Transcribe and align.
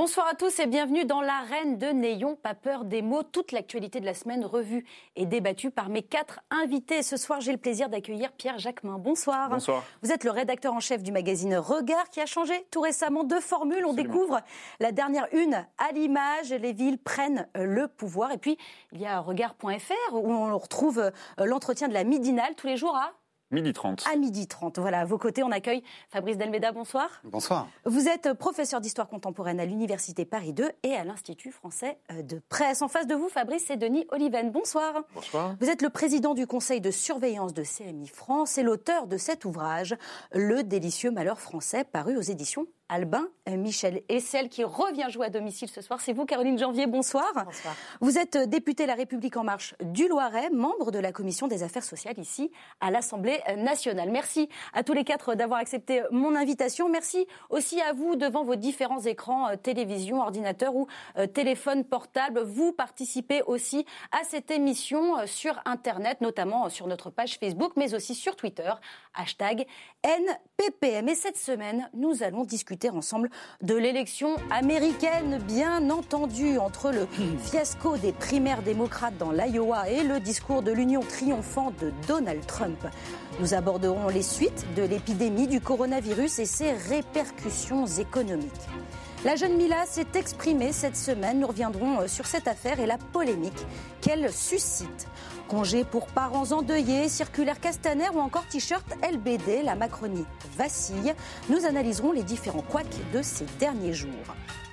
Bonsoir 0.00 0.28
à 0.28 0.34
tous 0.34 0.58
et 0.60 0.66
bienvenue 0.66 1.04
dans 1.04 1.20
l'arène 1.20 1.76
de 1.76 1.88
N'ayons 1.88 2.34
pas 2.34 2.54
peur 2.54 2.86
des 2.86 3.02
mots. 3.02 3.22
Toute 3.22 3.52
l'actualité 3.52 4.00
de 4.00 4.06
la 4.06 4.14
semaine 4.14 4.46
revue 4.46 4.86
et 5.14 5.26
débattue 5.26 5.70
par 5.70 5.90
mes 5.90 6.02
quatre 6.02 6.40
invités. 6.50 7.02
Ce 7.02 7.18
soir, 7.18 7.42
j'ai 7.42 7.52
le 7.52 7.58
plaisir 7.58 7.90
d'accueillir 7.90 8.32
Pierre 8.32 8.58
Jacquemin. 8.58 8.96
Bonsoir. 8.96 9.50
Bonsoir. 9.50 9.84
Vous 10.00 10.10
êtes 10.10 10.24
le 10.24 10.30
rédacteur 10.30 10.72
en 10.72 10.80
chef 10.80 11.02
du 11.02 11.12
magazine 11.12 11.54
Regard 11.54 12.08
qui 12.08 12.22
a 12.22 12.24
changé 12.24 12.54
tout 12.70 12.80
récemment 12.80 13.24
de 13.24 13.34
formule. 13.40 13.84
On 13.84 13.92
découvre 13.92 14.40
la 14.80 14.90
dernière 14.90 15.28
une 15.32 15.66
à 15.76 15.92
l'image. 15.92 16.48
Les 16.48 16.72
villes 16.72 16.96
prennent 16.98 17.46
le 17.54 17.86
pouvoir. 17.86 18.32
Et 18.32 18.38
puis, 18.38 18.56
il 18.92 19.02
y 19.02 19.06
a 19.06 19.20
regard.fr 19.20 20.14
où 20.14 20.32
on 20.32 20.56
retrouve 20.56 20.98
euh, 20.98 21.44
l'entretien 21.44 21.88
de 21.88 21.92
la 21.92 22.04
midinale 22.04 22.54
tous 22.56 22.68
les 22.68 22.78
jours 22.78 22.96
à 22.96 23.12
Midi 23.50 23.72
30. 23.72 24.04
À 24.12 24.16
midi 24.16 24.46
30. 24.46 24.78
Voilà, 24.78 25.00
à 25.00 25.04
vos 25.04 25.18
côtés, 25.18 25.42
on 25.42 25.50
accueille 25.50 25.82
Fabrice 26.08 26.36
Delmeda. 26.36 26.70
Bonsoir. 26.70 27.08
Bonsoir. 27.24 27.68
Vous 27.84 28.06
êtes 28.08 28.32
professeur 28.34 28.80
d'histoire 28.80 29.08
contemporaine 29.08 29.58
à 29.58 29.64
l'Université 29.64 30.24
Paris 30.24 30.52
2 30.52 30.70
et 30.84 30.94
à 30.94 31.02
l'Institut 31.04 31.50
français 31.50 31.98
euh, 32.12 32.22
de 32.22 32.40
presse. 32.48 32.80
En 32.82 32.88
face 32.88 33.08
de 33.08 33.14
vous, 33.14 33.28
Fabrice, 33.28 33.64
c'est 33.66 33.76
Denis 33.76 34.06
Oliven. 34.10 34.50
Bonsoir. 34.52 35.02
Bonsoir. 35.14 35.56
Vous 35.60 35.68
êtes 35.68 35.82
le 35.82 35.90
président 35.90 36.34
du 36.34 36.46
conseil 36.46 36.80
de 36.80 36.90
surveillance 36.90 37.52
de 37.52 37.64
CMI 37.64 38.06
France 38.06 38.56
et 38.56 38.62
l'auteur 38.62 39.06
de 39.06 39.16
cet 39.16 39.44
ouvrage, 39.44 39.96
Le 40.32 40.62
délicieux 40.62 41.10
malheur 41.10 41.40
français, 41.40 41.84
paru 41.84 42.16
aux 42.16 42.22
éditions 42.22 42.66
Albin 42.90 43.28
euh, 43.48 43.56
Michel. 43.56 44.02
Et 44.08 44.18
celle 44.18 44.48
qui 44.48 44.64
revient 44.64 45.06
jouer 45.10 45.26
à 45.26 45.30
domicile 45.30 45.68
ce 45.68 45.80
soir, 45.80 46.00
c'est 46.00 46.12
vous, 46.12 46.26
Caroline 46.26 46.58
Janvier. 46.58 46.88
Bonsoir. 46.88 47.32
Bonsoir. 47.46 47.74
Vous 48.00 48.18
êtes 48.18 48.34
euh, 48.34 48.46
députée 48.46 48.84
La 48.84 48.94
République 48.94 49.36
En 49.36 49.44
Marche 49.44 49.76
du 49.80 50.08
Loiret, 50.08 50.50
membre 50.50 50.90
de 50.90 50.98
la 50.98 51.12
commission 51.12 51.46
des 51.46 51.62
affaires 51.62 51.84
sociales 51.84 52.18
ici 52.18 52.50
à 52.80 52.90
l'Assemblée 52.90 53.40
nationale. 53.56 54.10
Merci 54.10 54.48
à 54.72 54.82
tous 54.82 54.92
les 54.92 55.04
quatre 55.04 55.36
d'avoir 55.36 55.60
accepté 55.60 56.02
mon 56.10 56.34
invitation. 56.34 56.88
Merci 56.88 57.26
aussi 57.48 57.80
à 57.80 57.92
vous 57.92 58.16
devant 58.16 58.42
vos 58.42 58.56
différents 58.56 59.00
écrans, 59.00 59.48
euh, 59.50 59.56
télévision, 59.56 60.20
ordinateur 60.20 60.74
ou 60.74 60.88
téléphone 61.32 61.84
portable. 61.84 62.40
Vous 62.40 62.72
participez 62.72 63.42
aussi 63.42 63.86
à 64.10 64.24
cette 64.24 64.50
émission 64.50 65.26
sur 65.26 65.60
Internet, 65.64 66.20
notamment 66.20 66.68
sur 66.68 66.88
notre 66.88 67.10
page 67.10 67.38
Facebook, 67.38 67.72
mais 67.76 67.94
aussi 67.94 68.16
sur 68.16 68.34
Twitter, 68.34 68.72
hashtag 69.14 69.66
NPPM. 70.02 71.08
Et 71.08 71.14
cette 71.14 71.36
semaine, 71.36 71.88
nous 71.94 72.22
allons 72.22 72.44
discuter 72.44 72.79
ensemble 72.88 73.28
de 73.62 73.74
l'élection 73.74 74.36
américaine, 74.50 75.38
bien 75.46 75.90
entendu, 75.90 76.58
entre 76.58 76.90
le 76.90 77.06
fiasco 77.42 77.98
des 77.98 78.12
primaires 78.12 78.62
démocrates 78.62 79.18
dans 79.18 79.32
l'Iowa 79.32 79.90
et 79.90 80.02
le 80.02 80.20
discours 80.20 80.62
de 80.62 80.72
l'union 80.72 81.00
triomphant 81.00 81.72
de 81.80 81.92
Donald 82.08 82.46
Trump. 82.46 82.78
Nous 83.40 83.52
aborderons 83.52 84.08
les 84.08 84.22
suites 84.22 84.66
de 84.76 84.82
l'épidémie 84.82 85.46
du 85.46 85.60
coronavirus 85.60 86.38
et 86.38 86.46
ses 86.46 86.72
répercussions 86.72 87.86
économiques. 87.86 88.50
La 89.22 89.36
jeune 89.36 89.56
Mila 89.56 89.84
s'est 89.84 90.06
exprimée 90.14 90.72
cette 90.72 90.96
semaine. 90.96 91.40
Nous 91.40 91.46
reviendrons 91.46 92.08
sur 92.08 92.24
cette 92.24 92.48
affaire 92.48 92.80
et 92.80 92.86
la 92.86 92.96
polémique 92.96 93.66
qu'elle 94.00 94.32
suscite. 94.32 95.06
Congé 95.50 95.82
pour 95.82 96.06
parents 96.06 96.52
endeuillés, 96.52 97.08
circulaire 97.08 97.58
Castaner 97.58 98.08
ou 98.14 98.20
encore 98.20 98.46
t-shirt 98.46 98.86
LBD, 99.02 99.64
la 99.64 99.74
Macronie 99.74 100.24
vacille. 100.56 101.12
Nous 101.48 101.66
analyserons 101.66 102.12
les 102.12 102.22
différents 102.22 102.62
couacs 102.62 102.86
de 103.12 103.20
ces 103.20 103.46
derniers 103.58 103.92
jours. 103.92 104.12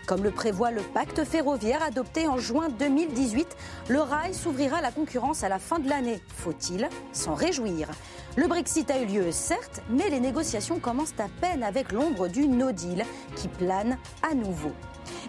Comme 0.05 0.23
le 0.23 0.29
prévoit 0.29 0.69
le 0.69 0.83
pacte 0.83 1.23
ferroviaire 1.23 1.81
adopté 1.81 2.27
en 2.27 2.37
juin 2.37 2.69
2018, 2.69 3.57
le 3.87 4.01
rail 4.01 4.35
s'ouvrira 4.35 4.77
à 4.77 4.81
la 4.81 4.91
concurrence 4.91 5.43
à 5.43 5.49
la 5.49 5.57
fin 5.57 5.79
de 5.79 5.89
l'année. 5.89 6.21
Faut-il 6.35 6.87
s'en 7.11 7.33
réjouir? 7.33 7.89
Le 8.35 8.45
Brexit 8.45 8.91
a 8.91 9.01
eu 9.01 9.07
lieu, 9.07 9.31
certes, 9.31 9.81
mais 9.89 10.11
les 10.11 10.19
négociations 10.19 10.77
commencent 10.77 11.19
à 11.19 11.27
peine 11.41 11.63
avec 11.63 11.91
l'ombre 11.91 12.27
du 12.27 12.47
no 12.47 12.71
deal 12.71 13.03
qui 13.35 13.47
plane 13.47 13.97
à 14.21 14.35
nouveau. 14.35 14.73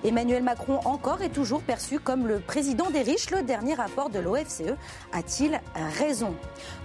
Emmanuel 0.04 0.42
Macron 0.42 0.80
encore 0.84 1.22
est 1.22 1.28
toujours 1.28 1.62
perçu 1.62 1.98
comme 1.98 2.26
le 2.26 2.40
président 2.40 2.90
des 2.90 3.02
riches. 3.02 3.30
Le 3.30 3.42
dernier 3.42 3.74
rapport 3.74 4.10
de 4.10 4.18
l'OFCE 4.18 4.74
a-t-il 5.12 5.60
raison? 5.98 6.34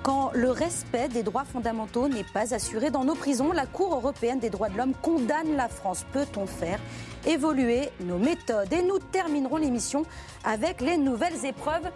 Quand 0.01 0.31
le 0.33 0.51
respect 0.51 1.07
des 1.09 1.23
droits 1.23 1.45
fondamentaux 1.45 2.07
n'est 2.07 2.25
pas 2.33 2.53
assuré 2.53 2.91
dans 2.91 3.03
nos 3.03 3.15
prisons, 3.15 3.51
la 3.51 3.65
Cour 3.65 3.93
européenne 3.95 4.39
des 4.39 4.49
droits 4.49 4.69
de 4.69 4.77
l'homme 4.77 4.93
condamne 5.01 5.55
la 5.55 5.67
France. 5.67 6.05
Peut-on 6.11 6.45
faire 6.45 6.79
évoluer 7.25 7.89
nos 8.01 8.17
méthodes? 8.17 8.71
Et 8.73 8.81
nous 8.81 8.99
terminerons 8.99 9.57
l'émission 9.57 10.03
avec 10.43 10.81
les 10.81 10.97
nouvelles 10.97 11.45
épreuves 11.45 11.89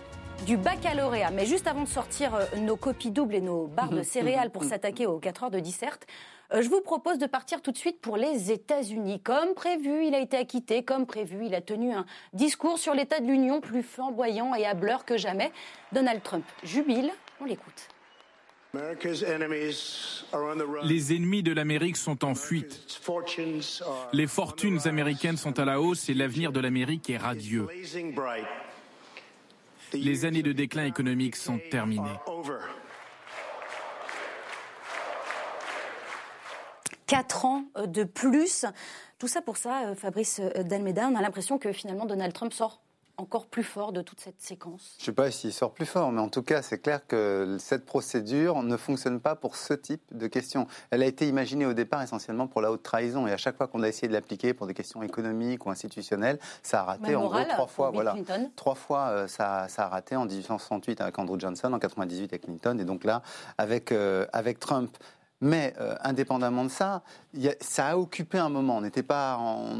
du 0.45 0.57
baccalauréat. 0.57 1.31
Mais 1.31 1.45
juste 1.45 1.67
avant 1.67 1.83
de 1.83 1.87
sortir 1.87 2.35
euh, 2.35 2.45
nos 2.57 2.75
copies 2.75 3.11
doubles 3.11 3.35
et 3.35 3.41
nos 3.41 3.67
barres 3.67 3.89
de 3.89 4.03
céréales 4.03 4.51
pour 4.51 4.63
s'attaquer 4.63 5.05
aux 5.05 5.19
4 5.19 5.45
heures 5.45 5.51
de 5.51 5.59
dissert, 5.59 5.97
euh, 5.97 6.05
je 6.53 6.69
vous 6.69 6.81
propose 6.81 7.17
de 7.17 7.25
partir 7.25 7.61
tout 7.61 7.71
de 7.71 7.77
suite 7.77 7.99
pour 7.99 8.17
les 8.17 8.51
États-Unis. 8.51 9.21
Comme 9.21 9.53
prévu, 9.53 10.05
il 10.05 10.15
a 10.15 10.19
été 10.19 10.37
acquitté. 10.37 10.83
Comme 10.83 11.05
prévu, 11.05 11.45
il 11.45 11.55
a 11.55 11.61
tenu 11.61 11.93
un 11.93 12.05
discours 12.33 12.79
sur 12.79 12.93
l'état 12.93 13.19
de 13.19 13.25
l'Union 13.25 13.59
plus 13.61 13.83
flamboyant 13.83 14.55
et 14.55 14.65
hableur 14.65 15.05
que 15.05 15.17
jamais. 15.17 15.51
Donald 15.91 16.23
Trump 16.23 16.45
jubile. 16.63 17.11
On 17.41 17.45
l'écoute. 17.45 17.89
Les 20.83 21.15
ennemis 21.15 21.43
de 21.43 21.51
l'Amérique 21.53 21.97
sont 21.97 22.23
en 22.25 22.35
fuite. 22.35 23.01
Les 24.13 24.27
fortunes 24.27 24.87
américaines 24.87 25.37
sont 25.37 25.57
à 25.59 25.65
la 25.65 25.81
hausse 25.81 26.09
et 26.09 26.13
l'avenir 26.13 26.51
de 26.51 26.59
l'Amérique 26.59 27.09
est 27.09 27.17
radieux. 27.17 27.67
Les 29.93 30.25
années 30.25 30.43
de 30.43 30.51
déclin 30.51 30.85
économique 30.85 31.35
sont 31.35 31.59
terminées. 31.71 32.19
Quatre 37.07 37.45
ans 37.45 37.63
de 37.85 38.03
plus. 38.03 38.65
Tout 39.17 39.27
ça 39.27 39.41
pour 39.41 39.57
ça, 39.57 39.95
Fabrice 39.95 40.41
Dalmeda, 40.65 41.07
on 41.07 41.15
a 41.15 41.21
l'impression 41.21 41.57
que 41.57 41.71
finalement 41.71 42.05
Donald 42.05 42.33
Trump 42.33 42.53
sort 42.53 42.81
encore 43.17 43.47
plus 43.47 43.63
fort 43.63 43.91
de 43.91 44.01
toute 44.01 44.19
cette 44.19 44.39
séquence 44.39 44.95
Je 44.99 45.03
ne 45.03 45.05
sais 45.07 45.11
pas 45.11 45.31
s'il 45.31 45.51
sort 45.51 45.73
plus 45.73 45.87
fort, 45.87 46.11
mais 46.11 46.21
en 46.21 46.29
tout 46.29 46.43
cas, 46.43 46.61
c'est 46.61 46.77
clair 46.77 47.05
que 47.07 47.57
cette 47.59 47.85
procédure 47.85 48.61
ne 48.61 48.77
fonctionne 48.77 49.19
pas 49.19 49.35
pour 49.35 49.55
ce 49.55 49.73
type 49.73 50.03
de 50.11 50.27
questions. 50.27 50.67
Elle 50.91 51.01
a 51.01 51.07
été 51.07 51.27
imaginée 51.27 51.65
au 51.65 51.73
départ 51.73 52.03
essentiellement 52.03 52.47
pour 52.47 52.61
la 52.61 52.71
haute 52.71 52.83
trahison, 52.83 53.25
et 53.27 53.31
à 53.31 53.37
chaque 53.37 53.57
fois 53.57 53.67
qu'on 53.67 53.81
a 53.81 53.87
essayé 53.87 54.07
de 54.07 54.13
l'appliquer 54.13 54.53
pour 54.53 54.67
des 54.67 54.75
questions 54.75 55.01
économiques 55.01 55.65
ou 55.65 55.71
institutionnelles, 55.71 56.37
ça 56.61 56.81
a 56.81 56.83
raté 56.83 57.09
Même 57.09 57.17
en 57.17 57.27
gros 57.27 57.43
trois 57.43 57.67
fois. 57.67 57.89
Voilà, 57.89 58.11
Clinton. 58.11 58.51
trois 58.55 58.75
fois 58.75 59.07
euh, 59.09 59.27
ça, 59.27 59.67
ça 59.67 59.85
a 59.85 59.87
raté 59.87 60.15
en 60.15 60.25
1868 60.25 61.01
avec 61.01 61.17
Andrew 61.17 61.39
Johnson, 61.39 61.73
en 61.73 61.79
98 61.79 62.33
avec 62.33 62.43
Clinton, 62.43 62.77
et 62.79 62.85
donc 62.85 63.03
là 63.03 63.23
avec 63.57 63.91
euh, 63.91 64.27
avec 64.31 64.59
Trump. 64.59 64.95
Mais 65.39 65.73
euh, 65.79 65.95
indépendamment 66.01 66.63
de 66.63 66.69
ça, 66.69 67.03
a- 67.35 67.49
ça 67.61 67.87
a 67.89 67.97
occupé 67.97 68.39
un 68.39 68.49
moment. 68.49 68.77
On 68.77 68.81
n'était 68.81 69.03
pas. 69.03 69.37
en- 69.37 69.77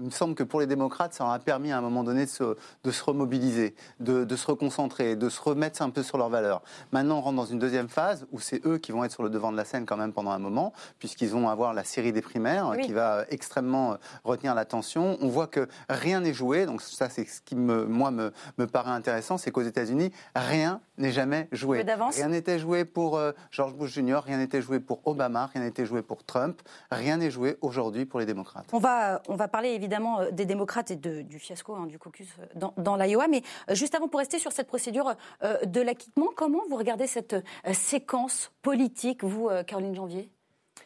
il 0.00 0.04
me 0.06 0.10
semble 0.10 0.34
que 0.34 0.42
pour 0.42 0.58
les 0.60 0.66
démocrates, 0.66 1.14
ça 1.14 1.22
leur 1.24 1.32
a 1.32 1.38
permis 1.38 1.70
à 1.70 1.78
un 1.78 1.80
moment 1.80 2.02
donné 2.02 2.24
de 2.24 2.30
se, 2.30 2.56
de 2.82 2.90
se 2.90 3.04
remobiliser, 3.04 3.74
de, 4.00 4.24
de 4.24 4.36
se 4.36 4.46
reconcentrer, 4.48 5.14
de 5.14 5.28
se 5.28 5.40
remettre 5.40 5.82
un 5.82 5.90
peu 5.90 6.02
sur 6.02 6.18
leurs 6.18 6.28
valeurs. 6.30 6.62
Maintenant, 6.92 7.18
on 7.18 7.20
rentre 7.20 7.36
dans 7.36 7.44
une 7.46 7.58
deuxième 7.60 7.88
phase 7.88 8.26
où 8.32 8.40
c'est 8.40 8.64
eux 8.66 8.78
qui 8.78 8.90
vont 8.90 9.04
être 9.04 9.12
sur 9.12 9.22
le 9.22 9.30
devant 9.30 9.52
de 9.52 9.56
la 9.56 9.64
scène 9.64 9.86
quand 9.86 9.96
même 9.96 10.12
pendant 10.12 10.30
un 10.32 10.38
moment, 10.40 10.72
puisqu'ils 10.98 11.28
vont 11.28 11.48
avoir 11.48 11.74
la 11.74 11.84
série 11.84 12.12
des 12.12 12.22
primaires 12.22 12.70
Oui. 12.76 12.84
qui 12.84 12.92
va 12.92 13.24
extrêmement 13.30 13.92
euh, 13.92 13.96
retenir 14.24 14.54
l'attention. 14.56 15.16
On 15.20 15.28
voit 15.28 15.46
que 15.46 15.68
rien 15.88 16.20
n'est 16.20 16.34
joué. 16.34 16.66
Donc 16.66 16.82
ça, 16.82 17.08
c'est 17.08 17.24
ce 17.24 17.40
qui 17.40 17.54
me, 17.54 17.84
moi 17.84 18.10
me, 18.10 18.32
me 18.58 18.66
paraît 18.66 18.90
intéressant, 18.90 19.38
c'est 19.38 19.52
qu'aux 19.52 19.62
États-Unis, 19.62 20.10
rien 20.34 20.80
n'est 20.96 21.12
jamais 21.12 21.46
joué. 21.52 21.84
Rien 22.16 22.28
n'était 22.28 22.58
joué 22.58 22.84
pour 22.84 23.16
euh, 23.16 23.30
George 23.52 23.74
Bush 23.74 23.92
Jr., 23.92 24.18
rien 24.24 24.38
n'était 24.38 24.60
joué 24.62 24.80
pour 24.80 24.87
Obama, 25.04 25.46
rien 25.46 25.62
n'était 25.62 25.86
joué 25.86 26.02
pour 26.02 26.24
Trump, 26.24 26.60
rien 26.90 27.16
n'est 27.18 27.30
joué 27.30 27.56
aujourd'hui 27.60 28.06
pour 28.06 28.20
les 28.20 28.26
démocrates. 28.26 28.66
On 28.72 28.78
va, 28.78 29.22
on 29.28 29.36
va 29.36 29.48
parler 29.48 29.70
évidemment 29.70 30.20
euh, 30.20 30.30
des 30.30 30.46
démocrates 30.46 30.90
et 30.90 30.96
de- 30.96 31.22
du 31.22 31.38
fiasco 31.38 31.74
hein, 31.74 31.86
du 31.86 31.98
caucus 31.98 32.28
euh, 32.40 32.46
dans, 32.54 32.72
dans 32.76 32.96
l'Iowa, 32.96 33.28
mais 33.28 33.42
euh, 33.70 33.74
juste 33.74 33.94
avant, 33.94 34.08
pour 34.08 34.18
rester 34.20 34.38
sur 34.38 34.52
cette 34.52 34.68
procédure 34.68 35.14
euh, 35.42 35.64
de 35.64 35.80
l'acquittement, 35.80 36.28
comment 36.36 36.62
vous 36.68 36.76
regardez 36.76 37.06
cette 37.06 37.34
euh, 37.34 37.42
séquence 37.72 38.50
politique, 38.62 39.24
vous, 39.24 39.48
euh, 39.48 39.62
Caroline 39.62 39.94
Janvier? 39.94 40.30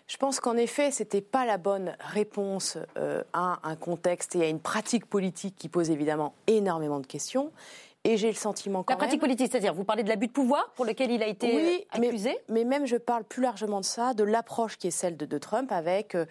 Je 0.08 0.16
pense 0.16 0.40
qu'en 0.40 0.56
effet, 0.56 0.90
ce 0.90 1.02
n'était 1.02 1.20
pas 1.20 1.46
la 1.46 1.58
bonne 1.58 1.94
réponse 2.00 2.76
euh, 2.99 3.22
à 3.32 3.60
un 3.62 3.76
contexte 3.76 4.34
et 4.37 4.43
à 4.43 4.49
une 4.49 4.60
pratique 4.60 5.06
politique 5.06 5.54
qui 5.56 5.69
pose 5.69 5.90
évidemment 5.90 6.34
énormément 6.46 7.00
de 7.00 7.06
questions. 7.06 7.50
Et 8.04 8.16
j'ai 8.16 8.26
le 8.26 8.34
sentiment 8.34 8.82
quand 8.82 8.94
La 8.94 8.96
pratique 8.96 9.12
même... 9.22 9.28
politique, 9.31 9.49
c'est-à-dire, 9.52 9.75
vous 9.75 9.84
parlez 9.84 10.02
de 10.02 10.08
l'abus 10.08 10.26
de 10.26 10.32
pouvoir 10.32 10.72
pour 10.75 10.84
lequel 10.84 11.12
il 11.12 11.22
a 11.22 11.28
été 11.28 11.54
Oui, 11.54 11.87
euh, 11.94 12.06
accusé? 12.08 12.37
mais, 12.49 12.54
mais 12.54 12.64
même 12.64 12.84
je 12.87 12.96
parle 12.96 13.22
plus 13.22 13.43
largement 13.43 13.78
de 13.78 13.84
ça, 13.84 14.12
de 14.12 14.25
l'approche 14.25 14.76
qui 14.76 14.88
est 14.88 14.90
celle 14.93 15.16
de, 15.16 15.25
de 15.25 15.38
Trump 15.38 15.70
avec 15.70 16.16
euh, 16.16 16.26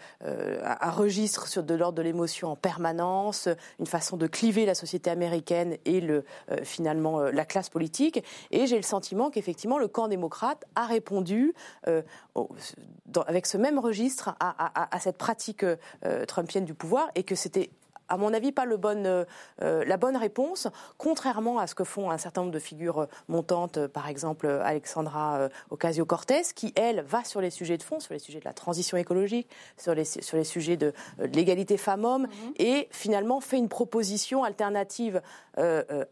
un 0.66 0.78
un 0.82 0.92
registre 0.92 1.48
sur 1.48 1.64
de 1.64 1.74
l'ordre 1.74 1.98
de 1.98 2.02
l'émotion 2.02 2.50
en 2.50 2.56
permanence, 2.58 3.48
une 3.80 3.86
façon 3.86 4.18
de 4.18 4.28
cliver 4.28 4.66
la 4.66 4.76
société 4.76 5.10
américaine 5.10 5.78
et 5.86 6.02
le, 6.02 6.26
euh, 6.52 6.58
finalement 6.64 7.22
euh, 7.22 7.32
la 7.32 7.46
classe 7.46 7.70
politique. 7.70 8.22
Et 8.52 8.68
j'ai 8.68 8.76
le 8.76 8.82
sentiment 8.84 9.30
qu'effectivement 9.30 9.78
le 9.78 9.88
camp 9.88 10.10
démocrate 10.10 10.66
a 10.76 10.86
répondu 10.86 11.54
euh, 11.88 12.02
au- 12.36 12.50
dans- 13.06 13.22
avec 13.24 13.46
ce 13.46 13.56
même 13.58 13.80
registre 13.80 14.36
à, 14.42 14.50
à- 14.50 14.82
à- 14.84 14.96
à 14.96 15.00
cette 15.00 15.18
pratique 15.18 15.64
euh, 15.64 16.26
trumpienne 16.28 16.66
du 16.66 16.74
pouvoir 16.74 17.10
et 17.16 17.24
que 17.24 17.36
c'était 17.36 17.70
à 18.12 18.18
mon 18.18 18.34
avis, 18.34 18.52
pas 18.52 18.66
le 18.66 18.78
bon, 18.78 19.26
la 19.60 19.98
bonne 19.98 20.18
réponse, 20.18 20.68
contrairement 20.98 21.60
à 21.60 21.68
ce 21.68 21.76
que 21.76 21.84
font 21.84 22.12
un 22.12 22.18
certain 22.18 22.42
nombre 22.42 22.54
de 22.54 22.60
figures 22.60 23.08
montantes, 23.28 23.88
par 23.88 24.08
exemple 24.08 24.48
Alexandra 24.48 25.50
Ocasio-Cortez, 25.70 26.42
qui, 26.56 26.74
elle, 26.76 27.02
va 27.02 27.24
sur 27.24 27.42
les 27.42 27.50
sujets 27.50 27.78
de 27.78 27.84
fond, 27.84 28.00
sur 28.00 28.14
les 28.14 28.20
sujets 28.20 28.40
de 28.40 28.46
la 28.46 28.54
transition 28.54 28.98
écologique, 28.98 29.50
sur 29.78 29.96
les, 29.96 30.06
sur 30.06 30.38
les 30.38 30.44
sujets 30.44 30.78
de, 30.78 30.94
l'égalité 31.20 31.78
femmes-hommes, 31.78 32.24
mhm. 32.24 32.54
et 32.58 32.88
finalement 32.92 33.40
fait 33.40 33.58
une 33.58 33.70
proposition 33.70 34.44
alternative 34.44 35.22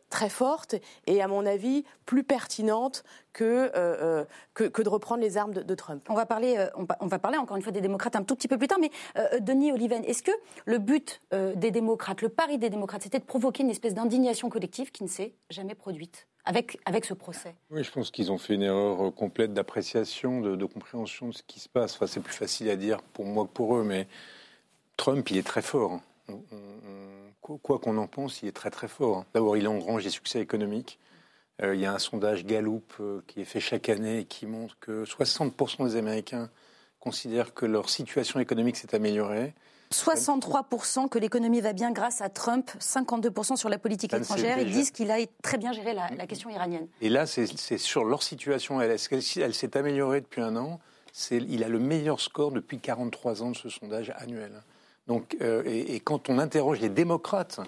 très 0.09 0.29
forte 0.29 0.75
et, 1.07 1.21
à 1.21 1.27
mon 1.27 1.45
avis, 1.45 1.83
plus 2.05 2.23
pertinente 2.23 3.03
que, 3.33 3.71
euh, 3.75 4.25
que, 4.53 4.63
que, 4.63 4.81
de 4.81 4.89
reprendre 4.89 5.21
les 5.21 5.37
armes 5.37 5.53
de, 5.53 5.75
Trump. 5.75 6.05
On 6.09 6.13
va, 6.13 6.25
parler, 6.25 6.55
euh, 6.57 6.67
on, 6.99 7.07
va 7.07 7.19
parler 7.19 7.37
encore 7.37 7.57
une 7.57 7.63
fois 7.63 7.71
des 7.71 7.81
démocrates 7.81 8.15
un 8.15 8.23
tout 8.23 8.35
petit 8.35 8.47
peu 8.47 8.57
plus 8.57 8.67
tard, 8.67 8.79
mais 8.79 8.91
euh, 9.17 9.39
Denis 9.39 9.71
Oliven, 9.71 10.03
est-ce 10.03 10.23
que 10.23 10.31
le 10.65 10.77
but 10.77 11.21
des 11.55 11.71
démocrates, 11.71 12.21
le 12.21 12.29
pari 12.29 12.57
des 12.57 12.69
démocrates, 12.69 13.03
c'était 13.03 13.19
de 13.19 13.25
provoquer 13.25 13.63
une 13.63 13.69
espèce 13.69 13.93
d'indignation 13.93 14.49
collective 14.49 14.91
qui 14.91 15.03
ne 15.03 15.09
s'est 15.09 15.33
jamais 15.49 15.75
produite 15.75 16.27
avec, 16.45 16.79
avec 16.85 17.05
ce 17.05 17.13
procès? 17.13 17.55
Oui, 17.69 17.83
je 17.83 17.91
pense 17.91 18.11
qu'ils 18.11 18.31
ont 18.31 18.37
fait 18.37 18.55
une 18.55 18.63
erreur 18.63 19.13
complète 19.13 19.53
d'appréciation, 19.53 20.41
de, 20.41 20.65
compréhension 20.65 21.27
de 21.27 21.33
ce 21.33 21.43
qui 21.43 21.59
se 21.59 21.69
passe. 21.69 21.95
Enfin, 21.95 22.07
c'est 22.07 22.19
plus 22.19 22.33
facile 22.33 22.69
à 22.69 22.75
dire 22.75 23.01
pour 23.13 23.25
moi 23.25 23.45
que 23.45 23.51
pour 23.51 23.77
eux, 23.77 23.83
mais 23.83 24.07
Trump, 24.97 25.29
il 25.29 25.37
est 25.37 25.47
très 25.47 25.61
fort. 25.61 25.99
quoi 27.41 27.79
qu'on 27.79 27.97
en 27.97 28.07
pense, 28.07 28.41
il 28.41 28.49
est 28.49 28.53
très 28.53 28.69
très 28.69 28.87
fort. 28.87 29.25
D'abord, 29.33 29.57
il 29.57 29.67
engrange 29.67 30.03
des 30.03 30.09
succès 30.09 30.39
économiques. 30.39 30.99
Euh, 31.61 31.75
il 31.75 31.81
y 31.81 31.85
a 31.85 31.93
un 31.93 31.99
sondage 31.99 32.45
Gallup 32.45 32.93
euh, 32.99 33.21
qui 33.27 33.41
est 33.41 33.45
fait 33.45 33.59
chaque 33.59 33.89
année 33.89 34.19
et 34.19 34.25
qui 34.25 34.45
montre 34.45 34.77
que 34.79 35.03
60% 35.03 35.87
des 35.87 35.95
Américains 35.95 36.49
considèrent 36.99 37.53
que 37.53 37.65
leur 37.65 37.89
situation 37.89 38.39
économique 38.39 38.77
s'est 38.77 38.93
améliorée. 38.95 39.53
63% 39.91 41.09
que 41.09 41.17
l'économie 41.17 41.61
va 41.61 41.73
bien 41.73 41.91
grâce 41.91 42.21
à 42.21 42.29
Trump, 42.29 42.69
52% 42.79 43.55
sur 43.55 43.69
la 43.69 43.79
politique 43.79 44.13
étrangère. 44.13 44.59
Ils 44.59 44.71
disent 44.71 44.91
qu'il 44.91 45.09
a 45.09 45.17
très 45.41 45.57
bien 45.57 45.71
géré 45.71 45.93
la, 45.93 46.27
question 46.27 46.49
iranienne. 46.51 46.87
Et 47.01 47.09
là, 47.09 47.25
c'est 47.25 47.77
sur 47.77 48.05
leur 48.05 48.21
situation. 48.21 48.81
Elle, 48.81 48.91
elle 48.91 49.53
s'est 49.55 49.77
améliorée 49.77 50.21
depuis 50.21 50.41
un 50.41 50.55
an? 50.57 50.79
Il 51.31 51.63
a 51.63 51.69
le 51.69 51.79
meilleur 51.79 52.19
score 52.19 52.51
depuis 52.51 52.79
43 52.79 53.41
ans 53.41 53.49
de 53.49 53.57
ce 53.57 53.69
sondage 53.69 54.13
annuel. 54.17 54.61
Donc, 55.07 55.35
euh, 55.41 55.63
et, 55.65 55.99
quand 55.99 56.29
on 56.29 56.37
interroge 56.37 56.79
les 56.79 56.89
démocrates 56.89 57.59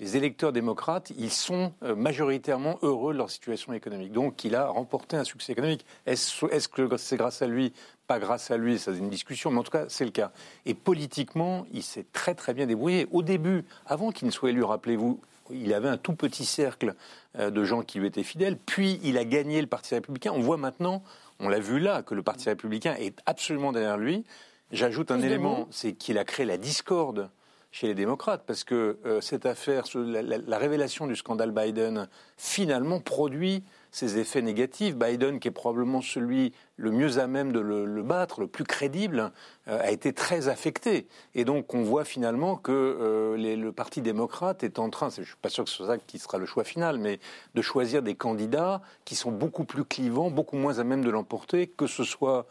les 0.00 0.16
électeurs 0.16 0.52
démocrates, 0.52 1.12
ils 1.18 1.30
sont 1.30 1.72
euh, 1.82 1.96
majoritairement 1.96 2.78
heureux 2.82 3.12
de 3.12 3.18
leur 3.18 3.30
situation 3.30 3.72
économique. 3.72 4.12
Donc, 4.12 4.44
il 4.44 4.54
a 4.54 4.68
remporté 4.68 5.16
un 5.16 5.24
succès 5.24 5.52
économique. 5.52 5.84
Est-ce 6.06 6.68
que 6.68 6.96
c'est 6.96 7.16
grâce 7.16 7.42
à 7.42 7.46
lui? 7.46 7.72
Pas 8.06 8.18
grâce 8.18 8.50
à 8.50 8.56
lui, 8.56 8.78
ça 8.78 8.92
c'est 8.92 9.00
une 9.00 9.10
discussion, 9.10 9.50
mais 9.50 9.58
en 9.58 9.62
tout 9.62 9.72
cas, 9.72 9.86
c'est 9.88 10.04
le 10.04 10.10
cas. 10.10 10.30
Et 10.66 10.74
politiquement, 10.74 11.66
il 11.72 11.82
s'est 11.82 12.06
très 12.12 12.34
très 12.34 12.54
bien 12.54 12.66
débrouillé. 12.66 13.06
Au 13.10 13.22
début, 13.22 13.64
avant 13.86 14.12
qu'il 14.12 14.26
ne 14.26 14.32
soit 14.32 14.50
élu, 14.50 14.62
rappelez-vous, 14.62 15.20
il 15.50 15.74
avait 15.74 15.88
un 15.88 15.96
tout 15.96 16.14
petit 16.14 16.44
cercle 16.44 16.94
euh, 17.38 17.50
de 17.50 17.64
gens 17.64 17.82
qui 17.82 17.98
lui 17.98 18.06
étaient 18.06 18.22
fidèles. 18.22 18.56
Puis, 18.56 19.00
il 19.02 19.18
a 19.18 19.24
gagné 19.24 19.60
le 19.60 19.66
Parti 19.66 19.94
républicain. 19.94 20.32
On 20.32 20.40
voit 20.40 20.56
maintenant, 20.56 21.02
on 21.40 21.48
l'a 21.48 21.58
vu 21.58 21.80
là, 21.80 22.02
que 22.02 22.14
le 22.14 22.22
Parti 22.22 22.48
républicain 22.48 22.94
est 22.98 23.18
absolument 23.26 23.72
derrière 23.72 23.98
lui. 23.98 24.24
J'ajoute 24.70 25.10
un 25.10 25.22
élément, 25.22 25.66
c'est 25.70 25.94
qu'il 25.94 26.18
a 26.18 26.24
créé 26.24 26.44
la 26.44 26.58
discorde 26.58 27.30
chez 27.70 27.86
les 27.86 27.94
démocrates, 27.94 28.44
parce 28.46 28.64
que 28.64 28.98
euh, 29.04 29.20
cette 29.20 29.44
affaire, 29.44 29.84
la, 29.94 30.58
révélation 30.58 31.06
du 31.06 31.14
scandale 31.16 31.50
Biden, 31.50 32.08
finalement 32.36 32.98
produit 33.00 33.62
ses 33.90 34.18
effets 34.18 34.40
négatifs. 34.40 34.96
Biden, 34.96 35.38
qui 35.38 35.48
est 35.48 35.52
probablement 35.52 36.00
celui 36.00 36.54
le 36.76 36.90
mieux 36.92 37.18
à 37.18 37.26
même 37.26 37.52
de 37.52 37.60
le, 37.60 38.02
battre, 38.02 38.40
le 38.40 38.46
plus 38.46 38.64
crédible, 38.64 39.32
euh, 39.68 39.80
a 39.80 39.90
été 39.90 40.14
très 40.14 40.48
affecté. 40.48 41.08
Et 41.34 41.44
donc 41.44 41.74
on 41.74 41.82
voit 41.82 42.04
finalement 42.04 42.56
que 42.56 42.72
euh, 42.72 43.36
le 43.36 43.72
Parti 43.72 44.00
démocrate 44.00 44.64
est 44.64 44.78
en 44.78 44.88
train, 44.88 45.10
je 45.10 45.20
ne 45.20 45.26
suis 45.26 45.36
pas 45.36 45.50
sûr 45.50 45.64
que 45.64 45.70
ce 45.70 45.76
soit 45.76 45.88
ça 45.88 45.98
qui 45.98 46.18
sera 46.18 46.38
le 46.38 46.46
choix 46.46 46.64
final, 46.64 46.98
mais 46.98 47.20
de 47.54 47.62
choisir 47.62 48.02
des 48.02 48.14
candidats 48.14 48.80
qui 49.04 49.14
sont 49.14 49.30
beaucoup 49.30 49.64
plus 49.64 49.84
clivants, 49.84 50.30
beaucoup 50.30 50.56
moins 50.56 50.78
à 50.78 50.84
même 50.84 51.04
de 51.04 51.10
l'emporter, 51.10 51.66
que 51.66 51.86
ce 51.86 52.04
soit... 52.04 52.46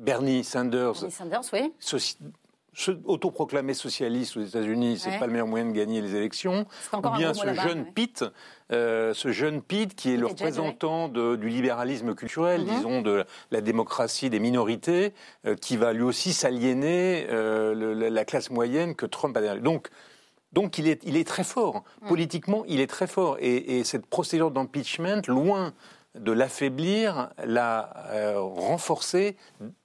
Bernie 0.00 0.44
Sanders, 0.44 0.92
Bernie 0.92 1.10
Sanders 1.10 1.42
oui 1.52 1.72
autoproclamé 3.04 3.74
socialiste 3.74 4.36
aux 4.36 4.42
États-Unis, 4.42 4.98
c'est 4.98 5.10
n'est 5.10 5.18
pas 5.18 5.26
le 5.26 5.32
meilleur 5.32 5.46
moyen 5.46 5.66
de 5.66 5.72
gagner 5.72 6.00
les 6.00 6.14
élections. 6.14 6.66
Ou 6.92 7.10
bien 7.16 7.34
ce 7.34 7.52
jeune 7.54 7.86
Pitt, 7.92 8.24
euh, 8.72 9.14
ce 9.14 9.32
jeune 9.32 9.62
Pitt 9.62 9.94
qui 9.94 10.12
est 10.12 10.16
le 10.16 10.26
représentant 10.26 11.08
du 11.08 11.48
libéralisme 11.48 12.14
culturel, 12.14 12.62
mm-hmm. 12.62 12.76
disons 12.76 13.02
de 13.02 13.24
la 13.50 13.60
démocratie 13.60 14.30
des 14.30 14.40
minorités, 14.40 15.12
euh, 15.46 15.54
qui 15.56 15.76
va 15.76 15.92
lui 15.92 16.02
aussi 16.02 16.32
s'aliéner 16.32 17.26
euh, 17.30 18.10
la 18.10 18.24
classe 18.24 18.50
moyenne 18.50 18.94
que 18.94 19.06
Trump 19.06 19.36
a 19.36 19.40
derrière. 19.40 19.62
Donc 19.62 19.88
donc 20.52 20.78
il 20.78 20.88
est, 20.88 21.02
il 21.04 21.16
est 21.16 21.26
très 21.26 21.44
fort. 21.44 21.84
Mm. 22.02 22.08
Politiquement, 22.08 22.64
il 22.68 22.80
est 22.80 22.86
très 22.86 23.06
fort. 23.06 23.36
Et, 23.40 23.78
et 23.78 23.84
cette 23.84 24.06
procédure 24.06 24.50
d'impeachment, 24.50 25.22
loin 25.26 25.74
de 26.14 26.32
l'affaiblir, 26.32 27.30
la 27.44 28.08
euh, 28.10 28.40
renforcer 28.40 29.36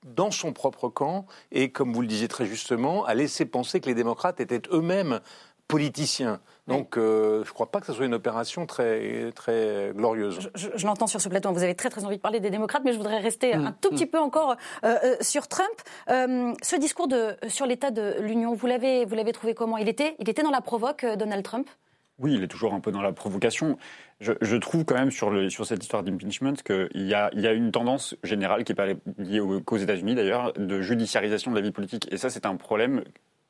dans 0.06 0.32
son 0.32 0.54
propre 0.54 0.90
camp 0.90 1.26
et, 1.52 1.72
comme 1.72 1.94
vous 1.94 2.02
le 2.02 2.08
disiez 2.08 2.28
très 2.28 2.46
justement, 2.46 3.06
à 3.06 3.14
laisser 3.14 3.46
penser 3.46 3.80
que 3.80 3.88
les 3.88 3.96
démocrates 3.96 4.40
étaient 4.40 4.62
eux-mêmes 4.72 5.20
politiciens. 5.68 6.40
Donc, 6.68 6.98
euh, 6.98 7.44
je 7.44 7.50
ne 7.50 7.54
crois 7.54 7.72
pas 7.72 7.80
que 7.80 7.88
ce 7.88 7.94
soit 7.94 8.06
une 8.06 8.14
opération 8.14 8.66
très, 8.66 9.32
très 9.32 9.92
glorieuse. 9.96 10.52
Je, 10.56 10.86
l'entends 10.86 11.08
sur 11.08 11.20
ce 11.20 11.30
plateau. 11.30 11.52
Vous 11.52 11.64
avez 11.64 11.76
très, 11.76 11.90
très 11.90 12.06
envie 12.06 12.18
de 12.18 12.22
parler 12.22 12.40
des 12.40 12.50
démocrates, 12.50 12.84
mais 12.86 12.94
je 12.94 12.98
voudrais 12.98 13.20
rester 13.20 13.56
mm. 13.56 13.66
un 13.68 13.72
tout 13.72 13.90
petit 13.90 14.06
mm. 14.06 14.10
peu 14.10 14.20
encore 14.20 14.56
euh, 14.86 15.16
sur 15.22 15.48
Trump. 15.48 15.74
ce 16.08 16.76
discours 16.80 17.08
de, 17.08 17.36
sur 17.48 17.66
l'état 17.66 17.92
de 17.92 18.18
l'Union, 18.20 18.54
vous 18.54 18.68
l'avez, 18.68 19.06
vous 19.06 19.16
l'avez 19.16 19.32
trouvé 19.32 19.56
comment? 19.56 19.78
Il 19.78 19.90
était, 19.90 20.16
il 20.20 20.30
était 20.30 20.44
dans 20.44 20.52
la 20.52 20.62
provoque, 20.62 21.06
Donald 21.18 21.44
Trump? 21.44 21.70
Oui, 22.20 22.36
il 22.36 22.44
est 22.44 22.48
toujours 22.48 22.74
un 22.74 22.80
peu 22.80 22.92
dans 22.92 23.02
la 23.02 23.12
provocation. 23.12 23.78
Je, 24.20 24.56
trouve 24.56 24.86
quand 24.86 24.96
même 24.96 25.12
sur, 25.12 25.52
sur 25.52 25.66
cette 25.66 25.84
histoire 25.84 26.04
d'impeachment 26.04 26.54
qu'il 26.64 27.08
y 27.08 27.14
a, 27.14 27.30
y 27.34 27.48
a 27.48 27.52
une 27.52 27.72
tendance 27.72 28.16
générale 28.24 28.64
qui 28.64 28.72
n'est 28.72 28.76
pas 28.76 28.88
liée 29.18 29.42
aux 29.42 29.78
États-Unis 29.78 30.16
d'ailleurs, 30.16 30.54
de 30.54 30.82
judiciarisation 30.82 31.52
de 31.52 31.56
la 31.58 31.62
vie 31.62 31.72
politique. 31.72 32.08
Et 32.12 32.18
ça, 32.18 32.30
c'est 32.30 32.46
un 32.46 32.56
problème 32.56 33.04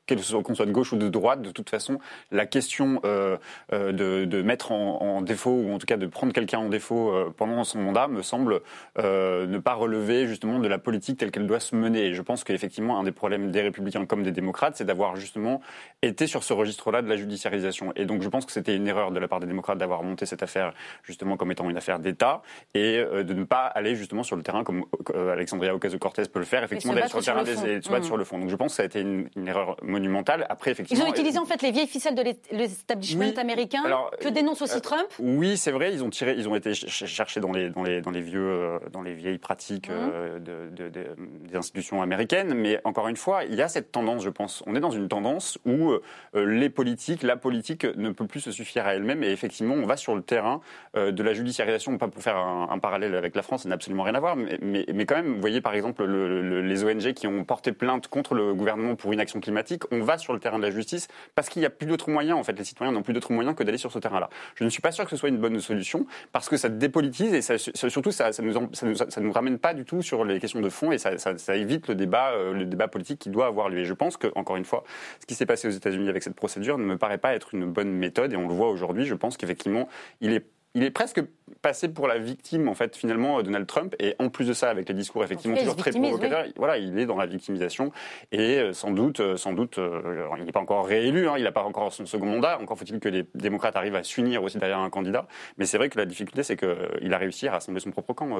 qu'on 0.06 0.54
soit 0.54 0.66
de 0.66 0.72
gauche 0.72 0.92
ou 0.92 0.96
de 0.96 1.08
droite, 1.08 1.42
de 1.42 1.50
toute 1.50 1.70
façon, 1.70 1.98
la 2.30 2.46
question 2.46 3.00
euh, 3.04 3.36
euh, 3.72 3.92
de, 3.92 4.24
de, 4.24 4.42
mettre 4.42 4.72
en, 4.72 5.00
en, 5.00 5.22
défaut, 5.22 5.50
ou 5.50 5.72
en 5.72 5.78
tout 5.78 5.86
cas 5.86 5.96
de 5.96 6.06
prendre 6.06 6.32
quelqu'un 6.32 6.58
en 6.58 6.68
défaut 6.68 7.10
euh, 7.10 7.32
pendant 7.34 7.64
son 7.64 7.78
mandat, 7.78 8.08
me 8.08 8.22
semble 8.22 8.60
euh, 8.98 9.46
ne 9.46 9.58
pas 9.58 9.74
relever 9.74 10.26
justement 10.26 10.58
de 10.58 10.68
la 10.68 10.78
politique 10.78 11.18
telle 11.18 11.30
qu'elle 11.30 11.46
doit 11.46 11.60
se 11.60 11.74
mener. 11.74 12.06
Et 12.06 12.14
je 12.14 12.22
pense 12.22 12.44
qu'effectivement, 12.44 12.98
un 12.98 13.04
des 13.04 13.12
problèmes 13.12 13.50
des 13.50 13.62
républicains 13.62 14.04
comme 14.06 14.22
des 14.22 14.32
démocrates, 14.32 14.76
c'est 14.76 14.84
d'avoir 14.84 15.16
justement 15.16 15.60
été 16.02 16.26
sur 16.26 16.44
ce 16.44 16.52
registre-là 16.52 17.02
de 17.02 17.08
la 17.08 17.16
judiciarisation. 17.16 17.92
Et 17.96 18.04
donc 18.04 18.22
je 18.22 18.28
pense 18.28 18.44
que 18.44 18.52
c'était 18.52 18.76
une 18.76 18.86
erreur 18.86 19.10
de 19.10 19.18
la 19.18 19.28
part 19.28 19.40
des 19.40 19.46
démocrates 19.46 19.78
d'avoir 19.78 20.02
monté 20.02 20.26
cette 20.26 20.42
affaire 20.42 20.74
justement 21.02 21.36
comme 21.36 21.50
étant 21.50 21.68
une 21.70 21.76
affaire 21.76 21.98
d'État 21.98 22.42
et 22.74 22.98
de 22.98 23.34
ne 23.34 23.44
pas 23.44 23.66
aller 23.66 23.96
justement 23.96 24.22
sur 24.22 24.36
le 24.36 24.42
terrain 24.42 24.64
comme 24.64 24.84
Alexandria 25.14 25.74
Ocasio-Cortez 25.74 26.24
peut 26.32 26.38
le 26.38 26.44
faire, 26.44 26.62
effectivement 26.62 26.94
d'aller 26.94 27.08
sur 27.08 27.18
le 27.18 27.24
terrain 27.24 27.42
des, 27.42 27.80
se 27.80 27.90
battre 27.90 28.04
sur 28.04 28.16
le 28.16 28.24
fond. 28.24 28.38
Donc 28.38 28.50
je 28.50 28.56
pense 28.56 28.72
que 28.72 28.76
ça 28.76 28.82
a 28.82 28.86
été 28.86 29.00
une, 29.00 29.28
une 29.36 29.48
erreur 29.48 29.76
monumentale. 29.94 30.46
Après, 30.48 30.72
effectivement, 30.72 31.04
ils 31.04 31.08
ont 31.08 31.12
utilisé 31.12 31.38
en 31.38 31.44
fait 31.44 31.62
les 31.62 31.70
vieilles 31.70 31.86
ficelles 31.86 32.14
de 32.14 32.22
l'establishment 32.52 33.32
américain 33.36 33.82
que 34.20 34.28
dénonce 34.28 34.60
aussi 34.62 34.76
euh, 34.76 34.80
Trump. 34.80 35.06
Oui, 35.18 35.56
c'est 35.56 35.70
vrai. 35.70 35.92
Ils 35.92 36.02
ont 36.02 36.10
tiré, 36.10 36.34
ils 36.36 36.48
ont 36.48 36.54
été 36.54 36.74
cherchés 36.74 37.40
dans 37.40 37.52
les 37.52 37.70
dans 37.70 37.82
les 37.82 38.00
dans 38.00 38.10
les 38.10 38.20
vieux 38.20 38.40
euh, 38.40 38.78
dans 38.92 39.02
les 39.02 39.14
vieilles 39.14 39.38
pratiques 39.38 39.90
euh, 39.90 40.38
de, 40.38 40.88
des 40.88 41.56
institutions 41.56 42.02
américaines. 42.02 42.54
Mais 42.54 42.80
encore 42.84 43.08
une 43.08 43.16
fois, 43.16 43.44
il 43.44 43.54
y 43.54 43.62
a 43.62 43.68
cette 43.68 43.92
tendance, 43.92 44.22
je 44.22 44.30
pense. 44.30 44.62
On 44.66 44.74
est 44.74 44.80
dans 44.80 44.90
une 44.90 45.08
tendance 45.08 45.58
où 45.64 45.92
les 46.34 46.70
politiques, 46.70 47.22
la 47.22 47.36
politique 47.36 47.84
ne 47.84 48.10
peut 48.10 48.26
plus 48.26 48.40
se 48.40 48.50
suffire 48.50 48.86
à 48.86 48.94
elle-même. 48.94 49.22
Et 49.22 49.30
effectivement, 49.30 49.74
on 49.74 49.86
va 49.86 49.96
sur 49.96 50.14
le 50.14 50.22
terrain 50.22 50.60
de 50.94 51.22
la 51.22 51.32
judiciarisation. 51.32 51.96
Pas 51.98 52.08
pour 52.08 52.22
faire 52.22 52.36
un, 52.36 52.78
parallèle 52.78 53.14
avec 53.14 53.34
la 53.34 53.42
France, 53.42 53.62
ça 53.62 53.68
n'a 53.68 53.76
absolument 53.76 54.02
rien 54.02 54.14
à 54.14 54.20
voir. 54.20 54.36
Mais, 54.36 54.58
mais, 54.92 55.06
quand 55.06 55.16
même, 55.16 55.34
vous 55.34 55.40
voyez 55.40 55.60
par 55.60 55.74
exemple 55.74 56.04
les 56.04 56.84
ONG 56.84 57.12
qui 57.12 57.26
ont 57.26 57.44
porté 57.44 57.72
plainte 57.72 58.08
contre 58.08 58.34
le 58.34 58.54
gouvernement 58.54 58.96
pour 58.96 59.12
inaction 59.14 59.40
climatique 59.40 59.83
on 59.90 60.00
va 60.00 60.18
sur 60.18 60.32
le 60.32 60.40
terrain 60.40 60.58
de 60.58 60.64
la 60.64 60.70
justice 60.70 61.08
parce 61.34 61.48
qu'il 61.48 61.60
n'y 61.60 61.66
a 61.66 61.70
plus 61.70 61.86
d'autres 61.86 62.10
moyens. 62.10 62.38
En 62.38 62.44
fait, 62.44 62.52
les 62.58 62.64
citoyens 62.64 62.92
n'ont 62.92 63.02
plus 63.02 63.12
d'autres 63.12 63.32
moyens 63.32 63.54
que 63.56 63.62
d'aller 63.62 63.78
sur 63.78 63.92
ce 63.92 63.98
terrain-là. 63.98 64.28
Je 64.54 64.64
ne 64.64 64.68
suis 64.68 64.82
pas 64.82 64.92
sûr 64.92 65.04
que 65.04 65.10
ce 65.10 65.16
soit 65.16 65.28
une 65.28 65.38
bonne 65.38 65.58
solution 65.60 66.06
parce 66.32 66.48
que 66.48 66.56
ça 66.56 66.68
dépolitise 66.68 67.34
et 67.34 67.58
surtout 67.58 68.10
ça, 68.10 68.32
ça, 68.32 68.42
nous, 68.42 68.52
nous, 68.52 69.32
ramène 69.32 69.58
pas 69.58 69.74
du 69.74 69.84
tout 69.84 70.02
sur 70.02 70.24
les 70.24 70.40
questions 70.40 70.60
de 70.60 70.68
fond 70.68 70.92
et 70.92 70.98
ça, 70.98 71.10
évite 71.54 71.88
le 71.88 71.94
débat, 71.94 72.32
euh, 72.32 72.52
le 72.52 72.64
débat 72.64 72.88
politique 72.88 73.18
qui 73.18 73.30
doit 73.30 73.46
avoir 73.46 73.68
lieu. 73.68 73.78
Et 73.80 73.84
je 73.84 73.94
pense 73.94 74.16
que, 74.16 74.28
encore 74.34 74.56
une 74.56 74.64
fois, 74.64 74.84
ce 75.20 75.26
qui 75.26 75.34
s'est 75.34 75.46
passé 75.46 75.68
aux 75.68 75.72
États-Unis 75.72 76.08
avec 76.08 76.22
cette 76.22 76.34
procédure 76.34 76.78
ne 76.78 76.84
me 76.84 76.98
paraît 76.98 77.18
pas 77.18 77.34
être 77.34 77.54
une 77.54 77.70
bonne 77.70 77.90
méthode 77.90 78.32
et 78.32 78.36
on 78.36 78.48
le 78.48 78.54
voit 78.54 78.70
aujourd'hui. 78.70 79.04
Je 79.04 79.14
pense 79.14 79.36
qu'effectivement, 79.36 79.88
il 80.20 80.32
est 80.32 80.44
il 80.74 80.82
est 80.82 80.90
presque 80.90 81.22
passer 81.62 81.88
pour 81.88 82.08
la 82.08 82.18
victime, 82.18 82.68
en 82.68 82.74
fait, 82.74 82.94
finalement, 82.94 83.42
Donald 83.42 83.66
Trump. 83.66 83.94
Et 83.98 84.14
en 84.18 84.28
plus 84.28 84.46
de 84.46 84.52
ça, 84.52 84.68
avec 84.68 84.88
les 84.88 84.94
discours 84.94 85.24
effectivement 85.24 85.56
toujours 85.56 85.76
très 85.76 85.92
provocateurs, 85.92 86.44
voilà, 86.56 86.76
il 86.76 86.98
est 86.98 87.06
dans 87.06 87.16
la 87.16 87.26
victimisation. 87.26 87.90
Et 88.32 88.58
euh, 88.58 88.72
sans 88.74 88.90
doute, 88.90 89.20
euh, 89.20 89.36
sans 89.36 89.52
doute, 89.52 89.78
euh, 89.78 90.28
il 90.38 90.44
n'est 90.44 90.52
pas 90.52 90.60
encore 90.60 90.86
réélu, 90.86 91.26
hein, 91.26 91.34
il 91.38 91.44
n'a 91.44 91.52
pas 91.52 91.62
encore 91.62 91.92
son 91.92 92.04
second 92.04 92.26
mandat. 92.26 92.58
Encore 92.60 92.76
faut-il 92.76 93.00
que 93.00 93.08
les 93.08 93.24
démocrates 93.34 93.76
arrivent 93.76 93.94
à 93.94 94.02
s'unir 94.02 94.42
aussi 94.42 94.58
derrière 94.58 94.80
un 94.80 94.90
candidat. 94.90 95.26
Mais 95.56 95.64
c'est 95.64 95.78
vrai 95.78 95.88
que 95.88 95.98
la 95.98 96.04
difficulté, 96.04 96.42
c'est 96.42 96.56
qu'il 96.56 97.14
a 97.14 97.18
réussi 97.18 97.48
à 97.48 97.52
rassembler 97.52 97.80
son 97.80 97.90
propre 97.90 98.12
camp, 98.12 98.36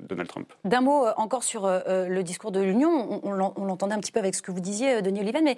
Donald 0.00 0.28
Trump. 0.28 0.52
D'un 0.64 0.82
mot 0.82 1.06
encore 1.16 1.44
sur 1.44 1.66
le 1.66 2.22
discours 2.22 2.52
de 2.52 2.60
l'Union, 2.60 3.20
on, 3.22 3.32
l'entendait 3.32 3.94
un 3.94 4.00
petit 4.00 4.12
peu 4.12 4.18
avec 4.18 4.34
ce 4.34 4.42
que 4.42 4.50
vous 4.50 4.60
disiez, 4.60 5.02
Denis 5.02 5.20
Oliven, 5.20 5.44
mais 5.44 5.56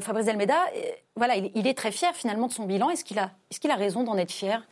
Fabrice 0.00 0.26
Delmeda, 0.26 0.58
voilà, 1.16 1.36
il, 1.36 1.66
est 1.66 1.76
très 1.76 1.90
fier 1.90 2.14
finalement 2.14 2.46
de 2.46 2.52
son 2.52 2.64
bilan. 2.64 2.90
Est-ce 2.90 3.04
qu'il 3.04 3.18
a, 3.18 3.30
est 3.50 3.58
qu'il 3.58 3.70
a 3.70 3.76
raison 3.76 4.04
d'en 4.04 4.16
être 4.16 4.32
fier? 4.32 4.62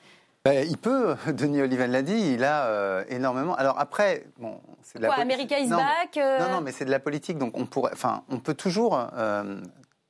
Ben, 0.44 0.66
il 0.68 0.78
peut, 0.78 1.16
Denis 1.32 1.62
Oliven 1.62 1.90
l'a 1.90 2.02
dit, 2.02 2.32
il 2.34 2.44
a 2.44 2.66
euh, 2.66 3.04
énormément. 3.08 3.54
Alors 3.56 3.78
après, 3.78 4.24
bon, 4.38 4.60
c'est 4.82 4.98
de 4.98 5.02
la 5.02 5.08
Quoi, 5.08 5.22
America 5.22 5.58
is 5.58 5.68
back 5.68 6.16
euh 6.16 6.38
Non, 6.38 6.50
non, 6.50 6.60
mais 6.60 6.72
c'est 6.72 6.84
de 6.84 6.90
la 6.90 7.00
politique, 7.00 7.38
donc 7.38 7.56
on 7.58 7.66
pourrait, 7.66 7.92
enfin, 7.92 8.22
on 8.30 8.38
peut 8.38 8.54
toujours 8.54 8.98
euh, 9.14 9.60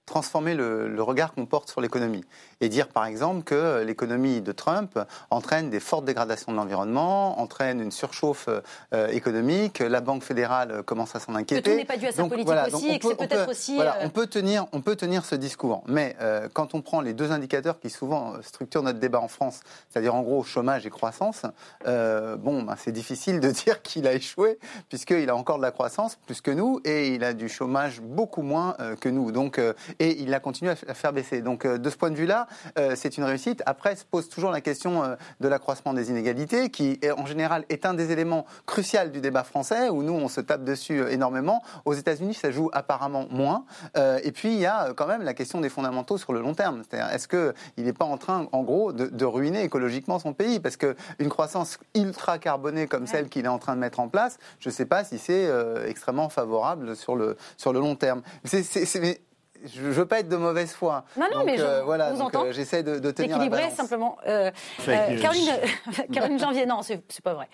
transformer 0.06 0.54
le, 0.54 1.02
regard 1.02 1.32
qu'on 1.32 1.46
porte 1.46 1.68
sur 1.68 1.80
l'économie 1.80 2.24
et 2.60 2.68
dire 2.68 2.88
par 2.88 3.06
exemple 3.06 3.42
que 3.42 3.82
l'économie 3.82 4.40
de 4.40 4.52
Trump 4.52 4.98
entraîne 5.30 5.70
des 5.70 5.80
fortes 5.80 6.04
dégradations 6.04 6.52
de 6.52 6.56
l'environnement, 6.56 7.40
entraîne 7.40 7.80
une 7.80 7.90
surchauffe 7.90 8.48
euh, 8.92 9.08
économique, 9.08 9.80
la 9.80 10.00
Banque 10.00 10.22
fédérale 10.22 10.82
commence 10.84 11.14
à 11.16 11.20
s'en 11.20 11.34
inquiéter. 11.34 11.62
Que 11.62 11.70
tout 11.70 11.76
n'est 11.76 11.84
pas 11.84 11.96
dû 11.96 12.06
à 12.06 12.12
sa 12.12 12.24
politique 12.24 12.54
aussi 12.72 12.90
et 12.90 12.98
que 12.98 13.08
c'est 13.08 13.16
peut-être 13.16 13.50
aussi... 13.50 13.76
Voilà, 13.76 13.96
euh, 13.96 14.04
on, 14.06 14.10
peut 14.10 14.26
tenir, 14.26 14.66
on 14.72 14.80
peut 14.80 14.96
tenir 14.96 15.24
ce 15.24 15.34
discours, 15.34 15.82
mais 15.86 16.16
euh, 16.20 16.48
quand 16.52 16.74
on 16.74 16.82
prend 16.82 17.00
les 17.00 17.14
deux 17.14 17.32
indicateurs 17.32 17.78
qui 17.80 17.90
souvent 17.90 18.34
structurent 18.42 18.82
notre 18.82 18.98
débat 18.98 19.20
en 19.20 19.28
France, 19.28 19.60
c'est-à-dire 19.88 20.14
en 20.14 20.22
gros 20.22 20.42
chômage 20.42 20.86
et 20.86 20.90
croissance, 20.90 21.42
bon, 21.84 22.62
ben, 22.62 22.74
c'est 22.76 22.92
difficile 22.92 23.40
de 23.40 23.50
dire 23.64 23.82
qu'il 23.82 24.06
a 24.06 24.12
échoué 24.12 24.58
puisqu'il 24.88 25.28
a 25.30 25.36
encore 25.36 25.56
de 25.56 25.62
la 25.62 25.70
croissance 25.70 26.16
plus 26.26 26.40
que 26.40 26.50
nous 26.50 26.80
et 26.84 27.14
il 27.14 27.24
a 27.24 27.32
du 27.32 27.48
chômage 27.48 28.00
beaucoup 28.00 28.42
moins 28.42 28.76
que 29.00 29.08
nous. 29.08 29.32
Donc, 29.32 29.60
et 29.98 30.20
il 30.20 30.34
a 30.34 30.40
continué 30.40 30.72
à 30.72 30.94
faire 30.94 31.12
baisser. 31.12 31.42
Donc 31.42 31.64
euh, 31.64 31.78
de 31.78 31.90
ce 31.90 31.96
point 31.96 32.10
de 32.10 32.16
vue-là, 32.16 32.46
euh, 32.78 32.94
c'est 32.96 33.16
une 33.16 33.24
réussite. 33.24 33.62
Après, 33.66 33.96
se 33.96 34.04
pose 34.04 34.28
toujours 34.28 34.50
la 34.50 34.60
question 34.60 35.02
euh, 35.02 35.16
de 35.40 35.48
l'accroissement 35.48 35.94
des 35.94 36.10
inégalités, 36.10 36.70
qui 36.70 37.00
en 37.16 37.26
général 37.26 37.64
est 37.68 37.86
un 37.86 37.94
des 37.94 38.12
éléments 38.12 38.46
cruciaux 38.66 39.08
du 39.12 39.20
débat 39.20 39.44
français, 39.44 39.88
où 39.88 40.02
nous, 40.02 40.12
on 40.12 40.28
se 40.28 40.40
tape 40.40 40.64
dessus 40.64 41.02
énormément. 41.10 41.62
Aux 41.84 41.94
États-Unis, 41.94 42.34
ça 42.34 42.50
joue 42.50 42.70
apparemment 42.72 43.26
moins. 43.30 43.64
et 43.96 44.32
puis, 44.32 44.52
il 44.52 44.58
y 44.58 44.66
a 44.66 44.92
quand 44.94 45.06
même 45.06 45.22
la 45.22 45.34
question 45.34 45.60
des 45.60 45.68
fondamentaux 45.68 46.18
sur 46.18 46.32
le 46.32 46.40
long 46.40 46.54
terme. 46.54 46.82
C'est-à-dire, 46.82 47.14
est-ce 47.14 47.28
qu'il 47.28 47.84
n'est 47.84 47.92
pas 47.92 48.04
en 48.04 48.16
train, 48.16 48.48
en 48.52 48.62
gros, 48.62 48.92
de, 48.92 49.24
ruiner 49.24 49.62
écologiquement 49.62 50.18
son 50.18 50.32
pays? 50.32 50.58
Parce 50.58 50.76
qu'une 50.76 51.28
croissance 51.28 51.78
ultra 51.94 52.38
carbonée 52.38 52.86
comme 52.86 53.06
celle 53.06 53.28
qu'il 53.28 53.44
est 53.44 53.48
en 53.48 53.58
train 53.58 53.76
de 53.76 53.80
mettre 53.80 54.00
en 54.00 54.08
place, 54.08 54.38
je 54.58 54.68
ne 54.68 54.74
sais 54.74 54.86
pas 54.86 55.04
si 55.04 55.18
c'est 55.18 55.48
extrêmement 55.86 56.28
favorable 56.28 56.96
sur 56.96 57.14
le, 57.14 57.36
sur 57.56 57.72
le 57.72 57.80
long 57.80 57.94
terme. 57.94 58.22
C'est, 58.44 59.20
je 59.64 59.82
ne 59.82 59.90
veux 59.90 60.06
pas 60.06 60.20
être 60.20 60.28
de 60.28 60.36
mauvaise 60.36 60.72
foi. 60.72 61.04
Non, 61.16 61.26
non, 61.32 61.44
mais 61.44 61.58
je, 61.58 61.62
euh, 61.62 61.82
voilà, 61.82 62.12
vous 62.12 62.20
entends. 62.20 62.46
Euh, 62.46 62.52
j'essaie 62.52 62.82
de, 62.82 62.98
de 62.98 63.10
tenir 63.10 63.38
la 63.38 63.48
balance. 63.48 63.74
simplement. 63.74 64.16
Euh, 64.26 64.50
Caroline, 64.84 65.50
Caroline, 66.12 66.38
Janvier, 66.38 66.66
non, 66.66 66.82
c'est 66.82 67.02
pas 67.22 67.34
vrai. 67.34 67.48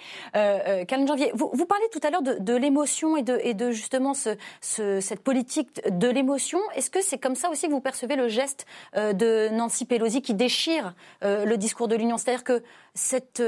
Caroline 0.86 1.08
Janvier, 1.08 1.32
vous, 1.34 1.50
vous, 1.52 1.66
parlez 1.66 1.86
tout 1.90 2.00
à 2.02 2.10
l'heure 2.10 2.22
de, 2.22 2.36
de 2.38 2.54
l'émotion 2.54 3.16
et 3.16 3.22
de, 3.22 3.38
et 3.42 3.54
de 3.54 3.70
justement 3.70 4.14
ce, 4.14 4.30
ce, 4.60 5.00
cette 5.00 5.20
politique 5.20 5.80
de 5.88 6.08
l'émotion. 6.08 6.60
Est-ce 6.74 6.90
que 6.90 7.02
c'est 7.02 7.18
comme 7.18 7.34
ça 7.36 7.50
aussi 7.50 7.66
que 7.66 7.72
vous 7.72 7.80
percevez 7.80 8.16
le 8.16 8.28
geste 8.28 8.66
de 8.94 9.48
Nancy 9.50 9.84
Pelosi 9.84 10.22
qui 10.22 10.34
déchire 10.34 10.94
le 11.22 11.56
discours 11.56 11.88
de 11.88 11.96
l'Union? 11.96 12.18
C'est-à-dire 12.18 12.44
que 12.44 12.62
cette, 12.94 13.40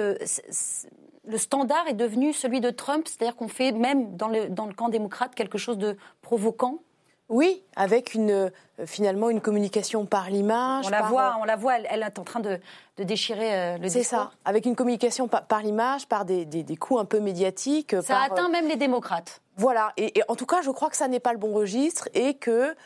le 1.28 1.38
standard 1.38 1.86
est 1.88 1.94
devenu 1.94 2.32
celui 2.32 2.60
de 2.60 2.70
Trump, 2.70 3.06
c'est-à-dire 3.06 3.36
qu'on 3.36 3.48
fait 3.48 3.72
même 3.72 4.16
dans 4.16 4.28
le, 4.28 4.48
dans 4.48 4.66
le 4.66 4.72
camp 4.72 4.88
démocrate 4.88 5.34
quelque 5.34 5.58
chose 5.58 5.78
de 5.78 5.96
provoquant? 6.22 6.80
Oui, 7.28 7.62
avec 7.76 8.14
une, 8.14 8.50
finalement 8.86 9.30
une 9.30 9.40
communication 9.40 10.06
par 10.06 10.30
l'image. 10.30 10.86
On 10.86 10.90
la 10.90 11.02
voit, 11.02 11.28
euh, 11.28 11.40
on 11.40 11.44
la 11.44 11.56
voit, 11.56 11.78
elle, 11.78 12.02
est 12.02 12.18
en 12.18 12.24
train 12.24 12.40
de, 12.40 12.60
déchirer 12.98 13.54
euh, 13.54 13.78
le. 13.78 13.88
C'est 13.88 14.02
ça, 14.02 14.30
avec 14.44 14.66
une 14.66 14.76
communication 14.76 15.28
par, 15.28 15.62
l'image, 15.62 16.06
par 16.06 16.24
des, 16.24 16.64
coups 16.78 17.00
un 17.00 17.04
peu 17.04 17.20
médiatiques. 17.20 17.96
Ça 18.02 18.20
atteint 18.22 18.48
même 18.48 18.68
les 18.68 18.76
démocrates. 18.76 19.40
Voilà, 19.56 19.92
et, 19.96 20.12
en 20.28 20.36
tout 20.36 20.46
cas, 20.46 20.62
je 20.62 20.70
crois 20.70 20.88
que 20.88 20.96
ça 20.96 21.08
n'est 21.08 21.18
pas 21.18 21.32
le 21.32 21.38
bon 21.38 21.52
registre 21.52 22.08
et 22.14 22.34
que 22.34 22.76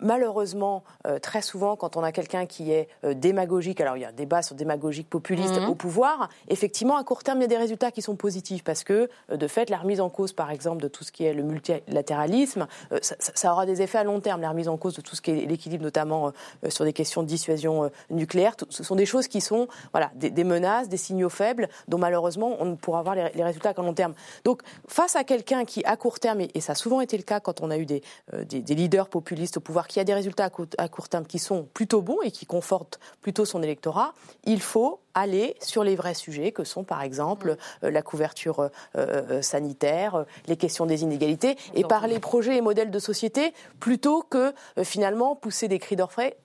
malheureusement, 0.00 0.84
euh, 1.06 1.18
très 1.18 1.42
souvent, 1.42 1.76
quand 1.76 1.96
on 1.96 2.02
a 2.02 2.12
quelqu'un 2.12 2.46
qui 2.46 2.72
est 2.72 2.88
euh, 3.04 3.14
démagogique, 3.14 3.80
alors 3.80 3.96
il 3.96 4.00
y 4.00 4.04
a 4.04 4.08
un 4.08 4.12
débat 4.12 4.42
sur 4.42 4.54
démagogique 4.54 5.08
populiste 5.08 5.60
mhm. 5.60 5.68
au 5.68 5.74
pouvoir, 5.74 6.28
effectivement, 6.48 6.96
à 6.96 7.04
court 7.04 7.22
terme, 7.22 7.38
il 7.38 7.42
y 7.42 7.44
a 7.44 7.48
des 7.48 7.56
résultats 7.56 7.90
qui 7.90 8.02
sont 8.02 8.16
positifs 8.16 8.64
parce 8.64 8.84
que, 8.84 9.08
euh, 9.30 9.36
de 9.36 9.48
fait, 9.48 9.70
la 9.70 9.78
remise 9.78 10.00
en 10.00 10.08
cause, 10.08 10.32
par 10.32 10.50
exemple, 10.50 10.82
de 10.82 10.88
tout 10.88 11.04
ce 11.04 11.12
qui 11.12 11.24
est 11.24 11.34
le 11.34 11.42
multilatéralisme, 11.42 12.66
ça, 13.00 13.52
aura 13.52 13.66
des 13.66 13.82
effets 13.82 13.98
à 13.98 14.04
long 14.04 14.20
terme. 14.20 14.40
La 14.40 14.50
remise 14.50 14.68
en 14.68 14.76
cause 14.76 14.94
de 14.94 15.00
tout 15.00 15.16
ce 15.18 15.22
qui 15.22 15.30
est 15.30 15.46
l'équilibre, 15.46 15.84
notamment 15.84 16.32
sur 16.68 16.84
des 16.84 16.92
questions 16.92 17.22
de 17.22 17.28
dissuasion 17.28 17.90
nucléaire, 18.10 18.54
ce 18.68 18.82
sont 18.82 18.96
des 18.96 19.06
choses 19.06 19.28
qui 19.28 19.40
sont 19.40 19.68
voilà, 19.92 20.10
des, 20.14 20.44
menaces, 20.44 20.88
des 20.88 20.96
signaux 20.96 21.28
faibles 21.28 21.68
dont 21.88 21.98
malheureusement 21.98 22.56
on 22.60 22.64
ne 22.64 22.74
pourra 22.74 23.00
avoir 23.00 23.14
les, 23.14 23.42
résultats 23.42 23.74
qu'à 23.74 23.82
long 23.82 23.94
terme. 23.94 24.14
Donc, 24.44 24.62
face 24.86 25.16
à 25.16 25.24
quelqu'un 25.24 25.64
qui, 25.64 25.84
à 25.84 25.96
court 25.96 26.20
terme, 26.20 26.40
et, 26.40 26.60
ça 26.60 26.72
a 26.72 26.74
souvent 26.74 27.00
été 27.00 27.16
le 27.16 27.22
cas 27.22 27.40
quand 27.40 27.60
on 27.60 27.70
a 27.70 27.78
eu 27.78 27.86
des, 27.86 28.02
des 28.32 28.74
leaders 28.74 29.08
populistes 29.08 29.58
au 29.58 29.60
pouvoir, 29.60 29.88
qui 29.88 30.00
a 30.00 30.04
des 30.04 30.14
résultats 30.14 30.50
à 30.78 30.88
court 30.88 31.08
terme 31.08 31.26
qui 31.26 31.38
sont 31.38 31.66
plutôt 31.74 32.02
bons 32.02 32.22
et 32.22 32.30
qui 32.30 32.46
confortent 32.46 33.00
plutôt 33.20 33.44
son 33.44 33.62
électorat, 33.62 34.14
il 34.44 34.60
faut 34.60 35.00
aller 35.14 35.56
sur 35.60 35.84
les 35.84 35.96
vrais 35.96 36.14
sujets 36.14 36.52
que 36.52 36.64
sont 36.64 36.84
par 36.84 37.02
exemple 37.02 37.56
euh, 37.82 37.90
la 37.90 38.02
couverture 38.02 38.60
euh, 38.60 38.68
euh, 38.96 39.42
sanitaire, 39.42 40.24
les 40.46 40.56
questions 40.56 40.86
des 40.86 41.02
inégalités, 41.02 41.56
et 41.74 41.84
par 41.84 42.06
les 42.06 42.18
projets 42.18 42.56
et 42.56 42.60
modèles 42.60 42.90
de 42.90 42.98
société, 42.98 43.52
plutôt 43.80 44.22
que 44.22 44.52
finalement 44.82 45.07
pousser 45.40 45.68
des 45.68 45.78
cris 45.78 45.96
d'orfraie 45.96 46.36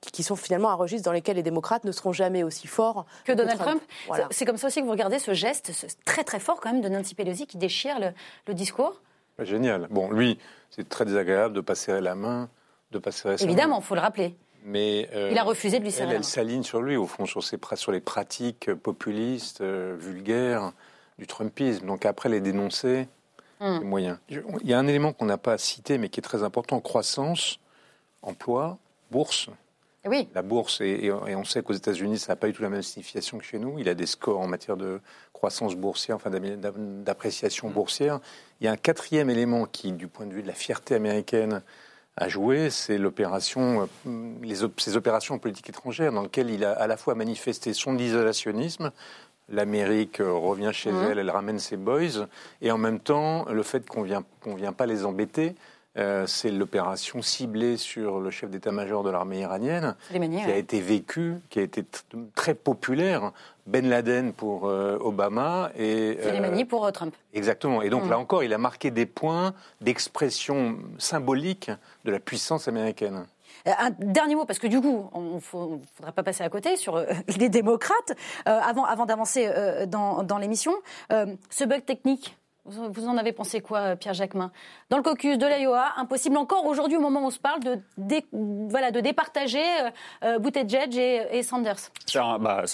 qui 0.00 0.22
sont 0.22 0.36
finalement 0.36 0.70
un 0.70 0.74
registre 0.74 1.04
dans 1.04 1.12
lesquels 1.12 1.36
les 1.36 1.42
démocrates 1.42 1.84
ne 1.84 1.90
seront 1.90 2.12
jamais 2.12 2.44
aussi 2.44 2.68
forts 2.68 3.04
que, 3.24 3.32
Donald 3.32 3.58
Trump. 3.58 3.82
C'est 4.30 4.44
comme 4.44 4.56
ça 4.56 4.68
aussi 4.68 4.80
que 4.80 4.84
vous 4.84 4.92
regardez 4.92 5.18
ce 5.18 5.34
geste 5.34 5.72
très 6.04 6.22
très 6.22 6.38
fort 6.38 6.60
quand 6.60 6.72
même 6.72 6.82
de 6.82 6.88
Nancy 6.88 7.14
Pelosi 7.16 7.46
qui 7.46 7.56
déchire 7.56 7.98
le, 8.46 8.54
discours. 8.54 9.00
Génial. 9.40 9.88
Bon, 9.90 10.10
lui, 10.10 10.38
c'est 10.70 10.88
très 10.88 11.04
désagréable 11.04 11.54
de 11.54 11.60
passer 11.60 12.00
la 12.00 12.14
main 12.14 12.48
Évidemment, 13.40 13.80
il 13.80 13.84
faut 13.84 13.94
le 13.94 14.00
rappeler. 14.00 14.34
Mais 14.64 15.08
euh, 15.14 15.28
il 15.30 15.38
a 15.38 15.42
refusé 15.42 15.78
de 15.78 15.84
lui 15.84 15.92
serrer 15.92 16.10
Elle, 16.10 16.16
elle 16.16 16.24
s'aligne 16.24 16.62
sur 16.62 16.80
lui, 16.80 16.96
au 16.96 17.06
fond, 17.06 17.26
sur, 17.26 17.42
ses, 17.42 17.58
sur 17.74 17.92
les 17.92 18.00
pratiques 18.00 18.72
populistes, 18.74 19.60
euh, 19.60 19.94
vulgaires 19.98 20.72
du 21.18 21.26
Trumpisme. 21.26 21.86
Donc 21.86 22.06
après 22.06 22.28
les 22.28 22.40
dénoncer, 22.40 23.08
hum. 23.60 23.78
c'est 23.78 23.84
moyen. 23.84 24.18
Il 24.30 24.42
y 24.64 24.72
a 24.72 24.78
un 24.78 24.86
élément 24.86 25.12
qu'on 25.12 25.26
n'a 25.26 25.38
pas 25.38 25.58
cité, 25.58 25.98
mais 25.98 26.08
qui 26.08 26.20
est 26.20 26.22
très 26.22 26.42
important 26.42 26.80
croissance, 26.80 27.58
emploi, 28.24 28.78
bourse. 29.10 29.48
Oui. 30.06 30.28
La 30.34 30.42
bourse, 30.42 30.80
et, 30.82 31.10
on 31.10 31.44
sait 31.44 31.62
qu'aux 31.62 31.72
États-Unis, 31.72 32.18
ça 32.18 32.32
n'a 32.32 32.36
pas 32.36 32.46
du 32.46 32.52
tout 32.52 32.62
la 32.62 32.68
même 32.68 32.82
signification 32.82 33.38
que 33.38 33.44
chez 33.44 33.58
nous. 33.58 33.78
Il 33.78 33.88
a 33.88 33.94
des 33.94 34.06
scores 34.06 34.40
en 34.40 34.46
matière 34.46 34.76
de 34.76 35.00
croissance 35.32 35.76
boursière, 35.76 36.16
enfin 36.16 36.30
d'appréciation 36.30 37.70
boursière. 37.70 38.20
Il 38.60 38.64
y 38.64 38.68
a 38.68 38.72
un 38.72 38.76
quatrième 38.76 39.30
élément 39.30 39.64
qui, 39.64 39.92
du 39.92 40.06
point 40.06 40.26
de 40.26 40.34
vue 40.34 40.42
de 40.42 40.46
la 40.46 40.54
fierté 40.54 40.94
américaine, 40.94 41.62
à 42.16 42.28
jouer, 42.28 42.70
c'est 42.70 42.98
l'opération, 42.98 43.88
euh, 44.06 44.68
ces 44.76 44.96
opérations 44.96 45.34
en 45.34 45.38
politique 45.38 45.68
étrangère 45.68 46.12
dans 46.12 46.22
lesquelles 46.22 46.50
il 46.50 46.64
a 46.64 46.72
à 46.72 46.86
la 46.86 46.96
fois 46.96 47.14
manifesté 47.14 47.72
son 47.72 47.98
isolationnisme, 47.98 48.92
l'Amérique 49.48 50.20
euh, 50.20 50.32
revient 50.32 50.70
chez 50.72 50.92
mmh. 50.92 51.08
elle, 51.10 51.18
elle 51.18 51.30
ramène 51.30 51.58
ses 51.58 51.76
boys, 51.76 52.28
et 52.62 52.70
en 52.70 52.78
même 52.78 53.00
temps 53.00 53.46
le 53.46 53.62
fait 53.62 53.88
qu'on 53.88 54.02
vient, 54.02 54.22
qu'on 54.40 54.54
vient 54.54 54.72
pas 54.72 54.86
les 54.86 55.04
embêter. 55.04 55.54
Euh, 55.96 56.26
c'est 56.26 56.50
l'opération 56.50 57.22
ciblée 57.22 57.76
sur 57.76 58.18
le 58.18 58.30
chef 58.30 58.50
d'état-major 58.50 59.04
de 59.04 59.10
l'armée 59.10 59.40
iranienne, 59.40 59.94
qui 60.10 60.50
a 60.50 60.56
été 60.56 60.80
vécue, 60.80 61.36
qui 61.50 61.60
a 61.60 61.62
été 61.62 61.84
très 62.34 62.54
populaire. 62.54 63.32
Ben 63.66 63.88
Laden 63.88 64.32
pour 64.32 64.66
euh, 64.66 64.98
Obama 65.00 65.70
et 65.76 66.18
Soleimani 66.22 66.64
pour 66.64 66.90
Trump. 66.92 67.14
Exactement. 67.32 67.80
Et 67.80 67.88
donc 67.88 68.04
mm. 68.04 68.10
là 68.10 68.18
encore, 68.18 68.42
il 68.42 68.52
a 68.52 68.58
marqué 68.58 68.90
des 68.90 69.06
points 69.06 69.54
d'expression 69.80 70.76
symbolique 70.98 71.70
de 72.04 72.10
la 72.10 72.18
puissance 72.18 72.68
américaine. 72.68 73.24
Un 73.64 73.90
dernier 73.90 74.34
mot, 74.34 74.44
parce 74.44 74.58
que 74.58 74.66
du 74.66 74.80
coup, 74.80 75.08
on 75.14 75.36
ne 75.36 75.40
faudrait 75.40 76.12
pas 76.14 76.22
passer 76.22 76.42
à 76.42 76.50
côté 76.50 76.76
sur 76.76 77.02
les 77.38 77.48
démocrates, 77.48 78.12
avant, 78.44 78.84
avant 78.84 79.06
d'avancer 79.06 79.50
dans, 79.86 80.22
dans 80.22 80.36
l'émission. 80.36 80.74
ce 81.08 81.64
bug 81.64 81.84
technique 81.86 82.36
Vous 82.66 83.08
en 83.08 83.18
avez 83.18 83.32
pensé 83.32 83.60
quoi, 83.60 83.78
euh, 83.80 83.96
Pierre 83.96 84.14
Jacquemin? 84.14 84.50
Dans 84.88 84.96
le 84.96 85.02
caucus 85.02 85.36
de 85.36 85.44
l'Iowa, 85.44 85.92
impossible 85.98 86.38
encore 86.38 86.64
aujourd'hui, 86.64 86.96
au 86.96 87.00
moment 87.00 87.20
où 87.20 87.26
on 87.26 87.30
se 87.30 87.38
parle, 87.38 87.60
de, 87.60 87.78
voilà, 88.32 88.90
de 88.90 89.00
départager 89.00 89.58
euh, 89.58 89.90
euh 90.24 90.38
Buttigieg 90.38 90.96
et, 90.96 91.26
et 91.32 91.42
Sanders. 91.42 91.76
C'est 92.06 92.18
bah, 92.40 92.64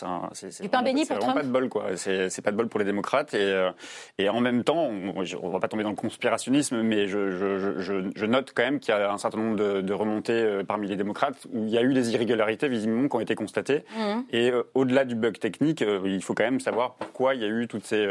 du 0.60 0.68
pain 0.68 0.82
béni 0.82 1.06
pour 1.06 1.18
Trump. 1.18 1.34
pas 1.34 1.42
de 1.42 1.48
bol, 1.48 1.68
quoi. 1.68 1.96
C'est 1.96 2.40
pas 2.40 2.52
de 2.52 2.56
bol 2.56 2.68
pour 2.68 2.78
les 2.78 2.86
démocrates. 2.86 3.34
Et, 3.34 3.38
euh, 3.40 3.72
et 4.18 4.28
en 4.28 4.40
même 4.40 4.62
temps, 4.62 4.78
on, 4.78 5.22
ne 5.22 5.50
va 5.50 5.58
pas 5.58 5.66
tomber 5.66 5.82
dans 5.82 5.90
le 5.90 5.96
conspirationnisme, 5.96 6.82
mais 6.82 7.08
je, 7.08 7.32
je, 7.32 7.80
je, 7.80 8.10
je 8.14 8.26
note 8.26 8.52
quand 8.54 8.62
même 8.62 8.78
qu'il 8.78 8.94
y 8.94 8.96
a 8.96 9.10
un 9.10 9.18
certain 9.18 9.38
nombre 9.38 9.56
de, 9.56 9.80
de, 9.80 9.92
remontées 9.92 10.60
parmi 10.68 10.86
les 10.86 10.96
démocrates 10.96 11.48
où 11.52 11.64
il 11.64 11.70
y 11.70 11.78
a 11.78 11.82
eu 11.82 11.94
des 11.94 12.12
irrégularités 12.14 12.68
visiblement 12.68 13.08
qui 13.08 13.16
ont 13.16 13.20
été 13.20 13.34
constatées. 13.34 13.84
Mmh. 13.96 14.20
Et 14.32 14.52
au-delà 14.74 15.04
du 15.04 15.16
bug 15.16 15.36
technique, 15.40 15.84
il 16.04 16.22
faut 16.22 16.34
quand 16.34 16.44
même 16.44 16.60
savoir 16.60 16.94
pourquoi 16.94 17.34
il 17.34 17.40
y 17.40 17.44
a 17.44 17.48
eu 17.48 17.66
toutes 17.66 17.86
ces 17.86 18.06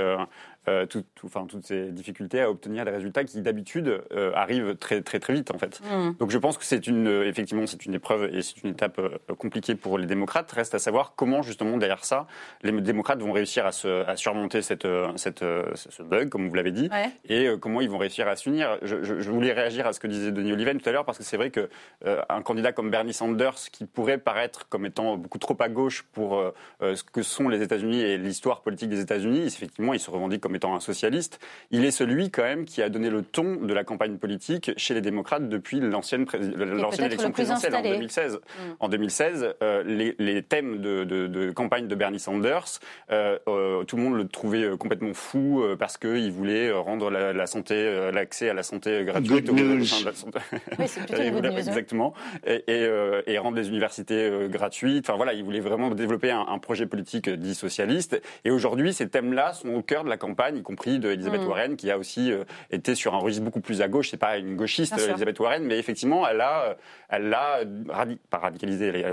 euh, 0.69 0.85
tout, 0.85 1.03
enfin, 1.25 1.45
toutes 1.47 1.65
ces 1.65 1.91
difficultés 1.91 2.41
à 2.41 2.49
obtenir 2.49 2.85
des 2.85 2.91
résultats 2.91 3.23
qui 3.23 3.41
d'habitude 3.41 4.01
euh, 4.11 4.31
arrivent 4.35 4.75
très 4.75 5.01
très 5.01 5.19
très 5.19 5.33
vite 5.33 5.51
en 5.51 5.57
fait. 5.57 5.81
Mmh. 5.81 6.11
Donc 6.19 6.29
je 6.29 6.37
pense 6.37 6.57
que 6.57 6.63
c'est 6.63 6.85
une 6.85 7.07
effectivement 7.25 7.65
c'est 7.65 7.85
une 7.85 7.95
épreuve 7.95 8.29
et 8.33 8.41
c'est 8.41 8.63
une 8.63 8.71
étape 8.71 8.99
euh, 8.99 9.17
compliquée 9.35 9.75
pour 9.75 9.97
les 9.97 10.05
démocrates. 10.05 10.51
Reste 10.51 10.75
à 10.75 10.79
savoir 10.79 11.13
comment 11.15 11.41
justement 11.41 11.77
derrière 11.77 12.05
ça 12.05 12.27
les 12.61 12.71
démocrates 12.81 13.19
vont 13.19 13.31
réussir 13.31 13.65
à, 13.65 13.71
se, 13.71 14.05
à 14.05 14.15
surmonter 14.15 14.61
cette, 14.61 14.87
cette, 15.15 15.43
ce 15.75 16.03
bug 16.03 16.29
comme 16.29 16.47
vous 16.47 16.55
l'avez 16.55 16.71
dit 16.71 16.89
et 17.27 17.47
comment 17.59 17.81
ils 17.81 17.89
vont 17.89 17.97
réussir 17.97 18.27
à 18.27 18.35
s'unir. 18.35 18.77
Je, 18.81 19.03
je, 19.03 19.19
je, 19.19 19.31
voulais 19.31 19.53
réagir 19.53 19.87
à 19.87 19.93
ce 19.93 19.99
que 19.99 20.07
disait 20.07 20.31
Denis 20.31 20.53
Oliven 20.53 20.79
tout 20.79 20.89
à 20.89 20.91
l'heure 20.91 21.05
parce 21.05 21.17
que 21.17 21.23
c'est 21.23 21.37
vrai 21.37 21.49
que 21.49 21.69
un 22.05 22.41
candidat 22.41 22.71
comme 22.73 22.91
Bernie 22.91 23.13
Sanders 23.13 23.55
qui 23.71 23.85
pourrait 23.85 24.17
paraître 24.17 24.67
comme 24.69 24.85
étant 24.85 25.17
beaucoup 25.17 25.39
trop 25.39 25.57
à 25.59 25.69
gauche 25.69 26.03
pour 26.11 26.43
ce 26.81 27.03
que 27.03 27.21
sont 27.21 27.49
les 27.49 27.61
États-Unis 27.61 28.01
et 28.01 28.17
l'histoire 28.17 28.61
politique 28.61 28.89
des 28.89 28.99
États-Unis, 28.99 29.45
effectivement 29.45 29.93
il 29.93 29.99
se 29.99 30.11
revendique 30.11 30.41
comme 30.41 30.55
étant 30.59 30.75
un 30.75 30.79
socialiste, 30.79 31.39
il 31.71 31.85
est 31.85 31.91
celui 31.91 32.29
quand 32.29 32.43
même 32.43 32.65
qui 32.65 32.81
a 32.81 32.89
donné 32.89 33.09
le 33.09 33.21
ton 33.21 33.55
de 33.55 33.73
la 33.73 33.83
campagne 33.83 34.17
politique 34.17 34.71
chez 34.77 34.93
les 34.93 35.01
démocrates 35.01 35.47
depuis 35.47 35.79
l'ancienne 35.79 36.25
élection 36.99 37.31
présidentielle 37.31 37.75
en 37.75 37.81
2016. 37.81 38.35
Mm. 38.35 38.39
En 38.79 38.89
2016, 38.89 39.55
euh, 39.63 39.83
les, 40.19 40.43
thèmes 40.43 40.81
de, 40.81 41.51
campagne 41.51 41.87
de 41.87 41.95
Bernie 41.95 42.19
Sanders, 42.19 42.79
euh, 43.11 43.37
euh, 43.47 43.83
tout 43.83 43.95
le 43.97 44.03
monde 44.03 44.15
le 44.15 44.27
trouvait 44.27 44.77
complètement 44.77 45.13
fou 45.13 45.63
parce 45.77 45.97
qu'il 45.97 46.31
voulait 46.31 46.71
rendre 46.71 47.09
la, 47.09 47.47
santé, 47.47 48.09
l'accès 48.13 48.49
à 48.49 48.53
la 48.53 48.63
santé 48.63 49.03
gratuite. 49.05 49.45
Good 49.45 49.51
news. 49.51 49.79
oui, 49.79 50.87
c'est 50.87 51.05
plutôt 51.05 51.21
et, 51.21 51.27
hein. 51.29 51.57
Exactement. 51.57 52.13
Et, 52.45 52.63
et, 52.67 53.37
rendre 53.37 53.57
les 53.57 53.69
universités 53.69 54.47
gratuites. 54.49 55.05
Enfin 55.07 55.15
voilà, 55.15 55.33
il 55.33 55.43
voulait 55.43 55.59
vraiment 55.59 55.89
développer 55.91 56.31
un, 56.31 56.45
un 56.47 56.59
projet 56.59 56.85
politique 56.85 57.29
dit 57.29 57.55
socialiste. 57.55 58.21
Et 58.43 58.51
aujourd'hui, 58.51 58.93
ces 58.93 59.07
thèmes-là 59.07 59.53
sont 59.53 59.69
au 59.69 59.81
cœur 59.81 60.03
de 60.03 60.09
la 60.09 60.17
campagne, 60.17 60.38
y 60.49 60.61
compris 60.61 60.99
d'Elisabeth 60.99 61.41
mm. 61.41 61.47
Warren, 61.47 61.75
qui 61.75 61.91
a 61.91 61.97
aussi 61.97 62.31
euh, 62.31 62.43
été 62.71 62.95
sur 62.95 63.13
un 63.13 63.17
registre 63.17 63.43
beaucoup 63.43 63.59
plus 63.59 63.81
à 63.81 63.87
gauche. 63.87 64.09
C'est 64.09 64.17
pas 64.17 64.37
une 64.37 64.55
gauchiste, 64.55 64.97
Elisabeth 64.97 65.39
Warren, 65.39 65.63
mais 65.63 65.77
effectivement, 65.77 66.27
elle 66.27 66.41
a, 66.41 66.63
euh, 66.63 66.73
elle 67.09 67.33
a 67.33 67.59
pas 68.29 68.37
radicalisé, 68.37 69.05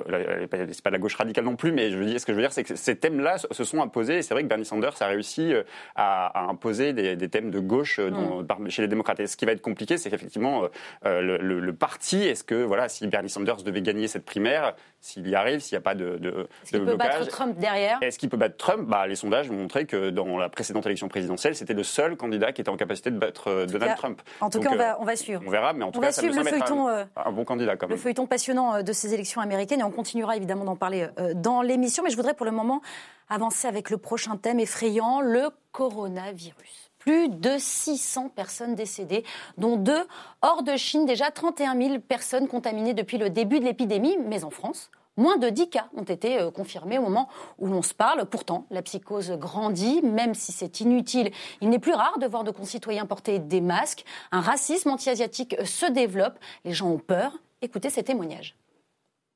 c'est 0.73 0.83
pas 0.83 0.91
la 0.91 0.99
gauche 0.99 1.15
radicale 1.15 1.45
non 1.45 1.57
plus, 1.57 1.73
mais 1.73 1.91
je 1.91 1.99
veux 1.99 2.05
dire, 2.05 2.21
ce 2.21 2.27
que 2.27 2.33
je 2.33 2.37
veux 2.37 2.43
dire, 2.43 2.53
c'est 2.53 2.63
que 2.63 2.77
ces 2.77 2.97
thèmes-là 2.97 3.39
se 3.39 3.65
sont 3.65 3.83
imposés. 3.83 4.19
Et 4.19 4.23
c'est 4.23 4.35
vrai 4.35 4.43
que 4.43 4.49
Bernie 4.49 4.65
Sanders 4.65 4.95
a 5.01 5.07
réussi 5.07 5.53
euh, 5.53 5.63
à, 5.97 6.49
imposer 6.49 6.93
des, 6.93 7.29
thèmes 7.29 7.51
de 7.51 7.59
gauche 7.59 7.99
mm. 7.99 8.69
chez 8.69 8.83
les 8.83 8.89
démocrates. 8.89 9.21
Et 9.21 9.27
ce 9.27 9.37
qui 9.37 9.45
va 9.45 9.53
être 9.53 9.63
compliqué, 9.63 9.99
c'est 9.99 10.11
qu'effectivement, 10.11 10.69
le, 11.05 11.39
le, 11.39 11.73
parti, 11.73 12.23
est-ce 12.23 12.45
que, 12.45 12.55
voilà, 12.55 12.89
si 12.89 13.07
Bernie 13.07 13.29
Sanders 13.29 13.63
devait 13.65 13.83
gagner 13.83 14.07
cette 14.07 14.25
primaire, 14.25 14.75
s'il 15.01 15.29
y 15.29 15.35
arrive, 15.35 15.61
s'il 15.61 15.77
n'y 15.77 15.79
a 15.79 15.83
pas 15.83 15.95
de, 15.95 16.17
de, 16.17 16.49
est-ce 16.65 16.77
peut 16.77 16.97
battre 16.97 17.27
Trump 17.29 17.57
derrière? 17.59 17.99
Est-ce 18.03 18.19
qu'il 18.19 18.29
peut 18.29 18.37
battre 18.37 18.57
Trump? 18.57 18.89
Bah, 18.89 19.07
Les 19.07 19.15
sondages 19.15 19.51
ont 19.51 19.55
montré 19.55 19.87
que 19.87 20.11
dans 20.11 20.39
la 20.39 20.49
précédente 20.49 20.85
élection 20.87 21.09
présidentielle, 21.09 21.55
c'était 21.55 21.75
le 21.75 21.85
seul 21.85 22.17
candidat 22.17 22.53
qui 22.53 22.61
était 22.61 22.71
en 22.71 22.77
capacité 22.77 23.11
de 23.11 23.19
battre 23.19 23.49
euh, 23.49 23.67
Donald 23.67 23.97
Trump. 23.97 24.21
En 24.41 24.51
tout 24.51 24.61
cas, 24.61 24.71
on 24.73 24.77
va, 24.77 25.01
on 25.01 25.05
va, 25.05 25.17
suivre. 25.17 25.43
On 25.47 25.51
verra, 25.51 25.73
mais 25.73 25.85
en 25.85 25.93
tout 25.93 26.01
cas, 26.01 26.13
ça 26.13 26.23
le 26.23 26.33
feuilleton, 26.33 26.89
un, 26.89 27.07
un, 27.17 27.33
bon 27.33 27.45
candidat 27.45 27.77
quand 27.77 27.87
même. 27.87 27.97
Le 27.97 28.03
feuilleton 28.03 28.27
passionnant 28.27 28.75
euh, 28.75 28.83
de 28.83 28.93
ces 28.93 29.15
élections 29.15 29.41
américaines 29.41 29.81
et 29.81 29.85
on 29.85 29.91
continuera 29.91 30.37
évidemment 30.37 30.65
d'en 30.65 30.77
parler 30.77 31.07
euh, 31.19 31.35
dans 31.35 31.63
l'émission. 31.63 32.03
Mais 32.03 32.11
je 32.11 32.17
voudrais 32.17 32.35
pour 32.35 32.47
le 32.47 32.53
moment 32.53 32.81
avancer 33.29 33.69
avec 33.69 33.91
le 33.91 33.99
prochain 33.99 34.37
thème 34.37 34.61
effrayant, 34.61 35.21
le 35.21 35.51
coronavirus 35.73 36.91
plus 37.07 37.29
de 37.29 37.53
600 37.57 38.31
personnes 38.31 38.75
décédées, 38.75 39.25
dont 39.57 39.77
deux 39.77 40.07
hors 40.43 40.65
de 40.65 40.77
Chine, 40.77 41.07
déjà 41.07 41.31
31 41.31 41.81
000 41.81 42.01
personnes 42.01 42.49
contaminées 42.49 42.95
depuis 42.95 43.17
le 43.17 43.31
début 43.31 43.61
de 43.61 43.65
l'épidémie, 43.65 44.19
mais 44.27 44.45
en 44.45 44.51
France, 44.51 44.91
Moins 45.19 45.39
de 45.39 45.49
10 45.49 45.71
cas 45.71 45.89
ont 45.97 46.03
été 46.03 46.39
euh, 46.39 46.51
confirmés 46.51 46.99
au 46.99 47.03
moment 47.03 47.29
où 47.59 47.69
l'on 47.69 47.81
se 47.81 47.95
parle. 47.95 48.27
Pourtant, 48.27 48.67
la 48.71 48.83
psychose 48.83 49.31
grandit, 49.33 50.03
même 50.03 50.35
si 50.35 50.53
c'est 50.53 50.81
inutile. 50.81 51.31
Il 51.63 51.71
n'est 51.71 51.79
plus 51.79 51.95
rare 51.95 52.19
de 52.19 52.27
voir 52.27 52.45
de 52.45 52.51
concitoyens 52.51 53.07
porter 53.07 53.39
des 53.39 53.63
masques. 53.63 54.05
Un 54.31 54.43
racisme 54.43 54.91
anti-asiatique 54.91 55.57
se 55.65 55.91
développe. 55.91 56.39
Les 56.67 56.75
gens 56.75 56.91
ont 56.91 56.99
peur. 56.99 57.33
Écoutez 57.63 57.89
ces 57.89 58.03
témoignages. 58.03 58.57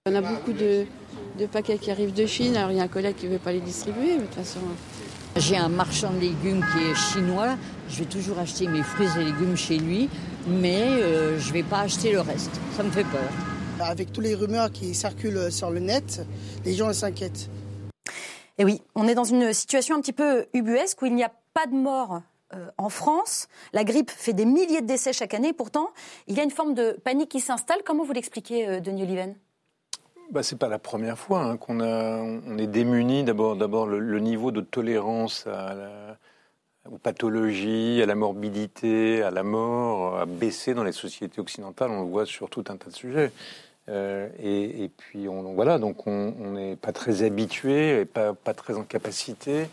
On 0.07 0.15
a 0.15 0.21
beaucoup 0.21 0.53
de, 0.53 0.85
paquets 1.51 1.79
qui 1.79 1.91
arrivent 1.91 2.13
de 2.13 2.27
Chine. 2.27 2.57
Alors 2.57 2.73
il 2.73 2.77
y 2.77 2.81
a 2.81 2.85
un 2.85 2.89
collègue 2.89 3.17
qui 3.17 3.27
ne 3.27 3.33
veut 3.33 3.39
pas 3.39 3.53
les 3.53 3.61
distribuer, 3.61 4.17
de 4.17 4.23
toute 4.23 4.35
façon. 4.35 4.61
J'ai 5.37 5.57
un 5.57 5.69
marchand 5.69 6.11
de 6.13 6.19
légumes 6.19 6.65
qui 6.73 6.91
est 6.91 6.95
chinois. 6.95 7.57
Je 7.89 8.01
vais 8.01 8.05
toujours 8.05 8.39
acheter 8.39 8.67
mes 8.67 8.83
fruits 8.83 9.09
et 9.17 9.25
légumes 9.25 9.57
chez 9.57 9.79
lui, 9.79 10.09
mais 10.49 10.83
euh, 10.83 11.39
je 11.39 11.49
ne 11.49 11.53
vais 11.53 11.63
pas 11.63 11.81
acheter 11.81 12.11
le 12.11 12.21
reste. 12.21 12.51
Ça 12.77 12.83
me 12.83 12.91
fait 12.91 13.05
peur. 13.05 13.31
Avec 13.81 14.13
tous 14.13 14.21
les 14.21 14.35
rumeurs 14.35 14.73
qui 14.73 14.95
circulent 14.95 15.53
sur 15.53 15.71
le 15.71 15.79
net, 15.79 16.27
les 16.65 16.75
gens 16.75 16.93
s'inquiètent. 16.93 17.49
Et 18.59 18.65
oui, 18.65 18.83
on 18.95 19.07
est 19.07 19.15
dans 19.15 19.25
une 19.25 19.53
situation 19.53 19.95
un 19.95 20.01
petit 20.01 20.13
peu 20.13 20.47
ubuesque 20.53 21.01
où 21.01 21.07
il 21.07 21.15
n'y 21.15 21.25
a 21.25 21.33
pas 21.55 21.67
de 21.67 21.75
mort 21.75 22.23
euh, 22.55 22.67
en 22.77 22.89
France. 22.89 23.47
La 23.73 23.85
grippe 23.85 24.11
fait 24.11 24.33
des 24.33 24.45
milliers 24.45 24.81
de 24.81 24.87
décès 24.87 25.13
chaque 25.13 25.33
année. 25.33 25.53
Pourtant, 25.53 25.91
il 26.27 26.37
y 26.37 26.41
a 26.41 26.43
une 26.43 26.51
forme 26.51 26.75
de 26.75 26.99
panique 27.05 27.31
qui 27.31 27.41
s'installe. 27.41 27.79
Comment 27.87 28.05
vous 28.05 28.13
l'expliquez, 28.13 28.69
euh, 28.69 28.81
Denis 28.81 29.05
Oliven? 29.05 29.37
Bah, 30.31 30.43
c'est 30.43 30.59
pas 30.59 30.69
la 30.69 30.79
première 30.79 31.19
fois 31.19 31.43
hein, 31.43 31.57
qu'on 31.57 31.81
on 31.81 32.59
est 32.59 32.67
démuni. 32.67 33.25
D'abord, 33.25 33.87
le, 33.87 34.21
niveau 34.21 34.51
de 34.51 34.61
tolérance 34.61 35.47
à 35.47 36.17
aux 36.91 36.99
pathologies, 36.99 38.01
à 38.03 38.07
la 38.07 38.15
morbidité, 38.15 39.23
à 39.23 39.31
la 39.31 39.43
mort, 39.43 40.19
a 40.19 40.27
baissé 40.27 40.75
dans 40.75 40.85
les 40.85 40.93
sociétés 40.93 41.41
occidentales. 41.41 41.91
On 41.91 42.03
le 42.03 42.09
voit 42.09 42.27
sur 42.27 42.49
tout 42.49 42.65
un 42.69 42.77
tas 42.77 42.91
de 42.91 42.95
sujets. 42.95 43.33
Euh, 43.89 44.29
et, 44.43 44.91
puis 44.97 45.29
on, 45.29 45.55
voilà, 45.55 45.79
donc 45.79 46.07
on 46.07 46.53
n'est 46.53 46.77
pas 46.77 46.93
très 46.93 47.23
habitué 47.23 48.01
et 48.01 48.05
pas, 48.05 48.35
pas 48.35 48.55
très 48.55 48.75
en 48.77 48.85
capacité 48.85 49.67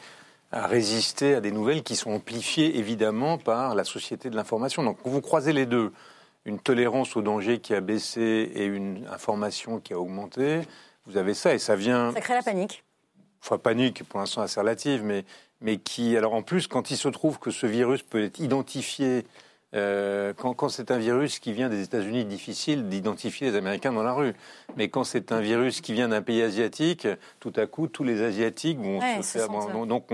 à 0.52 0.65
résister 0.65 1.36
à 1.36 1.41
des 1.41 1.52
nouvelles 1.52 1.84
qui 1.84 1.96
sont 1.96 2.12
amplifiées 2.12 2.78
évidemment 2.78 3.38
par 3.38 3.76
la 3.76 3.84
société 3.84 4.30
de 4.30 4.36
l'information. 4.36 4.82
Donc 4.82 4.98
vous 5.04 5.22
croisez 5.22 5.54
les 5.54 5.65
deux, 5.65 5.91
une 6.48 6.60
tolérance 6.60 7.18
au 7.18 7.22
danger 7.22 7.60
qui 7.60 7.74
a 7.74 7.82
baissé 7.82 8.52
et 8.56 8.66
une 8.66 9.06
information 9.12 9.82
qui 9.82 9.94
a 9.94 10.00
augmenté, 10.00 10.62
vous 11.06 11.18
avez 11.18 11.34
ça 11.34 11.54
et 11.54 11.60
ça 11.60 11.76
vient. 11.76 12.14
Ça 12.14 12.22
crée 12.22 12.36
la 12.36 12.42
panique. 12.42 12.86
Enfin, 13.44 13.58
panique, 13.58 14.04
pour 14.06 14.20
l'instant 14.20 14.42
assez 14.42 14.60
relative, 14.60 15.04
mais, 15.04 15.26
mais 15.60 15.78
qui, 15.78 16.16
alors 16.16 16.34
en 16.34 16.42
plus, 16.42 16.68
quand 16.68 16.90
il 16.90 16.96
se 16.96 17.10
trouve 17.10 17.38
que 17.38 17.52
ce 17.52 17.68
virus 17.68 18.02
peut 18.02 18.24
être 18.24 18.40
identifié 18.40 19.26
euh, 19.75 20.34
quand, 20.34 20.69
c'est 20.69 20.91
un 20.91 20.97
virus 20.97 21.39
qui 21.39 21.51
vient 21.51 21.67
des 21.67 21.84
États-Unis, 21.84 22.23
difficile 22.23 22.88
d'identifier 22.88 23.51
les 23.51 23.58
Américains 23.58 23.91
dans 23.91 24.03
la 24.03 24.13
rue. 24.13 24.34
Mais 24.77 24.88
quand 24.88 25.03
c'est 25.03 25.32
un 25.34 25.41
virus 25.41 25.82
qui 25.82 25.93
vient 25.93 26.08
d'un 26.08 26.21
pays 26.21 26.41
asiatique, 26.41 27.08
tout 27.39 27.51
à 27.56 27.65
coup, 27.65 27.88
tous 27.88 28.03
les 28.03 28.23
Asiatiques 28.23 28.80
vont 28.80 29.01
se 29.21 29.39
faire. 29.39 29.49
donc, 29.86 30.06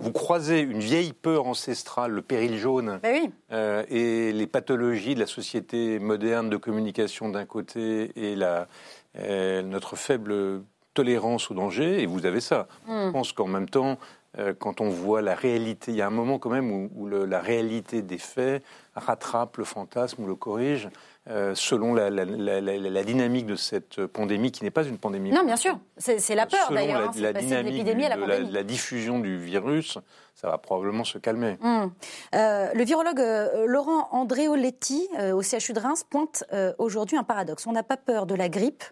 vous 0.00 0.12
croisez 0.12 0.60
une 0.60 0.80
vieille 0.80 1.12
peur 1.12 1.46
ancestrale, 1.46 2.12
le 2.12 2.22
péril 2.22 2.56
jaune, 2.58 2.98
ben 3.02 3.30
euh, 3.52 3.84
et 3.88 4.32
les 4.32 4.46
pathologies 4.46 5.14
de 5.14 5.20
la 5.20 5.26
société 5.26 6.00
moderne 6.00 6.50
de 6.50 6.56
communication 6.56 7.28
d'un 7.28 7.44
côté 7.44 8.10
et 8.16 8.34
la, 8.34 8.66
euh, 9.18 9.62
notre 9.62 9.94
faible 9.94 10.62
tolérance 10.94 11.50
au 11.50 11.54
danger, 11.54 12.02
et 12.02 12.06
vous 12.06 12.26
avez 12.26 12.40
ça. 12.40 12.66
Hmm. 12.88 13.06
Je 13.06 13.10
pense 13.10 13.32
qu'en 13.32 13.46
même 13.46 13.68
temps, 13.68 13.98
quand 14.58 14.82
on 14.82 14.90
voit 14.90 15.22
la 15.22 15.34
réalité, 15.34 15.92
il 15.92 15.96
y 15.96 16.02
a 16.02 16.06
un 16.06 16.10
moment 16.10 16.38
quand 16.38 16.50
même 16.50 16.70
où, 16.70 17.08
la 17.08 17.40
réalité 17.40 18.02
des 18.02 18.18
faits 18.18 18.62
rattrape 18.96 19.56
le 19.58 19.64
fantasme 19.64 20.24
ou 20.24 20.26
le 20.26 20.34
corrige. 20.34 20.88
Euh, 21.28 21.56
selon 21.56 21.92
la, 21.92 22.08
dynamique 23.02 23.46
de 23.46 23.56
cette 23.56 24.06
pandémie, 24.06 24.52
qui 24.52 24.62
n'est 24.62 24.70
pas 24.70 24.84
une 24.84 24.96
pandémie. 24.96 25.32
Non, 25.32 25.44
bien 25.44 25.56
sûr, 25.56 25.76
c'est 25.98 26.36
la 26.36 26.46
peur 26.46 26.70
d'ailleurs. 26.70 27.12
Selon 27.12 27.22
la, 27.24 27.28
hein, 27.30 27.42
dynamique 27.42 27.84
de 27.84 28.52
la, 28.52 28.62
diffusion 28.62 29.18
du 29.18 29.36
virus, 29.36 29.98
ça 30.36 30.48
va 30.48 30.56
probablement 30.58 31.02
se 31.02 31.18
calmer. 31.18 31.56
Hum. 31.62 31.92
Euh, 32.36 32.70
le 32.72 32.84
virologue 32.84 33.20
Laurent 33.66 34.06
Andréoletti 34.12 35.08
au 35.32 35.42
CHU 35.42 35.72
de 35.72 35.80
Reims 35.80 36.04
pointe 36.08 36.44
aujourd'hui 36.78 37.16
un 37.16 37.24
paradoxe. 37.24 37.66
On 37.66 37.72
n'a 37.72 37.82
pas 37.82 37.96
peur 37.96 38.26
de 38.26 38.36
la 38.36 38.48
grippe, 38.48 38.84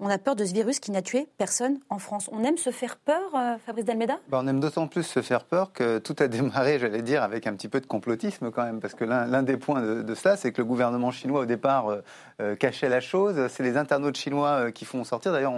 on 0.00 0.08
a 0.08 0.18
peur 0.18 0.34
de 0.34 0.44
ce 0.44 0.52
virus 0.52 0.80
qui 0.80 0.90
n'a 0.90 1.02
tué 1.02 1.28
personne 1.38 1.78
en 1.90 1.98
France. 1.98 2.28
On 2.32 2.42
aime 2.42 2.56
se 2.56 2.70
faire 2.70 2.96
peur, 2.96 3.20
euh, 3.34 3.56
Fabrice 3.64 3.84
Delmeda 3.84 4.18
bah, 4.28 4.40
On 4.42 4.48
aime 4.48 4.58
d'autant 4.58 4.88
plus 4.88 5.02
se 5.02 5.20
faire 5.20 5.44
peur 5.44 5.72
que 5.72 5.98
tout 5.98 6.16
a 6.18 6.28
démarré, 6.28 6.78
j'allais 6.78 7.02
dire, 7.02 7.22
avec 7.22 7.46
un 7.46 7.54
petit 7.54 7.68
peu 7.68 7.80
de 7.80 7.86
complotisme 7.86 8.50
quand 8.50 8.64
même, 8.64 8.80
parce 8.80 8.94
que 8.94 9.04
l'un 9.04 9.42
des 9.42 9.56
points 9.56 9.82
de, 9.82 10.14
cela, 10.14 10.36
c'est 10.36 10.52
que 10.52 10.62
le 10.62 10.64
gouvernement 10.64 11.10
chinois, 11.10 11.40
au 11.42 11.46
départ, 11.46 11.88
euh, 11.88 12.00
euh, 12.40 12.56
cachait 12.56 12.88
la 12.88 13.00
chose. 13.00 13.48
C'est 13.48 13.62
les 13.62 13.76
internautes 13.76 14.16
chinois 14.16 14.72
qui 14.72 14.84
font 14.84 15.04
sortir. 15.04 15.32
D'ailleurs, 15.32 15.52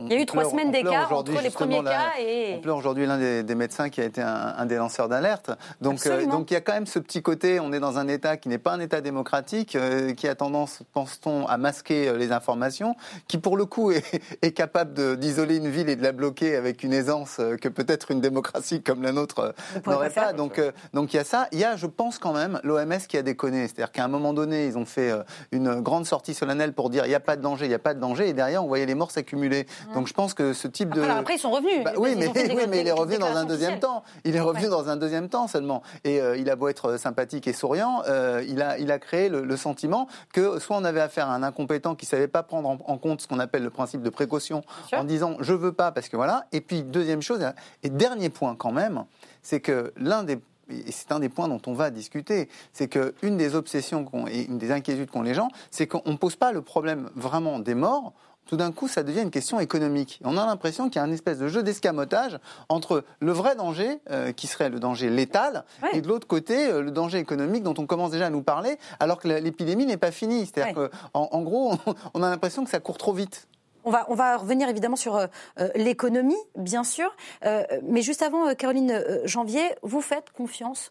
il 0.00 0.12
y 0.12 0.14
a 0.14 0.22
eu 0.22 0.26
trois 0.26 0.44
semaines 0.44 0.70
d'écart 0.70 1.12
entre 1.12 1.42
les 1.42 1.50
premiers 1.50 1.82
cas 1.82 2.12
et. 2.20 2.54
On 2.56 2.60
pleure 2.60 2.76
aujourd'hui 2.76 3.06
l'un 3.06 3.18
des, 3.18 3.54
médecins 3.54 3.88
qui 3.88 4.00
a 4.00 4.04
été 4.04 4.22
un, 4.22 4.64
des 4.66 4.76
lanceurs 4.76 5.08
d'alerte. 5.08 5.50
Donc, 5.80 6.06
donc 6.28 6.50
il 6.50 6.54
y 6.54 6.56
a 6.56 6.60
quand 6.60 6.72
même 6.72 6.86
ce 6.86 7.00
petit 7.00 7.20
côté, 7.22 7.58
on 7.58 7.72
est 7.72 7.80
dans 7.80 7.98
un 7.98 8.06
État 8.06 8.36
qui 8.36 8.48
n'est 8.48 8.58
pas 8.58 8.72
un 8.72 8.80
État 8.80 9.00
démocratique, 9.00 9.76
qui 10.16 10.28
a 10.28 10.34
tendance, 10.36 10.82
pense-t-on, 10.92 11.46
à 11.46 11.56
masquer 11.56 12.16
les 12.16 12.30
informations, 12.30 12.94
qui 13.26 13.38
pour 13.38 13.56
le 13.56 13.64
coup 13.64 13.90
est, 13.92 14.04
est 14.42 14.52
capable 14.52 15.16
d'isoler 15.16 15.56
une 15.56 15.68
ville 15.68 15.88
et 15.88 15.96
de 15.96 16.02
la 16.02 16.12
bloquer 16.12 16.54
avec 16.54 16.84
une 16.84 16.92
aisance 16.92 17.38
euh, 17.40 17.56
que 17.56 17.68
peut-être 17.68 18.10
une 18.10 18.20
démocratie 18.20 18.82
comme 18.82 19.02
la 19.02 19.12
nôtre 19.12 19.38
euh, 19.40 19.52
n'aurait 19.86 20.10
pas. 20.10 20.32
Donc, 20.32 20.58
euh, 20.58 20.70
donc 20.94 21.12
il 21.12 21.16
y 21.16 21.20
a 21.20 21.24
ça. 21.24 21.48
Il 21.52 21.58
y 21.58 21.64
a, 21.64 21.76
je 21.76 21.86
pense 21.86 22.18
quand 22.18 22.32
même, 22.32 22.60
l'OMS 22.62 22.98
qui 23.08 23.16
a 23.16 23.22
déconné. 23.22 23.66
C'est-à-dire 23.66 23.90
qu'à 23.90 24.04
un 24.04 24.08
moment 24.08 24.32
donné, 24.32 24.66
ils 24.66 24.78
ont 24.78 24.84
fait 24.84 25.12
une 25.50 25.80
grande 25.80 26.06
sortie 26.06 26.34
solennelle 26.34 26.72
pour 26.72 26.90
dire 26.90 27.04
il 27.06 27.08
n'y 27.08 27.14
a 27.14 27.20
pas 27.20 27.36
de 27.36 27.42
danger, 27.42 27.66
il 27.66 27.68
n'y 27.68 27.74
a 27.74 27.80
pas 27.80 27.94
de 27.94 28.00
danger, 28.00 28.28
et 28.28 28.32
derrière 28.32 28.62
on 28.62 28.68
voyait 28.68 28.86
les 28.86 28.94
morts 28.94 29.10
s'accumuler. 29.10 29.66
Mmh. 29.88 29.94
Donc 29.94 30.06
je 30.06 30.14
pense 30.14 30.34
que 30.34 30.52
ce 30.52 30.68
type 30.68 30.94
de. 30.94 31.02
après 31.02 31.34
ils 31.34 31.38
sont 31.38 31.50
revenus. 31.50 31.84
Bah 31.84 31.92
oui, 31.96 32.14
mais, 32.16 32.28
oui, 32.28 32.66
mais 32.68 32.80
il 32.80 32.88
est 32.88 32.92
revenu 32.92 33.18
dans 33.18 33.36
un 33.36 33.44
deuxième 33.44 33.80
temps. 33.80 34.02
Il 34.24 34.36
est 34.36 34.40
revenu 34.40 34.68
dans 34.68 34.88
un 34.88 34.96
deuxième 34.96 35.28
temps 35.28 35.48
seulement. 35.48 35.82
Et 36.04 36.20
il 36.38 36.50
a 36.50 36.56
beau 36.56 36.68
être 36.68 36.96
sympathique 36.96 37.46
et 37.46 37.52
souriant, 37.52 38.02
il, 38.46 38.62
a, 38.62 38.78
il 38.78 38.90
a 38.90 38.98
créé 38.98 39.28
le, 39.28 39.56
sentiment 39.56 40.06
que 40.32 40.60
soit 40.60 40.76
on 40.76 40.84
avait 40.84 41.00
affaire 41.00 41.28
à 41.28 41.34
un 41.34 41.42
incompétent 41.42 41.96
qui 41.96 42.06
savait 42.06 42.28
pas 42.28 42.42
prendre 42.42 42.68
en, 42.68 42.78
en 42.86 42.98
compte 42.98 43.20
ce 43.22 43.26
qu'on 43.26 43.40
appelle 43.40 43.64
le 43.64 43.70
principe 43.70 44.02
de 44.02 44.10
précaution 44.10 44.62
en 44.92 45.04
disant 45.04 45.36
je 45.40 45.52
veux 45.52 45.72
pas 45.72 45.90
parce 45.90 46.08
que 46.08 46.16
voilà. 46.16 46.46
Et 46.52 46.60
puis 46.60 46.82
deuxième 46.82 47.22
chose 47.22 47.44
et 47.82 47.90
dernier 47.90 48.28
point 48.28 48.54
quand 48.56 48.72
même, 48.72 49.04
c'est 49.42 49.60
que 49.60 49.92
l'un 49.96 50.22
des 50.22 50.38
et 50.70 50.92
c'est 50.92 51.12
un 51.12 51.18
des 51.18 51.28
points 51.28 51.48
dont 51.48 51.60
on 51.66 51.72
va 51.72 51.90
discuter, 51.90 52.48
c'est 52.72 52.88
qu'une 52.88 53.36
des 53.36 53.54
obsessions 53.54 54.04
et 54.28 54.42
une 54.42 54.58
des 54.58 54.70
inquiétudes 54.70 55.10
qu'ont 55.10 55.22
les 55.22 55.34
gens, 55.34 55.48
c'est 55.70 55.86
qu'on 55.86 56.02
ne 56.04 56.16
pose 56.16 56.36
pas 56.36 56.52
le 56.52 56.62
problème 56.62 57.10
vraiment 57.14 57.58
des 57.58 57.74
morts, 57.74 58.12
tout 58.48 58.56
d'un 58.56 58.72
coup, 58.72 58.88
ça 58.88 59.02
devient 59.02 59.20
une 59.20 59.30
question 59.30 59.60
économique. 59.60 60.20
On 60.24 60.38
a 60.38 60.46
l'impression 60.46 60.88
qu'il 60.88 60.96
y 60.96 60.98
a 60.98 61.02
un 61.04 61.12
espèce 61.12 61.38
de 61.38 61.48
jeu 61.48 61.62
d'escamotage 61.62 62.38
entre 62.70 63.04
le 63.20 63.30
vrai 63.30 63.54
danger, 63.54 64.00
euh, 64.10 64.32
qui 64.32 64.46
serait 64.46 64.70
le 64.70 64.80
danger 64.80 65.10
létal, 65.10 65.64
et 65.92 66.00
de 66.00 66.08
l'autre 66.08 66.26
côté, 66.26 66.66
euh, 66.66 66.80
le 66.80 66.90
danger 66.90 67.18
économique 67.18 67.62
dont 67.62 67.74
on 67.76 67.86
commence 67.86 68.10
déjà 68.10 68.26
à 68.26 68.30
nous 68.30 68.42
parler, 68.42 68.78
alors 69.00 69.18
que 69.18 69.28
l'épidémie 69.28 69.84
n'est 69.84 69.98
pas 69.98 70.10
finie. 70.10 70.46
C'est-à-dire 70.46 70.74
qu'en 70.74 71.28
en 71.30 71.42
gros, 71.42 71.74
on 72.14 72.22
a 72.22 72.30
l'impression 72.30 72.64
que 72.64 72.70
ça 72.70 72.80
court 72.80 72.96
trop 72.96 73.12
vite. 73.12 73.46
On 73.84 73.90
va, 73.90 74.06
on 74.08 74.14
va 74.14 74.38
revenir 74.38 74.70
évidemment 74.70 74.96
sur 74.96 75.16
euh, 75.16 75.26
l'économie, 75.74 76.34
bien 76.56 76.84
sûr. 76.84 77.14
Euh, 77.44 77.62
mais 77.82 78.00
juste 78.00 78.22
avant, 78.22 78.54
Caroline 78.54 79.04
Janvier, 79.24 79.62
vous 79.82 80.00
faites 80.00 80.30
confiance 80.30 80.90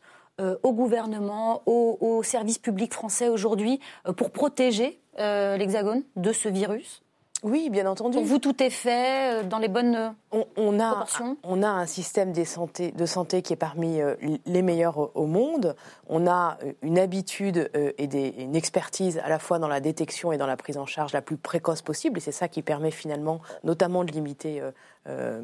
au 0.62 0.72
gouvernement, 0.72 1.64
aux 1.66 2.22
services 2.22 2.60
publics 2.60 2.94
français 2.94 3.28
aujourd'hui 3.28 3.80
pour 4.18 4.30
protéger 4.30 5.02
l'Hexagone 5.18 6.04
de 6.16 6.32
ce 6.32 6.48
virus? 6.48 7.02
Oui, 7.44 7.70
bien 7.70 7.86
entendu. 7.86 8.18
Pour 8.18 8.26
vous, 8.26 8.40
tout 8.40 8.64
est 8.64 8.72
fait 8.72 9.42
euh, 9.42 9.44
dans 9.44 9.60
les 9.60 9.68
bonnes 9.68 9.96
euh, 10.34 10.44
on, 10.56 10.80
a, 10.80 10.90
proportions? 10.90 11.38
On 11.44 11.62
a 11.62 11.68
un 11.68 11.86
système 11.86 12.32
de 12.32 12.44
santé, 12.44 12.92
de 12.92 13.06
santé 13.06 13.44
qui 13.44 13.54
est 13.54 13.58
parmi 13.58 14.02
euh, 14.02 14.16
les 14.46 14.62
meilleurs 14.64 15.16
au 15.16 15.28
monde. 15.28 15.76
On 16.08 16.26
a 16.26 16.58
une 16.82 16.98
habitude 16.98 17.70
et 17.76 18.44
une 18.44 18.56
expertise 18.56 19.20
à 19.24 19.30
la 19.30 19.38
fois 19.38 19.60
dans 19.60 19.68
la 19.68 19.80
détection 19.80 20.32
et 20.32 20.38
dans 20.38 20.48
la 20.48 20.58
prise 20.58 20.78
en 20.78 20.88
charge 20.88 21.14
la 21.14 21.22
plus 21.22 21.38
précoce 21.38 21.82
possible. 21.82 22.18
Et 22.18 22.22
c'est 22.22 22.32
ça 22.32 22.48
qui 22.48 22.64
permet 22.64 22.92
finalement 22.92 23.40
notamment 23.64 24.04
de 24.04 24.12
limiter 24.12 24.62
euh, 25.08 25.42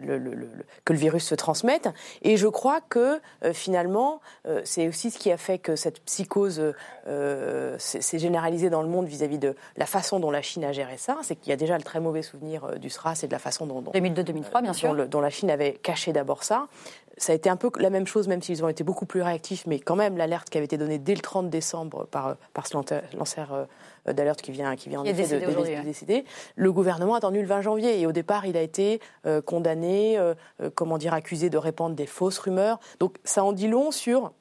le, 0.00 0.48
que 0.84 0.92
le 0.92 0.98
virus 0.98 1.24
se 1.24 1.34
transmette. 1.34 1.88
Et 2.22 2.36
je 2.36 2.48
crois 2.48 2.80
que 2.80 3.20
euh, 3.44 3.52
finalement, 3.52 4.20
euh, 4.46 4.60
c'est 4.64 4.88
aussi 4.88 5.10
ce 5.10 5.18
qui 5.18 5.30
a 5.30 5.36
fait 5.36 5.58
que 5.58 5.76
cette 5.76 6.00
psychose 6.04 6.74
s'est 7.78 8.18
généralisée 8.18 8.70
dans 8.70 8.82
le 8.82 8.88
monde 8.88 9.06
vis-à-vis 9.06 9.38
de 9.38 9.54
la 9.76 9.86
façon 9.86 10.18
dont 10.18 10.30
la 10.30 10.42
Chine 10.42 10.64
a 10.64 10.72
géré 10.72 10.96
ça. 10.96 11.18
C'est 11.22 11.36
qu'il 11.36 11.50
y 11.50 11.52
a 11.52 11.56
déjà 11.56 11.76
le 11.76 11.84
très 11.84 12.00
mauvais 12.00 12.22
souvenir 12.22 12.78
du 12.78 12.90
SRAS 12.90 13.20
et 13.22 13.26
de 13.26 13.32
la 13.32 13.38
façon 13.38 13.66
dont, 13.66 13.82
2002-2003 13.82 14.62
bien 14.62 14.72
sûr, 14.72 15.06
dont, 15.06 15.20
la 15.20 15.30
Chine 15.30 15.50
avait 15.50 15.74
caché 15.74 16.12
d'abord 16.12 16.42
ça 16.42 16.66
ça 17.18 17.32
a 17.32 17.36
été 17.36 17.48
un 17.48 17.56
peu 17.56 17.70
la 17.78 17.88
même 17.88 18.06
chose, 18.06 18.28
même 18.28 18.42
s'ils 18.42 18.62
ont 18.62 18.68
été 18.68 18.84
beaucoup 18.84 19.06
plus 19.06 19.22
réactifs, 19.22 19.66
mais 19.66 19.78
quand 19.78 19.96
même 19.96 20.18
l'alerte 20.18 20.50
qui 20.50 20.58
avait 20.58 20.66
été 20.66 20.76
donnée 20.76 20.98
dès 20.98 21.14
le 21.14 21.22
30 21.22 21.48
décembre 21.48 22.06
par, 22.10 22.36
par 22.52 22.66
ce 22.66 22.76
lanceur 23.16 23.66
d'alerte 24.12 24.42
qui 24.42 24.52
vient, 24.52 24.76
qui 24.76 24.88
vient 24.88 25.00
en 25.00 25.04
effet 25.04 25.40
de, 25.40 25.82
décider. 25.84 26.24
Le 26.54 26.72
gouvernement 26.72 27.14
a 27.14 27.18
attendu 27.18 27.40
le 27.40 27.46
20 27.46 27.62
janvier 27.62 28.00
et 28.00 28.06
au 28.06 28.12
départ, 28.12 28.46
il 28.46 28.56
a 28.56 28.62
été 28.62 29.00
euh, 29.26 29.40
condamné, 29.40 30.18
euh, 30.18 30.34
euh, 30.60 30.70
comment 30.74 30.98
dire, 30.98 31.14
accusé 31.14 31.50
de 31.50 31.58
répandre 31.58 31.94
des 31.94 32.06
fausses 32.06 32.38
rumeurs. 32.38 32.78
Donc 33.00 33.16
ça 33.24 33.44
en 33.44 33.52
dit 33.52 33.68
long 33.68 33.90
sur 33.90 34.32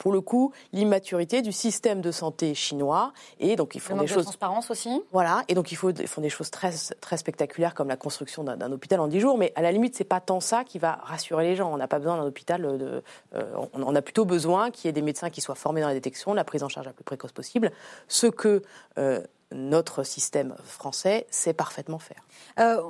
pour 0.00 0.12
le 0.12 0.22
coup, 0.22 0.52
l'immaturité 0.72 1.42
du 1.42 1.52
système 1.52 2.00
de 2.00 2.10
santé 2.10 2.54
chinois. 2.54 3.12
Et 3.38 3.54
donc, 3.54 3.74
ils 3.74 3.80
font 3.80 3.98
des 3.98 4.06
choses. 4.06 4.16
De 4.16 4.22
transparence 4.22 4.70
aussi. 4.70 5.02
Voilà. 5.12 5.44
Et 5.48 5.54
donc, 5.54 5.70
ils 5.72 5.76
font, 5.76 5.92
font 6.06 6.22
des 6.22 6.30
choses 6.30 6.50
très, 6.50 6.72
très 7.02 7.18
spectaculaires 7.18 7.74
comme 7.74 7.88
la 7.88 7.98
construction 7.98 8.42
d'un 8.42 8.72
hôpital 8.72 8.98
en 8.98 9.08
10 9.08 9.20
jours. 9.20 9.36
Mais 9.36 9.52
à 9.56 9.62
la 9.62 9.70
limite, 9.70 9.94
c'est 9.94 10.04
pas 10.04 10.20
tant 10.20 10.40
ça 10.40 10.64
qui 10.64 10.78
va 10.78 11.00
rassurer 11.02 11.44
les 11.44 11.54
gens. 11.54 11.70
On 11.70 11.76
n'a 11.76 11.86
pas 11.86 11.98
besoin 11.98 12.16
d'un 12.16 12.24
hôpital 12.24 12.62
de. 12.78 13.02
Euh, 13.34 13.54
on 13.74 13.94
a 13.94 14.00
plutôt 14.00 14.24
besoin 14.24 14.70
qu'il 14.70 14.86
y 14.86 14.88
ait 14.88 14.92
des 14.92 15.02
médecins 15.02 15.28
qui 15.28 15.42
soient 15.42 15.54
formés 15.54 15.82
dans 15.82 15.88
la 15.88 15.94
détection, 15.94 16.32
la 16.32 16.44
prise 16.44 16.62
en 16.62 16.70
charge 16.70 16.86
la 16.86 16.94
plus 16.94 17.04
précoce 17.04 17.32
possible. 17.32 17.70
Ce 18.08 18.26
que 18.26 18.62
euh, 18.96 19.20
notre 19.52 20.02
système 20.02 20.56
français 20.64 21.26
sait 21.30 21.52
parfaitement 21.52 21.98
faire. 21.98 22.24
Euh, 22.58 22.80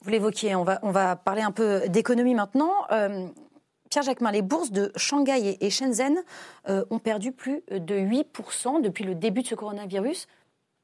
vous 0.00 0.10
l'évoquiez, 0.10 0.56
on 0.56 0.64
va, 0.64 0.80
on 0.82 0.90
va 0.90 1.14
parler 1.14 1.42
un 1.42 1.52
peu 1.52 1.88
d'économie 1.88 2.34
maintenant. 2.34 2.72
Pierre 3.90 4.04
Jacquemin, 4.04 4.30
les 4.30 4.42
bourses 4.42 4.70
de 4.70 4.92
Shanghai 4.96 5.56
et 5.60 5.70
Shenzhen 5.70 6.18
euh, 6.68 6.84
ont 6.90 6.98
perdu 6.98 7.32
plus 7.32 7.62
de 7.70 7.94
8% 7.94 8.82
depuis 8.82 9.04
le 9.04 9.14
début 9.14 9.42
de 9.42 9.46
ce 9.46 9.54
coronavirus. 9.54 10.26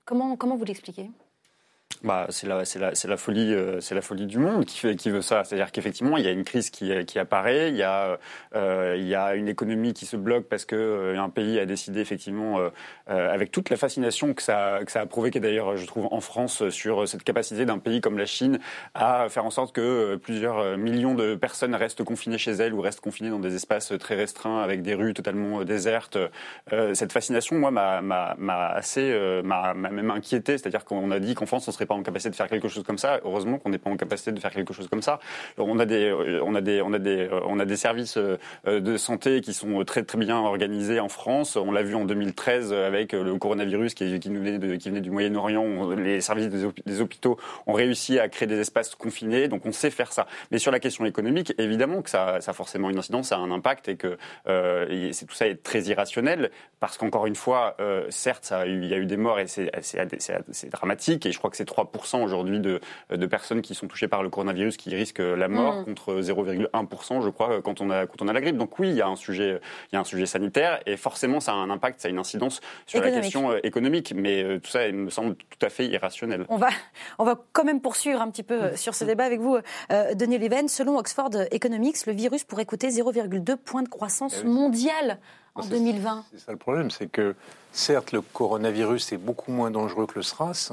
Comment, 0.04 0.36
comment 0.36 0.56
vous 0.56 0.64
l'expliquez? 0.64 1.10
Bah, 2.04 2.26
c'est 2.28 2.46
la, 2.46 3.16
folie, 3.16 3.54
euh, 3.54 3.80
c'est 3.80 3.94
la 3.94 4.02
folie 4.02 4.26
du 4.26 4.36
monde 4.36 4.66
qui, 4.66 5.10
veut 5.10 5.22
ça. 5.22 5.42
C'est-à-dire 5.42 5.72
qu'effectivement, 5.72 6.18
il 6.18 6.24
y 6.24 6.28
a 6.28 6.32
une 6.32 6.44
crise 6.44 6.68
qui, 6.68 6.92
apparaît, 7.18 7.70
il 7.70 7.76
y, 7.76 7.82
a, 7.82 8.18
euh, 8.54 8.94
il 8.98 9.08
y 9.08 9.14
a 9.14 9.34
une 9.34 9.48
économie 9.48 9.94
qui 9.94 10.04
se 10.04 10.18
bloque 10.18 10.44
parce 10.44 10.66
que 10.66 10.76
euh, 10.76 11.18
un 11.18 11.30
pays 11.30 11.58
a 11.58 11.64
décidé 11.64 12.00
effectivement, 12.00 12.60
avec 13.06 13.50
toute 13.50 13.70
la 13.70 13.76
fascination 13.76 14.34
que 14.34 14.42
ça, 14.42 14.80
que 14.84 14.92
ça 14.92 15.00
a 15.00 15.06
provoqué 15.06 15.40
d'ailleurs, 15.40 15.78
je 15.78 15.86
trouve, 15.86 16.08
en 16.10 16.20
France 16.20 16.68
sur 16.68 17.08
cette 17.08 17.24
capacité 17.24 17.64
d'un 17.64 17.78
pays 17.78 18.02
comme 18.02 18.18
la 18.18 18.26
Chine 18.26 18.58
à 18.94 19.28
faire 19.30 19.46
en 19.46 19.50
sorte 19.50 19.74
que 19.74 20.16
plusieurs 20.16 20.76
millions 20.76 21.14
de 21.14 21.34
personnes 21.34 21.74
restent 21.74 22.04
confinées 22.04 22.38
chez 22.38 22.52
elles 22.52 22.74
ou 22.74 22.82
restent 22.82 23.00
confinées 23.00 23.30
dans 23.30 23.38
des 23.38 23.54
espaces 23.54 23.94
très 23.98 24.14
restreints 24.14 24.62
avec 24.62 24.82
des 24.82 24.94
rues 24.94 25.14
totalement 25.14 25.64
désertes. 25.64 26.18
cette 26.92 27.12
fascination, 27.12 27.56
moi, 27.56 27.70
m'a 27.70 28.68
assez, 28.74 29.40
m'a 29.42 29.72
même 29.72 30.10
inquiété. 30.10 30.58
C'est-à-dire 30.58 30.84
qu'on 30.84 31.10
a 31.10 31.18
dit 31.18 31.34
qu'en 31.34 31.46
France, 31.46 31.66
on 31.68 31.72
serait 31.72 31.86
pas 31.86 31.93
en 31.94 32.02
capacité 32.02 32.30
de 32.30 32.36
faire 32.36 32.48
quelque 32.48 32.68
chose 32.68 32.82
comme 32.82 32.98
ça. 32.98 33.20
Heureusement 33.24 33.58
qu'on 33.58 33.70
n'est 33.70 33.78
pas 33.78 33.90
en 33.90 33.96
capacité 33.96 34.32
de 34.32 34.40
faire 34.40 34.50
quelque 34.50 34.72
chose 34.72 34.88
comme 34.88 35.02
ça. 35.02 35.20
on 35.58 35.78
a 35.78 35.86
des, 35.86 36.04
euh, 36.04 36.40
on 36.44 36.54
a 36.54 36.60
des, 36.60 36.82
on 36.82 36.92
a 36.92 36.98
des, 36.98 37.28
euh, 37.28 37.40
on 37.46 37.58
a 37.58 37.64
des 37.64 37.76
services 37.76 38.16
euh, 38.16 38.36
de 38.66 38.96
santé 38.96 39.40
qui 39.40 39.54
sont 39.54 39.84
très 39.84 40.02
très 40.02 40.18
bien 40.18 40.38
organisés 40.38 41.00
en 41.00 41.08
France. 41.08 41.56
On 41.56 41.72
l'a 41.72 41.82
vu 41.82 41.94
en 41.94 42.04
2013 42.04 42.72
avec 42.72 43.12
le 43.12 43.36
coronavirus 43.36 43.94
qui, 43.94 44.18
venait, 44.18 45.00
du 45.00 45.10
Moyen-Orient. 45.10 45.90
Les 45.90 46.20
services 46.20 46.48
des 46.48 47.00
hôpitaux 47.00 47.38
ont 47.66 47.72
réussi 47.72 48.18
à 48.18 48.28
créer 48.28 48.46
des 48.46 48.58
espaces 48.58 48.94
confinés, 48.94 49.48
donc 49.48 49.66
on 49.66 49.72
sait 49.72 49.90
faire 49.90 50.12
ça. 50.12 50.26
Mais 50.50 50.58
sur 50.58 50.70
la 50.70 50.80
question 50.80 51.04
économique, 51.04 51.54
évidemment 51.58 52.02
que 52.02 52.10
ça, 52.10 52.40
ça 52.40 52.50
a 52.50 52.54
forcément 52.54 52.90
une 52.90 52.98
incidence, 52.98 53.28
ça 53.28 53.36
a 53.36 53.38
un 53.38 53.50
impact 53.50 53.88
et 53.88 53.96
que 53.96 54.16
euh, 54.48 55.12
tout 55.26 55.34
ça 55.34 55.46
est 55.46 55.62
très 55.62 55.82
irrationnel 55.82 56.50
parce 56.80 56.96
qu'encore 56.98 57.26
une 57.26 57.36
fois, 57.36 57.76
euh, 57.80 58.06
certes, 58.10 58.52
il 58.66 58.84
y 58.84 58.94
a 58.94 58.98
eu 58.98 59.06
des 59.06 59.16
morts 59.16 59.40
et 59.40 59.46
c'est 59.46 59.70
dramatique 60.70 61.26
et 61.26 61.32
je 61.32 61.38
crois 61.38 61.50
que 61.50 61.56
c'est 61.56 61.64
3% 61.84 62.22
aujourd'hui 62.22 62.60
de, 62.60 62.80
de, 63.10 63.26
personnes 63.26 63.62
qui 63.62 63.74
sont 63.74 63.86
touchées 63.86 64.08
par 64.08 64.22
le 64.22 64.30
coronavirus 64.30 64.76
qui 64.76 64.94
risquent 64.94 65.18
la 65.18 65.48
mort 65.48 65.80
mmh. 65.80 65.84
contre 65.84 66.20
0,1% 66.20 67.22
je 67.22 67.28
crois 67.30 67.62
quand 67.62 67.80
on 67.80 67.90
a 67.90 68.06
quand 68.06 68.22
on 68.22 68.28
a 68.28 68.32
la 68.32 68.40
grippe. 68.40 68.56
Donc 68.56 68.78
oui, 68.78 68.90
il 68.90 68.96
y 68.96 69.02
a 69.02 69.08
un 69.08 69.16
sujet 69.16 69.60
il 69.92 69.94
y 69.94 69.98
a 69.98 70.00
un 70.00 70.04
sujet 70.04 70.26
sanitaire 70.26 70.80
et 70.86 70.96
forcément 70.96 71.40
ça 71.40 71.52
a 71.52 71.56
un 71.56 71.70
impact, 71.70 72.00
ça 72.00 72.08
a 72.08 72.10
une 72.10 72.18
incidence 72.18 72.60
sur 72.86 73.00
la 73.00 73.10
question 73.10 73.50
euh, 73.50 73.60
économique. 73.62 74.12
Mais 74.16 74.42
euh, 74.42 74.58
tout 74.58 74.70
ça 74.70 74.86
il 74.86 74.94
me 74.94 75.10
semble 75.10 75.36
tout 75.36 75.66
à 75.66 75.70
fait 75.70 75.86
irrationnel. 75.86 76.46
On 76.48 76.56
va 76.56 76.68
on 77.18 77.24
va 77.24 77.36
quand 77.52 77.64
même 77.64 77.80
poursuivre 77.80 78.20
un 78.20 78.30
petit 78.30 78.42
peu 78.42 78.54
euh, 78.54 78.76
sur 78.76 78.94
ce 78.94 79.04
débat 79.04 79.24
avec 79.24 79.40
vous, 79.40 79.58
Denis 80.14 80.38
Leven. 80.38 80.68
Selon 80.68 80.98
Oxford 80.98 81.30
Economics, 81.50 82.06
le 82.06 82.12
virus 82.12 82.44
pourrait 82.44 82.66
coûter 82.66 82.88
0,2 82.88 83.56
points 83.56 83.82
de 83.82 83.88
croissance 83.88 84.40
eh 84.42 84.46
mondiale 84.46 85.18
en 85.54 85.64
2020. 85.64 86.24
C'est 86.32 86.40
ça 86.40 86.52
le 86.52 86.58
problème, 86.58 86.90
c'est 86.90 87.06
que 87.06 87.34
certes 87.72 88.12
le 88.12 88.20
coronavirus 88.20 89.12
est 89.12 89.18
beaucoup 89.18 89.52
moins 89.52 89.70
dangereux 89.70 90.06
que 90.06 90.16
le 90.16 90.22
SRAS, 90.22 90.72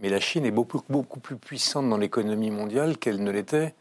mais 0.00 0.08
la 0.08 0.20
Chine 0.20 0.44
est 0.44 0.50
beaucoup, 0.50 0.80
beaucoup 0.88 1.20
plus 1.20 1.36
puissante 1.36 1.88
dans 1.88 1.96
l'économie 1.96 2.50
mondiale 2.50 2.98
qu'elle 2.98 3.22
ne 3.22 3.30
l'était 3.30 3.74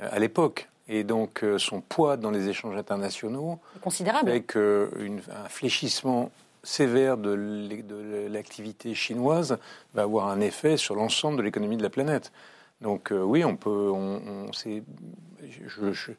euh, 0.00 0.08
à 0.10 0.18
l'époque. 0.18 0.68
Et 0.86 1.02
donc 1.02 1.42
euh, 1.42 1.58
son 1.58 1.80
poids 1.80 2.16
dans 2.16 2.30
les 2.30 2.48
échanges 2.48 2.76
internationaux 2.76 3.58
considérable. 3.80 4.28
avec 4.28 4.54
un 4.54 5.48
fléchissement 5.48 6.30
sévère 6.62 7.16
de 7.16 8.28
l'activité 8.28 8.94
chinoise 8.94 9.58
va 9.94 10.02
avoir 10.02 10.28
un 10.28 10.40
effet 10.40 10.76
sur 10.76 10.94
l'ensemble 10.94 11.38
de 11.38 11.42
l'économie 11.42 11.76
de 11.76 11.82
la 11.82 11.90
planète. 11.90 12.32
Donc 12.80 13.12
euh, 13.12 13.22
oui, 13.22 13.44
on 13.44 13.56
peut. 13.56 13.90
On, 13.92 14.20
on, 14.26 14.52
je, 14.52 16.12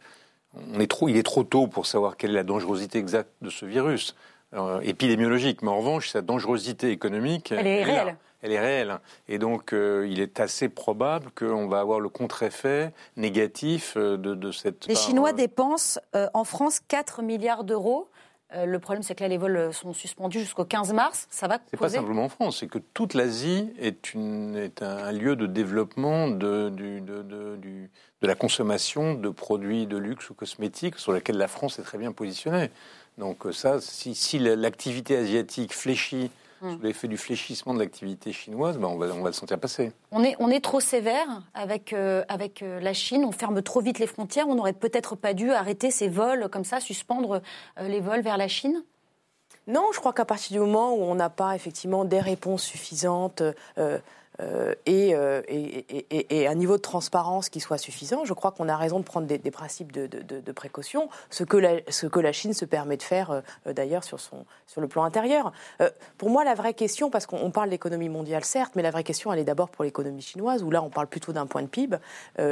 on 0.73 0.79
est 0.79 0.87
trop, 0.87 1.09
il 1.09 1.17
est 1.17 1.23
trop 1.23 1.43
tôt 1.43 1.67
pour 1.67 1.85
savoir 1.85 2.17
quelle 2.17 2.31
est 2.31 2.35
la 2.35 2.43
dangerosité 2.43 2.97
exacte 2.97 3.29
de 3.41 3.49
ce 3.49 3.65
virus 3.65 4.15
euh, 4.53 4.79
épidémiologique. 4.81 5.61
Mais 5.61 5.69
en 5.69 5.77
revanche, 5.77 6.09
sa 6.09 6.21
dangerosité 6.21 6.91
économique, 6.91 7.51
elle 7.51 7.67
est 7.67 7.83
réelle. 7.83 8.17
Elle 8.45 8.51
est 8.51 8.59
réelle. 8.59 8.99
Et 9.27 9.39
donc, 9.39 9.73
euh, 9.73 10.07
il 10.09 10.19
est 10.19 10.39
assez 10.39 10.69
probable 10.69 11.31
qu'on 11.35 11.67
va 11.67 11.79
avoir 11.79 11.99
le 11.99 12.09
contre-effet 12.09 12.93
négatif 13.17 13.97
de, 13.97 14.15
de, 14.15 14.51
cette. 14.51 14.85
Les 14.87 14.95
Chinois 14.95 15.33
dépensent 15.33 15.99
en 16.13 16.43
France 16.43 16.79
4 16.87 17.21
milliards 17.23 17.63
d'euros 17.63 18.09
euh, 18.53 18.65
le 18.65 18.79
problème, 18.79 19.01
c'est 19.03 19.15
que 19.15 19.23
là, 19.23 19.27
les 19.27 19.37
vols 19.37 19.73
sont 19.73 19.93
suspendus 19.93 20.39
jusqu'au 20.39 20.65
15 20.65 20.93
mars. 20.93 21.27
Ça 21.29 21.47
va 21.47 21.57
C'est 21.69 21.77
pas 21.77 21.89
simplement 21.89 22.25
en 22.25 22.29
France, 22.29 22.59
c'est 22.59 22.67
que 22.67 22.77
toute 22.77 23.13
l'Asie 23.13 23.73
est, 23.79 24.15
un 24.81 25.11
lieu 25.11 25.35
de 25.35 25.47
développement 25.47 26.27
de, 26.29 26.71
la 28.21 28.35
consommation 28.35 29.13
de 29.13 29.29
produits 29.29 29.87
de 29.87 29.97
luxe 29.97 30.29
ou 30.29 30.33
cosmétiques 30.33 30.97
sur 30.97 31.11
lesquels 31.11 31.37
la 31.37 31.47
France 31.47 31.79
est 31.79 31.83
très 31.83 31.97
bien 31.97 32.11
positionnée. 32.11 32.69
Donc 33.17 33.45
euh, 33.45 33.51
ça, 33.51 33.79
si 33.81 34.39
l'activité 34.39 35.15
asiatique 35.17 35.73
fléchit. 35.73 36.31
Sous 36.59 36.79
l'effet 36.81 37.07
du 37.07 37.17
fléchissement 37.17 37.73
de 37.73 37.79
l'activité 37.79 38.31
chinoise, 38.31 38.77
ben 38.77 38.87
on, 38.87 38.97
va, 38.97 39.07
on 39.07 39.21
va 39.21 39.29
le 39.29 39.33
sentir 39.33 39.59
passer. 39.59 39.91
On 40.11 40.23
est, 40.23 40.35
on 40.39 40.49
est 40.49 40.61
trop 40.61 40.79
sévère 40.79 41.27
avec, 41.53 41.93
euh, 41.93 42.23
avec 42.27 42.61
euh, 42.61 42.79
la 42.79 42.93
Chine, 42.93 43.23
on 43.25 43.31
ferme 43.31 43.61
trop 43.61 43.81
vite 43.81 43.99
les 43.99 44.07
frontières, 44.07 44.47
on 44.47 44.55
n'aurait 44.55 44.73
peut-être 44.73 45.15
pas 45.15 45.33
dû 45.33 45.51
arrêter 45.51 45.91
ces 45.91 46.07
vols 46.07 46.49
comme 46.49 46.63
ça, 46.63 46.79
suspendre 46.79 47.41
euh, 47.79 47.87
les 47.87 47.99
vols 47.99 48.21
vers 48.21 48.37
la 48.37 48.47
Chine? 48.47 48.83
Non, 49.67 49.87
je 49.93 49.99
crois 49.99 50.13
qu'à 50.13 50.25
partir 50.25 50.53
du 50.53 50.59
moment 50.59 50.93
où 50.93 51.01
on 51.01 51.15
n'a 51.15 51.29
pas 51.29 51.55
effectivement 51.55 52.05
des 52.05 52.19
réponses 52.19 52.63
suffisantes, 52.63 53.41
euh, 53.77 53.99
euh, 54.41 54.73
et, 54.85 55.11
et, 55.47 56.41
et, 56.41 56.47
un 56.47 56.55
niveau 56.55 56.77
de 56.77 56.81
transparence 56.81 57.49
qui 57.49 57.59
soit 57.59 57.77
suffisant, 57.77 58.25
je 58.25 58.33
crois 58.33 58.51
qu'on 58.51 58.69
a 58.69 58.75
raison 58.75 58.99
de 58.99 59.05
prendre 59.05 59.27
des, 59.27 59.51
principes 59.51 59.91
de, 59.91 60.07
de, 60.07 60.51
précaution, 60.51 61.09
ce 61.29 61.43
que, 61.43 61.57
la, 61.57 61.79
ce 61.89 62.07
que 62.07 62.19
la 62.19 62.31
Chine 62.31 62.53
se 62.53 62.65
permet 62.65 62.97
de 62.97 63.03
faire 63.03 63.31
euh, 63.31 63.73
d'ailleurs 63.73 64.03
sur, 64.03 64.19
son, 64.19 64.45
sur 64.67 64.81
le 64.81 64.87
plan 64.87 65.03
intérieur. 65.03 65.51
pour 66.17 66.29
moi, 66.29 66.43
la 66.43 66.53
vraie 66.53 66.73
question, 66.73 67.09
parce 67.09 67.25
qu'on 67.25 67.51
parle 67.51 67.69
d'économie 67.69 68.09
mondiale 68.09 68.43
certes, 68.43 68.73
mais 68.75 68.81
la 68.81 68.91
vraie 68.91 69.03
question, 69.03 69.31
elle 69.31 69.39
est 69.39 69.45
d'abord 69.45 69.69
pour 69.69 69.83
l'économie 69.83 70.21
chinoise, 70.21 70.63
où 70.63 70.71
là, 70.71 70.81
on 70.81 70.89
parle 70.89 71.07
plutôt 71.07 71.33
d'un 71.33 71.45
point 71.45 71.61
de 71.61 71.67
PIB, 71.67 71.97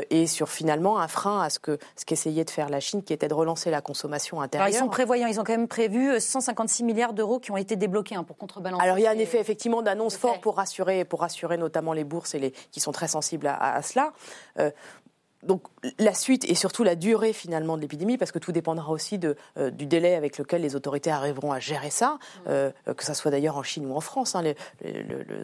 et 0.09 0.27
sur 0.27 0.49
finalement 0.49 0.99
un 0.99 1.07
frein 1.07 1.41
à 1.41 1.49
ce 1.49 1.59
que 1.59 1.77
ce 1.95 2.05
qu'essayait 2.05 2.45
de 2.45 2.49
faire 2.49 2.69
la 2.69 2.79
Chine, 2.79 3.03
qui 3.03 3.13
était 3.13 3.27
de 3.27 3.33
relancer 3.33 3.69
la 3.69 3.81
consommation 3.81 4.41
intérieure. 4.41 4.67
Alors, 4.67 4.75
ils 4.75 4.79
sont 4.79 4.89
prévoyants, 4.89 5.27
ils 5.27 5.39
ont 5.39 5.43
quand 5.43 5.53
même 5.53 5.67
prévu 5.67 6.19
156 6.19 6.83
milliards 6.83 7.13
d'euros 7.13 7.39
qui 7.39 7.51
ont 7.51 7.57
été 7.57 7.75
débloqués 7.75 8.15
hein, 8.15 8.23
pour 8.23 8.37
contrebalancer. 8.37 8.83
Alors 8.83 8.99
il 8.99 9.03
y 9.03 9.07
a 9.07 9.11
un 9.11 9.17
effet 9.17 9.39
effectivement 9.39 9.81
d'annonce 9.81 10.17
fort 10.17 10.39
pour 10.39 10.55
rassurer, 10.55 11.05
pour 11.05 11.21
rassurer 11.21 11.57
nos 11.57 11.69
notamment 11.73 11.93
les 11.93 12.03
bourses 12.03 12.35
et 12.35 12.39
les, 12.39 12.51
qui 12.71 12.79
sont 12.79 12.91
très 12.91 13.07
sensibles 13.07 13.47
à, 13.47 13.81
cela. 13.81 14.13
Euh, 14.59 14.69
donc 15.41 15.63
la 15.99 16.13
suite 16.13 16.49
et 16.49 16.55
surtout 16.55 16.83
la 16.83 16.95
durée 16.95 17.33
finalement 17.33 17.75
de 17.75 17.81
l'épidémie, 17.81 18.17
parce 18.17 18.31
que 18.31 18.39
tout 18.39 18.53
dépendra 18.53 18.91
aussi 18.91 19.17
de, 19.17 19.35
euh, 19.57 19.71
du 19.71 19.85
délai 19.85 20.15
avec 20.15 20.37
lequel 20.37 20.61
les 20.61 20.75
autorités 20.75 21.11
arriveront 21.11 21.51
à 21.51 21.59
gérer 21.59 21.89
ça, 21.89 22.17
euh, 22.47 22.71
que 22.95 23.03
ça 23.03 23.13
soit 23.13 23.29
d'ailleurs 23.29 23.57
en 23.57 23.63
Chine 23.63 23.85
ou 23.85 23.93
en 23.93 23.99
France. 23.99 24.35
Hein. 24.35 24.41
Les, 24.43 24.55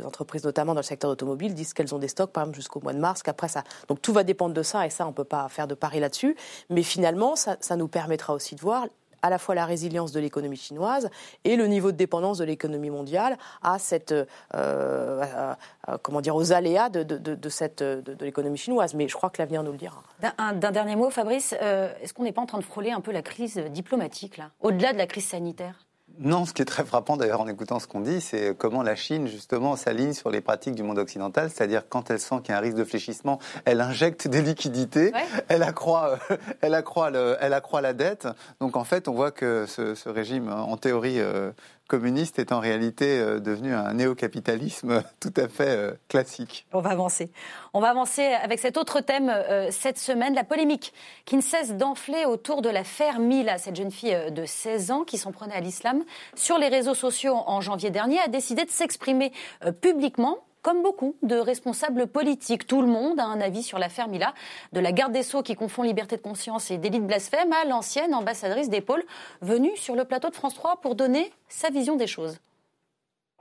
entreprises, 0.06 0.46
notamment 0.46 0.74
dans 0.74 0.80
le 0.80 0.86
secteur 0.86 1.12
automobile, 1.12 1.54
disent 1.54 1.74
qu'elles 1.74 1.94
ont 1.94 2.00
des 2.00 2.08
stocks, 2.08 2.32
par 2.32 2.44
exemple, 2.44 2.56
jusqu'au 2.56 2.80
mois 2.80 2.94
de 2.94 3.00
mars, 3.00 3.24
qu'après 3.24 3.50
ça. 3.50 3.64
Donc 3.90 4.02
tout 4.02 4.14
va 4.14 4.24
dépendre 4.24 4.54
de 4.54 4.64
ça, 4.64 4.86
et 4.86 4.90
ça, 4.90 5.06
on 5.06 5.10
ne 5.10 5.14
peut 5.14 5.26
pas 5.26 5.50
faire 5.50 5.68
de 5.68 5.76
pari 5.76 6.00
là-dessus. 6.00 6.38
Mais 6.70 6.84
finalement, 6.84 7.36
ça, 7.36 7.58
ça 7.60 7.76
nous 7.76 7.90
permettra 7.90 8.34
aussi 8.34 8.56
de 8.56 8.62
voir 8.62 8.86
à 9.22 9.30
la 9.30 9.38
fois 9.38 9.56
la 9.56 9.66
résilience 9.66 10.12
de 10.12 10.20
l'économie 10.20 10.58
chinoise 10.58 11.10
et 11.44 11.56
le 11.56 11.68
niveau 11.68 11.92
de 11.92 11.98
dépendance 11.98 12.38
de 12.40 12.46
l'économie 12.46 12.90
mondiale 12.90 13.38
à 13.62 13.80
cette, 13.80 14.14
euh, 14.56 15.56
comment 16.02 16.22
dire, 16.22 16.36
aux 16.36 16.52
aléas 16.52 16.90
de, 16.90 17.04
de, 17.04 17.50
cette, 17.50 17.84
de, 17.84 18.26
l'économie 18.26 18.58
chinoise. 18.58 18.94
Mais 18.94 19.08
je 19.08 19.16
crois 19.16 19.30
que 19.30 19.42
l'avenir 19.42 19.64
nous 19.64 19.72
le 19.72 19.78
dira. 19.78 20.04
D'un 20.22 20.72
dernier 20.72 20.96
mot, 20.96 21.10
Fabrice, 21.10 21.56
euh, 21.62 21.92
est-ce 22.02 22.14
qu'on 22.14 22.24
n'est 22.24 22.32
pas 22.32 22.42
en 22.42 22.46
train 22.46 22.60
de 22.60 22.64
frôler 22.64 22.92
un 22.92 23.02
peu 23.02 23.12
la 23.12 23.22
crise 23.22 23.58
diplomatique, 23.72 24.38
là, 24.38 24.52
au-delà 24.62 24.94
de 24.94 24.98
la 24.98 25.08
crise 25.08 25.26
sanitaire? 25.26 25.89
Non, 26.22 26.46
ce 26.46 26.54
qui 26.54 26.62
est 26.62 26.66
très 26.66 26.84
frappant 26.84 27.16
d'ailleurs 27.16 27.40
en 27.40 27.48
écoutant 27.48 27.80
ce 27.80 27.88
qu'on 27.88 28.02
dit, 28.02 28.20
c'est 28.20 28.54
comment 28.58 28.84
la 28.84 28.96
Chine 28.96 29.28
justement 29.28 29.78
s'aligne 29.78 30.12
sur 30.12 30.30
les 30.30 30.42
pratiques 30.42 30.76
du 30.76 30.84
monde 30.84 31.00
occidental, 31.00 31.50
c'est-à-dire 31.50 31.84
quand 31.88 32.12
elle 32.12 32.20
sent 32.20 32.36
qu'il 32.44 32.52
y 32.52 32.56
a 32.56 32.58
un 32.58 32.62
risque 32.62 32.76
de 32.76 32.84
fléchissement, 32.84 33.40
elle 33.64 33.80
injecte 33.80 34.28
des 34.28 34.42
liquidités, 34.42 35.14
elle 35.48 35.64
accroît, 35.64 36.20
euh, 36.30 36.38
elle 36.62 36.74
accroît, 36.74 37.10
elle 37.40 37.54
accroît 37.54 37.80
la 37.80 37.94
dette. 37.94 38.28
Donc 38.60 38.76
en 38.76 38.84
fait, 38.84 39.08
on 39.08 39.14
voit 39.14 39.32
que 39.32 39.66
ce, 39.66 40.10
régime, 40.10 40.50
en 40.50 40.76
théorie 40.76 41.22
euh, 41.22 41.52
communiste 41.90 42.40
est 42.40 42.54
en 42.54 42.60
réalité 42.60 43.20
euh, 43.20 43.40
devenu 43.40 43.74
un 43.74 43.94
néo-capitalisme 43.94 45.04
tout 45.20 45.34
à 45.36 45.50
fait 45.50 45.76
euh, 45.76 45.92
classique. 46.08 46.66
On 46.72 46.80
va 46.80 46.92
avancer. 46.92 47.32
On 47.74 47.82
va 47.82 47.90
avancer 47.90 48.24
avec 48.24 48.60
cet 48.60 48.78
autre 48.78 49.02
thème 49.02 49.30
euh, 49.30 49.70
cette 49.72 49.98
semaine, 49.98 50.34
la 50.34 50.46
polémique 50.46 50.94
qui 51.26 51.36
ne 51.36 51.42
cesse 51.42 51.74
d'enfler 51.74 52.26
autour 52.26 52.62
de 52.62 52.70
l'affaire 52.70 53.20
Mila, 53.20 53.58
cette 53.58 53.76
jeune 53.76 53.92
fille 53.92 54.18
de 54.32 54.46
16 54.46 54.92
ans 54.92 55.04
qui 55.04 55.18
s'en 55.18 55.34
prenait 55.34 55.56
à 55.56 55.60
l'islam 55.60 56.04
sur 56.36 56.58
les 56.58 56.70
réseaux 56.70 56.94
sociaux 56.94 57.36
en 57.36 57.60
janvier 57.60 57.90
dernier, 57.90 58.20
a 58.20 58.28
décidé 58.28 58.64
de 58.64 58.70
s'exprimer 58.70 59.34
publiquement 59.82 60.38
comme 60.62 60.84
beaucoup 60.84 61.16
de 61.24 61.36
responsables 61.36 62.08
politiques. 62.08 62.68
Tout 62.68 62.82
le 62.82 62.88
monde 62.88 63.20
a 63.20 63.26
un 63.26 63.42
avis 63.42 63.64
sur 63.64 63.80
l'affaire 63.80 64.08
Mila, 64.08 64.34
de 64.74 64.80
la 64.80 64.92
garde 64.92 65.14
des 65.14 65.24
Sceaux 65.24 65.44
qui 65.44 65.56
confond 65.56 65.84
liberté 65.84 66.18
de 66.18 66.22
conscience 66.22 66.72
et 66.72 66.78
délit 66.78 67.00
de 67.00 67.06
blasphème 67.06 67.52
à 67.54 67.66
l'ancienne 67.66 68.14
ambassadrice 68.14 68.70
d'épaule 68.70 69.04
venue 69.42 69.76
sur 69.76 69.96
le 69.96 70.06
plateau 70.06 70.30
de 70.30 70.36
France 70.36 70.56
3 70.56 70.82
pour 70.82 70.96
donner 70.96 71.32
sa 71.48 71.70
vision 71.70 71.96
des 71.96 72.08
choses. 72.08 72.40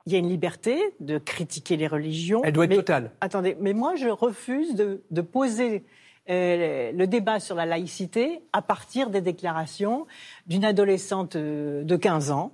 Il 0.07 0.13
y 0.13 0.17
a 0.17 0.19
une 0.21 0.29
liberté 0.29 0.95
de 1.01 1.19
critiquer 1.19 1.77
les 1.77 1.87
religions. 1.87 2.41
Elle 2.43 2.53
doit 2.53 2.65
être 2.65 2.77
totale. 2.77 3.11
Attendez, 3.21 3.57
mais 3.61 3.75
moi 3.75 3.95
je 3.95 4.09
refuse 4.09 4.75
de, 4.75 5.21
poser 5.21 5.85
euh, 6.31 6.93
le 6.93 7.07
débat 7.07 7.41
sur 7.41 7.55
la 7.55 7.67
laïcité 7.67 8.41
à 8.55 8.63
partir 8.63 9.11
des 9.11 9.21
déclarations 9.21 10.07
d'une 10.47 10.65
adolescente 10.65 11.37
euh, 11.37 11.85
de 11.85 11.97
15 11.97 12.31
ans 12.31 12.53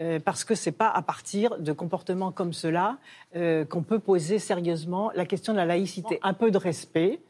euh, 0.00 0.18
parce 0.18 0.42
que 0.42 0.56
c'est 0.56 0.72
pas 0.72 0.88
à 0.88 1.02
partir 1.02 1.56
de 1.58 1.72
comportements 1.72 2.32
comme 2.32 2.52
cela 2.52 2.98
euh, 3.36 3.64
qu'on 3.64 3.82
peut 3.82 4.00
poser 4.00 4.40
sérieusement 4.40 5.12
la 5.14 5.24
question 5.24 5.52
de 5.52 5.58
la 5.58 5.66
laïcité. 5.66 6.18
Un 6.22 6.34
peu 6.34 6.50
de 6.50 6.58
respect. 6.58 7.20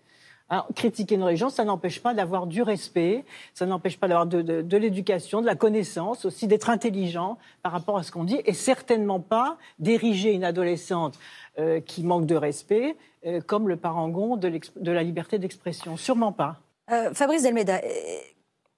Hein, 0.51 0.65
critiquer 0.75 1.15
une 1.15 1.23
religion, 1.23 1.49
ça 1.49 1.65
n'empêche 1.65 2.03
pas 2.03 2.13
d'avoir 2.13 2.47
du 2.47 2.63
respect, 2.63 3.25
ça 3.55 3.65
n'empêche 3.65 3.99
pas 3.99 4.09
d'avoir 4.09 4.27
de, 4.27 4.77
l'éducation, 4.77 5.41
de 5.41 5.47
la 5.47 5.55
connaissance, 5.55 6.27
aussi 6.27 6.47
d'être 6.47 6.69
intelligent 6.69 7.39
par 7.63 7.73
rapport 7.73 7.97
à 7.97 8.03
ce 8.03 8.13
qu'on 8.13 8.25
dit, 8.25 8.41
et 8.45 8.53
certainement 8.53 9.21
pas 9.21 9.57
d'ériger 9.79 10.33
une 10.33 10.45
adolescente 10.45 11.19
euh, 11.59 11.81
qui 11.81 12.03
manque 12.05 12.27
de 12.27 12.37
respect 12.37 12.97
comme 13.47 13.71
le 13.71 13.77
parangon 13.77 14.37
de, 14.37 14.61
de 14.77 14.93
la 14.93 15.03
liberté 15.03 15.39
d'expression. 15.39 15.97
Sûrement 15.97 16.33
pas. 16.33 16.61
Fabrice 17.15 17.43
Delmeda, 17.43 17.81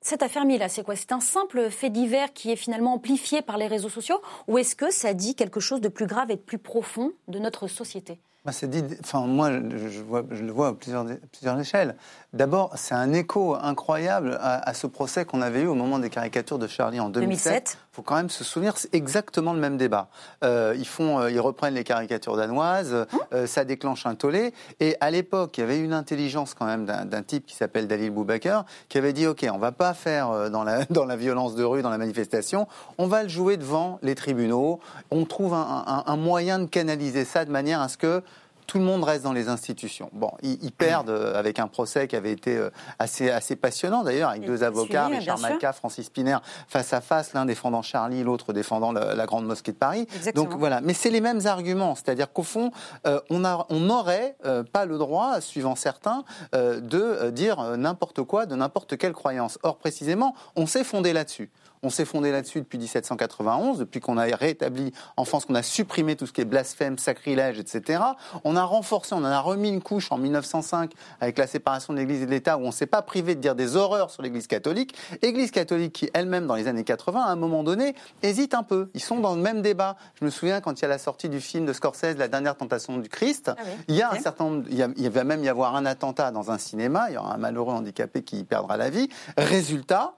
cette 0.07 0.23
affaire 0.23 0.45
Mila, 0.45 0.69
c'est 0.69 0.85
quoi? 0.85 0.95
C'est 0.95 1.11
un 1.11 1.21
simple 1.21 1.69
fait 1.69 1.91
divers 1.91 2.33
qui 2.33 2.53
est 2.53 2.57
finalement 2.57 2.95
amplifié 2.95 3.43
par 3.43 3.59
les 3.59 3.67
réseaux 3.67 3.89
sociaux? 3.89 4.21
Ou 4.47 4.59
est-ce 4.59 4.77
que 4.77 4.93
ça 4.93 5.15
dit 5.15 5.35
quelque 5.35 5.59
chose 5.59 5.81
de 5.81 5.89
plus 5.89 6.07
grave 6.07 6.31
et 6.31 6.37
de 6.37 6.41
plus 6.41 6.59
profond 6.59 7.13
de 7.27 7.41
notre 7.41 7.67
société? 7.67 8.21
Bah, 8.45 8.53
dit, 8.63 8.85
enfin, 9.01 9.27
moi, 9.27 9.51
je, 9.51 10.01
vois, 10.03 10.23
je, 10.31 10.45
le 10.45 10.53
vois 10.53 10.69
à 10.69 10.73
plusieurs, 10.73 11.05
plusieurs 11.33 11.59
échelles. 11.59 11.97
D'abord, 12.33 12.71
c'est 12.77 12.95
un 12.95 13.13
écho 13.13 13.57
incroyable 13.57 14.39
à, 14.41 14.73
ce 14.73 14.87
procès 14.87 15.25
qu'on 15.25 15.43
avait 15.43 15.63
eu 15.63 15.67
au 15.67 15.75
moment 15.75 15.99
des 15.99 16.11
caricatures 16.11 16.61
de 16.61 16.69
Charlie 16.69 17.01
en 17.01 17.09
2007. 17.09 17.77
Il 17.77 17.86
faut 17.97 18.03
quand 18.03 18.17
même 18.17 18.29
se 18.29 18.45
souvenir, 18.45 18.77
c'est 18.77 18.95
exactement 18.95 19.55
le 19.55 19.59
même 19.59 19.79
débat. 19.79 20.09
Euh, 20.45 20.75
ils, 20.77 20.87
font, 20.87 21.19
euh, 21.19 21.31
ils 21.31 21.41
reprennent 21.41 21.73
les 21.73 21.83
caricatures 21.83 22.37
danoises, 22.37 22.93
hein 22.93 23.07
euh, 23.33 23.47
ça 23.47 23.65
déclenche 23.65 24.05
un 24.05 24.15
tollé. 24.15 24.53
Et 24.81 24.97
à 25.01 25.11
l'époque, 25.11 25.57
il 25.57 25.63
y 25.63 25.65
avait 25.65 25.79
une 25.79 25.95
intelligence 25.95 26.53
quand 26.53 26.67
même 26.67 26.85
d'un 26.85 27.23
type 27.23 27.47
qui 27.47 27.57
s'appelle 27.57 27.89
Dalil 27.89 28.11
Boubaker, 28.11 28.67
qui 28.91 28.99
avait 28.99 29.15
dit, 29.15 29.27
OK, 29.27 29.47
on 29.51 29.57
va 29.57 29.73
pas 29.73 29.95
faire 29.95 30.51
dans 30.51 30.63
la, 30.63 30.85
dans 30.91 31.07
la 31.07 31.17
violence 31.17 31.55
de 31.55 31.65
rue, 31.65 31.81
dans 31.81 31.89
la 31.89 31.97
manifestation, 31.97 32.69
on 32.99 33.07
va 33.07 33.23
le 33.23 33.31
jouer 33.31 33.57
devant 33.57 33.99
les 34.03 34.15
tribunaux. 34.15 34.79
On 35.11 35.25
trouve 35.25 35.55
un, 35.55 36.05
un 36.07 36.17
moyen 36.17 36.59
de 36.59 36.67
canaliser 36.67 37.25
ça 37.25 37.47
de 37.47 37.51
manière 37.51 37.81
à 37.81 37.89
ce 37.89 37.97
que 37.97 38.23
tout 38.67 38.79
le 38.79 38.85
monde 38.85 39.05
reste 39.05 39.25
dans 39.25 39.33
les 39.33 39.49
institutions. 39.49 40.11
Bon, 40.13 40.31
ils, 40.43 40.73
perdent 40.73 41.11
euh, 41.11 41.39
avec 41.39 41.59
un 41.59 41.69
procès 41.69 42.09
qui 42.09 42.17
avait 42.17 42.33
été 42.33 42.57
euh, 42.57 42.71
assez, 42.99 43.31
assez 43.31 43.57
passionnant 43.57 44.03
d'ailleurs, 44.03 44.31
avec 44.31 44.45
deux 44.45 44.65
avocats, 44.65 45.07
Richard 45.07 45.39
Malka, 45.39 45.73
Francis 45.73 46.11
Piner, 46.11 46.39
face 46.69 46.93
à 46.93 47.01
face, 47.01 47.33
l'un 47.33 47.47
défendant 47.47 47.83
Charlie, 47.83 48.23
l'autre 48.23 48.53
défendant 48.53 48.93
la, 48.93 49.27
Grande 49.27 49.47
Mosquée 49.47 49.73
de 49.73 49.77
Paris. 49.77 50.07
Donc 50.35 50.55
voilà, 50.55 50.81
mais 50.81 50.95
c'est 50.95 51.11
les 51.11 51.21
mêmes 51.21 51.47
arguments, 51.47 51.95
c'est-à-dire 51.97 52.33
qu'au 52.33 52.45
fond, 52.45 52.71
euh, 53.07 53.21
on 53.31 53.41
n'aurait 53.81 54.37
on 54.45 54.65
pas 54.65 54.85
le 54.85 54.99
droit, 54.99 55.41
suivant 55.41 55.75
certains, 55.75 56.25
de 56.53 57.31
dire 57.31 57.77
n'importe 57.77 58.23
quoi 58.23 58.47
de 58.47 58.55
n'importe 58.55 58.97
quelle 58.97 59.13
croyance. 59.13 59.59
Or, 59.63 59.77
précisément, 59.77 60.35
on 60.55 60.67
s'est 60.67 60.85
fondé 60.85 61.13
là-dessus 61.13 61.51
On 61.87 61.91
s'est 61.91 62.05
fondé 62.05 62.33
là-dessus 62.33 62.59
depuis 62.63 62.79
1791, 62.79 63.79
depuis 63.79 64.01
qu'on 64.01 64.19
a 64.19 64.25
rétabli 64.25 64.93
en 65.17 65.25
France, 65.25 65.45
qu'on 65.45 65.55
a 65.55 65.63
supprimé 65.63 66.17
tout 66.17 66.27
ce 66.27 66.33
qui 66.33 66.41
est 66.41 66.45
blasphème, 66.45 66.99
sacrilège, 66.99 67.61
etc. 67.61 68.03
On 68.43 68.57
a 68.57 68.65
renforcé, 68.65 69.15
on 69.15 69.19
en 69.19 69.25
a 69.25 69.39
remis 69.39 69.69
une 69.69 69.81
couche 69.81 70.11
en 70.11 70.19
1905 70.19 70.93
avec 71.21 71.39
la 71.39 71.47
séparation 71.47 71.93
de 71.93 71.99
l'Église 71.99 72.23
et 72.23 72.27
de 72.27 72.31
l'État, 72.33 72.59
où 72.59 72.63
on 72.63 72.67
ne 72.67 72.73
s'est 72.73 72.87
pas 72.87 73.03
privé 73.03 73.37
de 73.37 73.41
dire 73.41 73.55
des 73.55 73.77
horreurs 73.77 74.11
sur 74.11 74.23
l'Église 74.23 74.49
catholique. 74.49 74.97
Église 75.23 75.53
catholique 75.53 75.93
qui 75.93 76.11
elle-même, 76.13 76.49
dans 76.49 76.57
les 76.57 76.67
années 76.67 76.83
80, 76.83 77.21
à 77.23 77.29
un 77.31 77.37
moment 77.37 77.63
donné, 77.63 77.95
hésite 78.23 78.55
un 78.55 78.65
peu. 78.65 78.91
Ils 78.95 79.01
sont 79.03 79.21
dans 79.21 79.37
le 79.37 79.41
même 79.41 79.63
débat. 79.63 79.95
Je 80.21 80.25
me 80.25 80.31
souviens 80.31 80.61
quand 80.61 80.81
il 80.81 80.83
y 80.83 80.87
a 80.87 80.89
la 80.89 80.99
sortie 80.99 81.29
du 81.29 81.41
film 81.41 81.67
de 81.67 81.73
Scorsese, 81.73 82.17
La 82.19 82.27
dernière 82.27 82.57
tentation 82.57 82.99
du 82.99 83.09
Christ, 83.09 83.53
Ah 83.57 83.61
oui. 83.65 83.71
il 83.89 83.95
y 83.95 84.03
a 84.03 84.11
un 84.11 84.19
certain 84.19 84.45
nombre, 84.45 84.65
il, 84.71 84.77
y 84.77 84.83
a- 84.83 84.89
il 84.97 85.09
va 85.11 85.23
même 85.23 85.45
y 85.45 85.49
avoir 85.49 85.77
un 85.77 85.87
attentat 85.87 86.33
dans 86.33 86.51
un 86.51 86.59
cinéma, 86.59 87.07
il 87.11 87.15
y 87.15 87.17
aura 87.17 87.33
un 87.35 87.39
malheureux 87.39 87.75
handicapé 87.75 88.23
qui 88.25 88.39
y 88.41 88.45
perdra 88.45 88.77
la 88.77 88.91
vie. 88.91 89.09
Résultat, 89.37 90.15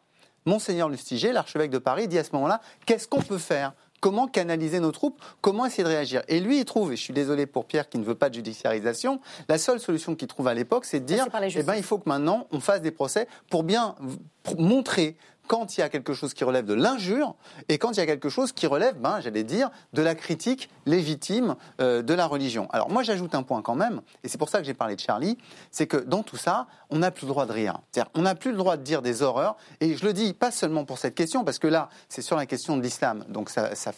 Monseigneur 0.48 0.88
Lustiger, 0.88 1.32
l'archevêque 1.32 1.70
de 1.70 1.78
Paris, 1.78 2.08
dit 2.08 2.18
à 2.18 2.24
ce 2.24 2.30
moment-là, 2.32 2.60
qu'est-ce 2.86 3.06
qu'on 3.06 3.22
peut 3.22 3.38
faire? 3.38 3.74
Comment 4.00 4.28
canaliser 4.28 4.80
nos 4.80 4.92
troupes? 4.92 5.20
Comment 5.40 5.66
essayer 5.66 5.82
de 5.82 5.88
réagir? 5.88 6.22
Et 6.28 6.40
lui, 6.40 6.60
il 6.60 6.64
trouve, 6.64 6.92
et 6.92 6.96
je 6.96 7.02
suis 7.02 7.12
désolé 7.12 7.46
pour 7.46 7.66
Pierre 7.66 7.88
qui 7.88 7.98
ne 7.98 8.04
veut 8.04 8.14
pas 8.14 8.28
de 8.28 8.34
judiciarisation, 8.34 9.20
la 9.48 9.58
seule 9.58 9.80
solution 9.80 10.14
qu'il 10.14 10.28
trouve 10.28 10.48
à 10.48 10.54
l'époque, 10.54 10.84
c'est 10.84 11.00
de 11.00 11.04
dire, 11.04 11.26
eh 11.54 11.62
ben, 11.62 11.74
il 11.74 11.82
faut 11.82 11.98
que 11.98 12.08
maintenant 12.08 12.46
on 12.52 12.60
fasse 12.60 12.80
des 12.80 12.92
procès 12.92 13.26
pour 13.50 13.62
bien 13.62 13.96
pour 14.42 14.60
montrer 14.60 15.16
quand 15.48 15.76
il 15.76 15.80
y 15.80 15.82
a 15.82 15.88
quelque 15.88 16.12
chose 16.12 16.34
qui 16.34 16.44
relève 16.44 16.66
de 16.66 16.74
l'injure 16.74 17.34
et 17.68 17.78
quand 17.78 17.92
il 17.92 17.96
y 17.96 18.00
a 18.00 18.06
quelque 18.06 18.28
chose 18.28 18.52
qui 18.52 18.66
relève, 18.66 18.96
ben, 18.98 19.20
j'allais 19.20 19.44
dire, 19.44 19.70
de 19.94 20.02
la 20.02 20.14
critique 20.14 20.68
légitime 20.86 21.56
euh, 21.80 22.02
de 22.02 22.14
la 22.14 22.26
religion. 22.26 22.68
Alors 22.70 22.90
moi, 22.90 23.02
j'ajoute 23.02 23.34
un 23.34 23.42
point 23.42 23.62
quand 23.62 23.74
même, 23.74 24.02
et 24.22 24.28
c'est 24.28 24.38
pour 24.38 24.50
ça 24.50 24.58
que 24.58 24.64
j'ai 24.64 24.74
parlé 24.74 24.94
de 24.94 25.00
Charlie, 25.00 25.38
c'est 25.70 25.86
que 25.86 25.96
dans 25.96 26.22
tout 26.22 26.36
ça, 26.36 26.66
on 26.90 26.98
n'a 26.98 27.10
plus 27.10 27.26
le 27.26 27.32
droit 27.32 27.46
de 27.46 27.52
rire. 27.52 27.78
C'est-à-dire, 27.92 28.10
on 28.14 28.22
n'a 28.22 28.34
plus 28.34 28.50
le 28.52 28.56
droit 28.56 28.76
de 28.76 28.82
dire 28.82 29.02
des 29.02 29.22
horreurs, 29.22 29.56
et 29.80 29.94
je 29.96 30.04
le 30.06 30.12
dis 30.12 30.32
pas 30.32 30.50
seulement 30.50 30.84
pour 30.84 30.98
cette 30.98 31.14
question, 31.14 31.44
parce 31.44 31.58
que 31.58 31.66
là, 31.66 31.88
c'est 32.08 32.22
sur 32.22 32.36
la 32.36 32.46
question 32.46 32.76
de 32.76 32.82
l'islam, 32.82 33.24
donc 33.28 33.50
ça, 33.50 33.74
ça- 33.74 33.92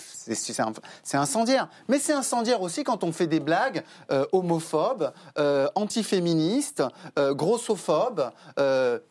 c'est 1.03 1.16
incendiaire. 1.16 1.68
Mais 1.88 1.98
c'est 1.98 2.12
incendiaire 2.12 2.62
aussi 2.62 2.85
quand 2.85 3.05
on 3.05 3.12
fait 3.12 3.26
des 3.26 3.40
blagues 3.40 3.83
euh, 4.11 4.24
homophobes, 4.33 5.12
euh, 5.38 5.68
antiféministes, 5.74 6.83
euh, 7.18 7.35
grossophobes, 7.35 8.31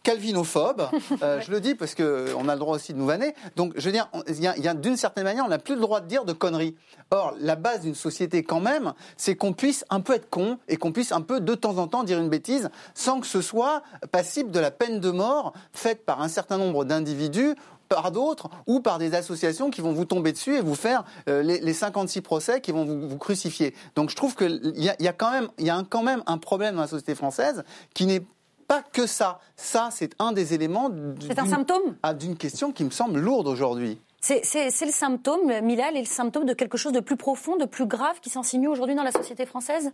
calvinophobes. 0.03 0.87
Je 1.21 1.51
le 1.51 1.59
dis 1.61 1.75
parce 1.75 1.95
qu'on 1.95 2.47
a 2.49 2.53
le 2.53 2.59
droit 2.59 2.75
aussi 2.75 2.93
de 2.93 2.97
nous 2.97 3.05
vanner. 3.05 3.33
Donc, 3.55 3.73
je 3.77 3.85
veux 3.85 3.91
dire, 3.91 4.09
on- 4.13 4.23
il 4.27 4.39
y 4.41 4.47
a, 4.47 4.55
il 4.57 4.63
y 4.63 4.67
a 4.67 4.73
d'une 4.73 4.97
certaine 4.97 5.23
manière, 5.23 5.45
on 5.45 5.49
n'a 5.49 5.57
plus 5.59 5.75
le 5.75 5.81
droit 5.81 6.01
de 6.01 6.07
dire 6.07 6.25
de 6.25 6.33
conneries. 6.33 6.75
Or, 7.11 7.33
la 7.39 7.55
base 7.55 7.81
d'une 7.81 7.95
société, 7.95 8.43
quand 8.43 8.59
même, 8.59 8.93
c'est 9.17 9.35
qu'on 9.35 9.53
puisse 9.53 9.83
un 9.89 10.01
peu 10.01 10.13
être 10.13 10.29
con 10.29 10.57
et 10.67 10.77
qu'on 10.77 10.91
puisse 10.91 11.11
un 11.11 11.21
peu 11.21 11.39
de 11.39 11.55
temps 11.55 11.77
en 11.77 11.87
temps 11.87 12.03
dire 12.03 12.19
une 12.19 12.29
bêtise 12.29 12.69
sans 12.93 13.19
que 13.19 13.27
ce 13.27 13.41
soit 13.41 13.68
passible 14.11 14.51
de 14.51 14.59
la 14.59 14.71
peine 14.71 14.99
de 14.99 15.11
mort 15.11 15.53
faite 15.73 16.05
par 16.05 16.21
un 16.21 16.27
certain 16.27 16.57
nombre 16.57 16.85
d'individus 16.85 17.55
par 17.87 18.11
d'autres 18.11 18.49
ou 18.67 18.81
par 18.81 18.99
des 18.99 19.15
associations 19.15 19.71
qui 19.71 19.81
vont 19.81 19.93
vous 19.93 20.05
tomber 20.05 20.31
dessus 20.31 20.55
et 20.57 20.61
vous 20.61 20.75
faire 20.75 21.03
euh, 21.27 21.41
les, 21.41 21.59
les 21.59 21.73
56 21.73 22.21
procès 22.21 22.61
qui 22.61 22.71
vont 22.71 22.85
vous, 22.85 23.07
vous 23.09 23.17
crucifier. 23.17 23.73
Donc 23.95 24.11
je 24.11 24.15
trouve 24.15 24.35
qu'il 24.35 24.73
y 24.75 24.89
a, 24.89 24.95
il 24.99 25.05
y 25.05 25.07
a 25.07 25.13
quand 25.13 25.31
même, 25.31 25.49
il 25.57 25.65
y 25.65 25.71
a 25.71 25.75
un- 25.75 25.83
quand 25.83 26.03
même 26.03 26.21
un 26.27 26.37
problème 26.37 26.75
dans 26.75 26.81
la 26.81 26.87
société 26.87 27.15
française 27.15 27.63
qui 27.95 28.05
n'est 28.05 28.21
pas 28.67 28.83
que 28.83 29.07
ça. 29.07 29.39
Ça, 29.55 29.89
c'est 29.91 30.13
un 30.19 30.33
des 30.33 30.53
éléments 30.53 30.91
C'est 31.19 31.39
un 31.39 31.43
d'une- 31.43 31.51
symptôme 31.51 31.95
ah, 32.03 32.13
d'une 32.13 32.37
question 32.37 32.71
qui 32.71 32.83
me 32.83 32.91
semble 32.91 33.19
lourde 33.19 33.47
aujourd'hui. 33.47 33.97
C'est 34.21 34.43
le 34.85 34.91
symptôme, 34.91 35.51
Milal, 35.63 35.95
est 35.97 36.01
le 36.01 36.05
symptôme 36.05 36.45
de 36.45 36.53
quelque 36.53 36.77
chose 36.77 36.91
de 36.93 36.99
plus 36.99 37.17
profond, 37.17 37.55
de 37.55 37.65
plus 37.65 37.87
grave 37.87 38.19
qui 38.21 38.29
s'insinue 38.29 38.67
aujourd'hui 38.67 38.95
dans 38.95 39.01
la 39.03 39.11
société 39.13 39.47
française? 39.47 39.91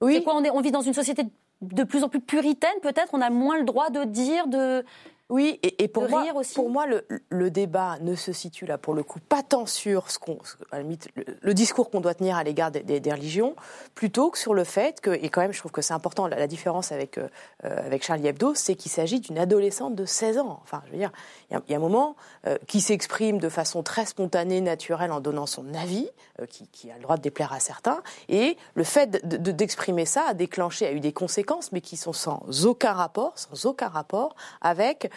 Oui. 0.00 0.14
C'est 0.16 0.24
quoi 0.24 0.34
on, 0.34 0.42
est- 0.42 0.50
on 0.50 0.60
vit 0.60 0.72
dans 0.72 0.80
une 0.80 0.94
société 0.94 1.22
de 1.62 1.84
plus 1.84 2.04
en 2.04 2.08
plus 2.08 2.20
puritaine, 2.20 2.70
peut-être 2.82 3.10
On 3.12 3.20
a 3.20 3.30
moins 3.30 3.58
le 3.58 3.64
droit 3.64 3.90
de 3.90 4.04
dire, 4.04 4.46
de. 4.48 4.84
Oui, 5.32 5.58
et, 5.62 5.82
et 5.82 5.88
pour, 5.88 6.02
De 6.04 6.08
moi, 6.10 6.24
aussi. 6.34 6.54
pour 6.54 6.68
moi, 6.68 6.86
le, 6.86 7.06
le 7.30 7.50
débat 7.50 7.96
ne 8.02 8.14
se 8.14 8.32
situe 8.34 8.66
là, 8.66 8.76
pour 8.76 8.92
le 8.92 9.02
coup, 9.02 9.18
pas 9.18 9.42
tant 9.42 9.64
sur 9.64 10.10
ce 10.10 10.18
qu'on, 10.18 10.38
ce- 10.44 10.56
à 10.70 10.76
la 10.76 10.82
limite, 10.82 11.08
le, 11.14 11.24
le 11.40 11.54
discours 11.54 11.90
qu'on 11.90 12.00
doit 12.02 12.12
tenir 12.14 12.36
à 12.36 12.44
l'égard 12.44 12.70
des, 12.70 12.80
des- 12.82 13.00
des 13.00 13.10
religions, 13.12 13.56
plutôt 13.94 14.30
que 14.30 14.36
sur 14.38 14.52
le 14.52 14.64
fait 14.64 15.00
que, 15.00 15.10
et 15.10 15.30
quand 15.30 15.40
même, 15.40 15.52
je 15.54 15.58
trouve 15.58 15.72
que 15.72 15.80
c'est 15.80 15.94
important, 15.94 16.26
la, 16.26 16.36
la 16.38 16.46
différence 16.46 16.92
avec, 16.92 17.16
euh, 17.16 17.28
euh, 17.64 17.86
avec 17.86 18.04
Charlie 18.04 18.26
Hebdo, 18.26 18.54
c'est 18.54 18.74
qu'il 18.74 18.90
s'agit 18.92 19.20
d'une 19.20 19.38
adolescente 19.38 19.94
de 19.94 20.04
16 20.04 20.36
ans. 20.38 20.60
Enfin, 20.64 20.82
je 20.86 20.92
veux 20.92 20.98
dire, 20.98 21.10
il 21.50 21.56
y 21.66 21.70
y, 21.72 21.74
a 21.74 21.76
un 21.78 21.80
moment 21.80 22.14
euh, 22.46 22.58
qui 22.68 22.82
s'exprime 22.82 23.38
de 23.38 23.48
façon 23.48 23.82
très 23.82 24.04
spontanée, 24.04 24.60
naturelle, 24.60 25.12
en 25.12 25.20
donnant 25.20 25.46
son 25.46 25.72
avis, 25.72 26.10
euh, 26.40 26.46
qui, 26.46 26.68
qui 26.68 26.90
a 26.90 26.96
le 26.96 27.02
droit 27.02 27.16
de 27.16 27.22
déplaire 27.22 27.54
à 27.54 27.58
certains, 27.60 28.02
et 28.28 28.58
le 28.74 28.84
fait 28.84 29.06
de- 29.26 29.38
de- 29.38 29.50
d'exprimer 29.52 30.04
ça 30.04 30.24
a 30.28 30.34
déclenché, 30.34 30.86
a 30.86 30.92
eu 30.92 31.00
des 31.00 31.14
conséquences, 31.14 31.72
mais 31.72 31.80
qui 31.80 31.96
sont 31.96 32.12
sans 32.12 32.66
aucun 32.66 32.92
rapport, 32.92 33.32
sans 33.36 33.64
aucun 33.64 33.88
rapport 33.88 34.34
avec 34.60 35.10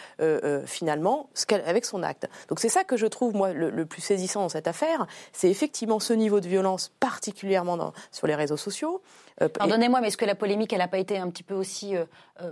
finalement 0.66 1.28
ce 1.34 1.46
qu'elle- 1.46 1.64
avec 1.66 1.84
son 1.84 2.02
acte. 2.02 2.28
Donc 2.48 2.60
c'est 2.60 2.68
ça 2.68 2.84
que 2.84 2.96
je 2.96 3.06
trouve 3.06 3.34
moi 3.34 3.52
le, 3.52 3.70
le 3.70 3.86
plus 3.86 4.02
saisissant 4.02 4.40
dans 4.42 4.48
cette 4.48 4.68
affaire, 4.68 5.06
c'est 5.32 5.50
effectivement 5.50 6.00
ce 6.00 6.12
niveau 6.12 6.40
de 6.40 6.48
violence, 6.48 6.92
particulièrement 7.00 7.76
dans- 7.76 7.92
sur 8.10 8.26
les 8.26 8.34
réseaux 8.34 8.56
sociaux. 8.56 9.02
Euh, 9.42 9.48
Pardonnez-moi, 9.48 10.00
mais 10.00 10.08
est-ce 10.08 10.16
que 10.16 10.24
la 10.24 10.34
polémique, 10.34 10.72
elle 10.72 10.78
n'a 10.78 10.88
pas 10.88 10.98
été 10.98 11.18
un 11.18 11.28
petit 11.30 11.42
peu 11.42 11.54
aussi. 11.54 11.94
euh, 11.96 12.04
euh, 12.42 12.50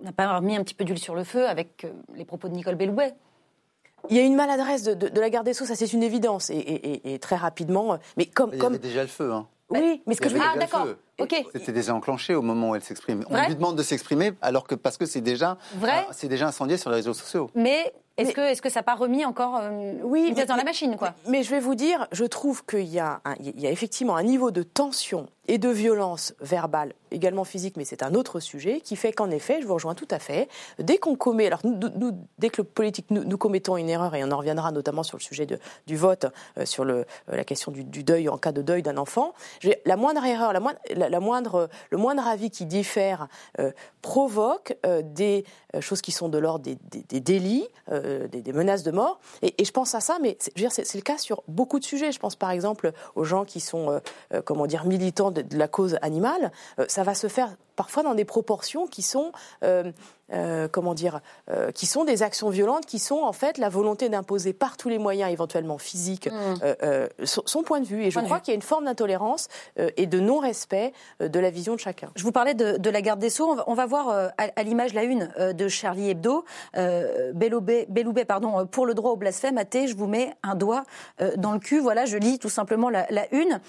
on 0.00 0.02
n'a 0.04 0.12
pas 0.12 0.36
remis 0.36 0.56
un 0.56 0.62
petit 0.64 0.74
peu 0.74 0.84
d'huile 0.84 0.98
sur 0.98 1.14
le 1.14 1.24
feu 1.24 1.46
avec 1.48 1.84
euh, 1.84 1.92
les 2.14 2.24
propos 2.24 2.48
de 2.48 2.54
Nicole 2.54 2.74
Belloubet 2.74 3.14
il 4.10 4.16
y 4.18 4.20
a 4.20 4.22
une 4.22 4.34
maladresse 4.36 4.82
de, 4.82 4.92
de- 4.92 5.08
de 5.08 5.18
la 5.20 5.30
garde 5.30 5.46
des 5.46 5.54
Sceaux, 5.54 5.64
ça 5.64 5.74
c'est 5.76 5.90
une 5.94 6.02
évidence, 6.02 6.50
et, 6.50 6.56
et- 6.56 7.08
et- 7.08 7.14
et 7.14 7.18
très 7.18 7.36
rapidement. 7.36 7.94
euh, 7.94 7.96
Mais 8.18 8.26
comme, 8.26 8.50
Il 8.52 8.56
y 8.56 8.58
comme 8.58 8.74
avait 8.74 8.78
déjà 8.82 9.00
le 9.00 9.08
feu. 9.08 9.32
Hein. 9.32 9.46
oui, 9.70 10.02
mais 10.06 10.14
ce 10.14 10.20
que 10.20 10.28
je 10.28 10.34
veux 10.34 10.42
avait 10.42 10.50
Ah, 10.56 10.58
d'accord. 10.58 10.86
C'était 11.52 11.72
déjà 11.72 11.94
enclenché 11.94 12.34
au 12.34 12.42
moment 12.42 12.70
où 12.70 12.74
elle 12.74 12.82
s'exprime. 12.82 13.24
On 13.30 13.46
lui 13.46 13.54
demande 13.54 13.76
de 13.76 13.82
s'exprimer 13.82 14.32
alors 14.42 14.64
que 14.66 14.74
parce 14.74 14.96
que 14.96 15.06
c'est 15.06 15.20
déjà, 15.20 15.58
Vrai 15.76 16.06
c'est 16.12 16.28
déjà 16.28 16.46
incendié 16.48 16.76
sur 16.76 16.90
les 16.90 16.96
réseaux 16.96 17.14
sociaux. 17.14 17.50
Mais 17.54 17.92
est-ce 18.16 18.32
que, 18.32 18.40
est-ce 18.40 18.62
que 18.62 18.68
ça 18.70 18.80
n'a 18.80 18.84
pas 18.84 18.94
remis 18.94 19.24
encore 19.24 19.58
euh, 19.60 19.94
Oui, 20.02 20.32
mais- 20.36 20.46
dans 20.46 20.56
la 20.56 20.64
machine, 20.64 20.96
quoi 20.96 21.14
Mais 21.28 21.42
je 21.42 21.50
vais 21.50 21.60
vous 21.60 21.74
dire, 21.74 22.06
je 22.12 22.24
trouve 22.24 22.64
qu'il 22.64 22.84
y, 22.86 22.98
a 23.00 23.20
un- 23.24 23.34
il 23.40 23.60
y 23.60 23.66
a 23.66 23.70
effectivement 23.70 24.16
un 24.16 24.22
niveau 24.22 24.50
de 24.52 24.62
tension 24.62 25.26
et 25.46 25.58
de 25.58 25.68
violence 25.68 26.32
verbale, 26.40 26.94
également 27.10 27.44
physique, 27.44 27.76
mais 27.76 27.84
c'est 27.84 28.02
un 28.02 28.14
autre 28.14 28.40
sujet, 28.40 28.80
qui 28.80 28.96
fait 28.96 29.12
qu'en 29.12 29.30
effet, 29.30 29.58
je 29.60 29.66
vous 29.66 29.74
rejoins 29.74 29.94
tout 29.94 30.08
à 30.10 30.18
fait, 30.18 30.48
dès 30.78 30.96
qu'on 30.96 31.16
commet, 31.16 31.48
alors 31.48 31.58
nous, 31.64 31.76
nous- 31.98 32.16
dès 32.38 32.48
que 32.48 32.62
le 32.62 32.66
politique, 32.66 33.06
nous, 33.10 33.24
nous 33.24 33.36
commettons 33.36 33.76
une 33.76 33.90
erreur, 33.90 34.14
et 34.14 34.24
on 34.24 34.30
en 34.30 34.38
reviendra 34.38 34.72
notamment 34.72 35.02
sur 35.02 35.18
le 35.18 35.22
sujet 35.22 35.44
de- 35.44 35.58
du 35.86 35.96
vote, 35.96 36.24
euh, 36.56 36.64
sur 36.64 36.86
le, 36.86 36.94
euh, 37.00 37.04
la 37.36 37.44
question 37.44 37.72
du, 37.72 37.84
du 37.84 38.04
deuil 38.04 38.30
en 38.30 38.38
cas 38.38 38.52
de 38.52 38.62
deuil 38.62 38.82
d'un 38.82 38.96
enfant, 38.96 39.34
la 39.84 39.96
moindre 39.96 40.24
erreur, 40.24 40.54
la 40.54 40.60
moindre, 40.60 40.78
la, 40.94 41.03
la 41.08 41.20
moindre, 41.20 41.68
le 41.90 41.98
moindre 41.98 42.26
avis 42.26 42.50
qui 42.50 42.66
diffère 42.66 43.28
euh, 43.58 43.72
provoque 44.02 44.76
euh, 44.84 45.02
des 45.02 45.44
euh, 45.74 45.80
choses 45.80 46.02
qui 46.02 46.12
sont 46.12 46.28
de 46.28 46.38
l'ordre 46.38 46.64
des, 46.64 47.20
délits, 47.20 47.66
des, 47.90 48.52
menaces 48.52 48.82
de 48.82 48.90
mort. 48.90 49.20
Et, 49.42 49.64
je 49.64 49.70
pense 49.70 49.94
à 49.94 50.00
ça, 50.00 50.18
mais 50.20 50.36
c'est, 50.40 50.94
le 50.94 51.00
cas 51.00 51.18
sur 51.18 51.42
beaucoup 51.48 51.78
de 51.78 51.84
sujets. 51.84 52.12
Je 52.12 52.18
pense 52.18 52.36
par 52.36 52.50
exemple 52.50 52.92
aux 53.14 53.24
gens 53.24 53.44
qui 53.44 53.60
sont, 53.60 54.00
comment 54.44 54.66
dire, 54.66 54.84
militants 54.84 55.30
de, 55.30 55.42
de 55.42 55.56
la 55.56 55.68
cause 55.68 55.98
animale. 56.02 56.52
Ça 56.88 57.02
va 57.02 57.14
se 57.14 57.28
faire 57.28 57.56
parfois 57.76 58.02
dans 58.02 58.14
des 58.14 58.24
proportions 58.24 58.86
qui 58.86 59.02
sont, 59.02 59.32
euh, 59.62 59.92
euh, 60.32 60.68
comment 60.68 60.94
dire, 60.94 61.20
euh, 61.50 61.70
qui 61.70 61.86
sont 61.86 62.04
des 62.04 62.22
actions 62.22 62.48
violentes, 62.48 62.86
qui 62.86 62.98
sont 62.98 63.22
en 63.22 63.32
fait 63.32 63.58
la 63.58 63.68
volonté 63.68 64.08
d'imposer 64.08 64.52
par 64.52 64.76
tous 64.76 64.88
les 64.88 64.98
moyens, 64.98 65.30
éventuellement 65.30 65.78
physiques, 65.78 66.28
euh, 66.28 66.74
euh, 66.82 67.08
son, 67.24 67.42
son 67.46 67.62
point 67.62 67.80
de 67.80 67.86
vue. 67.86 68.04
Et 68.04 68.10
je 68.10 68.18
Point 68.18 68.24
crois 68.24 68.40
qu'il 68.40 68.52
y 68.52 68.54
a 68.54 68.56
une 68.56 68.62
forme 68.62 68.86
d'intolérance 68.86 69.48
euh, 69.78 69.90
et 69.96 70.06
de 70.06 70.20
non-respect 70.20 70.92
euh, 71.20 71.28
de 71.28 71.40
la 71.40 71.50
vision 71.50 71.74
de 71.74 71.80
chacun. 71.80 72.10
Je 72.16 72.22
vous 72.22 72.32
parlais 72.32 72.54
de, 72.54 72.78
de 72.78 72.90
la 72.90 73.02
garde 73.02 73.20
des 73.20 73.30
Sceaux. 73.30 73.50
On 73.50 73.54
va, 73.54 73.64
on 73.66 73.74
va 73.74 73.86
voir 73.86 74.08
euh, 74.08 74.28
à, 74.38 74.48
à 74.56 74.62
l'image 74.62 74.94
la 74.94 75.02
une 75.02 75.30
euh, 75.38 75.52
de 75.52 75.68
Charlie 75.68 76.10
Hebdo. 76.10 76.44
Euh, 76.76 77.32
Belloubet, 77.34 77.86
Belloubet, 77.88 78.24
pardon, 78.24 78.60
euh, 78.60 78.64
pour 78.64 78.86
le 78.86 78.94
droit 78.94 79.10
au 79.12 79.16
blasphème, 79.16 79.58
athée, 79.58 79.88
je 79.88 79.96
vous 79.96 80.06
mets 80.06 80.32
un 80.42 80.54
doigt 80.54 80.84
euh, 81.20 81.32
dans 81.36 81.52
le 81.52 81.58
cul. 81.58 81.80
Voilà, 81.80 82.06
je 82.06 82.16
lis 82.16 82.38
tout 82.38 82.48
simplement 82.48 82.88
la, 82.88 83.06
la 83.10 83.32
une. 83.34 83.60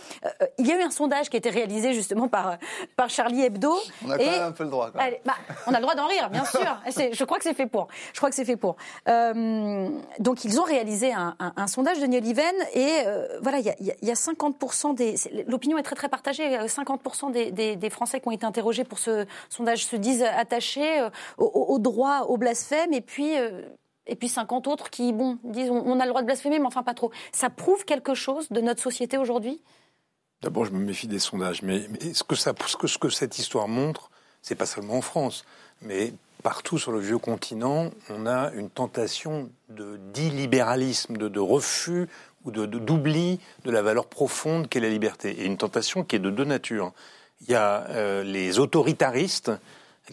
Il 0.58 0.68
y 0.68 0.72
a 0.72 0.80
eu 0.80 0.82
un 0.84 0.92
sondage 0.92 1.30
qui 1.30 1.36
a 1.36 1.40
été 1.40 1.50
réalisé 1.50 1.94
justement 1.94 2.28
par, 2.28 2.58
par 2.96 3.10
Charlie 3.10 3.44
Hebdo. 3.44 3.76
On 4.04 4.10
a 4.10 4.18
quand 4.18 4.24
Et- 4.24 4.30
même 4.30 4.44
un 4.44 4.52
peu 4.52 4.64
le 4.64 4.70
droit. 4.70 4.90
Allez, 4.98 5.22
bah, 5.26 5.36
on 5.68 5.74
a 5.74 5.78
le 5.78 5.82
droit 5.84 5.96
d'en 5.96 6.08
rire, 6.08 6.30
bien 6.32 6.46
sûr. 6.46 6.60
Je 7.14 7.24
crois 7.24 7.38
que 7.38 7.44
c'est 7.44 7.54
fait 7.54 7.68
pour. 7.68 7.88
Je 8.14 8.18
crois 8.18 8.30
que 8.30 8.36
c'est 8.36 8.46
fait 8.46 8.56
pour. 8.58 8.76
Euh, 9.08 9.90
donc 10.20 10.44
ils 10.46 10.60
ont 10.60 10.64
réalisé 10.64 11.14
un, 11.14 11.36
un- 11.40 11.54
un 11.56 11.68
sondage 11.68 12.00
de 12.00 12.06
Oliven 12.06 12.56
et 12.74 13.02
euh, 13.06 13.28
voilà, 13.42 13.60
il 13.60 13.66
y 13.66 13.70
a, 13.70 13.76
il 13.80 13.86
y 13.88 13.92
a- 13.92 13.96
il 14.02 14.08
y 14.08 14.12
a 14.12 14.16
50% 14.16 14.94
des. 14.96 15.16
L'opinion 15.48 15.78
est 15.78 15.84
très 15.84 15.96
très 15.96 16.10
partagée. 16.10 16.58
Euh, 16.58 16.68
50% 16.68 17.32
des, 17.32 17.52
des- 17.52 17.76
des 17.76 17.90
Français 17.90 18.20
qui 18.20 18.28
ont 18.28 18.32
été 18.32 18.46
interrogés 18.46 18.84
pour 18.84 19.00
ce 19.00 19.26
sondage 19.50 19.86
se 19.86 19.96
disent 19.96 20.24
attachés 20.24 21.00
euh, 21.02 21.10
au, 21.38 21.46
au- 21.46 21.80
droit 21.80 22.22
au 22.28 22.38
blasphème 22.38 22.94
et 22.94 23.02
puis. 23.02 23.38
euh, 23.38 23.62
et 24.08 24.16
puis 24.16 24.30
50 24.30 24.68
autres 24.68 24.92
qui, 24.92 25.14
bon, 25.14 25.40
disent 25.44 25.72
on 25.72 26.00
a 26.00 26.04
le 26.04 26.10
droit 26.10 26.22
de 26.22 26.28
blasphémer, 26.28 26.60
mais 26.60 26.68
enfin 26.68 26.84
pas 26.84 26.94
trop. 26.94 27.10
Ça 27.32 27.50
prouve 27.50 27.86
quelque 27.86 28.14
chose 28.14 28.48
de 28.52 28.62
notre 28.62 28.80
société 28.80 29.18
aujourd'hui? 29.18 29.64
D'abord, 30.42 30.66
je 30.66 30.72
me 30.72 30.80
méfie 30.80 31.08
des 31.08 31.20
sondages, 31.20 31.62
mais, 31.62 31.88
mais 31.90 32.14
ce, 32.14 32.24
que 32.24 32.36
ça, 32.36 32.54
ce, 32.68 32.76
que, 32.78 32.88
ce 32.88 32.98
que 32.98 33.10
cette 33.10 33.40
histoire 33.40 33.68
montre, 33.68 34.10
c'est 34.42 34.56
pas 34.56 34.66
seulement 34.68 34.98
en 34.98 35.02
France, 35.02 35.44
mais 35.82 36.14
partout 36.44 36.78
sur 36.78 36.92
le 36.92 37.00
vieux 37.00 37.18
continent, 37.18 37.90
on 38.10 38.28
a 38.28 38.52
une 38.54 38.70
tentation 38.70 39.50
de 39.70 39.98
d'illibéralisme, 40.14 41.18
de, 41.18 41.28
de 41.28 41.40
refus 41.40 42.08
ou 42.44 42.52
de 42.52 42.68
de- 42.68 42.78
d'oubli 42.78 43.40
de, 43.64 43.72
la 43.72 43.82
valeur 43.82 44.06
profonde 44.06 44.70
qu'est 44.70 44.80
la 44.80 44.90
liberté, 44.90 45.32
et 45.42 45.46
une 45.46 45.58
tentation 45.58 46.04
qui 46.04 46.18
est 46.18 46.20
de 46.20 46.30
deux 46.30 46.44
natures. 46.46 46.92
Il 47.42 47.50
y 47.50 47.56
a 47.56 47.88
euh, 47.90 48.24
les 48.24 48.60
autoritaristes 48.60 49.52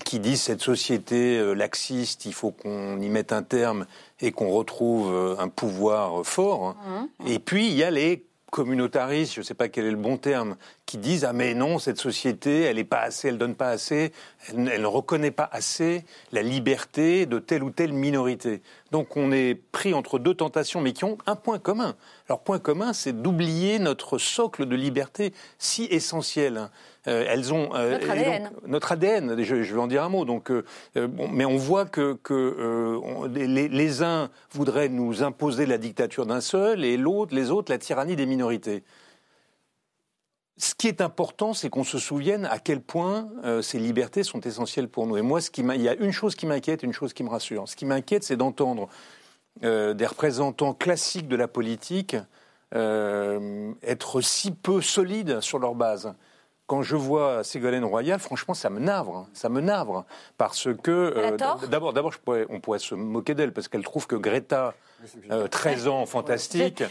qui 0.07 0.19
disent 0.21 0.41
cette 0.41 0.63
société 0.63 1.39
euh, 1.39 1.53
laxiste, 1.53 2.25
il 2.25 2.33
faut 2.33 2.51
qu'on 2.51 2.99
y 2.99 3.09
mette 3.11 3.33
un 3.33 3.43
terme 3.43 3.85
et 4.21 4.33
qu'on 4.33 4.49
retrouve 4.49 5.13
euh, 5.13 5.37
un 5.39 5.49
pouvoir 5.49 6.25
fort. 6.25 6.75
Mmh. 6.75 7.29
Et 7.29 7.39
puis 7.39 7.67
il 7.67 7.75
y 7.75 7.85
a 7.85 7.91
les 7.91 8.25
communautaristes, 8.53 9.33
je 9.33 9.41
ne 9.41 9.45
sais 9.45 9.55
pas 9.55 9.71
quel 9.71 9.87
est 9.87 9.91
le 9.91 9.97
bon 9.97 10.19
terme, 10.19 10.57
qui 10.85 10.99
disent 10.99 11.25
ah 11.25 11.33
mais 11.33 11.55
non 11.55 11.79
cette 11.79 11.99
société 11.99 12.61
elle 12.61 12.79
est 12.79 12.85
pas 12.85 13.01
assez, 13.01 13.29
elle 13.29 13.39
donne 13.39 13.55
pas 13.55 13.71
assez, 13.71 14.13
elle, 14.47 14.69
elle 14.69 14.83
ne 14.83 14.87
reconnaît 14.87 15.31
pas 15.31 15.49
assez 15.51 16.05
la 16.33 16.43
liberté 16.43 17.25
de 17.25 17.39
telle 17.39 17.65
ou 17.65 17.71
telle 17.71 17.95
minorité. 17.95 18.61
Donc 18.91 19.17
on 19.17 19.33
est 19.33 19.55
pris 19.55 19.95
entre 19.95 20.19
deux 20.19 20.35
tentations 20.35 20.83
mais 20.83 20.93
qui 20.93 21.05
ont 21.05 21.17
un 21.25 21.35
point 21.35 21.59
commun. 21.59 21.97
Leur 22.29 22.41
point 22.41 22.59
commun 22.59 22.93
c'est 22.93 23.23
d'oublier 23.23 23.79
notre 23.79 24.19
socle 24.19 24.67
de 24.67 24.77
liberté 24.77 25.33
si 25.59 25.85
essentiel. 25.85 26.69
Euh, 27.09 27.25
elles 27.29 27.53
ont 27.53 27.75
euh, 27.75 27.93
Notre 27.93 28.11
ADN. 28.11 28.45
donc, 28.45 28.67
notre 28.67 28.93
ADN. 28.93 29.43
Je, 29.43 29.63
je 29.63 29.75
vais 29.75 29.81
en 29.81 29.89
dire 29.89 30.05
un 30.05 30.09
mot. 30.09 30.25
Donc, 30.25 30.51
euh, 30.53 30.63
bon, 30.95 31.27
mais 31.29 31.45
on 31.45 31.57
voit 31.57 31.85
que, 31.85 32.15
que 32.23 33.01
on- 33.05 33.25
les, 33.25 33.69
les 33.69 34.03
uns 34.03 34.31
voudraient 34.53 34.89
nous 34.89 35.23
imposer 35.25 35.67
la 35.67 35.79
dictature 35.79 36.27
d'un 36.27 36.41
seul 36.41 36.85
et 36.85 36.97
l'autre, 36.97 37.35
les 37.35 37.51
autres, 37.51 37.73
la 37.73 37.79
tyrannie 37.79 38.15
des 38.15 38.27
minorités. 38.27 38.85
Ce 40.59 40.75
qui 40.77 40.87
est 40.87 41.01
important, 41.01 41.55
c'est 41.55 41.71
qu'on 41.71 41.83
se 41.83 41.99
souvienne 41.99 42.45
à 42.47 42.59
quel 42.59 42.81
point 42.81 43.29
euh, 43.43 43.63
ces 43.63 43.79
libertés 43.81 44.23
sont 44.23 44.41
essentielles 44.41 44.87
pour 44.89 45.07
nous. 45.09 45.17
Et 45.17 45.23
moi, 45.23 45.41
ce 45.41 45.51
qui 45.51 45.63
m'a- 45.65 45.75
il 45.75 45.83
y 45.83 45.89
a 45.89 45.95
une 45.95 46.13
chose 46.13 46.37
qui 46.37 46.47
m'inquiète, 46.47 46.83
une 46.85 46.93
chose 46.93 47.13
qui 47.15 47.25
me 47.25 47.31
rassure. 47.31 47.69
Ce 47.69 47.75
qui 47.75 47.85
m'inquiète, 47.87 48.23
c'est 48.23 48.37
d'entendre 48.37 48.89
euh, 49.65 49.93
des 49.93 50.07
représentants 50.07 50.73
classiques 50.73 51.27
de 51.27 51.37
la 51.37 51.49
politique 51.49 52.17
euh, 52.75 53.73
être 53.83 54.21
si 54.21 54.53
peu 54.53 54.81
solides 54.81 55.41
sur 55.41 55.59
leur 55.59 55.75
base. 55.75 56.15
Quand 56.73 56.81
je 56.81 56.97
vois 56.97 57.45
Ségolène 57.45 57.85
Royal, 57.85 58.19
franchement, 58.19 58.55
ça 58.55 58.71
me 58.71 58.81
navre, 58.81 59.27
ça 59.35 59.51
me 59.51 59.61
navre, 59.61 60.07
parce 60.39 60.69
que 60.83 60.91
euh, 60.91 61.37
tort 61.37 61.61
d'abord, 61.69 61.93
d'abord, 61.93 62.15
on 62.49 62.61
pourrait 62.61 62.79
se 62.79 62.95
moquer 62.95 63.35
d'elle 63.35 63.53
parce 63.53 63.69
qu'elle 63.69 63.83
trouve 63.85 64.07
que 64.07 64.17
Greta, 64.17 64.73
euh, 65.31 65.49
13 65.49 65.87
ans, 65.89 66.07
fantastique, 66.07 66.83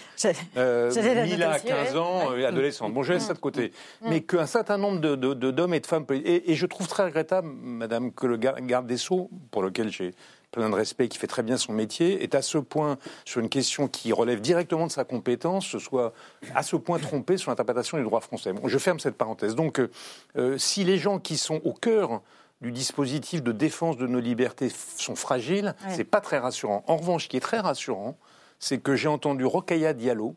euh, 0.56 0.92
Mila, 1.24 1.48
noter 1.48 1.56
aussi, 1.56 1.66
15 1.66 1.94
ouais. 1.94 1.98
ans, 2.00 2.32
euh, 2.32 2.48
adolescente. 2.48 2.94
Bon, 2.94 3.02
je 3.02 3.14
laisse 3.14 3.26
ça 3.26 3.34
de 3.34 3.40
côté. 3.40 3.74
Mais 4.04 4.22
qu'un 4.22 4.46
certain 4.46 4.78
nombre 4.78 5.00
de- 5.02 5.16
de- 5.16 5.34
de- 5.34 5.50
d'hommes 5.50 5.74
et 5.74 5.80
de 5.80 5.88
femmes, 5.88 6.06
et, 6.12 6.52
et 6.52 6.54
je 6.54 6.66
trouve 6.68 6.88
très 6.88 7.06
regrettable, 7.06 7.48
Madame, 7.52 8.12
que 8.12 8.28
le 8.28 8.38
gar- 8.38 8.62
garde 8.62 8.86
des 8.86 8.98
Sceaux, 8.98 9.32
pour 9.50 9.64
lequel 9.64 9.90
j'ai 9.90 10.14
plein 10.52 10.70
de 10.70 10.76
respect, 10.76 11.08
qui 11.08 11.18
fait 11.18 11.28
très 11.28 11.44
bien 11.44 11.58
son 11.58 11.74
métier, 11.74 12.24
est 12.24 12.36
à 12.36 12.42
ce 12.42 12.58
point, 12.58 12.98
sur 13.26 13.40
une 13.42 13.50
question 13.50 13.88
qui 13.88 14.12
relève 14.12 14.42
directement 14.42 14.86
de 14.88 14.92
sa 14.92 15.04
compétence, 15.06 15.66
se 15.66 15.80
soit 15.80 16.14
à 16.54 16.62
ce 16.64 16.76
point 16.76 17.00
trompé 17.00 17.38
sur 17.38 17.52
l'interprétation 17.52 17.98
du 17.98 18.04
droit 18.04 18.20
français. 18.22 18.52
Bon, 18.54 18.68
je 18.68 18.78
ferme 18.78 19.00
cette 19.00 19.16
parenthèse. 19.16 19.56
Donc, 19.56 19.80
euh, 19.80 19.90
euh, 20.38 20.58
si 20.58 20.84
les 20.84 20.98
gens 20.98 21.20
qui 21.20 21.38
sont 21.38 21.62
au 21.64 21.74
cœur 21.74 22.22
du 22.62 22.72
dispositif 22.72 23.42
de 23.42 23.52
défense 23.52 23.98
de 23.98 24.06
nos 24.08 24.20
libertés 24.20 24.70
sont 24.98 25.16
fragiles, 25.16 25.74
Ouais. 25.88 25.94
c'est 25.96 26.04
pas 26.04 26.22
très 26.22 26.38
rassurant. 26.38 26.84
En 26.88 26.98
revanche, 26.98 27.24
ce 27.24 27.30
qui 27.30 27.38
est 27.38 27.42
très 27.42 27.60
rassurant, 27.60 28.18
c'est 28.60 28.78
que 28.78 28.96
j'ai 28.96 29.08
entendu 29.08 29.46
Rokhaya 29.46 29.94
Diallo, 29.94 30.36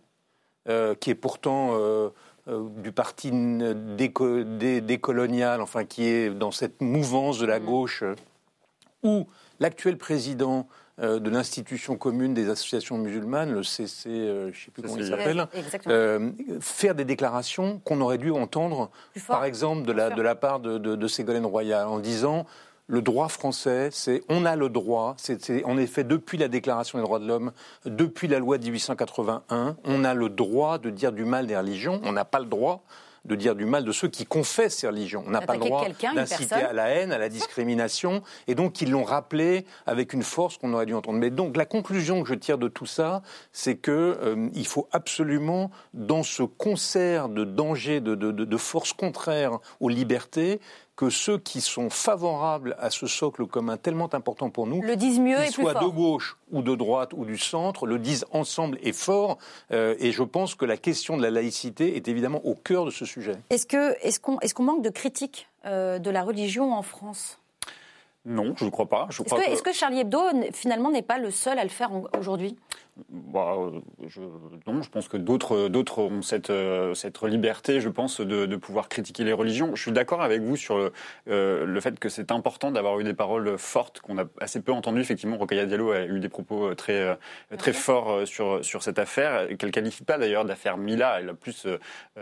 euh, 0.69 0.95
qui 0.95 1.11
est 1.11 1.15
pourtant 1.15 1.73
euh, 1.75 2.09
euh, 2.49 2.67
du 2.79 2.93
parti 2.93 3.31
décolonial, 4.81 5.61
enfin 5.61 5.85
qui 5.85 6.05
est 6.07 6.31
dans 6.31 6.51
cette 6.51 6.81
mouvance 6.81 7.39
de 7.39 7.47
la 7.47 7.61
gauche, 7.61 8.03
euh, 8.03 8.15
où 9.03 9.27
l'actuel 9.61 9.97
président 9.99 10.67
euh, 11.01 11.19
de 11.19 11.29
l'institution 11.29 11.97
commune 11.97 12.35
des 12.35 12.49
associations 12.49 12.99
musulmanes, 12.99 13.53
le 13.53 13.65
CC, 13.65 14.09
euh, 14.09 14.45
je 14.53 14.59
ne 14.59 14.65
sais 14.65 14.71
plus 14.71 14.83
comment 14.83 14.97
il 14.97 15.07
s'appelle, 15.09 15.47
euh, 15.89 16.31
faire 16.61 16.95
des 16.95 17.05
déclarations 17.05 17.81
qu'on 17.85 18.01
aurait 18.01 18.19
dû 18.19 18.31
entendre, 18.31 18.91
par 19.27 19.45
exemple, 19.45 19.83
de 19.87 19.93
la, 19.93 20.09
sûr. 20.09 20.17
de 20.17 20.23
la 20.23 20.35
part 20.37 20.61
de, 20.61 20.79
de, 20.79 20.95
de 20.95 21.09
Ségolène 21.09 21.47
Royal, 21.47 21.89
en 21.89 21.99
disant 21.99 22.47
le 22.87 23.03
droit 23.03 23.29
français, 23.29 23.89
c'est 23.91 24.23
on 24.29 24.45
a 24.45 24.55
le 24.57 24.69
droit, 24.69 25.15
c'est 25.17 25.43
c'est- 25.43 25.65
en 25.65 25.79
effet 25.79 26.05
depuis 26.05 26.37
la 26.39 26.49
Déclaration 26.49 26.99
des 26.99 27.05
droits 27.05 27.19
de 27.19 27.27
l'homme, 27.27 27.51
depuis 27.87 28.29
la 28.29 28.39
loi 28.39 28.59
de 28.59 28.65
1881, 28.65 29.77
on 29.85 30.05
a 30.05 30.15
le 30.15 30.29
droit 30.29 30.79
de 30.79 30.91
dire 30.91 31.11
du 31.11 31.25
mal 31.25 31.47
des 31.47 31.57
religions, 31.57 32.01
on 32.05 32.13
n'a 32.13 32.25
pas 32.27 32.39
le 32.41 32.45
droit 32.47 32.85
de 33.25 33.35
dire 33.35 33.55
du 33.55 33.65
mal 33.65 33.85
de 33.85 33.93
ceux 33.93 34.09
qui 34.09 34.27
confessent 34.27 34.77
ces 34.77 34.87
religions. 34.87 35.25
On 35.27 35.31
n'a 35.31 35.41
pas 35.41 35.55
le 35.55 35.61
droit 35.61 35.87
d'inciter 36.15 36.55
à 36.55 36.73
la 36.73 36.89
haine, 36.89 37.13
à 37.13 37.19
la 37.19 37.29
discrimination, 37.29 38.23
et 38.49 38.55
donc 38.55 38.81
ils 38.81 38.91
l'ont 38.91 39.05
rappelé 39.05 39.65
avec 39.87 40.13
une 40.13 40.23
force 40.23 40.59
qu'on 40.59 40.73
aurait 40.75 40.87
dû 40.87 40.95
entendre. 40.95 41.19
Mais 41.19 41.31
donc 41.31 41.57
la 41.57 41.67
conclusion 41.67 42.23
que 42.23 42.29
je 42.29 42.35
tire 42.35 42.59
de 42.59 42.69
tout 42.69 42.87
ça, 42.87 43.23
c'est 43.53 43.77
que 43.77 44.19
euh, 44.23 44.49
il 44.55 44.67
faut 44.67 44.89
absolument, 44.93 45.71
dans 45.95 46.23
ce 46.23 46.43
concert 46.43 47.29
de 47.29 47.45
dangers, 47.45 48.01
de, 48.01 48.15
de, 48.15 48.31
de, 48.31 48.45
de 48.45 48.57
forces 48.57 48.93
contraires 48.93 49.59
aux 49.81 49.89
libertés, 49.89 50.61
que 50.97 51.11
ceux 51.11 51.39
qui 51.39 51.61
sont 51.61 51.91
favorables 51.91 52.77
à 52.79 52.89
ce 52.91 53.07
socle 53.07 53.47
commun 53.47 53.77
tellement 53.77 54.09
important 54.15 54.49
pour 54.51 54.67
nous, 54.69 54.81
Le 54.81 54.95
disent 54.97 55.19
mieux 55.19 55.37
qu'ils 55.37 55.45
et 55.49 55.53
plus 55.53 55.63
soient 55.63 55.73
fort. 55.73 55.83
de 55.83 55.89
gauche 55.89 56.37
ou 56.53 56.63
de 56.63 56.75
droite 56.77 57.13
ou 57.15 57.25
du 57.25 57.37
centre, 57.37 57.87
le 57.87 57.99
disent 57.99 58.25
ensemble 58.31 58.79
et 58.83 58.93
fort. 58.93 59.39
Euh, 59.73 59.97
et 59.99 60.13
je 60.13 60.23
pense 60.23 60.55
que 60.55 60.65
la 60.65 60.77
question 60.77 61.17
de 61.17 61.23
la 61.23 61.31
laïcité 61.31 61.97
est 61.97 62.07
évidemment 62.07 62.41
au 62.45 62.55
cœur 62.55 62.85
de 62.85 62.91
ce 62.91 63.05
sujet. 63.05 63.35
Est-ce 63.51 63.67
que 63.67 63.97
est-ce 64.07 64.21
qu'on 64.21 64.39
est-ce 64.41 64.55
qu'on 64.55 64.63
manque 64.63 64.83
de 64.83 64.91
critique 64.91 65.49
euh, 65.67 65.99
de 65.99 66.11
la 66.11 66.23
religion 66.23 66.73
en 66.73 66.83
France? 66.83 67.39
Non, 68.27 68.55
je 68.57 68.65
ne 68.65 68.71
crois 68.71 68.87
pas. 68.87 69.07
Je 69.11 69.21
Est-ce 69.23 69.29
crois 69.29 69.41
que, 69.41 69.47
que- 69.47 69.51
est-ce 69.53 69.63
que 69.63 69.73
Charlie 69.73 70.01
Hebdo 70.01 70.21
finalement 70.53 70.91
n'est 70.91 71.03
pas 71.03 71.19
le 71.19 71.31
seul 71.31 71.59
à 71.59 71.63
le 71.65 71.69
faire 71.71 71.91
aujourd'hui? 72.19 72.57
Bah, 73.09 73.57
euh, 73.59 73.81
je, 74.07 74.21
non, 74.69 74.81
je 74.81 74.89
pense 74.89 75.09
que 75.09 75.17
d'autres, 75.17 75.67
d'autres 75.67 75.99
ont 75.99 76.23
cette, 76.23 76.51
euh, 76.51 76.95
cette 76.95 77.21
liberté, 77.23 77.81
je 77.81 77.89
pense, 77.89 78.21
de, 78.21 78.47
de 78.47 78.57
pouvoir 78.57 78.89
critiquer 78.89 79.25
les 79.25 79.33
religions. 79.33 79.75
Je 79.75 79.83
suis 79.83 79.91
d'accord 79.91 80.23
avec 80.23 80.43
vous 80.43 80.55
sur 80.57 80.79
le, 80.79 80.93
euh, 81.29 81.65
le 81.65 81.81
fait 81.81 81.99
que 81.99 82.09
c'est 82.09 82.31
important 82.31 82.71
d'avoir 82.71 83.01
eu 83.01 83.05
des 83.05 83.13
paroles 83.15 83.59
fortes 83.59 84.01
qu'on 84.01 84.19
a 84.19 84.27
assez 84.41 84.61
peu 84.63 84.71
entendues. 84.71 85.01
Effectivement, 85.01 85.37
Rokhaya 85.37 85.67
Diallo 85.67 85.91
a 85.91 86.05
eu 86.05 86.21
des 86.21 86.29
propos 86.29 86.71
euh, 86.71 86.75
très, 86.77 87.19
très 87.59 87.73
forts 87.73 88.29
sur, 88.29 88.65
sur 88.65 88.85
cette 88.85 89.01
affaire, 89.01 89.49
qu'elle 89.57 89.73
qualifie 89.73 90.05
pas 90.05 90.17
d'ailleurs 90.17 90.45
d'affaire 90.45 90.77
Mila. 90.77 91.19
Elle 91.21 91.31
a 91.31 91.35
plus 91.35 91.67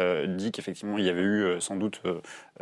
euh, 0.00 0.26
dit 0.26 0.52
qu'effectivement, 0.52 0.96
il 0.96 1.04
y 1.04 1.10
avait 1.10 1.22
eu 1.22 1.60
sans 1.60 1.76
doute 1.76 2.00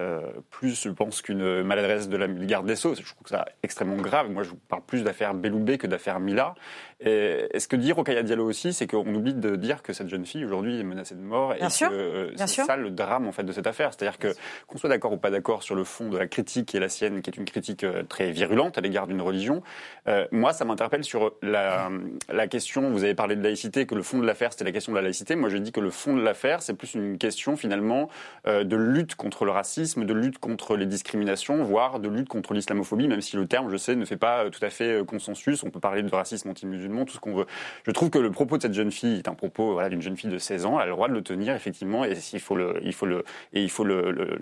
euh, 0.00 0.20
plus, 0.50 0.82
je 0.82 0.90
pense, 0.90 1.22
qu'une 1.22 1.62
maladresse 1.62 2.08
de 2.08 2.16
la 2.16 2.26
garde 2.26 2.66
des 2.66 2.74
Sceaux. 2.74 2.94
Je 2.94 3.02
trouve 3.02 3.22
que 3.22 3.30
c'est 3.30 3.36
extrêmement 3.62 3.96
grave. 3.96 4.30
Moi, 4.30 4.42
je 4.42 4.50
parle 4.68 4.82
plus 4.82 5.04
d'affaire 5.04 5.34
Belloubet 5.34 5.78
que 5.78 5.86
d'affaire 5.86 6.18
Mila. 6.18 6.54
Et, 7.00 7.48
et 7.52 7.60
ce 7.60 7.68
que 7.68 7.76
dit 7.76 7.92
Rokhaya 7.92 8.22
Diallo 8.22 8.44
aussi, 8.46 8.72
c'est 8.72 8.86
qu'on 8.86 9.14
oublie 9.14 9.34
de 9.34 9.56
dire 9.56 9.82
que 9.82 9.92
cette 9.92 10.08
jeune 10.08 10.26
fille 10.26 10.44
aujourd'hui 10.44 10.78
est 10.78 10.84
menacée 10.84 11.14
de 11.14 11.20
mort. 11.20 11.54
Bien 11.54 11.68
et 11.68 11.70
sûr, 11.70 11.88
que 11.88 11.94
euh, 11.94 12.32
c'est 12.36 12.46
ça 12.46 12.76
le 12.76 12.90
drame 12.90 13.26
en 13.26 13.32
fait 13.32 13.42
de 13.42 13.52
cette 13.52 13.66
affaire. 13.66 13.92
C'est-à-dire 13.94 14.18
que 14.18 14.34
qu'on 14.66 14.78
soit 14.78 14.88
d'accord 14.90 15.12
ou 15.12 15.16
pas 15.16 15.30
d'accord 15.30 15.62
sur 15.62 15.74
le 15.74 15.84
fond 15.84 16.08
de 16.08 16.18
la 16.18 16.26
critique 16.26 16.66
qui 16.66 16.76
est 16.76 16.80
la 16.80 16.88
sienne, 16.88 17.22
qui 17.22 17.30
est 17.30 17.36
une 17.36 17.44
critique 17.44 17.84
euh, 17.84 18.02
très 18.02 18.32
virulente 18.32 18.76
à 18.78 18.80
l'égard 18.80 19.06
d'une 19.06 19.22
religion, 19.22 19.62
euh, 20.08 20.26
moi 20.30 20.52
ça 20.52 20.64
m'interpelle 20.64 21.04
sur 21.04 21.32
la, 21.42 21.90
la 22.28 22.46
question. 22.48 22.90
Vous 22.90 23.04
avez 23.04 23.14
parlé 23.14 23.36
de 23.36 23.42
laïcité, 23.42 23.86
que 23.86 23.94
le 23.94 24.02
fond 24.02 24.18
de 24.18 24.26
l'affaire 24.26 24.52
c'était 24.52 24.64
la 24.64 24.72
question 24.72 24.92
de 24.92 24.96
la 24.96 25.02
laïcité. 25.02 25.36
Moi 25.36 25.48
je 25.48 25.56
dis 25.56 25.72
que 25.72 25.80
le 25.80 25.90
fond 25.90 26.14
de 26.14 26.22
l'affaire 26.22 26.60
c'est 26.62 26.74
plus 26.74 26.94
une 26.94 27.16
question 27.18 27.56
finalement 27.56 28.08
euh, 28.46 28.64
de 28.64 28.76
lutte 28.76 29.14
contre 29.14 29.44
le 29.44 29.52
racisme, 29.52 30.04
de 30.04 30.12
lutte 30.12 30.38
contre 30.38 30.76
les 30.76 30.86
discriminations, 30.86 31.62
voire 31.62 32.00
de 32.00 32.08
lutte 32.08 32.28
contre 32.28 32.52
l'islamophobie, 32.52 33.08
même 33.08 33.20
si 33.20 33.36
le 33.36 33.46
terme, 33.46 33.70
je 33.70 33.76
sais, 33.76 33.96
ne 33.96 34.04
fait 34.04 34.16
pas 34.16 34.44
euh, 34.44 34.50
tout 34.50 34.64
à 34.64 34.70
fait 34.70 35.04
consensus. 35.06 35.62
On 35.62 35.70
peut 35.70 35.80
parler 35.80 36.02
de 36.02 36.14
racisme 36.14 36.50
anti-musulman, 36.50 36.89
tout 37.04 37.14
ce 37.14 37.20
qu'on 37.20 37.34
veut. 37.34 37.46
Je 37.86 37.90
trouve 37.90 38.10
que 38.10 38.18
le 38.18 38.30
propos 38.30 38.56
de 38.56 38.62
cette 38.62 38.74
jeune 38.74 38.90
fille 38.90 39.18
est 39.18 39.28
un 39.28 39.34
propos 39.34 39.72
voilà, 39.72 39.88
d'une 39.88 40.02
jeune 40.02 40.16
fille 40.16 40.30
de 40.30 40.38
16 40.38 40.66
ans. 40.66 40.76
Elle 40.78 40.82
a 40.82 40.86
le 40.86 40.92
droit 40.92 41.08
de 41.08 41.14
le 41.14 41.22
tenir, 41.22 41.54
effectivement, 41.54 42.04
et 42.04 42.14
il 42.32 42.40
faut 42.40 42.56
le, 42.56 42.78
il 42.82 42.92
faut 42.92 43.06
le, 43.06 43.24
et 43.52 43.62
il 43.62 43.70
faut 43.70 43.84
le, 43.84 44.38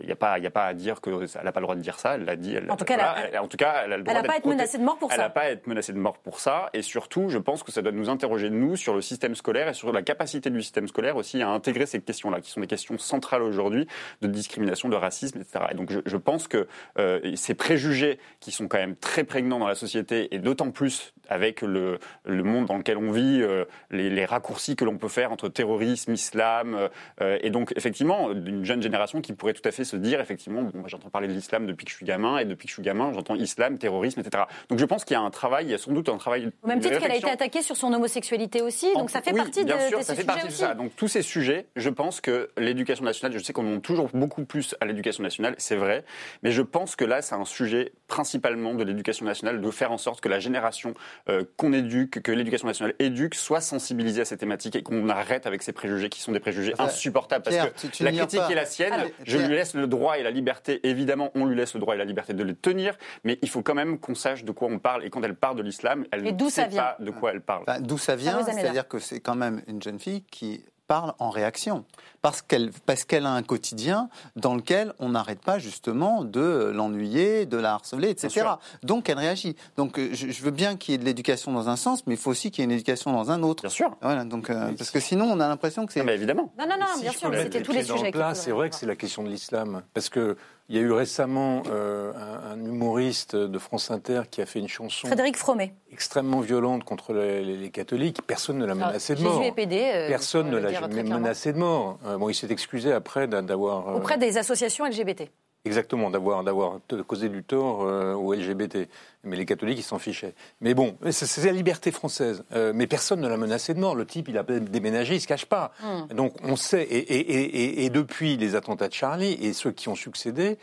il 0.00 0.06
n'y 0.06 0.12
a 0.12 0.16
pas, 0.16 0.38
il 0.38 0.46
a 0.46 0.50
pas 0.50 0.66
à 0.66 0.74
dire 0.74 1.00
qu'elle 1.00 1.14
n'a 1.44 1.52
pas 1.52 1.60
le 1.60 1.64
droit 1.64 1.74
de 1.76 1.80
dire 1.80 1.98
ça. 1.98 2.14
Elle 2.14 2.24
l'a 2.24 2.36
dit. 2.36 2.54
Elle, 2.54 2.70
En 2.70 2.76
tout 2.76 2.84
cas, 2.84 2.94
elle 2.94 3.00
voilà, 3.00 3.28
elle- 3.32 3.38
en 3.38 3.48
tout 3.48 3.56
cas, 3.56 3.82
elle 3.84 3.92
a 3.92 3.96
le 3.96 4.02
droit 4.02 4.14
Elle 4.16 4.22
n'a 4.22 4.26
pas 4.28 4.34
été 4.34 4.40
protégée. 4.42 4.56
menacée 4.56 4.78
de 4.78 4.82
mort 4.84 4.98
pour 4.98 5.10
Elle 5.12 5.16
ça. 5.16 5.22
n'a 5.22 5.30
pas 5.30 5.40
à 5.42 5.50
être 5.50 5.66
menacée 5.66 5.92
de 5.92 5.98
mort 5.98 6.18
pour 6.18 6.40
ça. 6.40 6.70
Et 6.72 6.82
surtout, 6.82 7.28
je 7.28 7.38
pense 7.38 7.62
que 7.62 7.72
ça 7.72 7.82
doit 7.82 7.92
nous 7.92 8.08
interroger, 8.08 8.50
nous, 8.50 8.76
sur 8.76 8.94
le 8.94 9.00
système 9.00 9.34
scolaire 9.34 9.68
et 9.68 9.74
sur 9.74 9.92
la 9.92 10.02
capacité 10.02 10.50
du 10.50 10.62
système 10.62 10.88
scolaire 10.88 11.16
aussi 11.16 11.42
à 11.42 11.48
intégrer 11.48 11.86
ces 11.86 12.00
questions-là, 12.00 12.40
qui 12.40 12.50
sont 12.50 12.60
des 12.60 12.66
questions 12.66 12.98
centrales 12.98 13.42
aujourd'hui 13.42 13.86
de 14.22 14.26
discrimination, 14.28 14.88
de 14.88 14.96
racisme, 14.96 15.40
etc. 15.40 15.66
Et 15.70 15.74
donc, 15.74 15.90
je, 15.92 16.00
je 16.06 16.16
pense 16.16 16.48
que 16.48 16.66
euh, 16.98 17.20
ces 17.36 17.54
préjugés 17.54 18.18
qui 18.40 18.50
sont 18.50 18.68
quand 18.68 18.78
même 18.78 18.96
très 18.96 19.24
prégnants 19.24 19.58
dans 19.58 19.68
la 19.68 19.74
société, 19.74 20.34
et 20.34 20.38
d'autant 20.38 20.70
plus 20.70 21.12
avec 21.28 21.62
le, 21.62 21.83
le 22.24 22.42
monde 22.42 22.66
dans 22.66 22.76
lequel 22.76 22.96
on 22.96 23.10
vit, 23.10 23.42
euh, 23.42 23.64
les, 23.90 24.08
les 24.10 24.24
raccourcis 24.24 24.76
que 24.76 24.84
l'on 24.84 24.96
peut 24.96 25.08
faire 25.08 25.32
entre 25.32 25.48
terrorisme, 25.48 26.12
islam, 26.12 26.88
euh, 27.20 27.38
et 27.42 27.50
donc 27.50 27.72
effectivement 27.76 28.32
d'une 28.32 28.64
jeune 28.64 28.82
génération 28.82 29.20
qui 29.20 29.32
pourrait 29.32 29.52
tout 29.52 29.66
à 29.68 29.70
fait 29.70 29.84
se 29.84 29.96
dire 29.96 30.20
effectivement, 30.20 30.62
bon, 30.62 30.78
moi, 30.78 30.88
j'entends 30.88 31.10
parler 31.10 31.28
de 31.28 31.32
l'islam 31.32 31.66
depuis 31.66 31.84
que 31.84 31.90
je 31.90 31.96
suis 31.96 32.06
gamin, 32.06 32.38
et 32.38 32.44
depuis 32.44 32.66
que 32.66 32.70
je 32.70 32.74
suis 32.74 32.82
gamin, 32.82 33.12
j'entends 33.12 33.34
islam, 33.34 33.76
terrorisme, 33.78 34.20
etc. 34.20 34.44
Donc 34.70 34.78
je 34.78 34.84
pense 34.84 35.04
qu'il 35.04 35.14
y 35.14 35.18
a 35.18 35.22
un 35.22 35.30
travail, 35.30 35.66
il 35.66 35.70
y 35.70 35.74
a 35.74 35.78
sans 35.78 35.92
doute 35.92 36.08
un 36.08 36.16
travail. 36.16 36.50
Au 36.62 36.68
même 36.68 36.80
titre 36.80 36.98
qu'elle 36.98 37.12
a 37.12 37.16
été 37.16 37.30
attaquée 37.30 37.62
sur 37.62 37.76
son 37.76 37.92
homosexualité 37.92 38.62
aussi, 38.62 38.92
donc 38.94 39.10
ça 39.10 39.20
fait 39.20 39.32
Oui, 39.32 39.38
partie 39.38 39.64
de, 39.64 39.66
bien 39.66 39.88
sûr, 39.88 39.98
de 39.98 40.04
ça 40.04 40.14
ces 40.14 40.22
fait 40.22 40.22
sujets 40.22 40.40
partie 40.40 40.48
de 40.48 40.52
ça. 40.52 40.74
Donc 40.74 40.96
tous 40.96 41.08
ces 41.08 41.22
sujets, 41.22 41.66
je 41.76 41.90
pense 41.90 42.20
que 42.20 42.50
l'éducation 42.56 43.04
nationale, 43.04 43.38
je 43.38 43.44
sais 43.44 43.52
qu'on 43.52 43.62
demande 43.62 43.82
toujours 43.82 44.08
beaucoup 44.14 44.44
plus 44.44 44.54
plus 44.54 44.76
à 44.80 44.84
l'éducation 44.84 45.24
nationale, 45.24 45.56
c'est 45.58 45.74
vrai. 45.74 46.04
Mais 46.44 46.52
je 46.52 46.62
pense 46.62 46.94
que 46.94 47.04
là, 47.04 47.22
c'est 47.22 47.34
un 47.34 47.44
sujet 47.44 47.90
principalement 48.06 48.74
de 48.74 48.84
l'éducation 48.84 49.26
nationale, 49.26 49.60
de 49.60 49.70
faire 49.72 49.90
en 49.90 49.98
sorte 49.98 50.20
que 50.20 50.28
la 50.28 50.38
génération 50.38 50.94
euh, 51.28 51.42
qu'on 51.56 51.72
éduque, 51.74 52.22
que 52.22 52.32
l'éducation 52.32 52.66
nationale 52.66 52.94
éduque, 52.98 53.34
soit 53.34 53.60
sensibilisée 53.60 54.22
à 54.22 54.24
ces 54.24 54.36
thématiques 54.36 54.76
et 54.76 54.82
qu'on 54.82 55.08
arrête 55.08 55.46
avec 55.46 55.62
ces 55.62 55.72
préjugés 55.72 56.08
qui 56.08 56.20
sont 56.20 56.32
des 56.32 56.40
préjugés 56.40 56.74
insupportables. 56.78 57.44
Parce 57.44 57.56
que 57.56 58.04
la 58.04 58.12
critique 58.12 58.42
est 58.50 58.54
la 58.54 58.66
sienne, 58.66 58.94
je 59.24 59.38
lui 59.38 59.54
laisse 59.54 59.74
le 59.74 59.86
droit 59.86 60.18
et 60.18 60.22
la 60.22 60.30
liberté, 60.30 60.80
évidemment, 60.86 61.30
on 61.34 61.44
lui 61.44 61.56
laisse 61.56 61.74
le 61.74 61.80
droit 61.80 61.94
et 61.94 61.98
la 61.98 62.04
liberté 62.04 62.34
de 62.34 62.42
les 62.42 62.54
tenir, 62.54 62.96
mais 63.24 63.38
il 63.42 63.48
faut 63.48 63.62
quand 63.62 63.74
même 63.74 63.98
qu'on 63.98 64.14
sache 64.14 64.44
de 64.44 64.52
quoi 64.52 64.68
on 64.68 64.78
parle. 64.78 65.04
Et 65.04 65.10
quand 65.10 65.22
elle 65.22 65.34
parle 65.34 65.56
de 65.56 65.62
l'islam, 65.62 66.04
elle 66.10 66.22
ne 66.22 66.48
sait 66.48 66.68
pas 66.68 66.96
de 67.00 67.10
quoi 67.10 67.32
elle 67.32 67.40
parle. 67.40 67.64
d'où 67.80 67.98
ça 67.98 68.16
vient 68.16 68.42
C'est-à-dire 68.44 68.88
que 68.88 68.98
c'est 68.98 69.20
quand 69.20 69.36
même 69.36 69.62
une 69.66 69.82
jeune 69.82 69.98
fille 69.98 70.22
qui 70.30 70.64
parle 70.86 71.14
en 71.18 71.30
réaction. 71.30 71.84
Parce 72.22 72.40
qu'elle 72.40 72.70
parce 72.86 73.04
qu'elle 73.04 73.26
a 73.26 73.32
un 73.32 73.42
quotidien 73.42 74.08
dans 74.36 74.54
lequel 74.54 74.94
on 74.98 75.10
n'arrête 75.10 75.40
pas 75.40 75.58
justement 75.58 76.24
de 76.24 76.72
l'ennuyer, 76.74 77.46
de 77.46 77.58
la 77.58 77.74
harceler, 77.74 78.08
etc. 78.08 78.46
Donc 78.82 79.08
elle 79.08 79.18
réagit. 79.18 79.56
Donc 79.76 79.98
euh, 79.98 80.10
je, 80.12 80.42
veux 80.42 80.50
bien 80.50 80.76
qu'il 80.76 80.92
y 80.92 80.94
ait 80.94 80.98
de 80.98 81.04
l'éducation 81.04 81.52
dans 81.52 81.68
un 81.68 81.76
sens, 81.76 82.06
mais 82.06 82.14
il 82.14 82.16
faut 82.16 82.30
aussi 82.30 82.50
qu'il 82.50 82.62
y 82.62 82.64
ait 82.64 82.70
une 82.70 82.72
éducation 82.72 83.12
dans 83.12 83.30
un 83.30 83.42
autre. 83.42 83.62
Bien 83.62 83.70
sûr. 83.70 83.96
Voilà, 84.00 84.24
donc, 84.24 84.48
euh, 84.48 84.72
parce 84.76 84.90
que 84.90 85.00
sinon 85.00 85.26
on 85.26 85.40
a 85.40 85.48
l'impression 85.48 85.84
que 85.86 85.92
c'est... 85.92 86.02
Mais 86.02 86.14
évidemment. 86.14 86.52
Non, 86.58 86.66
non, 86.66 86.76
non, 86.78 87.00
bien 87.00 87.12
sûr, 87.12 87.30
c'était 87.34 87.62
tous 87.62 87.72
les 87.72 87.84
sujets. 87.84 88.12
C'est 88.34 88.52
vrai 88.52 88.70
que 88.70 88.76
c'est 88.76 88.86
la 88.86 88.96
question 88.96 89.22
de 89.22 89.28
l'islam. 89.28 89.82
Parce 89.92 90.08
que 90.08 90.36
il 90.68 90.76
y 90.76 90.78
a 90.78 90.82
eu 90.82 90.92
récemment 90.92 91.62
euh, 91.70 92.12
un, 92.50 92.58
humoriste 92.58 93.36
de 93.36 93.58
France 93.58 93.90
Inter 93.90 94.22
qui 94.30 94.40
a 94.40 94.46
fait 94.46 94.60
une 94.60 94.68
chanson. 94.68 95.06
Frédéric 95.06 95.36
Fromet. 95.36 95.74
Extrêmement 95.92 96.40
violente 96.40 96.84
contre 96.84 97.12
les, 97.12 97.70
catholiques. 97.70 98.22
Personne 98.26 98.58
ne 98.58 98.64
l'a 98.64 98.74
menacé 98.74 99.14
de 99.14 99.22
mort. 99.22 99.42
Jésus 99.42 99.52
euh, 99.58 100.08
Personne 100.08 100.50
ne 100.50 100.56
l'a 100.56 100.72
jamais 100.72 101.02
menacé 101.02 101.52
de 101.52 101.58
mort. 101.58 101.98
Euh, 102.06 102.16
bon, 102.16 102.30
il 102.30 102.34
s'est 102.34 102.50
excusé 102.50 102.92
après 102.92 103.26
d'avoir. 103.26 103.94
Auprès 103.94 104.16
des 104.16 104.38
associations 104.38 104.86
LGBT. 104.86 105.24
Exactement, 105.66 106.10
d'avoir 106.10 106.44
d'avoir 106.44 106.80
causé 107.06 107.30
du 107.30 107.42
tort 107.42 107.78
aux 107.78 108.34
LGBT 108.34 108.86
mais 109.24 109.36
les 109.36 109.46
catholiques, 109.46 109.78
ils 109.78 109.84
s'en 109.84 109.98
fichaient. 109.98 110.34
Mais 110.60 110.74
bon, 110.74 110.96
c'est 111.10 111.44
la 111.44 111.52
liberté 111.52 111.90
française. 111.90 112.44
Euh, 112.52 112.72
mais 112.74 112.86
personne 112.86 113.20
ne 113.20 113.28
l'a 113.28 113.36
menacé 113.36 113.74
de 113.74 113.80
mort. 113.80 113.94
Le 113.94 114.06
type, 114.06 114.28
il 114.28 114.38
a 114.38 114.42
déménagé, 114.42 115.14
il 115.14 115.20
se 115.20 115.26
cache 115.26 115.46
pas. 115.46 115.72
Hmm. 115.82 116.14
Donc 116.14 116.34
on 116.42 116.56
sait, 116.56 116.82
et, 116.82 116.98
et, 116.98 117.20
et, 117.20 117.84
et, 117.84 117.90
depuis 117.90 118.36
les 118.36 118.54
attentats 118.54 118.88
de 118.88 118.92
Charlie 118.92 119.32
et 119.40 119.52
ceux 119.52 119.72
qui 119.72 119.88
ont 119.88 119.94
succédé, 119.94 120.58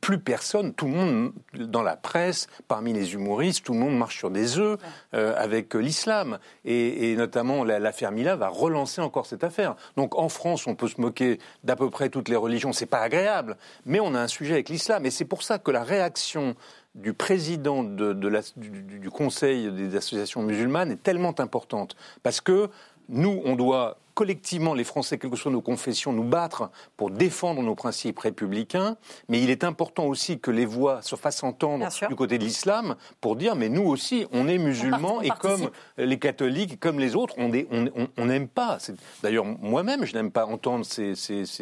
plus 0.00 0.18
personne, 0.18 0.74
tout 0.74 0.86
le 0.86 0.92
monde, 0.92 1.32
dans 1.54 1.82
la 1.82 1.96
presse, 1.96 2.48
parmi 2.68 2.92
les 2.92 3.14
humoristes, 3.14 3.64
tout 3.64 3.72
le 3.72 3.78
monde 3.78 3.96
marche 3.96 4.18
sur 4.18 4.30
des 4.30 4.58
œufs 4.58 4.78
euh, 5.14 5.34
avec 5.36 5.74
l'islam. 5.74 6.38
Et, 6.64 7.14
notamment, 7.16 7.64
l'affaire 7.64 8.12
Mila 8.12 8.36
va 8.36 8.48
relancer 8.48 9.00
encore 9.00 9.26
cette 9.26 9.44
affaire. 9.44 9.76
Donc 9.96 10.16
en 10.18 10.28
France, 10.28 10.66
on 10.66 10.74
peut 10.74 10.88
se 10.88 11.00
moquer 11.00 11.38
d'à 11.64 11.76
peu 11.76 11.90
près 11.90 12.08
toutes 12.08 12.28
les 12.28 12.36
religions, 12.36 12.72
c'est 12.72 12.86
pas 12.86 13.00
agréable, 13.00 13.56
mais 13.84 14.00
on 14.00 14.14
a 14.14 14.20
un 14.20 14.28
sujet 14.28 14.54
avec 14.54 14.68
l'islam. 14.68 15.06
Et 15.06 15.10
c'est 15.10 15.24
pour 15.24 15.42
ça 15.42 15.58
que 15.58 15.70
la 15.70 15.82
réaction 15.82 16.54
du 16.94 17.12
président 17.12 17.84
du, 17.84 19.10
Conseil 19.10 19.70
des 19.70 19.96
associations 19.96 20.42
musulmanes 20.42 20.90
est 20.90 21.02
tellement 21.02 21.38
importante. 21.38 21.96
Parce 22.22 22.40
que 22.40 22.68
nous, 23.08 23.42
on 23.44 23.56
doit 23.56 23.98
collectivement, 24.20 24.74
les 24.74 24.84
Français, 24.84 25.16
quelles 25.16 25.30
que 25.30 25.36
soient 25.38 25.50
nos 25.50 25.62
confessions, 25.62 26.12
nous 26.12 26.24
battre 26.24 26.70
pour 26.98 27.10
défendre 27.10 27.62
nos 27.62 27.74
principes 27.74 28.18
républicains. 28.18 28.98
Mais 29.30 29.40
il 29.40 29.48
est 29.48 29.64
important 29.64 30.04
aussi 30.04 30.38
que 30.38 30.50
les 30.50 30.66
voix 30.66 31.00
se 31.00 31.16
fassent 31.16 31.42
entendre 31.42 31.88
du 32.06 32.14
côté 32.14 32.36
de 32.36 32.44
l'islam 32.44 32.96
pour 33.22 33.34
dire, 33.34 33.56
mais 33.56 33.70
nous 33.70 33.84
aussi, 33.84 34.26
on 34.30 34.46
est 34.46 34.58
musulmans 34.58 35.22
et 35.22 35.30
comme 35.30 35.70
les 35.96 36.18
catholiques, 36.18 36.78
comme 36.78 37.00
les 37.00 37.16
autres, 37.16 37.34
on 37.38 37.48
n'aime 37.48 38.10
on, 38.18 38.46
pas. 38.46 38.76
D'ailleurs, 39.22 39.46
moi-même, 39.46 40.04
je 40.04 40.12
n'aime 40.12 40.30
pas 40.30 40.44
entendre 40.44 40.84
ces, 40.84 41.14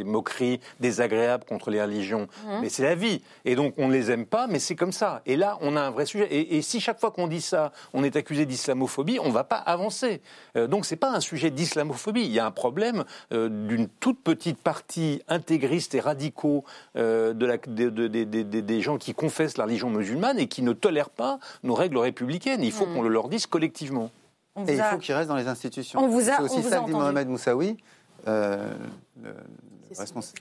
moqueries 0.05 0.59
désagréables 0.81 1.45
contre 1.45 1.71
les 1.71 1.81
religions. 1.81 2.27
Mmh. 2.45 2.61
Mais 2.61 2.71
c'est 2.71 2.83
la 2.83 2.97
vie. 2.97 3.23
Et 3.45 3.55
donc, 3.55 3.75
on 3.79 3.87
ne 3.87 3.93
les 3.93 4.11
aime 4.11 4.27
pas, 4.27 4.49
mais 4.49 4.59
c'est 4.59 4.75
comme 4.75 4.91
ça. 4.91 5.23
Et 5.27 5.37
là, 5.37 5.59
on 5.61 5.77
a 5.77 5.81
un 5.81 5.91
vrai 5.91 6.07
sujet. 6.07 6.27
Et, 6.29 6.61
si 6.63 6.81
chaque 6.81 6.99
fois 6.99 7.13
qu'on 7.13 7.29
dit 7.29 7.41
ça, 7.41 7.71
on 7.95 8.03
est 8.03 8.17
accusé 8.17 8.47
d'islamophobie, 8.47 9.21
on 9.21 9.29
ne 9.29 9.33
va 9.33 9.45
pas 9.45 9.59
avancer. 9.59 10.23
Euh, 10.57 10.67
donc, 10.67 10.87
ce 10.87 10.95
n'est 10.95 10.99
pas 10.99 11.13
un 11.13 11.21
sujet 11.21 11.53
d'islamophobie. 11.53 12.25
Il 12.25 12.33
y 12.33 12.41
a 12.41 12.48
un 12.49 12.51
problème 12.51 13.05
euh, 13.33 13.49
d'une 13.49 13.89
toute 13.89 14.21
petite 14.23 14.59
partie 14.59 15.23
intégriste 15.29 15.95
et 15.95 16.01
radicaux 16.01 16.65
euh, 16.97 17.35
de 17.35 17.47
la, 17.47 17.59
des 17.59 18.81
gens 18.81 18.99
qui 18.99 19.15
confessent 19.15 19.59
la 19.59 19.65
religion 19.65 19.91
musulmane 19.91 20.39
et 20.39 20.49
qui 20.49 20.63
ne 20.63 20.73
tolèrent 20.73 21.11
pas 21.11 21.39
nos 21.63 21.75
règles 21.75 21.99
républicaines. 21.99 22.63
Il 22.63 22.73
faut 22.73 22.87
hmm. 22.87 22.95
qu'on 22.95 23.03
le 23.03 23.09
leur 23.09 23.29
dise 23.29 23.47
collectivement. 23.47 24.11
et 24.67 24.75
il 24.75 24.83
faut 24.83 24.99
qu'ils 24.99 25.15
restent 25.15 25.29
dans 25.29 25.37
les 25.37 25.49
institutions. 25.49 26.01
C'est 26.01 26.41
aussi 26.43 26.63
ça 26.63 26.81
que 26.81 26.87
dit 26.87 26.93
Mohamed 26.93 27.29
Moussaoui. 27.29 27.77
Euh, 28.27 28.73
le, 29.23 29.33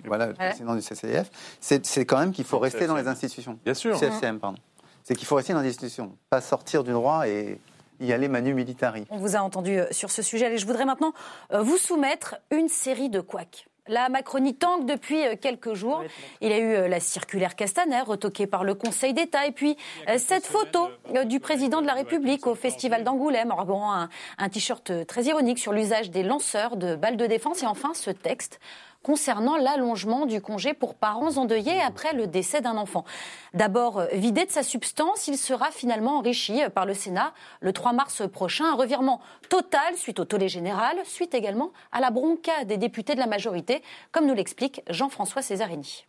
voilà, 0.06 0.28
le 0.28 0.34
président 0.34 0.76
du 0.76 0.82
CCF, 0.82 1.30
c'est 1.62 2.06
quand 2.06 2.18
même 2.18 2.32
qu'il 2.32 2.44
faut 2.44 2.60
rester 2.60 2.88
dans 2.88 2.96
les 2.96 3.08
institutions. 3.08 3.60
Bien 3.64 3.74
sûr. 3.74 3.98
CFCM, 3.98 4.40
pardon. 4.40 4.58
C'est 5.04 5.16
qu'il 5.16 5.28
faut 5.28 5.36
rester 5.36 5.54
dans 5.54 5.62
les 5.62 5.70
institutions, 5.70 6.18
pas 6.30 6.42
sortir 6.42 6.84
du 6.84 6.92
droit 6.92 7.30
et 7.30 7.60
y 8.00 8.14
aller 8.14 8.28
manu 8.28 8.54
militari. 8.54 9.06
On 9.10 9.18
vous 9.18 9.36
a 9.36 9.40
entendu 9.40 9.80
euh, 9.80 9.86
sur 9.92 10.12
ce 10.12 10.22
sujet. 10.22 10.54
Et 10.54 10.58
je 10.58 10.66
voudrais 10.66 10.86
maintenant 10.86 11.14
euh, 11.54 11.62
vous 11.62 11.78
soumettre 11.78 12.36
une 12.52 12.70
série 12.70 13.10
de 13.10 13.20
couacs. 13.20 13.68
La 13.90 14.10
Macronie 14.10 14.54
tangue 14.54 14.86
depuis 14.86 15.26
euh, 15.26 15.36
quelques 15.40 15.74
jours. 15.74 16.04
Il 16.42 16.50
y 16.50 16.54
a 16.54 16.58
eu 16.58 16.90
la 16.90 17.00
circulaire 17.00 17.56
Castaner, 17.56 18.02
retoquée 18.02 18.46
par 18.46 18.64
le 18.64 18.76
Conseil 18.76 19.14
d'État, 19.14 19.48
et 19.48 19.52
puis 19.52 19.78
cette 20.18 20.46
photo 20.46 20.90
du 21.26 21.40
président 21.40 21.82
de 21.82 21.88
la 21.88 21.94
République 21.94 22.48
au 22.48 22.56
Festival 22.56 23.04
d'Angoulême, 23.04 23.52
en 23.52 23.94
un, 23.94 24.10
un 24.38 24.50
t-shirt 24.50 25.08
très 25.08 25.24
ironique 25.24 25.58
sur 25.58 25.72
l'usage 25.72 26.12
des 26.12 26.24
lanceurs 26.24 26.76
de 26.76 26.96
balles 26.96 27.18
de 27.18 27.26
défense, 27.26 27.64
et 27.64 27.66
enfin 27.66 27.94
ce 27.94 28.12
texte 28.12 28.60
concernant 29.08 29.56
l'allongement 29.56 30.26
du 30.26 30.42
congé 30.42 30.74
pour 30.74 30.94
parents 30.94 31.38
endeuillés 31.38 31.80
après 31.80 32.12
le 32.12 32.28
décès 32.28 32.60
d'un 32.60 32.76
enfant. 32.76 33.06
D'abord 33.54 34.00
euh, 34.00 34.08
vidé 34.12 34.44
de 34.44 34.52
sa 34.52 34.64
substance, 34.64 35.30
il 35.30 35.38
sera 35.38 35.72
finalement 35.72 36.18
enrichi 36.18 36.62
euh, 36.62 36.68
par 36.68 36.86
le 36.86 36.94
Sénat 36.94 37.34
le 37.62 37.72
3 37.72 37.94
mars 37.94 38.24
prochain. 38.28 38.66
Un 38.66 38.76
revirement 38.76 39.22
total 39.48 39.96
suite 39.96 40.20
au 40.20 40.26
tollé 40.26 40.50
général, 40.50 40.98
suite 41.06 41.34
également 41.34 41.72
à 41.94 42.02
la 42.02 42.12
bronca 42.12 42.66
des 42.66 42.76
députés 42.76 43.16
de 43.16 43.20
la 43.20 43.28
majorité, 43.28 43.82
comme 44.12 44.28
nous 44.28 44.34
l'explique 44.34 44.82
Jean-François 44.90 45.42
Césarini. 45.42 46.06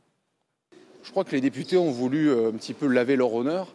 Je 1.05 1.13
crois 1.13 1.23
que 1.23 1.31
les 1.31 1.41
députés 1.41 1.77
ont 1.77 1.93
voulu 1.93 2.31
euh, 2.31 2.49
un 2.49 2.57
petit 2.57 2.75
peu 2.75 2.89
laver 2.89 3.15
leur 3.15 3.33
honneur. 3.33 3.69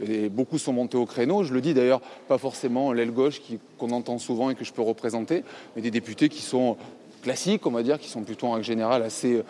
Et 0.00 0.30
beaucoup 0.30 0.56
sont 0.56 0.72
montés 0.72 0.96
au 0.96 1.04
créneau. 1.04 1.44
Je 1.44 1.52
le 1.52 1.60
dis 1.60 1.74
d'ailleurs, 1.74 2.00
pas 2.26 2.38
forcément 2.38 2.94
l'aile 2.94 3.10
gauche 3.10 3.42
qu'on 3.76 3.90
entend 3.90 4.16
souvent 4.16 4.48
et 4.48 4.54
que 4.54 4.64
je 4.64 4.72
peux 4.72 4.80
représenter, 4.80 5.44
mais 5.76 5.82
des 5.82 5.90
députés 5.90 6.30
qui 6.30 6.40
sont 6.40 6.78
classiques, 7.22 7.66
on 7.66 7.70
va 7.70 7.82
dire, 7.82 7.98
qui 7.98 8.08
sont 8.08 8.22
plutôt 8.22 8.48
en 8.48 8.52
règle 8.52 8.66
générale 8.66 9.02
assez 9.02 9.34
euh, 9.34 9.44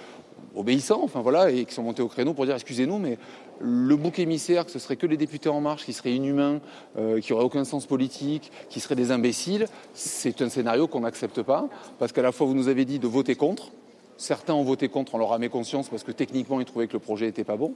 obéissants, 0.54 1.00
enfin 1.02 1.20
voilà, 1.20 1.50
et 1.50 1.64
qui 1.64 1.74
sont 1.74 1.82
montés 1.82 2.02
au 2.02 2.08
créneau 2.08 2.34
pour 2.34 2.44
dire 2.44 2.54
excusez-nous, 2.54 2.98
mais 2.98 3.18
le 3.60 3.96
bouc 3.96 4.18
émissaire, 4.18 4.64
que 4.64 4.70
ce 4.70 4.78
serait 4.78 4.96
que 4.96 5.06
les 5.06 5.16
députés 5.16 5.48
en 5.48 5.60
marche, 5.60 5.84
qui 5.84 5.92
seraient 5.92 6.14
inhumains, 6.14 6.60
euh, 6.98 7.20
qui 7.20 7.32
n'auraient 7.32 7.44
aucun 7.44 7.64
sens 7.64 7.86
politique, 7.86 8.50
qui 8.68 8.80
seraient 8.80 8.96
des 8.96 9.10
imbéciles, 9.10 9.66
c'est 9.94 10.42
un 10.42 10.48
scénario 10.48 10.86
qu'on 10.86 11.00
n'accepte 11.00 11.42
pas, 11.42 11.68
parce 11.98 12.12
qu'à 12.12 12.22
la 12.22 12.32
fois 12.32 12.46
vous 12.46 12.54
nous 12.54 12.68
avez 12.68 12.84
dit 12.84 12.98
de 12.98 13.08
voter 13.08 13.34
contre, 13.34 13.70
certains 14.16 14.54
ont 14.54 14.64
voté 14.64 14.88
contre, 14.88 15.14
on 15.14 15.18
leur 15.18 15.32
a 15.32 15.38
mis 15.38 15.48
conscience 15.48 15.88
parce 15.88 16.04
que 16.04 16.12
techniquement 16.12 16.60
ils 16.60 16.66
trouvaient 16.66 16.86
que 16.86 16.92
le 16.92 16.98
projet 16.98 17.26
n'était 17.26 17.44
pas 17.44 17.56
bon. 17.56 17.74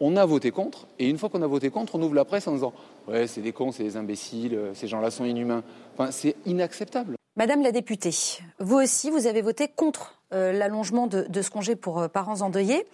On 0.00 0.16
a 0.16 0.24
voté 0.24 0.50
contre, 0.50 0.86
et 0.98 1.08
une 1.08 1.18
fois 1.18 1.28
qu'on 1.28 1.42
a 1.42 1.46
voté 1.46 1.70
contre, 1.70 1.96
on 1.96 2.02
ouvre 2.02 2.14
la 2.14 2.24
presse 2.24 2.46
en 2.46 2.52
disant 2.52 2.72
ouais 3.08 3.26
c'est 3.26 3.40
des 3.40 3.52
cons, 3.52 3.72
c'est 3.72 3.82
des 3.82 3.96
imbéciles, 3.96 4.54
euh, 4.54 4.74
ces 4.74 4.86
gens-là 4.86 5.10
sont 5.10 5.24
inhumains. 5.24 5.62
Enfin, 5.94 6.10
c'est 6.10 6.36
inacceptable. 6.46 7.17
Madame 7.38 7.62
la 7.62 7.70
députée, 7.70 8.10
vous 8.58 8.78
aussi, 8.78 9.10
vous 9.10 9.28
avez 9.28 9.42
voté 9.42 9.68
contre 9.68 10.20
euh, 10.32 10.50
l'allongement 10.50 11.06
de, 11.06 11.40
ce 11.40 11.50
congé 11.50 11.76
pour 11.76 12.00
euh, 12.00 12.08
parents 12.08 12.40
endeuillés. 12.40 12.84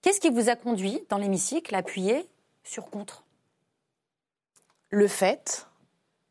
Qu'est-ce 0.00 0.20
qui 0.20 0.30
vous 0.30 0.48
a 0.48 0.56
conduit 0.56 1.00
dans 1.10 1.16
l'hémicycle 1.16 1.72
à 1.76 1.78
appuyer 1.78 2.28
sur 2.64 2.90
contre? 2.90 3.22
Le 4.90 5.06
fait, 5.06 5.68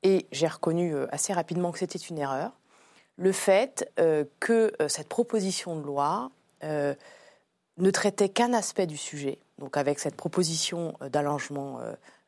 et 0.03 0.27
j'ai 0.33 0.47
reconnu 0.47 0.93
euh, 0.93 1.07
assez 1.13 1.31
rapidement 1.31 1.71
que 1.71 1.79
c'était 1.79 1.99
une 1.99 2.17
erreur, 2.17 2.51
le 3.15 3.31
fait 3.31 3.89
que 4.39 4.73
cette 4.87 5.07
proposition 5.07 5.75
de 5.75 5.85
loi 5.85 6.31
ne 6.63 7.91
traitait 7.91 8.29
qu'un 8.29 8.53
aspect 8.53 8.87
du 8.87 8.97
sujet, 8.97 9.37
donc 9.59 9.77
avec 9.77 9.99
cette 9.99 10.15
proposition 10.15 10.95
d'allongement 11.11 11.81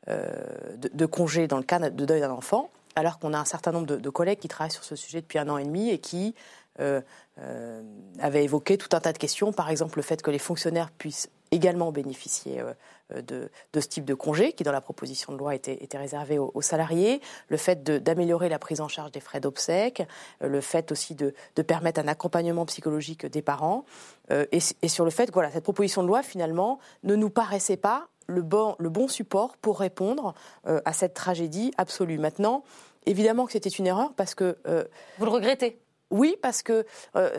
de, 0.06 0.88
de 0.92 1.06
congé 1.06 1.48
dans 1.48 1.56
le 1.56 1.64
cas 1.64 1.90
de 1.90 2.04
deuil 2.04 2.20
d'un 2.20 2.30
enfant, 2.30 2.70
alors 2.96 3.18
qu'on 3.18 3.32
a 3.32 3.38
un 3.38 3.44
certain 3.44 3.72
nombre 3.72 3.86
de, 3.86 4.10
collègues 4.10 4.38
qui 4.38 4.48
travaillent 4.48 4.70
sur 4.70 4.84
ce 4.84 4.96
sujet 4.96 5.20
depuis 5.20 5.38
un 5.38 5.48
an 5.48 5.58
et 5.58 5.64
demi 5.64 5.90
et 5.90 5.98
qui 5.98 6.34
euh, 6.80 7.00
euh, 7.38 7.82
avaient 8.18 8.44
évoqué 8.44 8.78
tout 8.78 8.88
un 8.96 9.00
tas 9.00 9.12
de 9.12 9.18
questions, 9.18 9.52
par 9.52 9.70
exemple 9.70 9.98
le 9.98 10.02
fait 10.02 10.22
que 10.22 10.30
les 10.30 10.38
fonctionnaires 10.38 10.90
puissent 10.90 11.30
également 11.50 11.92
bénéficier 11.92 12.60
euh, 12.60 13.22
de, 13.22 13.50
ce 13.74 13.86
type 13.86 14.04
de 14.04 14.14
congé, 14.14 14.52
qui 14.52 14.64
dans 14.64 14.72
la 14.72 14.80
proposition 14.80 15.32
de 15.32 15.38
loi 15.38 15.54
était, 15.54 15.78
réservé 15.94 16.38
aux, 16.38 16.62
salariés, 16.62 17.20
le 17.48 17.56
fait 17.56 17.84
d'améliorer 17.84 18.48
la 18.48 18.58
prise 18.58 18.80
en 18.80 18.88
charge 18.88 19.12
des 19.12 19.20
frais 19.20 19.40
d'obsèques, 19.40 20.02
le 20.40 20.60
fait 20.60 20.90
aussi 20.90 21.14
de, 21.14 21.34
permettre 21.62 22.00
un 22.00 22.08
accompagnement 22.08 22.66
psychologique 22.66 23.26
des 23.26 23.42
parents, 23.42 23.84
et, 24.30 24.88
sur 24.88 25.04
le 25.04 25.10
fait 25.10 25.30
que 25.30 25.38
cette 25.52 25.62
proposition 25.62 26.02
de 26.02 26.08
loi, 26.08 26.22
finalement, 26.22 26.80
ne 27.04 27.14
nous 27.14 27.30
paraissait 27.30 27.76
pas 27.76 28.08
le 28.26 28.42
bon, 28.42 28.76
le 28.78 28.88
bon 28.88 29.08
support 29.08 29.56
pour 29.56 29.80
répondre 29.80 30.34
euh, 30.66 30.80
à 30.84 30.92
cette 30.92 31.14
tragédie 31.14 31.72
absolue. 31.78 32.18
Maintenant, 32.18 32.64
évidemment 33.06 33.46
que 33.46 33.52
c'était 33.52 33.68
une 33.68 33.86
erreur 33.86 34.12
parce 34.14 34.34
que... 34.34 34.56
Euh, 34.66 34.84
Vous 35.18 35.24
le 35.24 35.30
regrettez? 35.30 35.80
Oui, 36.10 36.36
parce 36.42 36.62
que 36.62 36.86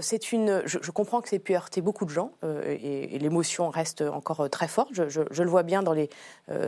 c'est 0.01 0.33
une. 0.33 0.63
Je, 0.65 0.91
comprends 0.91 1.21
que 1.21 1.29
c'est 1.29 1.39
pu 1.39 1.55
heurter 1.55 1.81
beaucoup 1.81 2.03
de 2.03 2.09
gens 2.09 2.31
et, 2.65 3.19
l'émotion 3.19 3.69
reste 3.69 4.01
encore 4.01 4.49
très 4.49 4.67
forte. 4.67 4.89
Je, 4.91 5.43
le 5.43 5.49
vois 5.49 5.63
bien 5.63 5.81
dans 5.81 5.93
les 5.93 6.09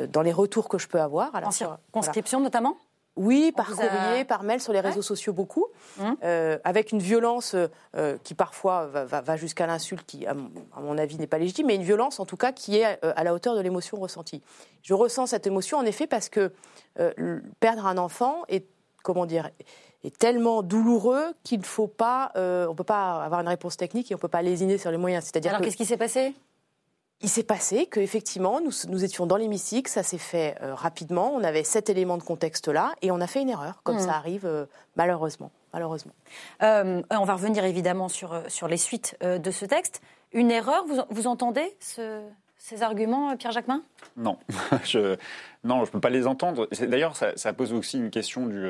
dans 0.07 0.21
les 0.21 0.31
retours 0.31 0.69
que 0.69 0.77
je 0.77 0.87
peux 0.87 1.01
avoir. 1.01 1.31
En 1.35 1.51
circonscription 1.51 2.39
notamment? 2.39 2.77
Oui, 3.17 3.51
par 3.55 3.67
courrier, 3.67 4.23
par 4.25 4.43
mail, 4.43 4.61
sur 4.61 4.73
les 4.73 4.79
réseaux 4.79 5.01
sociaux 5.01 5.33
beaucoup, 5.33 5.65
hum. 5.99 6.15
euh, 6.23 6.57
avec 6.63 6.91
une 6.91 6.99
violence 6.99 7.55
euh, 7.95 8.17
qui 8.23 8.33
parfois 8.35 8.85
va, 8.85 9.35
jusqu'à 9.35 9.67
l'insulte, 9.67 10.05
qui 10.05 10.25
à 10.25 10.33
mon, 10.33 10.97
avis 10.97 11.17
n'est 11.17 11.27
pas 11.27 11.37
légitime, 11.39 11.67
mais 11.67 11.75
une 11.75 11.83
violence 11.83 12.19
en 12.19 12.25
tout 12.25 12.37
cas 12.37 12.51
qui 12.51 12.77
est 12.77 13.03
euh, 13.03 13.13
à 13.15 13.23
la 13.23 13.33
hauteur 13.33 13.55
de 13.55 13.61
l'émotion 13.61 13.99
ressentie. 13.99 14.41
Je 14.83 14.93
ressens 14.93 15.27
cette 15.27 15.47
émotion 15.47 15.77
en 15.77 15.85
effet 15.85 16.07
parce 16.07 16.29
que 16.29 16.51
perdre 17.59 17.85
un 17.85 17.97
enfant 17.97 18.43
est, 18.47 18.65
comment 19.03 19.25
dire, 19.25 19.49
est 20.03 20.17
tellement 20.17 20.63
douloureux 20.63 21.33
qu'il 21.43 21.59
ne 21.59 21.65
faut 21.65 21.87
pas, 21.87 22.31
on 22.35 22.39
ne 22.39 22.73
peut 22.73 22.83
pas 22.83 23.23
avoir 23.23 23.41
une 23.41 23.47
réponse 23.47 23.77
technique 23.77 24.11
et 24.11 24.15
on 24.15 24.17
ne 24.17 24.21
peut 24.21 24.27
pas 24.27 24.41
lésiner 24.41 24.77
sur 24.77 24.91
les 24.91 24.97
moyens. 24.97 25.25
C'est-à-dire 25.25 25.51
Alors 25.51 25.61
qu'est-ce 25.61 25.77
qui 25.77 25.85
s'est 25.85 25.97
passé? 25.97 26.33
Il 27.21 27.29
s'est 27.29 27.43
passé 27.43 27.87
qu'effectivement, 27.87 28.61
nous, 28.61 28.71
nous 28.89 29.03
étions 29.03 29.25
dans 29.25 29.37
l'hémicycle, 29.37 29.89
ça 29.89 30.03
s'est 30.03 30.19
fait 30.19 30.55
euh, 30.61 30.75
rapidement, 30.75 31.31
on 31.33 31.43
avait 31.43 31.63
cet 31.63 31.89
élément 31.89 32.17
de 32.17 32.23
contexte-là, 32.23 32.93
et 33.01 33.11
on 33.11 33.19
a 33.21 33.27
fait 33.27 33.41
une 33.41 33.49
erreur, 33.49 33.81
comme 33.83 33.97
mmh. 33.97 34.01
ça 34.01 34.13
arrive 34.13 34.45
euh, 34.45 34.65
malheureusement. 34.95 35.51
malheureusement. 35.73 36.13
Euh, 36.61 37.01
on 37.09 37.23
va 37.23 37.33
revenir 37.33 37.65
évidemment 37.65 38.07
sur, 38.07 38.43
sur 38.49 38.67
les 38.67 38.77
suites 38.77 39.17
de 39.21 39.51
ce 39.51 39.65
texte. 39.65 40.01
Une 40.31 40.51
erreur, 40.51 40.85
vous, 40.85 41.01
vous 41.09 41.27
entendez 41.27 41.75
ces 41.79 42.83
arguments, 42.83 43.35
Pierre 43.37 43.51
Jacquemin? 43.51 43.81
Non, 44.15 44.37
je, 44.83 45.15
non, 45.67 45.83
je 45.83 45.89
ne 45.89 45.93
peux 45.93 45.99
pas 45.99 46.09
les 46.09 46.27
entendre. 46.27 46.67
D'ailleurs, 46.87 47.15
ça, 47.15 47.33
ça, 47.35 47.53
pose 47.53 47.73
aussi 47.73 47.97
une 47.97 48.09
question 48.09 48.47
du, 48.47 48.67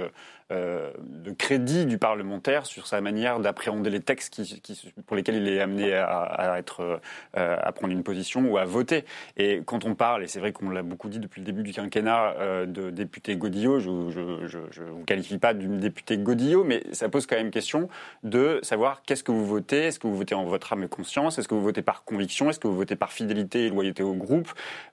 euh, 0.52 0.92
de 1.02 1.32
crédit 1.32 1.86
du 1.86 1.98
parlementaire 1.98 2.66
sur 2.66 2.88
sa 2.88 3.02
manière 3.02 3.42
d'appréhender 3.42 3.90
les 3.90 4.00
textes 4.00 4.34
qui, 4.34 4.62
qui, 4.62 4.94
pour 5.06 5.18
lesquels 5.18 5.36
il 5.36 5.48
est 5.50 5.60
amené 5.60 5.94
à, 5.94 6.06
à 6.06 6.58
être, 6.58 7.02
euh, 7.36 7.58
à 7.62 7.72
prendre 7.74 7.92
une 7.92 8.02
position 8.02 8.50
ou 8.50 8.58
à 8.58 8.64
voter. 8.64 9.04
Et 9.36 9.62
quand 9.66 9.84
on 9.84 9.94
parle, 9.94 10.24
et 10.24 10.28
c'est 10.28 10.40
vrai 10.40 10.54
qu'on 10.54 10.70
l'a 10.70 10.84
beaucoup 10.84 11.10
dit 11.10 11.20
depuis 11.20 11.42
le 11.42 11.46
début 11.46 11.64
du 11.64 11.74
quinquennat, 11.74 12.36
euh, 12.40 12.66
de 12.66 12.90
député 12.90 13.36
Godillot, 13.36 13.80
je 13.80 13.90
ne 13.90 14.90
vous 14.90 15.04
qualifie 15.06 15.38
pas 15.38 15.54
d'une 15.54 15.80
député 15.80 16.18
Godillot, 16.18 16.64
mais 16.64 16.82
ça 16.94 17.10
pose 17.10 17.28
quand 17.28 17.36
même 17.36 17.52
question 17.52 17.90
de 18.24 18.60
savoir 18.64 19.04
qu'est-ce 19.04 19.26
que 19.26 19.34
vous 19.34 19.46
votez, 19.46 19.88
est-ce 19.88 20.00
que 20.00 20.08
vous 20.08 20.16
votez 20.16 20.34
en 20.34 20.46
votre 20.46 20.72
âme 20.72 20.84
et 20.84 20.88
conscience, 20.88 21.38
est-ce 21.38 21.48
que 21.50 21.56
vous 21.56 21.62
votez 21.62 21.82
par 21.82 22.06
conviction, 22.06 22.50
est-ce 22.50 22.60
que 22.60 22.68
vous 22.68 22.78
votez 22.78 22.96
par 22.96 23.12
fidélité 23.12 23.66
et 23.66 23.70
loyauté 23.70 24.02
au 24.02 24.14
groupe 24.14 24.50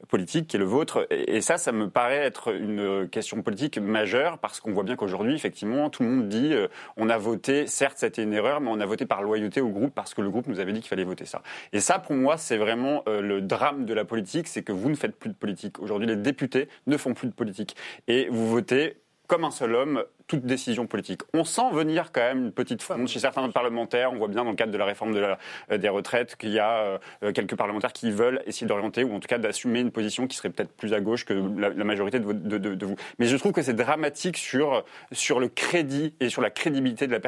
politique 0.08 0.48
qui 0.48 0.56
est 0.56 0.60
le 0.60 0.66
vôtre? 0.66 1.06
Et 1.10 1.40
ça, 1.40 1.58
ça 1.58 1.70
me 1.70 1.88
paraît 1.94 2.16
être 2.16 2.52
une 2.54 3.08
question 3.08 3.40
politique 3.40 3.78
majeure 3.78 4.38
parce 4.38 4.60
qu'on 4.60 4.72
voit 4.72 4.82
bien 4.82 4.96
qu'aujourd'hui, 4.96 5.34
effectivement, 5.34 5.88
tout 5.88 6.02
le 6.02 6.10
monde 6.10 6.28
dit 6.28 6.52
euh, 6.52 6.68
on 6.98 7.08
a 7.08 7.16
voté, 7.16 7.66
certes, 7.66 7.98
c'était 7.98 8.22
une 8.22 8.34
erreur, 8.34 8.60
mais 8.60 8.68
on 8.70 8.80
a 8.80 8.86
voté 8.86 9.06
par 9.06 9.22
loyauté 9.22 9.62
au 9.62 9.70
groupe 9.70 9.94
parce 9.94 10.12
que 10.12 10.20
le 10.20 10.28
groupe 10.28 10.48
nous 10.48 10.60
avait 10.60 10.72
dit 10.72 10.80
qu'il 10.80 10.88
fallait 10.88 11.04
voter 11.04 11.24
ça. 11.24 11.40
Et 11.72 11.80
ça, 11.80 11.98
pour 11.98 12.14
moi, 12.16 12.36
c'est 12.36 12.58
vraiment 12.58 13.02
euh, 13.08 13.22
le 13.22 13.40
drame 13.40 13.86
de 13.86 13.94
la 13.94 14.04
politique, 14.04 14.48
c'est 14.48 14.62
que 14.62 14.72
vous 14.72 14.90
ne 14.90 14.96
faites 14.96 15.16
plus 15.16 15.30
de 15.30 15.34
politique. 15.34 15.78
Aujourd'hui, 15.78 16.08
les 16.08 16.16
députés 16.16 16.68
ne 16.86 16.96
font 16.96 17.14
plus 17.14 17.28
de 17.28 17.32
politique. 17.32 17.76
Et 18.08 18.28
vous 18.28 18.48
votez 18.50 18.96
comme 19.26 19.44
un 19.44 19.50
seul 19.50 19.74
homme 19.74 20.04
toute 20.26 20.44
décision 20.44 20.86
politique. 20.86 21.20
On 21.34 21.44
sent 21.44 21.70
venir 21.72 22.10
quand 22.12 22.22
même 22.22 22.44
une 22.46 22.52
petite 22.52 22.82
fronde 22.82 23.08
chez 23.08 23.18
certains 23.18 23.48
parlementaires. 23.50 24.12
On 24.12 24.16
voit 24.16 24.28
bien 24.28 24.44
dans 24.44 24.50
le 24.50 24.56
cadre 24.56 24.72
de 24.72 24.78
la 24.78 24.84
réforme 24.84 25.12
de 25.12 25.20
la, 25.20 25.38
euh, 25.70 25.78
des 25.78 25.88
retraites 25.88 26.36
qu'il 26.36 26.50
y 26.50 26.58
a 26.58 26.98
euh, 27.22 27.32
quelques 27.32 27.56
parlementaires 27.56 27.92
qui 27.92 28.10
veulent 28.10 28.42
essayer 28.46 28.66
d'orienter 28.66 29.04
ou 29.04 29.14
en 29.14 29.20
tout 29.20 29.28
cas 29.28 29.38
d'assumer 29.38 29.80
une 29.80 29.90
position 29.90 30.26
qui 30.26 30.36
serait 30.36 30.50
peut-être 30.50 30.72
plus 30.72 30.94
à 30.94 31.00
gauche 31.00 31.24
que 31.24 31.34
la, 31.34 31.84
majorité 31.84 32.20
de, 32.20 32.32
de, 32.32 32.58
de, 32.58 32.86
vous. 32.86 32.96
Mais 33.18 33.26
je 33.26 33.36
trouve 33.36 33.52
que 33.52 33.62
c'est 33.62 33.74
dramatique 33.74 34.38
sur, 34.38 34.84
sur 35.12 35.40
le 35.40 35.48
crédit 35.48 36.14
et 36.20 36.30
sur 36.30 36.40
la 36.40 36.50
crédibilité 36.50 37.06
de 37.06 37.12
la 37.12 37.18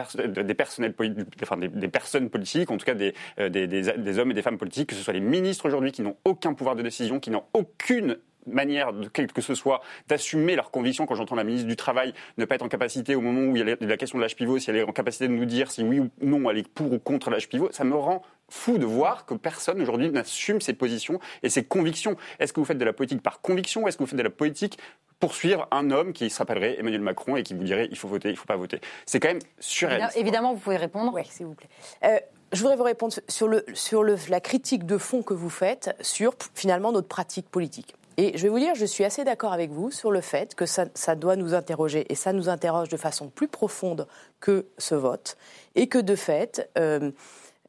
des 0.42 0.54
personnels 0.54 0.94
enfin 1.42 1.56
des, 1.56 1.68
des, 1.68 1.88
personnes 1.88 2.30
politiques, 2.30 2.70
en 2.70 2.76
tout 2.76 2.86
cas 2.86 2.94
des, 2.94 3.14
euh, 3.38 3.48
des, 3.48 3.66
des 3.66 4.18
hommes 4.18 4.30
et 4.30 4.34
des 4.34 4.42
femmes 4.42 4.58
politiques, 4.58 4.90
que 4.90 4.94
ce 4.94 5.02
soit 5.02 5.12
les 5.12 5.20
ministres 5.20 5.66
aujourd'hui 5.66 5.92
qui 5.92 6.02
n'ont 6.02 6.16
aucun 6.24 6.54
pouvoir 6.54 6.76
de 6.76 6.82
décision, 6.82 7.20
qui 7.20 7.30
n'ont 7.30 7.44
aucune 7.52 8.16
manière, 8.46 8.92
de 8.92 9.08
quelle 9.08 9.32
que 9.32 9.42
ce 9.42 9.54
soit, 9.54 9.80
d'assumer 10.08 10.56
leurs 10.56 10.70
convictions. 10.70 11.06
Quand 11.06 11.14
j'entends 11.14 11.34
la 11.34 11.44
ministre 11.44 11.68
du 11.68 11.76
Travail 11.76 12.14
ne 12.38 12.44
pas 12.44 12.56
être 12.56 12.62
en 12.62 12.68
capacité, 12.68 13.14
au 13.14 13.20
moment 13.20 13.40
où 13.52 13.56
il 13.56 13.68
y 13.68 13.72
a 13.72 13.76
la 13.80 13.96
question 13.96 14.18
de 14.18 14.22
l'âge 14.22 14.36
pivot, 14.36 14.58
si 14.58 14.70
elle 14.70 14.76
est 14.76 14.82
en 14.82 14.92
capacité 14.92 15.28
de 15.28 15.32
nous 15.32 15.44
dire 15.44 15.70
si 15.70 15.82
oui 15.82 16.00
ou 16.00 16.10
non 16.20 16.48
elle 16.50 16.58
est 16.58 16.68
pour 16.68 16.92
ou 16.92 16.98
contre 16.98 17.30
l'âge 17.30 17.48
pivot, 17.48 17.68
ça 17.72 17.84
me 17.84 17.94
rend 17.94 18.22
fou 18.48 18.78
de 18.78 18.86
voir 18.86 19.26
que 19.26 19.34
personne 19.34 19.80
aujourd'hui 19.82 20.08
n'assume 20.10 20.60
ses 20.60 20.72
positions 20.72 21.18
et 21.42 21.48
ses 21.48 21.64
convictions. 21.64 22.16
Est-ce 22.38 22.52
que 22.52 22.60
vous 22.60 22.66
faites 22.66 22.78
de 22.78 22.84
la 22.84 22.92
politique 22.92 23.22
par 23.22 23.40
conviction 23.40 23.82
ou 23.82 23.88
est-ce 23.88 23.96
que 23.96 24.02
vous 24.04 24.08
faites 24.08 24.18
de 24.18 24.22
la 24.22 24.30
politique 24.30 24.78
pour 25.18 25.34
suivre 25.34 25.66
un 25.72 25.90
homme 25.90 26.12
qui 26.12 26.30
s'appellerait 26.30 26.78
Emmanuel 26.78 27.00
Macron 27.00 27.36
et 27.36 27.42
qui 27.42 27.54
vous 27.54 27.64
dirait 27.64 27.88
il 27.90 27.96
faut 27.96 28.06
voter, 28.06 28.28
il 28.28 28.32
ne 28.32 28.36
faut 28.36 28.46
pas 28.46 28.56
voter? 28.56 28.80
C'est 29.04 29.18
quand 29.18 29.28
même 29.28 29.40
surréaliste. 29.58 30.16
Évidemment, 30.16 30.54
vous 30.54 30.60
pouvez 30.60 30.76
répondre. 30.76 31.12
Oui, 31.12 31.22
s'il 31.28 31.46
vous 31.46 31.54
plaît. 31.54 31.68
Euh, 32.04 32.18
je 32.52 32.60
voudrais 32.60 32.76
vous 32.76 32.84
répondre 32.84 33.12
sur, 33.26 33.48
le, 33.48 33.64
sur 33.74 34.04
le, 34.04 34.16
la 34.28 34.40
critique 34.40 34.86
de 34.86 34.98
fond 34.98 35.22
que 35.22 35.34
vous 35.34 35.50
faites 35.50 35.96
sur 36.00 36.34
finalement 36.54 36.92
notre 36.92 37.08
pratique 37.08 37.48
politique. 37.48 37.95
Et 38.16 38.36
je 38.36 38.42
vais 38.42 38.48
vous 38.48 38.58
dire, 38.58 38.74
je 38.74 38.86
suis 38.86 39.04
assez 39.04 39.24
d'accord 39.24 39.52
avec 39.52 39.70
vous 39.70 39.90
sur 39.90 40.10
le 40.10 40.20
fait 40.20 40.54
que 40.54 40.64
ça, 40.64 41.14
doit 41.16 41.36
nous 41.36 41.54
interroger, 41.54 42.10
et 42.10 42.14
ça 42.14 42.32
nous 42.32 42.48
interroge 42.48 42.88
de 42.88 42.96
façon 42.96 43.28
plus 43.28 43.48
profonde 43.48 44.06
que 44.40 44.66
ce 44.78 44.94
vote, 44.94 45.36
et 45.74 45.86
que 45.86 45.98
de 45.98 46.14
fait, 46.14 46.70
euh, 46.78 47.10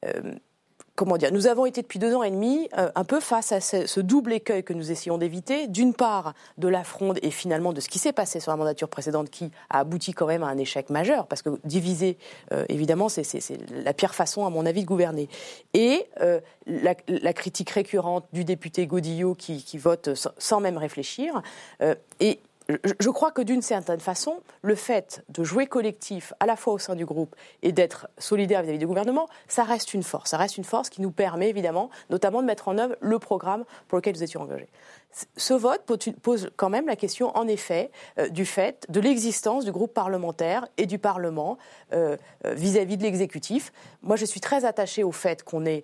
euh, 0.05 0.35
comment 0.97 1.17
dire, 1.17 1.31
nous 1.31 1.45
avons 1.45 1.67
été 1.67 1.83
depuis 1.83 1.99
deux 1.99 2.15
ans 2.15 2.23
et 2.23 2.31
demi 2.31 2.67
euh, 2.77 2.89
un 2.95 3.03
peu 3.03 3.19
face 3.19 3.51
à 3.51 3.61
ce, 3.61 3.99
double 3.99 4.33
écueil 4.33 4.63
que 4.63 4.73
nous 4.73 4.91
essayons 4.91 5.19
d'éviter. 5.19 5.67
D'une 5.67 5.93
part, 5.93 6.33
de 6.57 6.67
la 6.67 6.83
fronde 6.83 7.19
et 7.21 7.29
finalement 7.29 7.71
de 7.71 7.79
ce 7.79 7.87
qui 7.87 7.99
s'est 7.99 8.11
passé 8.11 8.39
sur 8.39 8.51
la 8.51 8.57
mandature 8.57 8.89
précédente 8.89 9.29
qui 9.29 9.51
a 9.69 9.79
abouti 9.79 10.13
quand 10.13 10.25
même 10.25 10.41
à 10.41 10.47
un 10.47 10.57
échec 10.57 10.89
majeur, 10.89 11.27
parce 11.27 11.43
que 11.43 11.51
diviser, 11.63 12.17
euh, 12.51 12.65
évidemment, 12.67 13.09
c'est 13.09 13.23
la 13.69 13.93
pire 13.93 14.15
façon, 14.15 14.45
à 14.45 14.49
mon 14.49 14.65
avis, 14.65 14.81
de 14.81 14.87
gouverner. 14.87 15.29
Et 15.75 16.07
euh, 16.21 16.39
la, 16.65 16.95
critique 17.33 17.69
récurrente 17.69 18.25
du 18.33 18.43
député 18.43 18.87
Godillot 18.87 19.35
qui, 19.35 19.77
vote 19.77 20.09
sans, 20.15 20.59
même 20.59 20.77
réfléchir. 20.77 21.43
et 22.19 22.39
je 22.69 23.09
crois 23.09 23.31
que 23.31 23.41
d'une 23.41 23.61
certaine 23.61 23.99
façon, 23.99 24.41
le 24.61 24.75
fait 24.75 25.23
de 25.29 25.43
jouer 25.43 25.67
collectif 25.67 26.33
à 26.39 26.45
la 26.45 26.55
fois 26.55 26.73
au 26.73 26.77
sein 26.77 26.95
du 26.95 27.05
groupe 27.05 27.35
et 27.61 27.71
d'être 27.71 28.07
solidaire 28.17 28.61
vis-à-vis 28.61 28.79
du 28.79 28.87
gouvernement, 28.87 29.27
ça 29.47 29.63
reste 29.63 29.93
une 29.93 30.03
force. 30.03 30.31
Ça 30.31 30.37
reste 30.37 30.57
une 30.57 30.63
force 30.63 30.89
qui 30.89 31.01
nous 31.01 31.11
permet 31.11 31.49
évidemment, 31.49 31.89
notamment 32.09 32.41
de 32.41 32.47
mettre 32.47 32.67
en 32.67 32.77
œuvre 32.77 32.95
le 32.99 33.19
programme 33.19 33.63
pour 33.87 33.97
lequel 33.97 34.15
nous 34.15 34.23
étions 34.23 34.41
engagés. 34.41 34.67
Ce 35.35 35.53
vote 35.53 35.81
pose 36.21 36.49
quand 36.55 36.69
même 36.69 36.87
la 36.87 36.95
question, 36.95 37.35
en 37.35 37.47
effet, 37.47 37.91
euh, 38.19 38.29
du 38.29 38.45
fait 38.45 38.85
de 38.89 38.99
l'existence 38.99 39.65
du 39.65 39.71
groupe 39.71 39.93
parlementaire 39.93 40.67
et 40.77 40.85
du 40.85 40.99
Parlement 40.99 41.57
euh, 41.93 42.17
euh, 42.45 42.53
vis-à-vis 42.53 42.97
de 42.97 43.03
l'exécutif. 43.03 43.71
Moi, 44.03 44.15
je 44.15 44.25
suis 44.25 44.39
très 44.39 44.65
attachée 44.65 45.03
au 45.03 45.11
fait 45.11 45.43
qu'on 45.43 45.65
ait 45.65 45.83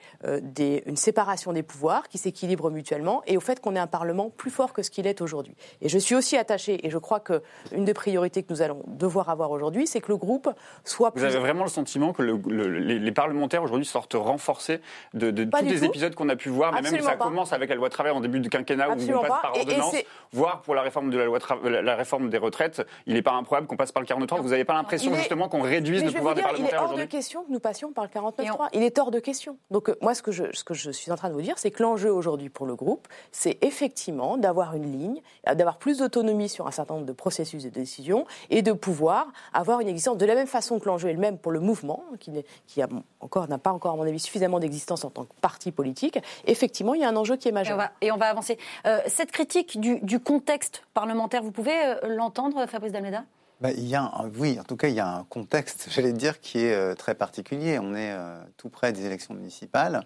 une 0.86 0.98
séparation 0.98 1.54
des 1.54 1.64
pouvoirs 1.64 2.08
qui 2.08 2.18
s'équilibrent 2.18 2.72
mutuellement 2.72 3.22
et 3.28 3.38
au 3.38 3.40
fait 3.40 3.60
qu'on 3.60 3.76
ait 3.76 3.80
un 3.80 3.88
Parlement 3.88 4.30
plus 4.30 4.52
fort 4.52 4.74
que 4.74 4.82
ce 4.82 4.90
qu'il 4.90 5.08
est 5.08 5.22
aujourd'hui. 5.22 5.56
Et 5.82 5.90
je 5.90 5.98
suis 5.98 6.16
aussi 6.16 6.38
attachée, 6.38 6.86
et 6.86 6.90
je 6.90 6.98
crois 6.98 7.20
qu'une 7.20 7.86
des 7.86 7.94
priorités 7.94 8.44
que 8.44 8.52
nous 8.52 8.62
allons 8.62 8.84
devoir 8.88 9.30
avoir 9.30 9.52
aujourd'hui, 9.52 9.88
c'est 9.88 10.02
que 10.02 10.12
le 10.12 10.18
groupe 10.18 10.50
soit 10.84 11.12
Vous 11.16 11.24
avez 11.24 11.40
vraiment 11.40 11.64
le 11.64 11.70
sentiment 11.70 12.14
que 12.14 12.22
les, 12.22 13.12
parlementaires 13.12 13.64
aujourd'hui 13.64 13.86
sortent 13.86 14.16
renforcés 14.16 14.82
de, 15.14 15.32
tous 15.32 15.66
les 15.66 15.86
épisodes 15.86 16.16
qu'on 16.16 16.30
a 16.30 16.36
pu 16.36 16.50
voir, 16.50 16.74
mais 16.74 16.82
même 16.82 17.02
ça 17.02 17.16
commence 17.16 17.54
avec 17.54 17.70
la 17.70 17.76
loi 17.76 17.90
travail 17.90 18.12
en 18.12 18.22
début 18.22 18.40
de 18.40 18.50
quinquennat 18.50 18.90
passe 19.28 19.42
par 19.42 19.56
ordonnance, 19.56 19.96
voire 20.32 20.62
pour 20.62 20.76
la 20.76 20.82
réforme, 20.82 21.10
de 21.10 21.18
la, 21.18 21.26
loi 21.26 21.40
la 21.64 21.96
réforme 21.96 22.30
des 22.30 22.38
retraites, 22.38 22.86
il 23.06 23.14
n'est 23.14 23.22
pas 23.22 23.34
improbable 23.34 23.68
qu'on 23.68 23.78
passe 23.78 23.92
par 23.92 24.02
le 24.02 24.08
49.3. 24.08 24.42
Vous 24.42 24.50
n'avez 24.50 24.66
pas 24.66 24.74
l'impression 24.74 25.14
justement 25.16 25.50
qu'on 25.50 25.62
réduise 25.62 26.04
le 26.04 26.12
pouvoir 26.12 26.36
des 26.36 26.42
parlementaires 26.42 26.84
aujourd'hui 26.84 26.98
Il 26.98 27.00
est 27.00 27.02
hors 27.02 27.06
de 27.06 27.12
question 27.12 27.44
que 27.44 27.52
nous 27.52 27.60
passions 27.60 27.92
par 27.92 28.04
le 28.04 28.10
49.3. 28.10 28.70
Il 28.74 28.84
est 28.84 29.00
hors 29.00 29.12
de 29.12 29.20
question. 29.20 29.58
Donc 29.72 29.90
euh, 29.90 29.96
moi, 30.02 30.14
ce 30.14 30.22
que, 30.22 30.32
je, 30.32 30.46
ce 30.54 30.64
que 30.64 30.74
je 30.74 30.92
suis 30.92 31.12
en 31.12 31.16
train 31.16 31.30
de 31.30 31.34
vous 31.34 31.42
dire, 31.42 31.58
c'est 31.58 31.72
que 31.72 31.82
l'enjeu 31.84 32.12
aujourd'hui 32.12 32.50
pour 32.50 32.66
le 32.66 32.76
groupe, 32.76 33.08
c'est 33.32 33.58
effectivement 33.64 34.38
d'avoir 34.38 34.76
une 34.76 34.92
ligne, 34.92 35.22
d'avoir 35.46 35.78
plus 35.78 36.00
d'autonomie 36.00 36.50
sur 36.50 36.68
un 36.68 36.72
certain 36.72 36.96
nombre 36.96 37.06
de 37.06 37.14
processus 37.14 37.66
et 37.66 37.70
de 37.70 37.76
décisions, 37.76 38.26
et 38.50 38.62
de 38.62 38.72
pouvoir 38.72 39.28
avoir 39.54 39.80
une 39.80 39.88
existence 39.88 40.18
de 40.18 40.26
la 40.26 40.36
même 40.36 40.48
façon 40.48 40.80
que 40.80 40.86
l'enjeu 40.86 41.10
est 41.10 41.14
le 41.14 41.20
même 41.20 41.38
pour 41.38 41.52
le 41.52 41.60
mouvement, 41.60 42.04
qui, 42.20 42.32
qui 42.68 42.82
a 42.82 42.88
encore 43.20 43.48
n'a 43.48 43.58
pas 43.58 43.72
encore, 43.72 43.94
à 43.94 43.96
mon 43.96 44.04
avis, 44.04 44.20
suffisamment 44.20 44.60
d'existence 44.60 45.04
en 45.06 45.10
tant 45.10 45.26
que 45.26 45.34
parti 45.42 45.72
politique. 45.72 46.20
Effectivement, 46.46 46.94
il 46.94 47.02
y 47.02 47.04
a 47.04 47.10
un 47.10 47.16
enjeu 47.16 47.36
qui 47.36 47.48
est 47.48 47.52
majeur. 47.52 47.80
Et 48.02 48.12
on 48.12 48.18
va, 48.18 48.28
avancer. 48.28 48.58
Euh, 48.86 49.00
cette 49.08 49.32
critique 49.32 49.80
du, 49.80 50.20
contexte 50.20 50.84
parlementaire, 50.94 51.44
vous 51.44 51.52
pouvez 51.52 51.76
euh, 51.76 52.16
l'entendre, 52.16 52.66
Fabrice 52.68 52.92
Dalmeda? 52.92 53.24
Bah, 53.62 53.72
il 53.72 53.88
y 53.88 53.96
a 53.96 54.12
oui, 54.38 54.60
en 54.60 54.64
tout 54.64 54.76
cas, 54.76 54.88
il 54.88 54.96
y 54.96 55.00
a 55.00 55.08
un 55.08 55.24
contexte, 55.24 55.88
j'allais 55.92 56.14
dire, 56.14 56.40
qui 56.40 56.60
est 56.60 56.74
euh, 56.74 56.96
très 56.96 57.16
particulier. 57.16 57.80
On 57.80 57.96
est 57.96 58.12
euh, 58.12 58.42
tout 58.58 58.70
près 58.70 58.92
des 58.94 59.06
élections 59.06 59.34
municipales, 59.34 60.04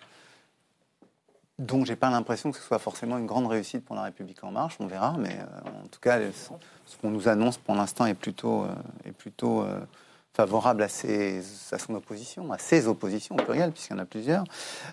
donc 1.60 1.86
j'ai 1.86 1.96
pas 1.96 2.12
l'impression 2.12 2.52
que 2.52 2.58
ce 2.58 2.64
soit 2.64 2.80
forcément 2.80 3.18
une 3.18 3.26
grande 3.26 3.48
réussite 3.48 3.84
pour 3.84 3.96
la 3.96 4.04
République 4.04 4.44
en 4.44 4.52
marche. 4.52 4.78
On 4.80 4.86
verra, 4.86 5.16
mais 5.18 5.40
en 5.66 5.88
tout 5.88 6.00
cas, 6.00 6.20
ce 6.86 6.98
qu'on 6.98 7.10
nous 7.10 7.28
annonce 7.28 7.58
pour 7.58 7.74
l'instant 7.74 8.06
est 8.06 8.14
plutôt, 8.14 8.68
est 9.06 9.12
plutôt 9.12 9.66
favorable 10.38 10.84
à, 10.84 10.88
ses, 10.88 11.42
à, 11.72 11.80
son 11.80 11.96
opposition, 11.96 12.52
à 12.52 12.60
ses 12.60 12.88
oppositions 12.88 13.36
au 13.36 13.40
pluriel, 13.40 13.72
puisqu'il 13.72 13.94
y 13.94 13.96
en 13.96 14.04
a 14.04 14.06
plusieurs. 14.06 14.44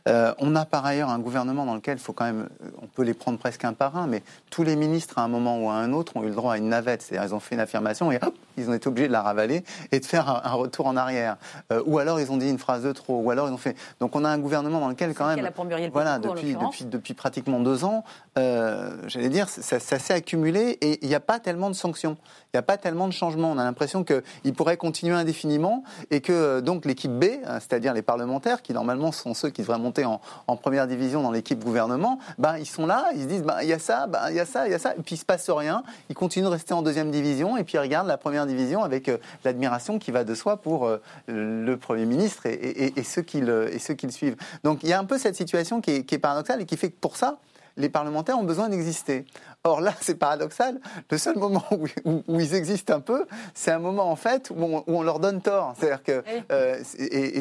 Euh, 0.08 0.32
on 0.38 0.56
a 0.56 0.64
par 0.64 0.86
ailleurs 0.86 1.10
un 1.10 1.18
gouvernement 1.18 1.66
dans 1.66 1.74
lequel 1.74 1.98
faut 1.98 2.14
quand 2.14 2.24
même, 2.24 2.48
on 2.80 2.86
peut 2.86 3.02
les 3.02 3.12
prendre 3.12 3.38
presque 3.38 3.62
un 3.62 3.74
par 3.74 3.94
un, 3.98 4.06
mais 4.06 4.22
tous 4.48 4.62
les 4.62 4.74
ministres 4.74 5.18
à 5.18 5.22
un 5.22 5.28
moment 5.28 5.62
ou 5.62 5.68
à 5.68 5.74
un 5.74 5.92
autre 5.92 6.16
ont 6.16 6.22
eu 6.22 6.28
le 6.28 6.34
droit 6.34 6.54
à 6.54 6.56
une 6.56 6.70
navette, 6.70 7.02
c'est-à-dire 7.02 7.28
ils 7.28 7.34
ont 7.34 7.40
fait 7.40 7.56
une 7.56 7.60
affirmation 7.60 8.10
et 8.10 8.16
hop, 8.22 8.34
ils 8.56 8.70
ont 8.70 8.72
été 8.72 8.88
obligés 8.88 9.08
de 9.08 9.12
la 9.12 9.20
ravaler 9.20 9.64
et 9.92 10.00
de 10.00 10.04
faire 10.06 10.30
un, 10.30 10.40
un 10.44 10.54
retour 10.54 10.86
en 10.86 10.96
arrière. 10.96 11.36
Euh, 11.72 11.82
ou 11.84 11.98
alors 11.98 12.18
ils 12.20 12.32
ont 12.32 12.38
dit 12.38 12.48
une 12.48 12.58
phrase 12.58 12.82
de 12.82 12.92
trop, 12.92 13.20
ou 13.20 13.30
alors 13.30 13.46
ils 13.48 13.52
ont 13.52 13.58
fait. 13.58 13.76
Donc 14.00 14.16
on 14.16 14.24
a 14.24 14.30
un 14.30 14.38
gouvernement 14.38 14.80
dans 14.80 14.88
lequel 14.88 15.12
quand 15.12 15.26
même, 15.26 15.46
Muriel 15.66 15.90
voilà, 15.92 16.18
depuis, 16.18 16.54
depuis, 16.54 16.86
depuis 16.86 17.12
pratiquement 17.12 17.60
deux 17.60 17.84
ans, 17.84 18.02
euh, 18.38 18.96
j'allais 19.08 19.28
dire, 19.28 19.50
ça, 19.50 19.78
ça 19.78 19.98
s'est 19.98 20.14
accumulé 20.14 20.78
et 20.80 21.00
il 21.02 21.08
n'y 21.08 21.14
a 21.14 21.20
pas 21.20 21.38
tellement 21.38 21.68
de 21.68 21.74
sanctions, 21.74 22.16
il 22.54 22.58
n'y 22.58 22.60
a 22.60 22.62
pas 22.62 22.76
tellement 22.76 23.08
de 23.08 23.12
changements. 23.12 23.50
On 23.50 23.58
a 23.58 23.64
l'impression 23.64 24.04
qu'ils 24.04 24.54
pourraient 24.54 24.76
continuer 24.76 25.14
indéfiniment 25.14 25.82
et 26.12 26.20
que 26.20 26.32
euh, 26.32 26.60
donc 26.60 26.84
l'équipe 26.84 27.10
B, 27.10 27.24
hein, 27.44 27.58
c'est-à-dire 27.58 27.92
les 27.92 28.02
parlementaires, 28.02 28.62
qui 28.62 28.72
normalement 28.72 29.10
sont 29.10 29.34
ceux 29.34 29.50
qui 29.50 29.62
devraient 29.62 29.78
monter 29.78 30.04
en, 30.04 30.20
première 30.56 30.86
division 30.86 31.20
dans 31.20 31.32
l'équipe 31.32 31.62
gouvernement, 31.62 32.20
ben, 32.38 32.56
ils 32.58 32.66
sont 32.66 32.86
là, 32.86 33.06
ils 33.16 33.22
se 33.22 33.26
disent, 33.26 33.42
ben, 33.42 33.56
il 33.62 33.68
y 33.68 33.72
a 33.72 33.80
ça, 33.80 34.06
ben, 34.06 34.30
il 34.30 34.36
y 34.36 34.40
a 34.40 34.46
ça, 34.46 34.68
il 34.68 34.70
y 34.70 34.74
a 34.74 34.78
ça, 34.78 34.94
et 34.96 35.02
puis 35.02 35.16
il 35.16 35.18
se 35.18 35.24
passe 35.24 35.50
rien. 35.50 35.82
Ils 36.08 36.14
continuent 36.14 36.44
de 36.44 36.50
rester 36.50 36.74
en 36.74 36.82
deuxième 36.82 37.10
division 37.10 37.56
et 37.56 37.64
puis 37.64 37.74
ils 37.74 37.80
regardent 37.80 38.06
la 38.06 38.18
première 38.18 38.46
division 38.46 38.84
avec 38.84 39.08
euh, 39.08 39.18
l'admiration 39.44 39.98
qui 39.98 40.12
va 40.12 40.22
de 40.22 40.34
soi 40.36 40.58
pour 40.58 40.86
euh, 40.86 41.02
le 41.26 41.76
Premier 41.76 42.06
ministre 42.06 42.46
et, 42.46 42.92
ceux 43.02 43.22
qui 43.22 43.40
le, 43.40 43.68
suivent. 44.10 44.36
Donc 44.62 44.84
il 44.84 44.88
y 44.88 44.92
a 44.92 45.00
un 45.00 45.04
peu 45.04 45.18
cette 45.18 45.34
situation 45.34 45.80
qui 45.80 45.90
est 45.90 46.18
paradoxale 46.18 46.62
et 46.62 46.66
qui 46.66 46.76
fait 46.76 46.90
que 46.90 46.98
pour 47.00 47.16
ça, 47.16 47.38
les 47.76 47.88
parlementaires 47.88 48.38
ont 48.38 48.44
besoin 48.44 48.68
d'exister. 48.68 49.24
Or 49.66 49.80
là, 49.80 49.94
c'est 50.02 50.16
paradoxal. 50.16 50.78
Le 51.10 51.16
seul 51.16 51.38
moment 51.38 51.64
où, 51.70 51.86
où- 52.04 52.22
où 52.28 52.38
ils 52.38 52.54
existent 52.54 52.92
un 52.92 53.00
peu, 53.00 53.24
c'est 53.54 53.70
un 53.70 53.78
moment 53.78 54.10
en 54.10 54.14
fait 54.16 54.50
où 54.54 54.62
on, 54.62 54.78
où 54.80 54.98
on 54.98 55.02
leur 55.02 55.20
donne 55.20 55.40
tort. 55.40 55.72
C'est-à-dire 55.78 56.02
que 56.02 56.22
euh, 56.52 56.78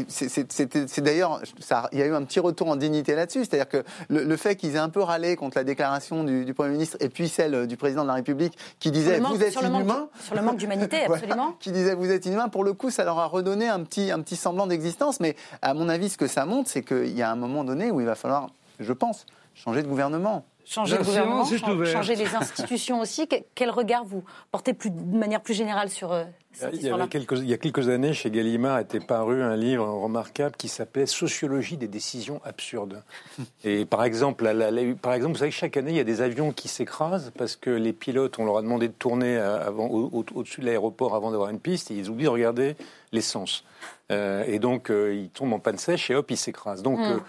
c'est- 0.08 1.02
d'ailleurs, 1.02 1.42
il 1.92 2.00
y 2.00 2.02
a 2.02 2.06
eu 2.06 2.14
un 2.14 2.24
petit 2.24 2.40
retour 2.40 2.70
en 2.70 2.78
dignité 2.78 3.14
là-dessus. 3.16 3.40
C'est-à-dire 3.44 3.68
que 3.68 3.84
le, 4.08 4.24
le 4.24 4.38
fait 4.38 4.56
qu'ils 4.56 4.76
aient 4.76 4.80
un 4.80 4.88
peu 4.88 5.02
râlé 5.02 5.36
contre 5.36 5.58
la 5.58 5.66
déclaration 5.66 6.24
du, 6.24 6.46
du 6.46 6.54
Premier 6.54 6.70
ministre 6.72 6.96
et 7.02 7.10
puis 7.10 7.28
celle 7.28 7.68
du 7.68 7.76
président 7.76 8.04
de 8.04 8.08
la 8.08 8.14
République 8.14 8.58
qui 8.80 8.90
disait 8.92 9.20
manque- 9.20 9.36
vous 9.36 9.44
êtes 9.44 9.52
sur 9.52 9.62
le 9.62 9.68
sur 10.24 10.36
le 10.36 10.42
manque 10.42 10.56
d'humanité, 10.58 11.00
Voilà, 11.08 11.24
absolument. 11.24 11.56
qui 11.60 11.74
disait 11.74 11.94
vous 11.94 12.10
êtes 12.10 12.26
inhumain, 12.26 12.48
pour 12.48 12.64
le 12.64 12.72
coup, 12.72 12.90
ça 12.90 13.04
leur 13.04 13.20
a 13.20 13.26
redonné 13.26 13.68
un 13.68 13.82
petit, 13.84 14.12
un 14.12 14.22
petit 14.22 14.38
semblant 14.38 14.66
d'existence. 14.68 15.20
Mais 15.20 15.36
à 15.62 15.74
mon 15.74 15.90
avis, 15.90 16.08
ce 16.08 16.18
que 16.18 16.28
ça 16.28 16.46
montre, 16.46 16.70
c'est 16.70 16.84
qu'il 16.84 17.18
y 17.18 17.22
a 17.22 17.30
un 17.30 17.36
moment 17.36 17.66
donné 17.66 17.92
où 17.92 18.00
il 18.00 18.06
va 18.06 18.16
falloir, 18.16 18.48
je 18.80 18.94
pense, 18.94 19.26
changer 19.56 19.84
de 19.84 19.88
gouvernement. 19.88 20.46
Changer 20.66 20.94
La 20.94 21.00
le 21.02 21.06
gouvernement, 21.06 21.46
séance 21.46 21.62
est 21.62 21.66
chan- 21.66 21.74
ouverte. 21.74 21.92
changer 21.92 22.16
les 22.16 22.36
institutions 22.36 23.00
aussi. 23.02 23.28
Que- 23.28 23.36
Quel 23.54 23.70
regard 23.70 24.06
vous 24.06 24.24
portez 24.52 24.74
plus, 24.74 24.90
de 24.92 25.18
manière 25.18 25.42
plus 25.42 25.54
générale 25.54 25.90
sur 25.90 26.12
euh, 26.14 26.24
cette 26.54 26.70
Il 26.72 26.76
y, 26.76 26.80
histoire-là 26.84 27.04
avait 27.04 27.10
quelques, 27.12 27.38
il 27.40 27.50
y 27.50 27.54
a 27.54 27.58
quelques 27.58 27.90
années, 27.90 28.14
chez 28.14 28.32
Gallimard, 28.32 28.80
était 28.80 29.02
paru 29.02 29.42
un 29.44 29.58
livre 29.58 29.86
remarquable 29.86 30.56
qui 30.56 30.70
s'appelait 30.70 31.06
Sociologie 31.06 31.76
des 31.76 31.90
décisions 31.90 32.40
absurdes. 32.46 33.04
Et 33.66 33.84
par 33.86 34.04
exemple, 34.06 34.46
la- 34.46 34.54
la- 34.54 34.72
la- 34.72 34.96
par 34.96 35.14
exemple, 35.14 35.34
vous 35.34 35.40
savez 35.40 35.52
que 35.52 35.58
chaque 35.58 35.76
année, 35.76 35.92
il 35.92 35.98
y 35.98 36.00
a 36.00 36.06
des 36.06 36.22
avions 36.22 36.54
qui 36.54 36.70
s'écrasent 36.70 37.32
parce 37.38 37.58
que 37.58 37.70
les 37.70 37.92
pilotes, 37.92 38.40
on 38.40 38.46
leur 38.46 38.58
a 38.58 38.62
demandé 38.62 38.88
de 38.88 38.94
tourner 38.94 39.36
euh, 39.38 39.68
avant, 39.68 39.88
au- 39.88 40.10
au- 40.14 40.26
au-dessus 40.36 40.62
de 40.62 40.66
l'aéroport 40.66 41.14
avant 41.16 41.32
d'avoir 41.32 41.50
une 41.50 41.60
piste 41.60 41.92
et 41.92 41.96
ils 41.96 42.10
oublient 42.10 42.24
de 42.26 42.30
regarder 42.30 42.76
l'essence. 43.12 43.66
Euh, 44.12 44.44
et 44.48 44.60
donc, 44.60 44.90
euh, 44.90 45.14
ils 45.14 45.30
tombent 45.30 45.54
en 45.54 45.60
panne 45.60 45.78
sèche 45.78 46.10
et 46.10 46.16
hop, 46.16 46.32
ils 46.32 46.38
s'écrasent. 46.38 46.84
Donc, 46.84 47.00
euh, 47.00 47.20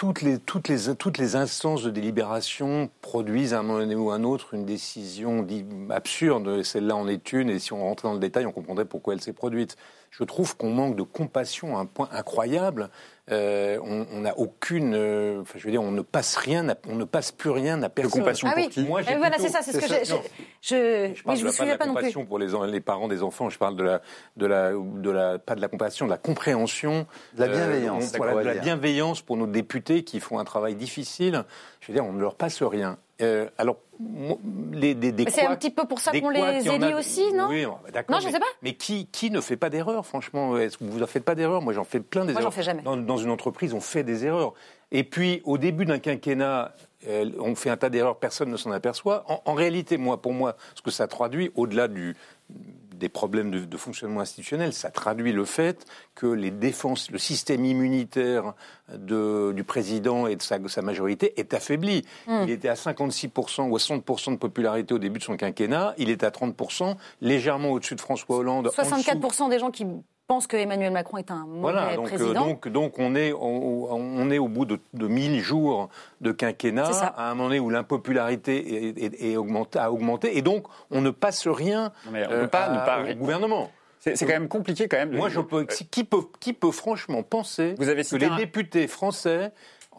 toutes 0.00 0.22
les, 0.22 0.38
toutes, 0.38 0.68
les, 0.68 0.94
toutes 0.96 1.18
les 1.18 1.36
instances 1.36 1.82
de 1.82 1.90
délibération 1.90 2.88
produisent 3.02 3.52
à 3.52 3.58
un 3.58 3.62
moment 3.62 3.84
ou 3.92 4.10
à 4.10 4.14
un 4.14 4.24
autre 4.24 4.54
une 4.54 4.64
décision 4.64 5.46
absurde. 5.90 6.62
Celle-là 6.62 6.96
en 6.96 7.06
est 7.06 7.34
une, 7.34 7.50
et 7.50 7.58
si 7.58 7.74
on 7.74 7.82
rentrait 7.82 8.08
dans 8.08 8.14
le 8.14 8.18
détail, 8.18 8.46
on 8.46 8.52
comprendrait 8.52 8.86
pourquoi 8.86 9.12
elle 9.12 9.20
s'est 9.20 9.34
produite. 9.34 9.76
Je 10.10 10.24
trouve 10.24 10.56
qu'on 10.56 10.70
manque 10.70 10.96
de 10.96 11.02
compassion 11.02 11.76
à 11.76 11.80
un 11.80 11.84
point 11.84 12.08
incroyable. 12.12 12.88
Euh, 13.30 13.78
on 13.84 14.06
on 14.12 14.20
n'a 14.22 14.36
aucune. 14.38 14.94
euh, 14.94 15.40
enfin, 15.42 15.58
je 15.58 15.64
veux 15.64 15.70
dire, 15.70 15.82
on 15.82 15.90
ne 15.92 16.02
passe 16.02 16.36
rien, 16.36 16.68
à- 16.68 16.74
on 16.88 16.96
ne 16.96 17.04
passe 17.04 17.30
plus 17.32 17.50
rien 17.50 17.82
à 17.82 17.88
personne. 17.88 18.20
compassion 18.22 18.48
Ah 18.50 18.54
pour 18.54 18.62
oui, 18.64 18.68
qui 18.70 18.82
Moi, 18.82 19.02
j'ai 19.02 19.16
voilà, 19.16 19.36
c'est 19.38 19.48
ça, 19.48 19.60
c'est 19.62 19.72
ce 19.72 19.78
que 19.78 19.86
ça, 19.86 20.02
je, 20.02 20.14
je, 20.62 21.12
Je 21.14 21.22
parle 21.22 21.36
je 21.38 21.44
de 21.44 21.48
vous 21.50 21.52
la, 21.52 21.58
pas 21.58 21.64
de 21.64 21.70
la 21.70 21.78
pas 21.78 21.86
non 21.86 21.92
plus. 21.94 22.00
compassion 22.02 22.26
pour 22.26 22.38
les, 22.38 22.54
en- 22.54 22.64
les 22.64 22.80
parents 22.80 23.08
des 23.08 23.22
enfants. 23.22 23.48
Je 23.48 23.58
parle 23.58 23.76
de 23.76 23.84
la, 23.84 24.02
de 24.36 24.46
la, 24.46 24.72
de 24.72 25.10
la, 25.10 25.38
pas 25.38 25.54
de 25.54 25.60
la 25.60 25.68
compassion, 25.68 26.06
de 26.06 26.10
la 26.10 26.18
compréhension, 26.18 27.06
De 27.34 27.44
la 27.44 27.46
Euh, 27.46 27.56
bienveillance, 27.56 28.04
on- 28.04 28.06
c'est 28.08 28.16
voilà, 28.16 28.32
qu'on 28.32 28.38
de 28.40 28.44
la 28.44 28.54
bienveillance 28.54 29.22
pour 29.22 29.36
nos 29.36 29.46
députés 29.46 30.02
qui 30.04 30.18
font 30.20 30.38
un 30.38 30.44
travail 30.44 30.74
difficile. 30.74 31.44
Je 31.80 31.86
veux 31.88 31.94
dire, 31.94 32.04
on 32.04 32.12
ne 32.12 32.20
leur 32.20 32.34
passe 32.34 32.62
rien. 32.62 32.98
Euh, 33.22 33.48
alors, 33.58 33.76
les, 34.72 34.94
des, 34.94 35.12
des 35.12 35.24
Mais 35.26 35.30
c'est 35.30 35.44
un 35.44 35.54
petit 35.54 35.68
peu 35.70 35.84
pour 35.84 36.00
ça 36.00 36.10
qu'on 36.18 36.30
les 36.30 36.40
a- 36.40 36.58
élit 36.58 36.94
aussi, 36.94 37.32
non 37.34 37.48
Oui, 37.50 37.66
bah, 37.66 37.90
d'accord. 37.92 38.16
Non, 38.16 38.20
je 38.20 38.26
mais- 38.26 38.32
sais 38.32 38.38
pas. 38.40 38.46
Mais 38.62 38.72
qui, 38.72 39.06
qui 39.12 39.30
ne 39.30 39.42
fait 39.42 39.56
pas 39.58 39.68
d'erreur, 39.68 40.06
franchement? 40.06 40.56
Est-ce 40.56 40.78
que 40.78 40.84
vous 40.84 40.98
ne 40.98 41.04
faites 41.06 41.24
pas 41.24 41.34
d'erreur 41.34 41.60
Moi, 41.60 41.74
j'en 41.74 41.84
fais 41.84 42.00
plein 42.00 42.24
des 42.24 42.32
Moi, 42.32 42.40
j'en 42.40 42.46
erreurs. 42.46 42.54
fais 42.54 42.62
jamais. 42.62 42.80
Dans, 42.82 42.96
dans 42.96 43.18
une 43.22 43.30
entreprise, 43.30 43.74
on 43.74 43.80
fait 43.80 44.02
des 44.04 44.24
erreurs. 44.24 44.54
Et 44.92 45.04
puis, 45.04 45.40
au 45.44 45.56
début 45.58 45.84
d'un 45.84 45.98
quinquennat, 46.00 46.74
euh, 47.06 47.30
on 47.38 47.54
fait 47.54 47.70
un 47.70 47.76
tas 47.76 47.90
d'erreurs, 47.90 48.18
personne 48.18 48.50
ne 48.50 48.56
s'en 48.56 48.72
aperçoit. 48.72 49.24
En, 49.28 49.40
en 49.44 49.54
réalité, 49.54 49.96
moi, 49.98 50.20
pour 50.20 50.32
moi, 50.32 50.56
ce 50.74 50.82
que 50.82 50.90
ça 50.90 51.06
traduit, 51.06 51.50
au-delà 51.54 51.88
du 51.88 52.16
des 52.96 53.08
problèmes 53.08 53.50
de, 53.50 53.60
de 53.64 53.76
fonctionnement 53.78 54.20
institutionnel, 54.20 54.74
ça 54.74 54.90
traduit 54.90 55.32
le 55.32 55.46
fait 55.46 55.86
que 56.14 56.26
les 56.26 56.50
défenses, 56.50 57.10
le 57.10 57.16
système 57.16 57.64
immunitaire 57.64 58.52
de- 58.94 59.52
du 59.56 59.64
président 59.64 60.26
et 60.26 60.36
de 60.36 60.42
sa, 60.42 60.58
sa 60.68 60.82
majorité 60.82 61.32
est 61.40 61.54
affaibli. 61.54 62.04
Hmm. 62.26 62.40
Il 62.44 62.50
était 62.50 62.68
à 62.68 62.74
56% 62.74 63.70
ou 63.70 63.76
à 63.76 63.78
60% 63.78 64.32
de 64.32 64.36
popularité 64.36 64.92
au 64.92 64.98
début 64.98 65.18
de 65.18 65.24
son 65.24 65.38
quinquennat, 65.38 65.94
il 65.96 66.10
est 66.10 66.24
à 66.24 66.30
30%, 66.30 66.96
légèrement 67.22 67.70
au-dessus 67.70 67.94
de 67.94 68.02
François 68.02 68.36
Hollande. 68.36 68.66
en 68.66 68.70
dessous 68.70 68.82
64% 68.82 69.48
des 69.48 69.58
gens 69.58 69.70
qui 69.70 69.86
pensent 70.30 70.46
que 70.46 70.56
Emmanuel 70.56 70.92
Macron 70.92 71.16
est 71.18 71.32
un 71.32 71.44
mauvais 71.44 71.60
voilà, 71.60 71.96
donc, 71.96 72.06
euh, 72.06 72.08
président. 72.16 72.46
donc, 72.46 72.68
donc 72.68 72.98
on, 73.00 73.16
est, 73.16 73.32
on, 73.32 73.92
on 73.92 74.30
est 74.30 74.38
au 74.38 74.46
bout 74.46 74.64
de, 74.64 74.78
de 74.94 75.08
1000 75.08 75.40
jours 75.40 75.88
de 76.20 76.30
quinquennat, 76.30 76.88
à 77.16 77.30
un 77.30 77.34
moment 77.34 77.48
donné 77.48 77.58
où 77.58 77.68
l'impopularité 77.68 78.86
est, 78.90 79.02
est- 79.02 79.32
est 79.32 79.36
augmentée- 79.36 79.80
a 79.80 79.90
augmenté, 79.90 80.38
et 80.38 80.42
donc 80.42 80.66
on 80.92 81.00
ne 81.00 81.10
passe 81.10 81.48
rien 81.48 81.90
Non, 82.06 82.12
mais 82.12 82.24
on 82.28 82.30
euh, 82.30 82.40
peut 82.42 82.48
pas 82.48 82.64
à- 82.66 82.72
ne 82.72 83.06
pas- 83.06 83.10
au 83.12 83.14
gouvernement. 83.16 83.72
C'est 83.98 84.14
quand 84.20 84.28
même 84.28 84.46
compliqué 84.48 84.86
quand 84.86 84.98
même. 84.98 85.10
de- 85.10 85.16
Moi, 85.16 85.28
je 85.30 85.40
peux, 85.40 85.64
qui, 85.66 86.04
peut, 86.04 86.22
qui 86.38 86.52
peut 86.52 86.70
franchement 86.70 87.22
penser 87.24 87.74
Vous 87.76 87.88
avez 87.88 88.04
que 88.04 88.14
les 88.16 88.26
un- 88.26 88.36
députés 88.36 88.86
français, 88.86 89.50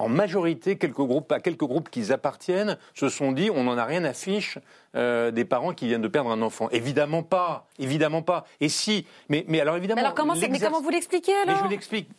en 0.01 0.09
majorité, 0.09 0.77
quelques 0.77 0.95
groupes, 0.95 1.31
à 1.31 1.39
quelques 1.39 1.65
groupes 1.65 1.89
qu'ils 1.89 2.11
appartiennent, 2.11 2.77
se 2.93 3.09
sont 3.09 3.31
dit 3.31 3.49
on 3.53 3.63
n'en 3.63 3.77
a 3.77 3.85
rien 3.85 4.03
à 4.03 4.13
fiche 4.13 4.57
euh, 4.95 5.31
des 5.31 5.45
parents 5.45 5.73
qui 5.73 5.87
viennent 5.87 6.01
de 6.01 6.07
perdre 6.07 6.31
un 6.31 6.41
enfant 6.41 6.69
Évidemment 6.71 7.23
pas, 7.23 7.67
évidemment 7.79 8.21
pas. 8.21 8.45
Et 8.59 8.69
si, 8.69 9.05
mais, 9.29 9.45
mais 9.47 9.59
alors 9.61 9.77
évidemment. 9.77 10.01
Mais 10.01 10.05
alors, 10.05 10.15
comment, 10.15 10.35
mais 10.35 10.59
comment 10.59 10.81
vous 10.81 10.89
l'expliquez 10.89 11.33
mais 11.45 11.53
alors? 11.53 11.65
je 11.65 11.69
l'explique. 11.69 12.09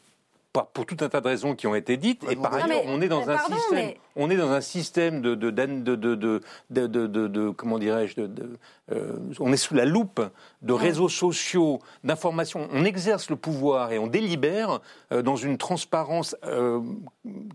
Pas 0.53 0.69
pour 0.75 0.85
tout 0.85 0.99
un 1.01 1.09
tas 1.09 1.23
de 1.23 1.29
raisons 1.29 1.55
qui 1.55 1.67
ont 1.67 1.75
été 1.75 1.97
dites. 1.97 2.25
Et 2.31 2.37
par 2.37 2.53
ailleurs, 2.53 2.83
on 2.87 3.01
est 3.01 3.09
dans 3.09 3.31
un 3.31 3.39
système. 3.39 3.93
On 4.17 4.29
est 4.29 4.37
dans 4.37 4.51
un 4.51 4.61
système 4.61 5.23
de 5.23 5.35
de 5.35 5.49
de 5.49 5.65
de 5.65 5.95
de 5.97 6.15
de, 6.15 6.41
de, 6.71 6.87
de- 6.87 7.07
de- 7.07 7.27
de- 7.29 7.49
comment 7.51 7.79
dirais-je 7.79 8.17
de, 8.21 8.27
de- 8.27 8.59
euh, 8.93 9.17
on 9.41 9.51
est 9.51 9.57
sous 9.57 9.73
la 9.75 9.87
loupe 9.87 10.21
de 10.61 10.73
réseaux 10.75 11.09
sociaux, 11.09 11.79
d'informations. 12.05 12.69
On 12.71 12.85
exerce 12.85 13.31
le 13.31 13.37
pouvoir 13.37 13.93
et 13.93 13.99
on 13.99 14.07
délibère 14.09 14.81
euh, 15.13 15.23
dans 15.23 15.37
une 15.37 15.57
transparence 15.57 16.37
euh, 16.45 16.81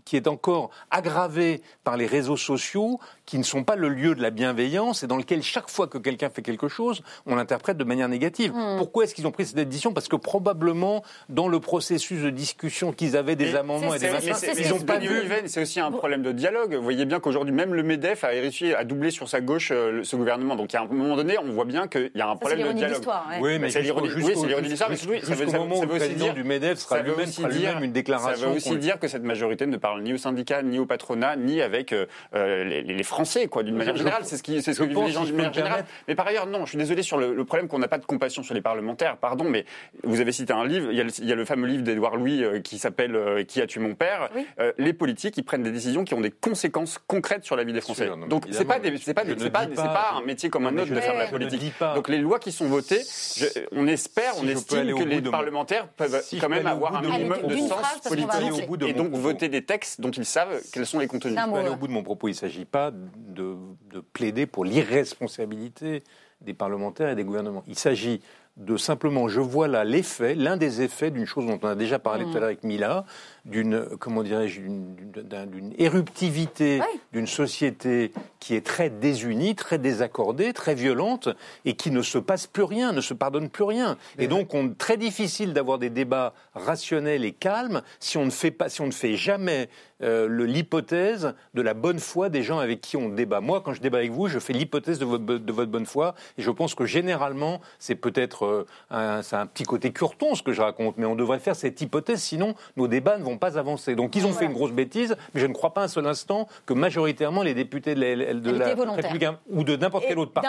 qui 0.04 0.16
est 0.16 0.26
encore 0.26 0.70
aggravée 0.90 1.62
par 1.84 1.96
les 1.96 2.06
réseaux 2.06 2.36
sociaux, 2.36 2.98
qui 3.28 3.36
ne 3.38 3.42
sont 3.42 3.62
pas 3.62 3.76
le 3.76 3.90
lieu 3.90 4.14
de 4.14 4.22
la 4.22 4.30
bienveillance 4.30 5.02
et 5.02 5.06
dans 5.06 5.18
lequel 5.18 5.42
chaque 5.42 5.68
fois 5.68 5.86
que 5.86 5.98
quelqu'un 5.98 6.30
fait 6.30 6.40
quelque 6.40 6.66
chose, 6.68 7.02
on 7.26 7.36
l'interprète 7.36 7.76
de 7.76 7.84
manière 7.84 8.08
négative. 8.08 8.52
Hmm. 8.54 8.78
Pourquoi 8.78 9.04
est-ce 9.04 9.14
qu'ils 9.14 9.26
ont 9.26 9.30
pris 9.30 9.44
cette 9.44 9.56
décision? 9.68 9.92
Parce 9.92 10.08
que 10.08 10.16
probablement 10.16 11.02
dans 11.28 11.46
le 11.46 11.60
processus 11.60 12.22
de 12.22 12.30
discussion 12.30 12.90
qu'ils 12.92 13.18
avaient 13.18 13.36
des 13.36 13.54
amendements 13.54 13.94
et 13.94 13.98
c'est- 13.98 14.06
des 14.06 14.12
machins, 14.30 14.34
Ils 14.58 14.70
n'ont 14.70 14.78
pas 14.80 14.98
vu 14.98 15.08
c'est 15.44 15.60
aussi 15.60 15.78
un 15.78 15.90
problème 15.92 16.22
de 16.22 16.32
dialogue. 16.32 16.74
Vous 16.74 16.82
voyez 16.82 17.04
bien 17.04 17.20
qu'aujourd'hui, 17.20 17.54
même 17.54 17.74
le 17.74 17.82
MEDEF 17.82 18.24
a 18.24 18.28
réussi 18.28 18.72
à 18.72 18.84
doubler 18.84 19.10
sur 19.10 19.28
sa 19.28 19.42
gauche 19.42 19.70
euh, 19.72 20.02
ce 20.04 20.16
gouvernement. 20.16 20.56
Donc, 20.56 20.74
à 20.74 20.80
un 20.80 20.86
moment 20.86 21.14
donné, 21.16 21.36
on 21.38 21.52
voit 21.52 21.66
bien 21.66 21.86
qu'il 21.86 22.10
y 22.14 22.20
a 22.22 22.28
un 22.30 22.36
problème 22.36 22.68
de 22.68 22.72
dialogue. 22.72 22.96
l'histoire. 22.96 23.26
ouais. 23.30 23.38
Oui, 23.42 23.58
mais 23.58 23.68
c'est 23.68 23.82
l'ironie 23.82 24.08
jusqu'au- 24.08 24.26
oui, 24.28 24.34
c'est 24.40 24.46
l'ironie 24.46 24.66
de 24.68 24.70
l'histoire, 24.70 24.90
jusqu'au 24.94 25.52
moment 25.52 25.76
où 25.76 25.80
veut 25.80 25.86
le 25.86 25.98
président 25.98 26.24
dire- 26.24 26.34
du 26.34 26.44
MEDEF 26.44 26.78
sera 26.78 26.96
ça 26.96 27.02
veut 27.02 27.14
lui-même 27.50 27.84
une 27.84 27.92
déclaration. 27.92 28.40
Ça 28.40 28.46
veut 28.50 28.56
aussi 28.56 28.76
dire 28.78 28.98
que 28.98 29.06
cette 29.08 29.22
majorité 29.24 29.66
ne 29.66 29.76
parle 29.76 30.02
ni 30.02 30.14
aux 30.14 30.18
syndicats, 30.18 30.62
ni 30.62 30.78
au 30.78 30.86
patronat, 30.86 31.36
ni 31.36 31.60
avec 31.60 31.92
euh, 31.92 32.06
euh, 32.34 32.64
les, 32.64 32.82
les 32.82 33.02
Français, 33.18 33.48
quoi, 33.48 33.62
d'une 33.64 33.74
manière 33.76 33.96
générale. 33.96 34.22
C'est 34.24 34.36
ce, 34.36 34.42
qui, 34.44 34.62
c'est 34.62 34.72
ce 34.72 34.78
que 34.78 34.84
vivent 34.84 35.02
les 35.04 35.10
gens 35.12 35.24
d'une 35.24 35.34
manière 35.36 35.52
générale. 35.52 35.84
Mais 36.06 36.14
par 36.14 36.26
ailleurs, 36.26 36.46
non, 36.46 36.64
je 36.64 36.70
suis 36.70 36.78
désolé 36.78 37.02
sur 37.02 37.18
le, 37.18 37.34
le 37.34 37.44
problème 37.44 37.66
qu'on 37.68 37.78
n'a 37.80 37.88
pas 37.88 37.98
de 37.98 38.04
compassion 38.06 38.42
sur 38.44 38.54
les 38.54 38.60
parlementaires, 38.60 39.16
pardon, 39.16 39.44
mais 39.44 39.64
vous 40.04 40.20
avez 40.20 40.30
cité 40.30 40.52
un 40.52 40.64
livre, 40.64 40.92
il 40.92 40.96
y 40.96 41.00
a 41.00 41.04
le, 41.04 41.10
il 41.18 41.24
y 41.26 41.32
a 41.32 41.34
le 41.34 41.44
fameux 41.44 41.66
livre 41.66 41.82
d'Édouard 41.82 42.16
Louis 42.16 42.44
euh, 42.44 42.60
qui 42.60 42.78
s'appelle 42.78 43.16
euh, 43.16 43.42
Qui 43.44 43.60
a 43.60 43.66
tué 43.66 43.80
mon 43.80 43.94
père 43.94 44.28
Oui. 44.36 44.46
Euh, 44.60 44.72
Les 44.78 44.92
politiques, 44.92 45.36
ils 45.36 45.42
prennent 45.44 45.62
des 45.64 45.72
décisions 45.72 46.04
qui 46.04 46.14
ont 46.14 46.20
des 46.20 46.30
conséquences 46.30 46.98
concrètes 47.06 47.44
sur 47.44 47.56
la 47.56 47.64
vie 47.64 47.72
des 47.72 47.80
Français. 47.80 48.04
sûr, 48.06 48.16
non, 48.16 48.24
mais 48.24 48.28
Donc, 48.28 48.44
c'est 48.50 48.64
pas, 48.64 48.78
des- 48.78 48.96
c'est 48.98 49.14
pas, 49.14 49.24
des- 49.24 49.34
c'est 49.38 49.50
pas, 49.50 50.14
un 50.16 50.22
métier 50.24 50.48
comme 50.50 50.66
un 50.66 50.76
autre 50.78 50.90
de 50.94 51.00
faire 51.00 51.14
de 51.14 51.18
la 51.18 51.26
politique. 51.26 51.72
Donc, 51.94 52.08
les 52.08 52.18
lois 52.18 52.38
qui 52.38 52.52
sont 52.52 52.66
votées, 52.66 53.02
je- 53.36 53.46
on 53.72 53.86
espère, 53.88 54.34
Si 54.34 54.40
on 54.44 54.48
estime 54.48 54.94
que 54.96 55.02
les 55.04 55.20
parlementaires 55.22 55.88
peuvent 55.88 56.22
Si 56.22 56.38
quand 56.38 56.48
même 56.48 56.66
avoir 56.66 56.96
un 56.96 57.00
minimum 57.02 57.38
de 57.48 57.56
sens 57.56 58.00
politique 58.08 58.86
et 58.86 58.92
donc 58.92 59.12
voter 59.12 59.48
des 59.48 59.62
textes 59.64 60.00
dont 60.00 60.10
ils 60.10 60.24
savent 60.24 60.60
quels 60.72 60.86
sont 60.86 60.98
les 60.98 61.06
contenus. 61.08 61.38
Au 61.70 61.76
bout 61.76 61.88
de 61.88 61.92
mon 61.92 62.02
propos. 62.02 62.28
Il 62.28 62.32
ne 62.32 62.36
s'agit 62.36 62.64
pas 62.64 62.90
de, 63.16 63.56
de 63.90 64.00
plaider 64.00 64.46
pour 64.46 64.64
l'irresponsabilité 64.64 66.02
des 66.40 66.54
parlementaires 66.54 67.08
et 67.08 67.14
des 67.14 67.24
gouvernements. 67.24 67.64
Il 67.66 67.78
s'agit 67.78 68.20
de 68.58 68.76
simplement, 68.76 69.28
je 69.28 69.40
vois 69.40 69.68
là 69.68 69.84
l'effet, 69.84 70.34
l'un 70.34 70.56
des 70.56 70.82
effets 70.82 71.10
d'une 71.10 71.26
chose 71.26 71.46
dont 71.46 71.58
on 71.62 71.68
a 71.68 71.74
déjà 71.76 71.98
parlé 71.98 72.24
tout 72.24 72.30
à 72.30 72.34
l'heure 72.34 72.44
avec 72.44 72.64
Mila, 72.64 73.04
d'une, 73.48 73.84
comment 73.98 74.22
dirais-je, 74.22 74.60
d'une- 74.60 74.94
d'un- 75.24 75.46
d'une 75.46 75.72
éruptivité 75.78 76.80
d'une 77.12 77.26
société 77.26 78.12
qui 78.40 78.54
est 78.54 78.64
très 78.64 78.90
désunie, 78.90 79.54
très 79.54 79.78
désaccordée, 79.78 80.52
très 80.52 80.74
violente, 80.74 81.28
et 81.64 81.74
qui 81.74 81.90
ne 81.90 82.02
se 82.02 82.18
passe 82.18 82.46
plus 82.46 82.62
rien, 82.62 82.92
ne 82.92 83.00
se 83.00 83.14
pardonne 83.14 83.48
plus 83.48 83.64
rien. 83.64 83.96
Et 84.18 84.26
donc, 84.28 84.54
on, 84.54 84.68
très 84.74 84.96
difficile 84.96 85.52
d'avoir 85.54 85.78
des 85.78 85.90
débats 85.90 86.34
rationnels 86.54 87.24
et 87.24 87.32
calmes 87.32 87.82
si 87.98 88.18
on 88.18 88.24
ne 88.26 88.30
fait 88.30 88.50
pas, 88.50 88.68
si 88.68 88.80
on 88.82 88.86
ne 88.86 88.92
fait 88.92 89.16
jamais 89.16 89.68
euh, 90.02 90.28
l'hypothèse 90.46 91.34
de 91.54 91.62
la 91.62 91.74
bonne 91.74 91.98
foi 91.98 92.28
des 92.28 92.42
gens 92.44 92.58
avec 92.58 92.80
qui 92.80 92.96
on 92.96 93.08
débat. 93.08 93.40
Moi, 93.40 93.60
quand 93.64 93.72
je 93.72 93.80
débat 93.80 93.98
avec 93.98 94.12
vous, 94.12 94.28
je 94.28 94.38
fais 94.38 94.52
l'hypothèse 94.52 94.98
de 95.00 95.04
votre, 95.04 95.24
de 95.24 95.52
votre 95.52 95.70
bonne 95.72 95.86
foi, 95.86 96.14
et 96.36 96.42
je 96.42 96.50
pense 96.50 96.74
que 96.76 96.84
généralement, 96.84 97.60
c'est 97.80 97.96
peut-être 97.96 98.44
euh, 98.90 99.22
un 99.32 99.46
petit 99.46 99.64
côté 99.64 99.92
curton 99.92 100.34
ce 100.36 100.42
que 100.42 100.52
je 100.52 100.60
raconte, 100.62 100.98
mais 100.98 101.06
on 101.06 101.16
devrait 101.16 101.40
faire 101.40 101.56
cette 101.56 101.80
hypothèse, 101.80 102.22
sinon 102.22 102.54
nos 102.76 102.86
débats 102.86 103.18
ne 103.18 103.24
vont 103.24 103.37
pas 103.38 103.58
avancer. 103.58 103.94
Donc, 103.94 104.16
ils 104.16 104.26
ont 104.26 104.32
fait 104.32 104.44
une 104.44 104.52
grosse 104.52 104.72
bêtise, 104.72 105.16
mais 105.34 105.40
je 105.40 105.46
ne 105.46 105.52
crois 105.52 105.74
pas 105.74 105.82
un 105.82 105.88
seul 105.88 106.06
instant 106.06 106.48
que 106.66 106.74
majoritairement 106.74 107.42
les 107.42 107.54
députés 107.54 107.94
de 107.94 108.00
la, 108.00 108.34
de. 108.34 108.50
République 108.90 109.22
hein, 109.22 109.38
ou 109.48 109.64
de 109.64 109.76
n'importe 109.76 110.04
quel 110.06 110.18
autre 110.18 110.32
parti 110.32 110.48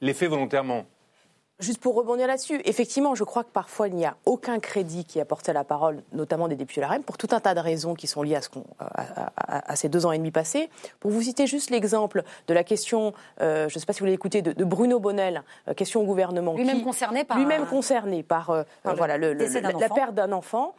les 0.00 0.14
fait 0.14 0.26
volontairement. 0.26 0.86
Juste 1.60 1.80
pour 1.80 1.94
rebondir 1.94 2.26
là-dessus, 2.26 2.60
effectivement, 2.64 3.14
je 3.14 3.24
crois 3.24 3.44
que 3.44 3.50
parfois 3.50 3.88
il 3.88 3.94
n'y 3.94 4.06
a 4.06 4.16
aucun 4.24 4.58
crédit 4.58 5.04
qui 5.04 5.18
est 5.18 5.22
apporté 5.22 5.50
à 5.50 5.54
la 5.54 5.64
parole, 5.64 6.02
notamment 6.12 6.48
des 6.48 6.56
députés 6.56 6.80
de 6.80 6.86
la 6.86 6.92
REM, 6.92 7.02
pour 7.02 7.18
tout 7.18 7.28
un 7.32 7.40
tas 7.40 7.54
de 7.54 7.60
raisons 7.60 7.94
qui 7.94 8.06
sont 8.06 8.22
liées 8.22 8.36
à, 8.36 8.42
ce 8.42 8.48
qu'on- 8.48 8.64
à, 8.78 9.30
à- 9.36 9.72
à 9.72 9.76
ces 9.76 9.88
deux 9.88 10.06
ans 10.06 10.12
et 10.12 10.18
demi 10.18 10.30
passés. 10.30 10.70
Pour 11.00 11.10
vous 11.10 11.22
citer 11.22 11.46
juste 11.46 11.70
l'exemple 11.70 12.22
de 12.48 12.54
la 12.54 12.64
question, 12.64 13.12
euh, 13.40 13.68
je 13.68 13.74
ne 13.76 13.80
sais 13.80 13.86
pas 13.86 13.92
si 13.92 14.00
vous 14.00 14.06
l'avez 14.06 14.14
écouté, 14.14 14.42
de, 14.42 14.52
de 14.52 14.64
Bruno 14.64 14.98
Bonnel, 15.00 15.42
euh, 15.68 15.74
question 15.74 16.00
au 16.00 16.04
gouvernement. 16.04 16.54
Lui-même 16.54 16.82
concerné 16.82 17.24
par 17.24 17.36
Lui-même 17.38 17.62
un- 17.62 17.66
concerné 17.66 18.22
par, 18.22 18.50
euh, 18.50 18.62
par 18.82 18.92
le 18.94 18.98
voilà, 18.98 19.18
le- 19.18 19.34
la, 19.60 19.70
perte 19.94 20.14
d'un 20.14 20.32
enfant, 20.32 20.74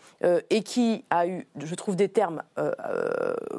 et 0.49 0.63
qui 0.63 1.03
a 1.09 1.27
eu, 1.27 1.47
je 1.59 1.75
trouve, 1.75 1.95
des 1.95 2.09
termes, 2.09 2.43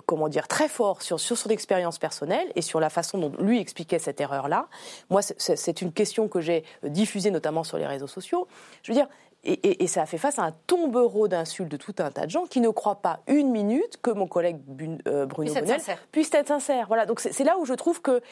comment 0.06 0.28
dire, 0.28 0.48
très 0.48 0.68
forts 0.68 1.02
sur, 1.02 1.20
sur 1.20 1.36
son 1.36 1.50
expérience 1.50 1.98
personnelle 1.98 2.46
et 2.54 2.62
sur 2.62 2.80
la 2.80 2.90
façon 2.90 3.18
dont 3.18 3.32
lui 3.40 3.60
expliquait 3.60 3.98
cette 3.98 4.20
erreur-là. 4.20 4.66
Moi, 5.10 5.22
c'est- 5.22 5.80
une 5.82 5.92
question 5.92 6.28
que 6.28 6.40
j'ai 6.40 6.64
euh, 6.84 6.88
diffusée 7.12 7.30
notamment 7.30 7.62
sur 7.62 7.76
les 7.78 7.86
réseaux 7.86 8.06
sociaux. 8.06 8.48
Je 8.82 8.90
veux 8.92 8.96
dire, 8.96 9.06
et, 9.44 9.52
et- 9.52 9.84
et 9.84 9.86
ça 9.86 10.02
a 10.02 10.06
fait 10.06 10.18
face 10.18 10.38
à 10.38 10.44
un 10.44 10.52
tombereau 10.66 11.28
d'insultes 11.28 11.70
de 11.70 11.76
tout 11.76 11.94
un 11.98 12.10
tas 12.10 12.24
de 12.26 12.30
gens 12.30 12.46
qui 12.46 12.60
ne 12.60 12.70
croient 12.70 13.02
pas 13.02 13.20
une 13.26 13.50
minute 13.50 13.98
que 14.00 14.10
mon 14.10 14.26
collègue 14.26 14.58
Bun- 14.66 14.98
euh, 15.08 15.26
Bruno 15.26 15.50
Puisse 15.50 15.56
être 15.58 15.64
Bonnel 15.64 15.80
sincère. 15.80 15.98
puisse 16.12 16.32
être 16.34 16.48
sincère. 16.48 16.86
Voilà, 16.86 17.04
donc 17.06 17.20
c'est 17.20 17.44
là 17.44 17.58
où 17.58 17.66
je 17.66 17.74
trouve 17.74 18.00
que 18.00 18.22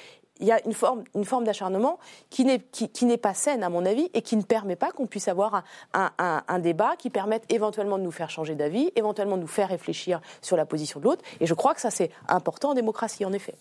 il 0.42 0.46
y 0.46 0.52
a 0.52 0.64
une 0.64 0.72
forme, 0.72 1.04
une 1.14 1.26
forme 1.26 1.44
d'acharnement 1.44 1.98
qui 2.30 2.46
n'est 2.46 2.60
qui, 2.60 2.88
qui 2.88 3.04
n'est 3.04 3.18
pas 3.18 3.34
saine 3.34 3.62
à 3.62 3.68
mon 3.68 3.84
avis 3.84 4.08
et 4.14 4.22
qui 4.22 4.36
ne 4.36 4.42
permet 4.42 4.76
pas 4.76 4.90
qu'on 4.92 5.06
puisse 5.06 5.28
avoir 5.28 5.54
un, 5.56 5.64
un- 5.92 6.10
un- 6.18 6.42
un 6.48 6.58
débat 6.60 6.94
qui 6.96 7.10
permette 7.10 7.44
éventuellement 7.52 7.98
de 7.98 8.04
nous 8.04 8.10
faire 8.12 8.30
changer 8.30 8.54
d'avis, 8.54 8.90
éventuellement 8.96 9.36
de 9.36 9.42
nous 9.42 9.46
faire 9.58 9.68
réfléchir 9.68 10.22
sur 10.40 10.56
la 10.56 10.64
position 10.64 10.98
de 11.00 11.04
l'autre. 11.04 11.22
Et 11.40 11.46
je 11.46 11.52
crois 11.54 11.74
que 11.74 11.80
ça 11.82 11.90
c'est 11.90 12.10
important 12.28 12.70
en 12.70 12.74
démocratie 12.74 13.24
en 13.26 13.32
effet. 13.34 13.54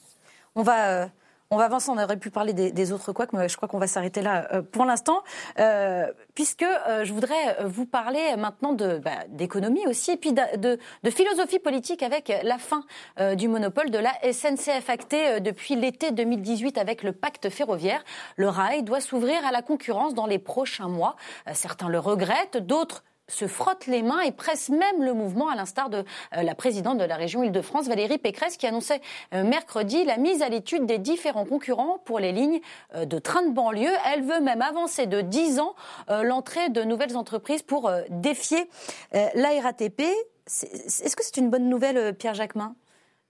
On 0.56 0.62
va, 0.64 0.90
euh, 1.04 1.08
on 1.52 1.58
va 1.58 1.66
avancer. 1.66 1.90
On 1.90 1.98
aurait 1.98 2.18
pu 2.18 2.30
parler 2.30 2.54
des, 2.54 2.92
autres 2.92 3.12
couacs, 3.12 3.34
mais 3.34 3.50
je 3.50 3.56
crois 3.58 3.68
qu'on 3.68 3.80
va 3.80 3.88
s'arrêter 3.88 4.22
là 4.22 4.48
euh, 4.54 4.62
pour 4.62 4.86
l'instant, 4.86 5.24
euh, 5.60 6.06
puisque 6.36 6.64
euh, 6.64 7.04
je 7.06 7.12
voudrais 7.14 7.58
vous 7.66 7.86
parler 7.86 8.36
maintenant 8.38 8.74
de 8.74 9.00
bah, 9.00 9.12
d'économie 9.30 9.86
aussi, 9.88 10.12
et 10.12 10.18
puis 10.18 10.32
de, 10.34 10.58
de- 10.58 10.78
de 11.04 11.10
philosophie 11.10 11.60
politique 11.60 12.04
avec 12.04 12.32
la 12.44 12.58
fin 12.58 12.84
euh, 13.20 13.36
du 13.36 13.48
monopole 13.48 13.90
de 13.90 13.98
la 13.98 14.12
SNCF 14.32 14.90
acté 14.90 15.28
euh, 15.28 15.40
depuis 15.40 15.76
l'été 15.76 16.12
2018 16.12 16.78
avec 16.78 17.02
le 17.04 17.14
pacte 17.14 17.50
ferroviaire. 17.50 18.04
Le 18.36 18.48
rail 18.48 18.84
doit 18.84 19.02
s'ouvrir 19.02 19.44
à 19.46 19.52
la 19.52 19.62
concurrence 19.62 20.14
dans 20.14 20.28
les 20.28 20.40
prochains 20.40 20.88
mois. 20.88 21.16
Certains 21.54 21.90
le 21.90 22.00
regrettent, 22.00 22.58
d'autres 22.58 23.04
se 23.30 23.48
frottent 23.48 23.88
les 23.88 24.04
mains 24.04 24.22
et 24.22 24.32
pressent 24.32 24.70
même 24.70 25.04
le 25.04 25.14
mouvement, 25.14 25.50
à 25.50 25.56
l'instar 25.56 25.90
de 25.90 26.04
euh, 26.36 26.44
la 26.44 26.56
présidente 26.56 26.98
de 26.98 27.04
la 27.04 27.16
région 27.16 27.44
Île-de-France, 27.44 27.88
Valérie 27.88 28.18
Pécresse, 28.18 28.58
qui 28.58 28.68
annonçait 28.68 29.02
euh, 29.34 29.44
mercredi 29.44 30.04
la 30.04 30.18
mise 30.18 30.42
à 30.42 30.50
l'étude 30.50 30.86
des 30.86 30.98
différents 30.98 31.46
concurrents 31.46 32.00
pour 32.06 32.20
les 32.20 32.32
lignes 32.32 32.60
euh, 32.96 33.06
de 33.06 33.20
train 33.20 33.44
de 33.44 33.52
banlieue. 33.52 33.94
Elle 34.12 34.24
veut 34.24 34.42
même 34.42 34.62
avancer 34.62 35.06
de 35.06 35.22
10 35.22 35.60
ans 35.60 35.76
l'entrée 36.10 36.70
de 36.70 36.84
nouvelles 36.84 37.16
entreprises 37.16 37.62
pour 37.62 37.92
défier 38.10 38.70
la 39.12 39.62
RATP. 39.62 40.02
Est-ce 40.48 41.16
que 41.16 41.24
c'est 41.24 41.38
une 41.38 41.50
bonne 41.50 41.70
nouvelle, 41.70 42.16
Pierre 42.16 42.34
Jacquemin, 42.34 42.76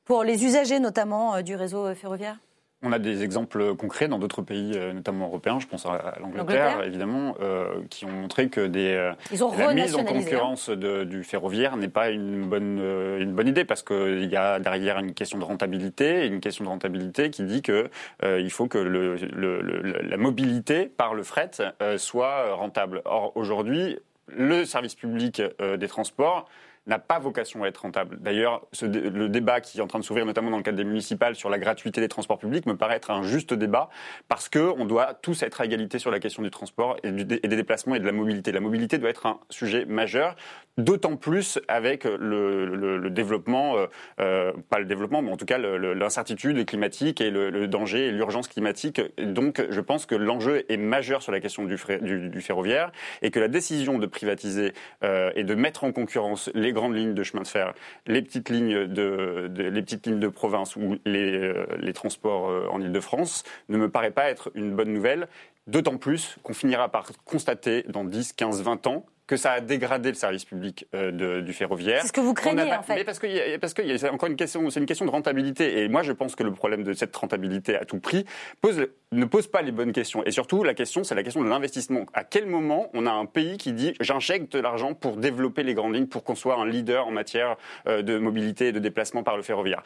pour 0.06 0.24
les 0.24 0.46
usagers 0.46 0.80
notamment 0.80 1.42
du 1.42 1.56
réseau 1.56 1.94
ferroviaire? 1.96 2.40
On 2.82 2.94
a 2.94 3.00
des 3.00 3.24
exemples 3.24 3.76
concrets 3.76 4.08
dans 4.08 4.20
d'autres 4.20 4.42
pays, 4.42 4.72
euh, 4.76 4.94
notamment 4.94 5.26
européens, 5.28 5.60
je 5.60 5.68
pense 5.68 5.86
à 5.86 6.16
l'Angleterre 6.22 6.82
évidemment, 6.86 7.36
euh, 7.42 7.82
qui 7.90 8.06
ont 8.06 8.10
montré 8.12 8.48
que 8.48 8.68
des, 8.68 8.94
euh, 8.94 9.12
Ils 9.34 9.44
ont 9.44 9.52
la 9.52 9.74
mise 9.74 9.96
en 9.96 9.98
renationalisé, 9.98 10.32
concurrence 10.32 10.70
de- 10.70 11.04
du 11.04 11.26
ferroviaire 11.26 11.76
n'est 11.76 11.90
pas 11.90 12.10
une 12.10 12.46
bonne, 12.48 12.80
une 13.20 13.34
bonne 13.34 13.50
idée 13.50 13.66
parce 13.66 13.84
qu'il 13.84 14.24
y 14.32 14.36
a 14.38 14.60
derrière 14.60 14.98
une 15.00 15.14
question 15.14 15.38
de 15.40 15.44
rentabilité, 15.44 16.26
une 16.26 16.40
question 16.40 16.64
de 16.64 16.70
rentabilité 16.70 17.30
qui 17.32 17.44
dit 17.44 17.62
que 17.62 17.90
euh, 18.24 18.40
il 18.40 18.50
faut 18.50 18.68
que 18.68 18.78
le, 18.78 19.16
le- 19.18 19.60
le- 19.62 20.00
la 20.02 20.18
mobilité 20.18 20.86
par 20.86 21.14
le 21.14 21.24
fret 21.24 21.52
euh, 21.82 21.98
soit 21.98 22.54
rentable. 22.54 23.02
Or 23.04 23.34
aujourd'hui, 23.36 24.00
le 24.30 24.64
service 24.64 24.96
public 24.96 25.42
des 25.60 25.88
transports 25.88 26.48
n'a 26.90 27.00
pas 27.00 27.20
vocation 27.20 27.64
à 27.64 27.68
être 27.68 27.78
rentable. 27.78 28.18
D'ailleurs, 28.20 28.68
le 28.82 29.28
débat 29.28 29.62
qui 29.62 29.78
est 29.78 29.82
en 29.82 29.88
train 29.88 30.00
de 30.00 30.04
s'ouvrir, 30.04 30.26
notamment 30.26 30.52
dans 30.52 30.58
le 30.58 30.64
cadre 30.64 30.78
des 30.78 30.84
municipales, 30.84 31.36
sur 31.36 31.50
la 31.50 31.58
gratuité 31.58 32.02
des 32.02 32.08
transports 32.08 32.40
publics, 32.40 32.66
me 32.66 32.76
paraît 32.76 32.96
être 32.96 33.12
un 33.12 33.24
juste 33.24 33.54
débat, 33.54 33.90
parce 34.28 34.50
que 34.50 34.74
on 34.78 34.86
doit 34.86 35.14
tous 35.14 35.44
être 35.44 35.62
à 35.62 35.66
égalité 35.66 36.00
sur 36.00 36.12
la 36.12 36.20
question 36.20 36.44
du 36.44 36.50
transport 36.50 36.98
et, 37.04 37.12
des 37.12 37.40
déplacements 37.48 37.96
et 37.96 38.00
de 38.00 38.06
la 38.06 38.12
mobilité. 38.12 38.52
La 38.52 38.60
mobilité 38.60 38.98
doit 38.98 39.10
être 39.10 39.26
un 39.26 39.40
sujet 39.50 39.86
majeur, 39.86 40.36
d'autant 40.78 41.16
plus 41.16 41.60
avec 41.68 42.06
le, 42.06 43.10
développement, 43.10 43.78
euh, 43.78 43.88
euh, 44.20 44.54
pas 44.70 44.80
le 44.80 44.86
développement, 44.86 45.22
mais 45.22 45.32
en 45.32 45.38
tout 45.38 45.46
cas 45.46 45.58
l'incertitude 45.58 46.66
climatique 46.66 47.22
et 47.22 47.30
le, 47.30 47.68
danger 47.68 48.08
et 48.08 48.12
l'urgence 48.12 48.48
climatique. 48.48 49.02
Donc, 49.18 49.64
je 49.70 49.82
pense 49.82 50.06
que 50.06 50.16
l'enjeu 50.16 50.66
est 50.70 50.78
majeur 50.78 51.22
sur 51.22 51.32
la 51.32 51.40
question 51.40 51.66
du 51.66 52.42
ferroviaire 52.42 52.92
et 53.22 53.32
que 53.32 53.40
la 53.40 53.48
décision 53.48 54.00
de 54.00 54.06
privatiser 54.06 54.74
euh, 55.04 55.32
et 55.36 55.44
de 55.44 55.56
mettre 55.56 55.84
en 55.84 55.92
concurrence 55.92 56.50
les 56.54 56.72
grandes 56.80 56.96
lignes 56.96 57.14
de 57.14 57.24
chemin 57.24 57.44
de 57.44 57.48
fer, 57.48 57.74
les 58.08 58.22
petites 58.22 58.50
lignes 58.50 58.88
de, 58.88 59.52
les 59.58 59.82
petites 59.82 60.08
lignes 60.08 60.20
de 60.20 60.30
province 60.30 60.76
ou 60.76 60.98
les, 61.06 61.34
euh, 61.34 61.66
les 61.80 61.94
transports 61.94 62.50
euh, 62.50 62.68
en 62.72 62.82
Ile-de-France 62.82 63.44
ne 63.68 63.78
me 63.78 63.90
paraît 63.90 64.12
pas 64.12 64.30
être 64.30 64.50
une 64.56 64.76
bonne 64.76 64.94
nouvelle. 64.94 65.28
D'autant 65.68 65.98
plus 65.98 66.38
qu'on 66.42 66.54
finira 66.54 66.90
par 66.90 67.12
constater 67.26 67.84
dans 67.90 68.04
10, 68.04 68.34
15, 68.34 68.64
20 68.64 68.88
ans 68.88 69.06
que 69.30 69.38
ça 69.38 69.52
a 69.52 69.62
dégradé 69.62 70.10
le 70.10 70.16
service 70.16 70.44
public 70.44 70.88
euh, 70.96 71.12
de- 71.12 71.42
du 71.42 71.54
ferroviaire. 71.54 72.02
C'est 72.02 72.08
ce 72.08 72.14
que 72.14 72.20
vous 72.20 72.34
craignez, 72.34 72.68
pas- 72.68 72.80
en 72.80 72.82
fait. 72.84 72.96
Mais 72.96 73.04
parce 73.04 73.20
que 73.20 73.28
y 73.28 73.40
a- 73.40 73.60
parce 73.60 73.76
que 73.76 73.84
y 73.84 73.92
a- 73.92 73.98
c'est 74.00 74.10
encore 74.10 74.28
une 74.28 74.36
question, 74.36 74.68
c'est 74.72 74.80
une 74.80 74.88
question 74.88 75.06
de 75.06 75.12
rentabilité. 75.12 75.84
Et 75.84 75.88
moi, 75.88 76.02
je 76.02 76.12
pense 76.12 76.36
que 76.36 76.42
le 76.42 76.52
problème 76.52 76.84
de 76.84 76.94
cette 76.94 77.16
rentabilité 77.16 77.76
à 77.76 77.86
tout 77.86 78.00
prix 78.00 78.26
pose, 78.60 78.88
ne 79.12 79.26
pose 79.26 79.46
pas 79.46 79.62
les 79.62 79.72
bonnes 79.72 79.92
questions. 79.94 80.24
Et 80.26 80.32
surtout, 80.32 80.64
la 80.64 80.74
question, 80.74 81.04
c'est 81.04 81.14
la 81.14 81.22
question 81.22 81.44
de 81.44 81.48
l'investissement. 81.48 82.08
À 82.16 82.24
quel 82.24 82.48
moment 82.48 82.90
on 82.96 83.06
a 83.06 83.12
un 83.12 83.26
pays 83.28 83.58
qui 83.58 83.72
dit 83.74 83.94
j'injecte 84.00 84.54
de 84.54 84.60
l'argent 84.60 84.96
pour 84.96 85.16
développer 85.18 85.62
les 85.62 85.76
grandes 85.76 85.94
lignes, 85.94 86.08
pour 86.08 86.24
qu'on 86.24 86.34
soit 86.36 86.56
un 86.60 86.66
leader 86.66 87.06
en 87.08 87.12
matière 87.12 87.56
euh, 87.88 88.02
de 88.02 88.18
mobilité 88.18 88.70
et 88.70 88.72
de 88.72 88.80
déplacement 88.80 89.22
par 89.22 89.38
le 89.38 89.44
ferroviaire? 89.44 89.84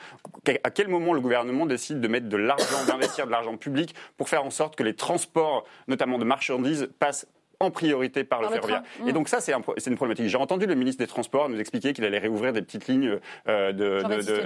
À 0.63 0.71
quel 0.71 0.87
moment 0.87 1.11
le 1.11 1.19
gouvernement 1.19 1.65
décide 1.65 1.99
de 1.99 2.07
mettre 2.07 2.29
de 2.29 2.37
l'argent, 2.37 2.85
d'investir 2.87 3.25
de 3.25 3.31
l'argent 3.31 3.57
public 3.57 3.93
pour 4.15 4.29
faire 4.29 4.45
en 4.45 4.51
sorte 4.51 4.77
que 4.77 4.83
les 4.83 4.93
transports, 4.95 5.65
notamment 5.89 6.17
de 6.17 6.23
marchandises, 6.23 6.89
passent 6.99 7.27
en 7.63 7.71
priorité 7.71 8.23
par 8.23 8.39
le 8.41 8.45
Par 8.47 8.51
le 8.51 8.61
ferroviaire. 8.61 8.83
train. 8.83 9.05
Mmh. 9.05 9.09
Et 9.09 9.13
donc 9.13 9.29
ça, 9.29 9.39
c'est 9.39 9.53
un 9.53 9.61
une 9.87 9.95
problématique. 9.95 10.27
J'ai 10.27 10.37
entendu 10.37 10.65
le 10.65 10.75
ministre 10.75 11.01
des 11.03 11.07
Transports 11.07 11.49
nous 11.49 11.59
expliquer 11.59 11.93
qu'il 11.93 12.05
allait 12.05 12.19
réouvrir 12.19 12.53
des 12.53 12.61
petites 12.61 12.87
lignes 12.87 13.19
euh, 13.47 13.71
de, 13.71 13.99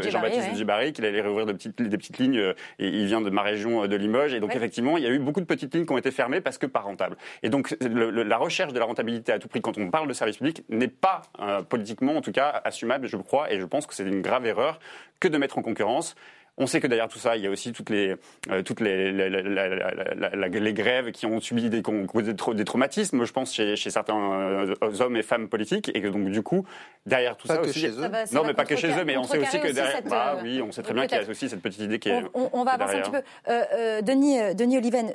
Jean-Baptiste 0.09 0.49
ouais. 0.49 0.55
Djibarri, 0.55 0.93
qu'il 0.93 1.05
allait 1.05 1.21
réouvrir 1.21 1.45
de 1.45 1.53
petites, 1.53 1.81
des 1.81 1.97
petites 1.97 2.17
lignes. 2.17 2.37
euh, 2.39 2.53
Et 2.79 2.87
il 2.87 3.05
vient 3.05 3.21
de 3.21 3.29
ma 3.29 3.41
région 3.41 3.83
euh, 3.83 3.87
de 3.87 3.95
Limoges. 3.95 4.33
Et 4.33 4.39
donc 4.39 4.49
Ouais. 4.51 4.57
effectivement, 4.57 4.97
il 4.97 5.03
y 5.03 5.07
a 5.07 5.09
eu 5.11 5.19
beaucoup 5.19 5.41
de 5.41 5.45
petites 5.45 5.73
lignes 5.73 5.85
qui 5.85 5.93
ont 5.93 5.97
été 5.97 6.11
fermées 6.11 6.41
parce 6.41 6.57
que 6.57 6.65
pas 6.65 6.79
rentables. 6.79 7.17
Et 7.43 7.49
donc 7.49 7.75
le- 7.81 8.09
le- 8.11 8.23
la 8.23 8.37
recherche 8.37 8.73
de 8.73 8.79
la 8.79 8.85
rentabilité 8.85 9.31
à 9.31 9.39
tout 9.39 9.47
prix, 9.47 9.61
quand 9.61 9.77
on 9.77 9.89
parle 9.89 10.07
de 10.07 10.13
service 10.13 10.37
public, 10.37 10.63
n'est 10.69 10.87
pas 10.87 11.21
politiquement, 11.69 12.15
en 12.17 12.21
tout 12.21 12.31
cas, 12.31 12.61
assumable, 12.63 13.07
je 13.07 13.17
crois. 13.17 13.51
Et 13.51 13.59
je 13.59 13.65
pense 13.65 13.85
que 13.87 13.93
c'est 13.93 14.03
une 14.03 14.21
grave 14.21 14.45
erreur 14.45 14.79
que 15.19 15.27
de 15.27 15.37
mettre 15.37 15.57
en 15.57 15.61
concurrence. 15.61 16.15
On 16.59 16.65
sait 16.65 16.79
que 16.79 16.87
derrière 16.87 17.07
tout 17.07 17.19
ça, 17.19 17.35
il 17.37 17.43
y 17.43 17.47
a 17.47 17.51
aussi 17.51 17.71
toutes 17.71 17.91
les, 17.91 18.15
euh, 18.49 18.63
toutes 18.63 18.79
les, 18.81 19.11
la- 19.11 19.29
la- 19.29 19.41
la- 19.43 19.67
la- 19.67 19.93
la- 20.15 20.29
la- 20.35 20.47
les 20.47 20.73
grèves 20.73 21.11
qui 21.11 21.27
ont 21.27 21.39
subi 21.39 21.69
des, 21.69 21.83
causé 21.83 22.31
des, 22.33 22.35
trau- 22.35 22.55
des 22.55 22.65
traumatismes, 22.65 23.25
je 23.25 23.31
pense, 23.31 23.53
chez, 23.53 23.75
chez 23.75 23.91
certains 23.91 24.17
euh, 24.17 24.75
hommes 24.99 25.15
et 25.17 25.21
femmes 25.21 25.49
politiques. 25.49 25.91
Et 25.93 26.01
que 26.01 26.07
donc, 26.07 26.29
du 26.31 26.41
coup, 26.41 26.65
derrière 27.05 27.37
tout 27.37 27.47
Pas 27.47 27.55
ça 27.57 27.61
que 27.61 27.67
aussi. 27.69 27.79
chez 27.79 27.89
eux. 27.89 28.01
Ça 28.01 28.09
va- 28.09 28.25
ça 28.25 28.35
non, 28.35 28.43
mais 28.43 28.55
pas 28.55 28.65
que 28.65 28.75
chez 28.75 28.87
eux, 28.89 29.05
mais 29.05 29.17
on 29.17 29.23
sait 29.23 29.37
aussi 29.37 29.59
que 29.59 29.71
derrière. 29.71 29.97
cette, 29.97 30.09
bah 30.09 30.37
euh, 30.37 30.41
oui, 30.43 30.59
on 30.63 30.71
sait 30.71 30.81
très 30.81 30.95
bien 30.95 31.05
qu'il 31.05 31.17
y 31.21 31.23
a 31.23 31.29
aussi 31.29 31.47
cette 31.47 31.61
petite 31.61 31.81
idée 31.81 31.99
qui 31.99 32.09
est. 32.09 32.23
On, 32.33 32.45
on- 32.45 32.49
on 32.53 32.63
va 32.63 32.71
avancer 32.71 32.95
un 32.95 33.01
petit 33.01 33.11
peu. 33.11 33.21
Euh, 33.49 33.63
euh, 33.73 34.01
Denis, 34.01 34.39
euh, 34.39 34.53
Denis 34.55 34.77
Oliven, 34.77 35.13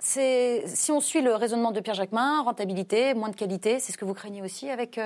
c'est- 0.00 0.64
si 0.66 0.90
on 0.90 1.00
suit 1.00 1.22
le 1.22 1.34
raisonnement 1.36 1.70
de 1.70 1.78
Pierre 1.78 1.94
Jacquemin, 1.94 2.42
rentabilité, 2.42 3.14
moins 3.14 3.28
de 3.28 3.36
qualité, 3.36 3.78
c'est 3.78 3.92
ce 3.92 3.98
que 3.98 4.04
vous 4.04 4.14
craignez 4.14 4.42
aussi 4.42 4.70
avec. 4.70 4.98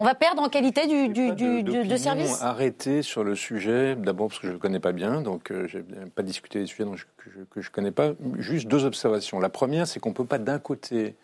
On 0.00 0.04
va 0.04 0.14
perdre 0.14 0.42
en 0.42 0.48
qualité 0.48 0.86
du, 0.86 1.08
du, 1.08 1.30
de- 1.32 1.60
du- 1.62 1.88
de 1.88 1.96
service 1.96 2.40
arrêtée 2.40 3.02
sur 3.02 3.24
le 3.24 3.34
sujet, 3.34 3.96
d'abord 3.96 4.28
parce 4.28 4.38
que 4.38 4.46
je 4.46 4.52
ne 4.52 4.54
le 4.54 4.60
connais 4.60 4.78
pas 4.78 4.92
bien, 4.92 5.22
donc 5.22 5.50
euh, 5.50 5.66
je 5.66 5.78
n'ai 5.78 6.06
pas 6.14 6.22
discuté 6.22 6.60
des 6.60 6.66
sujets 6.66 6.84
dont 6.84 6.94
je- 6.94 7.04
que 7.50 7.60
je 7.60 7.68
ne 7.68 7.72
connais 7.72 7.90
pas. 7.90 8.12
Juste 8.38 8.68
deux 8.68 8.84
observations. 8.84 9.40
La 9.40 9.48
première, 9.48 9.88
c'est 9.88 9.98
qu'on 9.98 10.10
ne 10.10 10.14
peut 10.14 10.24
pas 10.24 10.38
d'un 10.38 10.60
côté 10.60 11.16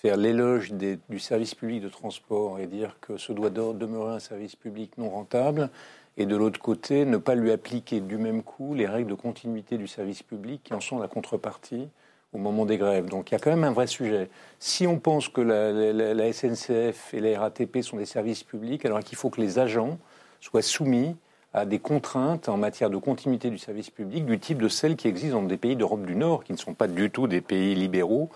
faire 0.00 0.16
l'éloge 0.16 0.72
des- 0.72 0.98
du 1.10 1.18
service 1.18 1.54
public 1.54 1.82
de 1.82 1.88
transport 1.90 2.58
et 2.60 2.66
dire 2.66 2.96
que 3.02 3.18
ce 3.18 3.32
doit 3.34 3.50
de- 3.50 3.74
demeurer 3.74 4.14
un 4.14 4.20
service 4.20 4.56
public 4.56 4.96
non 4.96 5.10
rentable, 5.10 5.68
et 6.16 6.24
de 6.24 6.34
l'autre 6.34 6.60
côté, 6.60 7.04
ne 7.04 7.18
pas 7.18 7.34
lui 7.34 7.50
appliquer 7.52 8.00
du 8.00 8.16
même 8.16 8.42
coup 8.42 8.72
les 8.74 8.86
règles 8.86 9.10
de 9.10 9.14
continuité 9.16 9.76
du 9.76 9.86
service 9.86 10.22
public 10.22 10.62
qui 10.64 10.72
en 10.72 10.80
sont 10.80 10.98
la 10.98 11.08
contrepartie 11.08 11.88
au 12.32 12.38
moment 12.38 12.66
des 12.66 12.76
grèves. 12.76 13.06
Donc 13.08 13.30
il 13.30 13.34
y 13.34 13.36
a 13.36 13.38
quand 13.38 13.50
même 13.50 13.64
un 13.64 13.72
vrai 13.72 13.86
sujet. 13.86 14.28
Si 14.58 14.86
on 14.86 14.98
pense 14.98 15.28
que 15.28 15.40
la, 15.40 15.72
la- 15.72 16.14
la 16.14 16.32
SNCF 16.32 17.14
et 17.14 17.20
la 17.20 17.40
RATP 17.40 17.82
sont 17.82 17.96
des 17.96 18.04
services 18.06 18.44
publics, 18.44 18.84
alors 18.84 19.00
qu'il 19.00 19.16
faut 19.16 19.30
que 19.30 19.40
les 19.40 19.58
agents 19.58 19.98
soient 20.40 20.62
soumis 20.62 21.16
à 21.54 21.64
des 21.64 21.78
contraintes 21.78 22.48
en 22.50 22.58
matière 22.58 22.90
de 22.90 22.98
continuité 22.98 23.48
du 23.48 23.56
service 23.58 23.88
public 23.90 24.26
du 24.26 24.38
type 24.38 24.60
de 24.60 24.68
celles 24.68 24.96
qui 24.96 25.08
existent 25.08 25.40
dans 25.40 25.46
des 25.48 25.56
pays 25.56 25.76
d'Europe 25.76 26.04
du 26.04 26.14
Nord, 26.14 26.44
qui 26.44 26.52
ne 26.52 26.58
sont 26.58 26.74
pas 26.74 26.86
du 26.86 27.10
tout 27.10 27.26
des 27.26 27.40
pays 27.40 27.74
libéraux 27.74 28.28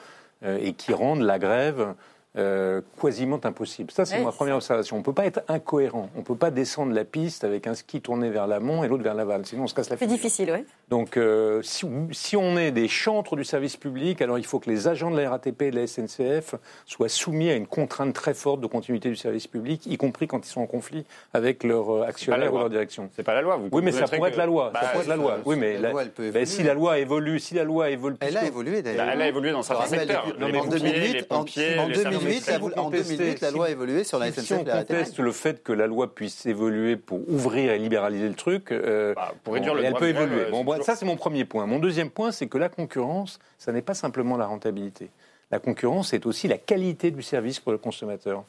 euh, 0.45 0.59
et 0.62 0.72
qui 0.72 0.95
rendent 0.95 1.20
la 1.20 1.38
grève 1.38 1.95
euh, 2.38 2.80
quasiment 2.99 3.38
impossible. 3.45 3.90
Ça, 3.90 4.07
c'est 4.07 4.18
ma 4.24 4.30
c'est 4.30 4.36
première 4.38 4.57
observation. 4.57 4.97
On 4.97 5.01
ne 5.01 5.05
peut 5.05 5.12
pas 5.12 5.26
être 5.26 5.43
incohérent. 5.49 6.09
On 6.16 6.20
ne 6.20 6.24
peut 6.24 6.34
pas 6.34 6.51
descendre 6.51 6.95
la 6.95 7.05
piste 7.05 7.45
avec 7.45 7.66
un 7.66 7.74
ski 7.74 8.01
tourné 8.01 8.30
vers 8.30 8.47
l'amont 8.47 8.82
et 8.82 8.88
l'autre 8.88 9.03
vers 9.05 9.12
l'aval. 9.14 9.45
Sinon, 9.45 9.64
on 9.64 9.66
se 9.66 9.74
casse 9.74 9.90
la 9.90 9.99
C'est 9.99 10.07
figure. 10.07 10.16
difficile, 10.16 10.51
oui. 10.57 10.64
Donc, 10.93 11.16
euh, 11.16 11.62
si, 11.62 11.86
si 12.11 12.36
on 12.36 12.59
est 12.59 12.70
des 12.70 12.86
chantres 12.86 13.34
du 13.34 13.45
service 13.45 13.78
public, 13.78 14.20
alors 14.20 14.36
il 14.38 14.45
faut 14.45 14.61
que 14.61 14.68
les 14.68 14.88
agents 14.88 15.11
de 15.11 15.18
la 15.18 15.30
RATP 15.30 15.62
et 15.62 15.70
de 15.70 15.76
la 15.80 15.86
SNCF 15.86 16.55
soient 16.84 17.09
soumis 17.09 17.49
à 17.49 17.55
une 17.55 17.66
contrainte 17.66 18.12
très 18.12 18.34
forte 18.34 18.61
de 18.61 18.66
continuité 18.66 19.09
du 19.09 19.16
service 19.16 19.47
public, 19.47 19.86
y 19.86 19.97
compris 19.97 20.26
quand 20.26 20.45
ils 20.47 20.51
sont 20.51 20.61
en 20.61 20.66
conflit 20.66 21.07
avec 21.32 21.64
leur 21.64 21.88
euh, 21.90 22.03
actionnaire 22.07 22.53
ou 22.53 22.59
leur 22.59 22.68
direction. 22.68 23.09
C'est 23.16 23.22
pas 23.22 23.32
la 23.32 23.40
loi. 23.40 23.57
Vous 23.57 23.70
Oui, 23.72 23.80
mais 23.82 23.90
ça 23.90 24.01
connaîtrez 24.01 24.16
pourrait 24.18 24.30
que- 24.32 24.34
être 24.34 24.38
la 24.38 24.45
loi. 24.45 24.70
Bah, 24.74 24.80
ça 24.82 24.88
pourrait 24.88 25.03
être 25.05 25.09
la 25.09 25.16
loi. 25.16 25.38
Oui, 25.47 25.57
mais 25.59 25.72
la 25.76 25.80
la- 25.80 25.90
loi, 25.93 26.03
elle 26.03 26.11
peut 26.11 26.22
ben, 26.24 26.28
évoluer. 26.28 26.45
si 26.45 26.62
la 26.62 26.74
loi 26.74 26.99
évolue, 26.99 27.40
si 27.40 27.55
la 27.55 27.64
loi 27.64 27.88
évolue, 27.88 28.16
Elle 28.20 28.36
a 28.36 28.45
évolué 28.45 28.82
d'ailleurs. 28.82 29.09
Elle 29.09 29.22
a 29.22 29.28
évolué 29.28 29.53
dans 29.53 29.62
certains 29.62 29.84
rappelle, 29.84 30.01
secteurs. 30.01 30.26
non, 30.38 30.49
mais 30.53 30.59
en 30.59 30.64
pompiers, 30.64 30.78
2008, 30.80 31.12
les 31.14 31.22
en, 31.22 31.24
pompiers, 31.38 31.78
en 31.78 31.88
les 31.88 31.95
services 31.95 32.18
2008, 32.20 32.47
la, 32.49 32.59
vous 32.59 32.66
en 32.76 32.90
2008, 32.90 33.16
la 33.18 33.24
contestez, 33.24 33.51
loi 33.57 33.64
a 33.66 33.70
évolué 33.70 34.05
sur 34.05 34.18
la 34.18 34.26
si, 34.26 34.32
SNCF. 34.43 34.45
si 34.47 34.53
on 34.53 34.64
conteste 34.64 35.18
le 35.20 35.32
fait 35.32 35.62
que 35.62 35.72
la 35.72 35.86
loi 35.86 36.14
puisse 36.14 36.45
évoluer 36.45 36.97
pour 36.97 37.26
ouvrir 37.30 37.72
et 37.72 37.78
libéraliser 37.78 38.28
le 38.28 38.34
truc, 38.34 38.72
euh, 38.72 39.14
Bah, 39.14 39.32
pour 39.43 39.55
réduire 39.55 39.72
le 39.72 39.82
elle 39.84 39.88
droit 39.88 40.01
peut 40.01 40.09
évoluer. 40.11 40.43
Ça 40.85 40.97
c'est 40.97 41.05
mon 41.05 41.16
premier 41.16 41.45
point. 41.45 41.66
Mon 41.66 41.78
deuxième 41.78 42.11
point, 42.11 42.33
c'est 42.33 42.47
que 42.47 42.59
la 42.59 42.68
concurrence, 42.68 43.39
ça 43.59 43.72
n'est 43.72 43.83
pas 43.83 43.95
simplement 43.95 44.37
la 44.37 44.47
rentabilité. 44.47 45.11
La 45.51 45.59
concurrence, 45.59 46.09
c'est 46.09 46.26
aussi 46.26 46.49
la 46.49 46.59
qualité 46.59 47.11
du 47.11 47.22
service 47.22 47.61
pour 47.61 47.72
le 47.72 47.78
consommateur. 47.78 48.45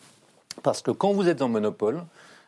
Parce 0.62 0.82
que 0.82 0.92
quand 0.92 1.12
vous 1.14 1.28
êtes 1.28 1.42
en 1.42 1.50
monopole, 1.50 2.04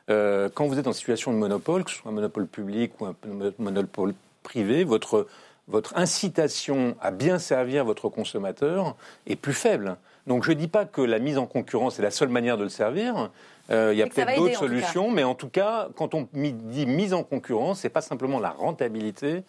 euh, 0.10 0.50
quand 0.54 0.68
vous 0.68 0.80
êtes 0.80 0.88
en 0.88 0.94
situation 0.94 1.34
de 1.34 1.38
monopole, 1.38 1.84
que 1.84 1.92
ce 1.92 1.98
soit 1.98 2.12
un 2.12 2.14
monopole 2.14 2.48
public 2.48 2.92
ou 3.02 3.06
un 3.06 3.16
monopole 3.58 4.14
privé, 4.44 4.84
votre, 4.84 5.28
votre 5.68 5.98
incitation 5.98 6.96
à 7.02 7.12
bien 7.12 7.40
servir 7.40 7.84
votre 7.84 8.10
consommateur 8.10 8.96
est 9.28 9.36
plus 9.36 9.54
faible. 9.54 9.98
Donc 10.28 10.44
je 10.44 10.52
ne 10.52 10.56
dis 10.56 10.68
pas 10.68 10.86
que 10.86 11.02
la 11.02 11.20
mise 11.20 11.38
en 11.38 11.46
concurrence 11.46 12.00
est 12.00 12.02
la 12.02 12.12
seule 12.12 12.30
manière 12.30 12.58
de 12.58 12.64
le 12.64 12.70
servir. 12.70 13.30
Euh, 13.72 13.92
il 13.94 13.98
y 13.98 14.02
a 14.02 14.08
peut-être 14.08 14.36
d'autres 14.36 14.58
solutions, 14.58 15.12
mais 15.12 15.24
en 15.24 15.36
tout 15.36 15.50
cas, 15.50 15.90
quand 15.96 16.14
on 16.14 16.28
dit 16.34 16.86
mise 16.86 17.14
en 17.14 17.24
concurrence, 17.24 17.80
c'est 17.80 17.90
pas 17.90 18.02
simplement 18.02 18.40
la 18.40 18.52
rentabilité. 18.52 19.44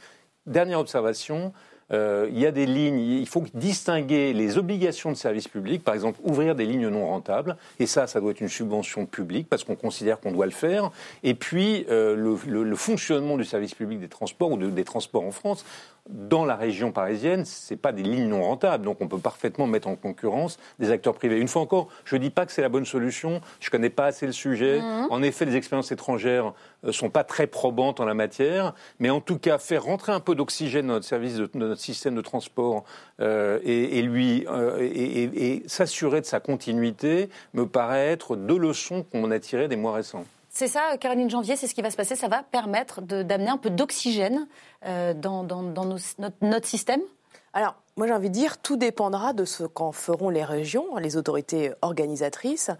Dernière 0.46 0.78
observation, 0.80 1.52
euh, 1.92 2.28
il 2.32 2.38
y 2.38 2.46
a 2.46 2.50
des 2.50 2.66
lignes, 2.66 2.98
il 2.98 3.28
faut 3.28 3.44
distinguer 3.54 4.32
les 4.32 4.58
obligations 4.58 5.10
de 5.10 5.16
service 5.16 5.46
public, 5.46 5.84
par 5.84 5.94
exemple 5.94 6.18
ouvrir 6.24 6.54
des 6.54 6.66
lignes 6.66 6.88
non 6.88 7.06
rentables, 7.06 7.56
et 7.78 7.86
ça, 7.86 8.06
ça 8.06 8.20
doit 8.20 8.32
être 8.32 8.40
une 8.40 8.48
subvention 8.48 9.06
publique 9.06 9.48
parce 9.48 9.62
qu'on 9.62 9.76
considère 9.76 10.18
qu'on 10.20 10.32
doit 10.32 10.46
le 10.46 10.52
faire, 10.52 10.90
et 11.22 11.34
puis 11.34 11.86
euh, 11.88 12.16
le, 12.16 12.76
fonctionnement 12.76 13.36
du 13.36 13.44
service 13.44 13.74
public 13.74 14.00
des 14.00 14.08
transports 14.08 14.52
ou 14.52 14.56
de- 14.56 14.70
des 14.70 14.84
transports 14.84 15.24
en 15.24 15.30
France. 15.30 15.64
Dans 16.08 16.44
la 16.44 16.54
région 16.54 16.92
parisienne, 16.92 17.44
ce 17.44 17.74
pas 17.74 17.90
des 17.90 18.04
lignes 18.04 18.28
non 18.28 18.42
rentables, 18.44 18.84
donc 18.84 18.98
on 19.00 19.08
peut 19.08 19.18
parfaitement 19.18 19.66
mettre 19.66 19.88
en 19.88 19.96
concurrence 19.96 20.56
des 20.78 20.92
acteurs 20.92 21.14
privés. 21.14 21.38
Une 21.40 21.48
fois 21.48 21.62
encore, 21.62 21.88
je 22.04 22.14
ne 22.14 22.20
dis 22.20 22.30
pas 22.30 22.46
que 22.46 22.52
c'est 22.52 22.62
la 22.62 22.68
bonne 22.68 22.84
solution, 22.84 23.40
je 23.58 23.66
ne 23.66 23.70
connais 23.72 23.90
pas 23.90 24.06
assez 24.06 24.24
le 24.24 24.30
sujet. 24.32 24.80
En 25.10 25.20
effet, 25.22 25.44
les 25.44 25.56
expériences 25.56 25.90
étrangères 25.90 26.52
ne 26.84 26.92
sont 26.92 27.10
pas 27.10 27.24
très 27.24 27.48
probantes 27.48 27.98
en 27.98 28.04
la 28.04 28.14
matière, 28.14 28.72
mais 29.00 29.10
en 29.10 29.20
tout 29.20 29.38
cas, 29.38 29.58
faire 29.58 29.82
rentrer 29.82 30.12
un 30.12 30.20
peu 30.20 30.36
d'oxygène 30.36 30.86
dans 30.86 30.92
notre 30.94 31.06
service, 31.06 31.34
de, 31.36 31.46
de 31.52 31.58
notre 31.58 31.80
système 31.80 32.14
de 32.14 32.20
transport 32.20 32.84
euh, 33.20 33.58
et, 33.64 33.98
et 33.98 34.02
lui 34.02 34.46
euh, 34.48 34.78
et, 34.80 34.84
et- 35.24 35.46
et 35.54 35.62
s'assurer 35.66 36.20
de 36.20 36.26
sa 36.26 36.38
continuité 36.38 37.28
me 37.52 37.66
paraît 37.66 38.06
être 38.08 38.36
deux 38.36 38.58
leçons 38.58 39.02
qu'on 39.10 39.30
a 39.32 39.38
tirées 39.40 39.66
des 39.66 39.76
mois 39.76 39.94
récents. 39.94 40.24
C'est 40.56 40.68
ça, 40.68 40.96
Caroline 40.98 41.28
Janvier, 41.28 41.54
c'est 41.54 41.66
ce 41.66 41.74
qui 41.74 41.82
va 41.82 41.90
se 41.90 41.96
passer. 41.98 42.16
Ça 42.16 42.28
va 42.28 42.42
permettre 42.42 43.02
d'amener 43.02 43.50
un 43.50 43.58
peu 43.58 43.68
d'oxygène 43.68 44.48
euh, 44.86 45.12
dans, 45.12 45.44
dans- 45.44 45.62
dans 45.62 45.84
nos- 45.84 45.98
notre, 46.18 46.36
notre 46.40 46.66
système? 46.66 47.02
Alors, 47.52 47.74
moi 47.98 48.06
j'ai 48.06 48.14
envie 48.14 48.30
de 48.30 48.34
dire, 48.34 48.56
tout 48.62 48.78
dépendra 48.78 49.34
de 49.34 49.44
ce 49.44 49.64
qu'en 49.64 49.92
feront 49.92 50.30
les 50.30 50.44
régions, 50.44 50.96
les 50.96 51.18
autorités 51.18 51.72
organisatrices, 51.82 52.70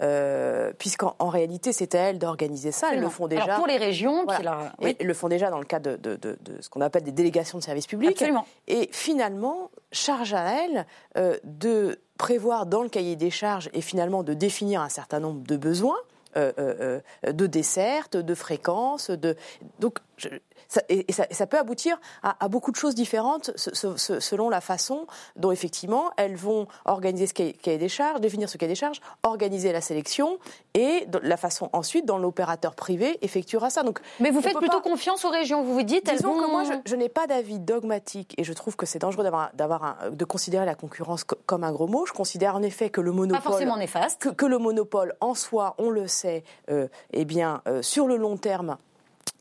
euh, 0.00 0.72
puisqu'en 0.78 1.16
en 1.18 1.28
réalité 1.28 1.72
c'est 1.72 1.96
à 1.96 1.98
elles 2.02 2.20
d'organiser 2.20 2.70
ça. 2.70 2.90
Elles 2.92 3.00
le 3.00 3.08
font 3.08 3.26
déjà. 3.26 3.42
Alors 3.42 3.56
pour 3.56 3.66
les 3.66 3.78
régions, 3.78 4.22
Voilà. 4.26 4.42
leur- 4.42 4.72
oui, 4.80 4.96
Elles 5.00 5.06
le 5.06 5.14
font 5.14 5.28
déjà 5.28 5.50
dans 5.50 5.58
le 5.58 5.64
cadre 5.64 5.90
de, 5.90 5.96
de- 5.96 6.16
de- 6.16 6.38
de 6.40 6.62
ce 6.62 6.68
qu'on 6.68 6.82
appelle 6.82 7.02
des 7.02 7.10
délégations 7.12 7.58
de 7.58 7.64
services 7.64 7.88
publics. 7.88 8.12
absolument. 8.12 8.46
Et 8.68 8.88
finalement, 8.92 9.70
charge 9.90 10.34
à 10.34 10.44
elles 10.64 10.86
euh, 11.16 11.36
de 11.42 11.98
prévoir 12.16 12.66
dans 12.66 12.82
le 12.82 12.88
cahier 12.88 13.16
des 13.16 13.30
charges 13.30 13.70
et 13.72 13.80
finalement 13.80 14.22
de 14.22 14.34
définir 14.34 14.80
un 14.82 14.88
certain 14.88 15.18
nombre 15.18 15.44
de 15.44 15.56
besoins. 15.56 15.98
Euh, 16.36 16.52
euh, 16.58 17.00
euh, 17.26 17.32
de 17.32 17.46
dessertes, 17.46 18.16
de 18.16 18.34
fréquences, 18.34 19.10
de 19.10 19.36
donc 19.78 19.98
je- 20.16 20.28
ça, 20.68 20.80
et, 20.88 21.04
et 21.08 21.12
ça, 21.12 21.26
et 21.30 21.34
ça 21.34 21.46
peut 21.46 21.58
aboutir 21.58 21.98
à, 22.22 22.42
à 22.44 22.48
beaucoup 22.48 22.70
de 22.70 22.76
choses 22.76 22.94
différentes 22.94 23.50
se- 23.56 23.74
se- 23.74 23.96
se- 23.96 24.20
selon 24.20 24.48
la 24.48 24.60
façon 24.60 25.06
dont 25.36 25.50
effectivement 25.52 26.10
elles 26.16 26.36
vont 26.36 26.66
organiser 26.84 27.26
ce 27.26 27.34
cahier, 27.34 27.52
cahier 27.52 27.78
des 27.78 27.88
charges, 27.88 28.20
définir 28.20 28.48
ce 28.48 28.56
cahier 28.58 28.70
des 28.72 28.74
charges, 28.76 29.00
organiser 29.22 29.72
la 29.72 29.80
sélection 29.80 30.38
et 30.74 31.06
la 31.22 31.36
façon 31.36 31.70
ensuite 31.72 32.06
dont 32.06 32.18
l'opérateur 32.18 32.74
privé 32.74 33.18
effectuera 33.22 33.70
ça. 33.70 33.82
Donc, 33.82 34.00
Mais 34.20 34.30
vous 34.30 34.40
faites 34.40 34.56
plutôt 34.56 34.80
pas- 34.80 34.88
confiance 34.90 35.24
aux 35.24 35.30
régions. 35.30 35.62
Vous 35.62 35.74
vous 35.74 35.82
dites, 35.82 36.08
elles 36.08 36.16
Disons 36.16 36.34
vont... 36.34 36.40
que 36.46 36.50
moi, 36.50 36.64
je, 36.64 36.72
je 36.84 36.96
n'ai 36.96 37.08
pas 37.08 37.26
d'avis 37.26 37.58
dogmatique 37.58 38.34
et 38.38 38.44
je 38.44 38.52
trouve 38.52 38.76
que 38.76 38.86
c'est 38.86 38.98
dangereux 38.98 39.24
d'avoir, 39.54 39.96
de 40.10 40.24
considérer 40.24 40.64
la 40.66 40.74
concurrence 40.74 41.24
co- 41.24 41.36
comme 41.46 41.64
un 41.64 41.72
gros 41.72 41.86
mot. 41.86 42.06
Je 42.06 42.12
considère 42.12 42.56
en 42.56 42.62
effet 42.62 42.90
que 42.90 43.00
le 43.00 43.10
pas 43.10 43.16
monopole, 43.16 43.42
forcément 43.42 43.76
néfaste. 43.76 44.20
que, 44.20 44.28
que 44.30 44.46
le 44.46 44.58
monopole 44.58 45.14
en 45.20 45.34
soi, 45.34 45.74
on 45.78 45.90
le 45.90 46.08
sait, 46.08 46.44
euh, 46.70 46.88
eh 47.12 47.24
bien, 47.24 47.62
euh, 47.68 47.82
sur 47.82 48.06
le 48.06 48.16
long 48.16 48.36
terme. 48.36 48.76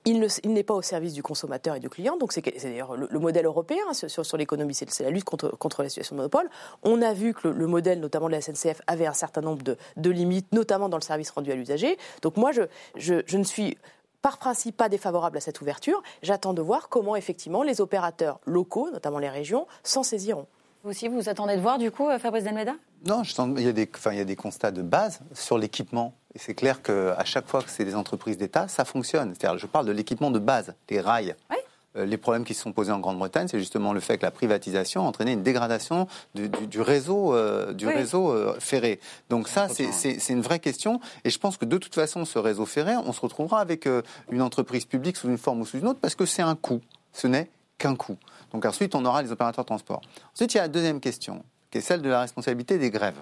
Il, 0.05 0.19
ne- 0.19 0.27
il 0.43 0.51
n'est 0.53 0.63
pas 0.63 0.73
au 0.73 0.81
service 0.81 1.13
du 1.13 1.23
consommateur 1.23 1.75
et 1.75 1.79
du 1.79 1.89
client, 1.89 2.17
donc 2.17 2.33
c'est, 2.33 2.41
d'ailleurs 2.41 2.97
le, 2.97 3.07
le 3.09 3.19
modèle 3.19 3.45
européen 3.45 3.77
hein, 3.89 3.93
sur, 3.93 4.37
l'économie, 4.37 4.73
c'est, 4.73 4.99
la 4.99 5.09
lutte 5.09 5.23
contre, 5.23 5.49
contre 5.57 5.81
la 5.81 5.87
situation 5.89 6.15
de 6.15 6.17
monopole. 6.17 6.49
On 6.83 7.01
a 7.01 7.13
vu 7.13 7.33
que 7.33 7.47
le, 7.47 7.53
le 7.53 7.67
modèle, 7.67 7.99
notamment 8.01 8.27
de 8.27 8.33
la 8.33 8.41
SNCF, 8.41 8.81
avait 8.87 9.05
un 9.07 9.13
certain 9.13 9.39
nombre 9.41 9.63
de, 9.63 9.77
de 9.95 10.09
limites, 10.09 10.51
notamment 10.51 10.89
dans 10.89 10.97
le 10.97 11.01
service 11.03 11.29
rendu 11.31 11.51
à 11.51 11.55
l'usager. 11.55 11.97
Donc 12.21 12.35
moi, 12.35 12.51
je, 12.51 12.63
je, 12.95 13.21
je 13.25 13.37
ne 13.37 13.43
suis 13.45 13.77
par 14.21 14.37
principe 14.39 14.75
pas 14.77 14.89
défavorable 14.89 15.37
à 15.37 15.41
cette 15.41 15.61
ouverture. 15.61 16.01
J'attends 16.21 16.53
de 16.53 16.61
voir 16.61 16.89
comment 16.89 17.15
effectivement 17.15 17.63
les 17.63 17.79
opérateurs 17.81 18.39
locaux, 18.45 18.89
notamment 18.91 19.19
les 19.19 19.29
régions, 19.29 19.67
s'en 19.83 20.03
saisiront. 20.03 20.47
Vous 20.83 20.89
aussi, 20.89 21.07
vous 21.07 21.29
attendez 21.29 21.55
de 21.55 21.61
voir, 21.61 21.77
du 21.77 21.91
coup, 21.91 22.09
euh, 22.09 22.19
Fabrice 22.19 22.43
Delmeda 22.43 22.73
Non, 23.07 23.23
je 23.23 23.33
sens- 23.33 23.49
il, 23.57 23.63
y 23.63 23.69
a 23.69 23.71
des, 23.71 23.89
enfin, 23.95 24.11
il 24.11 24.17
y 24.17 24.21
a 24.21 24.25
des 24.25 24.35
constats 24.35 24.71
de 24.71 24.81
base 24.81 25.21
sur 25.33 25.57
l'équipement. 25.57 26.13
Et 26.35 26.39
c'est 26.39 26.55
clair 26.55 26.81
qu'à 26.81 27.23
chaque 27.25 27.47
fois 27.47 27.61
que 27.61 27.69
c'est 27.69 27.85
des 27.85 27.95
entreprises 27.95 28.37
d'État, 28.37 28.67
ça 28.67 28.85
fonctionne. 28.85 29.33
C'est-à-dire, 29.37 29.59
je 29.59 29.67
parle 29.67 29.85
de 29.85 29.91
l'équipement 29.91 30.31
de 30.31 30.39
base, 30.39 30.73
les 30.89 30.99
rails. 30.99 31.35
Oui. 31.51 31.57
Euh, 31.95 32.05
les 32.05 32.17
problèmes 32.17 32.43
qui 32.43 32.55
se 32.55 32.61
sont 32.63 32.71
posés 32.71 32.91
en 32.91 32.99
Grande-Bretagne, 32.99 33.47
c'est 33.47 33.59
justement 33.59 33.93
le 33.93 33.99
fait 33.99 34.17
que 34.17 34.23
la 34.25 34.31
privatisation 34.31 35.03
a 35.03 35.07
entraîné 35.07 35.33
une 35.33 35.43
dégradation 35.43 36.07
du, 36.33 36.49
du- 36.49 36.65
du 36.65 36.81
réseau, 36.81 37.35
euh, 37.35 37.71
du 37.71 37.85
Oui. 37.85 37.93
réseau 37.93 38.31
euh, 38.31 38.55
ferré. 38.59 38.99
Donc 39.29 39.47
ça, 39.47 39.67
c'est- 39.69 40.29
une 40.29 40.41
vraie 40.41 40.57
question. 40.57 40.99
Et 41.23 41.29
je 41.29 41.37
pense 41.37 41.55
que 41.57 41.65
de 41.65 41.77
toute 41.77 41.93
façon, 41.93 42.25
ce 42.25 42.39
réseau 42.39 42.65
ferré, 42.65 42.95
on 42.97 43.13
se 43.13 43.21
retrouvera 43.21 43.59
avec 43.59 43.85
euh, 43.85 44.01
une 44.31 44.41
entreprise 44.41 44.85
publique 44.85 45.17
sous 45.17 45.27
une 45.27 45.37
forme 45.37 45.61
ou 45.61 45.65
sous 45.67 45.77
une 45.77 45.87
autre, 45.87 45.99
parce 45.99 46.15
que 46.15 46.25
c'est 46.25 46.41
un 46.41 46.55
coût. 46.55 46.81
Ce 47.11 47.27
n'est 47.27 47.51
qu'un 47.77 47.95
coût. 47.95 48.17
Donc 48.51 48.65
ensuite, 48.65 48.95
on 48.95 49.05
aura 49.05 49.21
les 49.21 49.31
opérateurs 49.31 49.63
de 49.63 49.67
transport. 49.67 50.01
Ensuite, 50.33 50.51
il 50.55 50.57
y 50.57 50.59
a 50.59 50.63
la 50.63 50.67
deuxième 50.69 50.99
question, 50.99 51.43
qui 51.69 51.77
est 51.77 51.81
celle 51.81 52.01
de 52.01 52.09
la 52.09 52.21
responsabilité 52.21 52.79
des 52.79 52.89
grèves. 52.89 53.21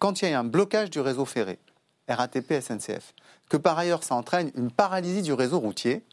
Quand 0.00 0.22
il 0.22 0.28
y 0.30 0.32
a 0.32 0.38
un 0.40 0.44
blocage 0.44 0.90
du 0.90 1.00
réseau 1.00 1.24
ferré, 1.24 1.58
RATP, 2.08 2.60
SNCF, 2.60 3.14
que 3.48 3.56
par 3.56 3.78
ailleurs 3.78 4.04
ça 4.04 4.14
entraîne 4.14 4.50
une 4.54 4.70
paralysie 4.70 5.22
du 5.22 5.32
réseau 5.32 5.58
routier, 5.58 6.04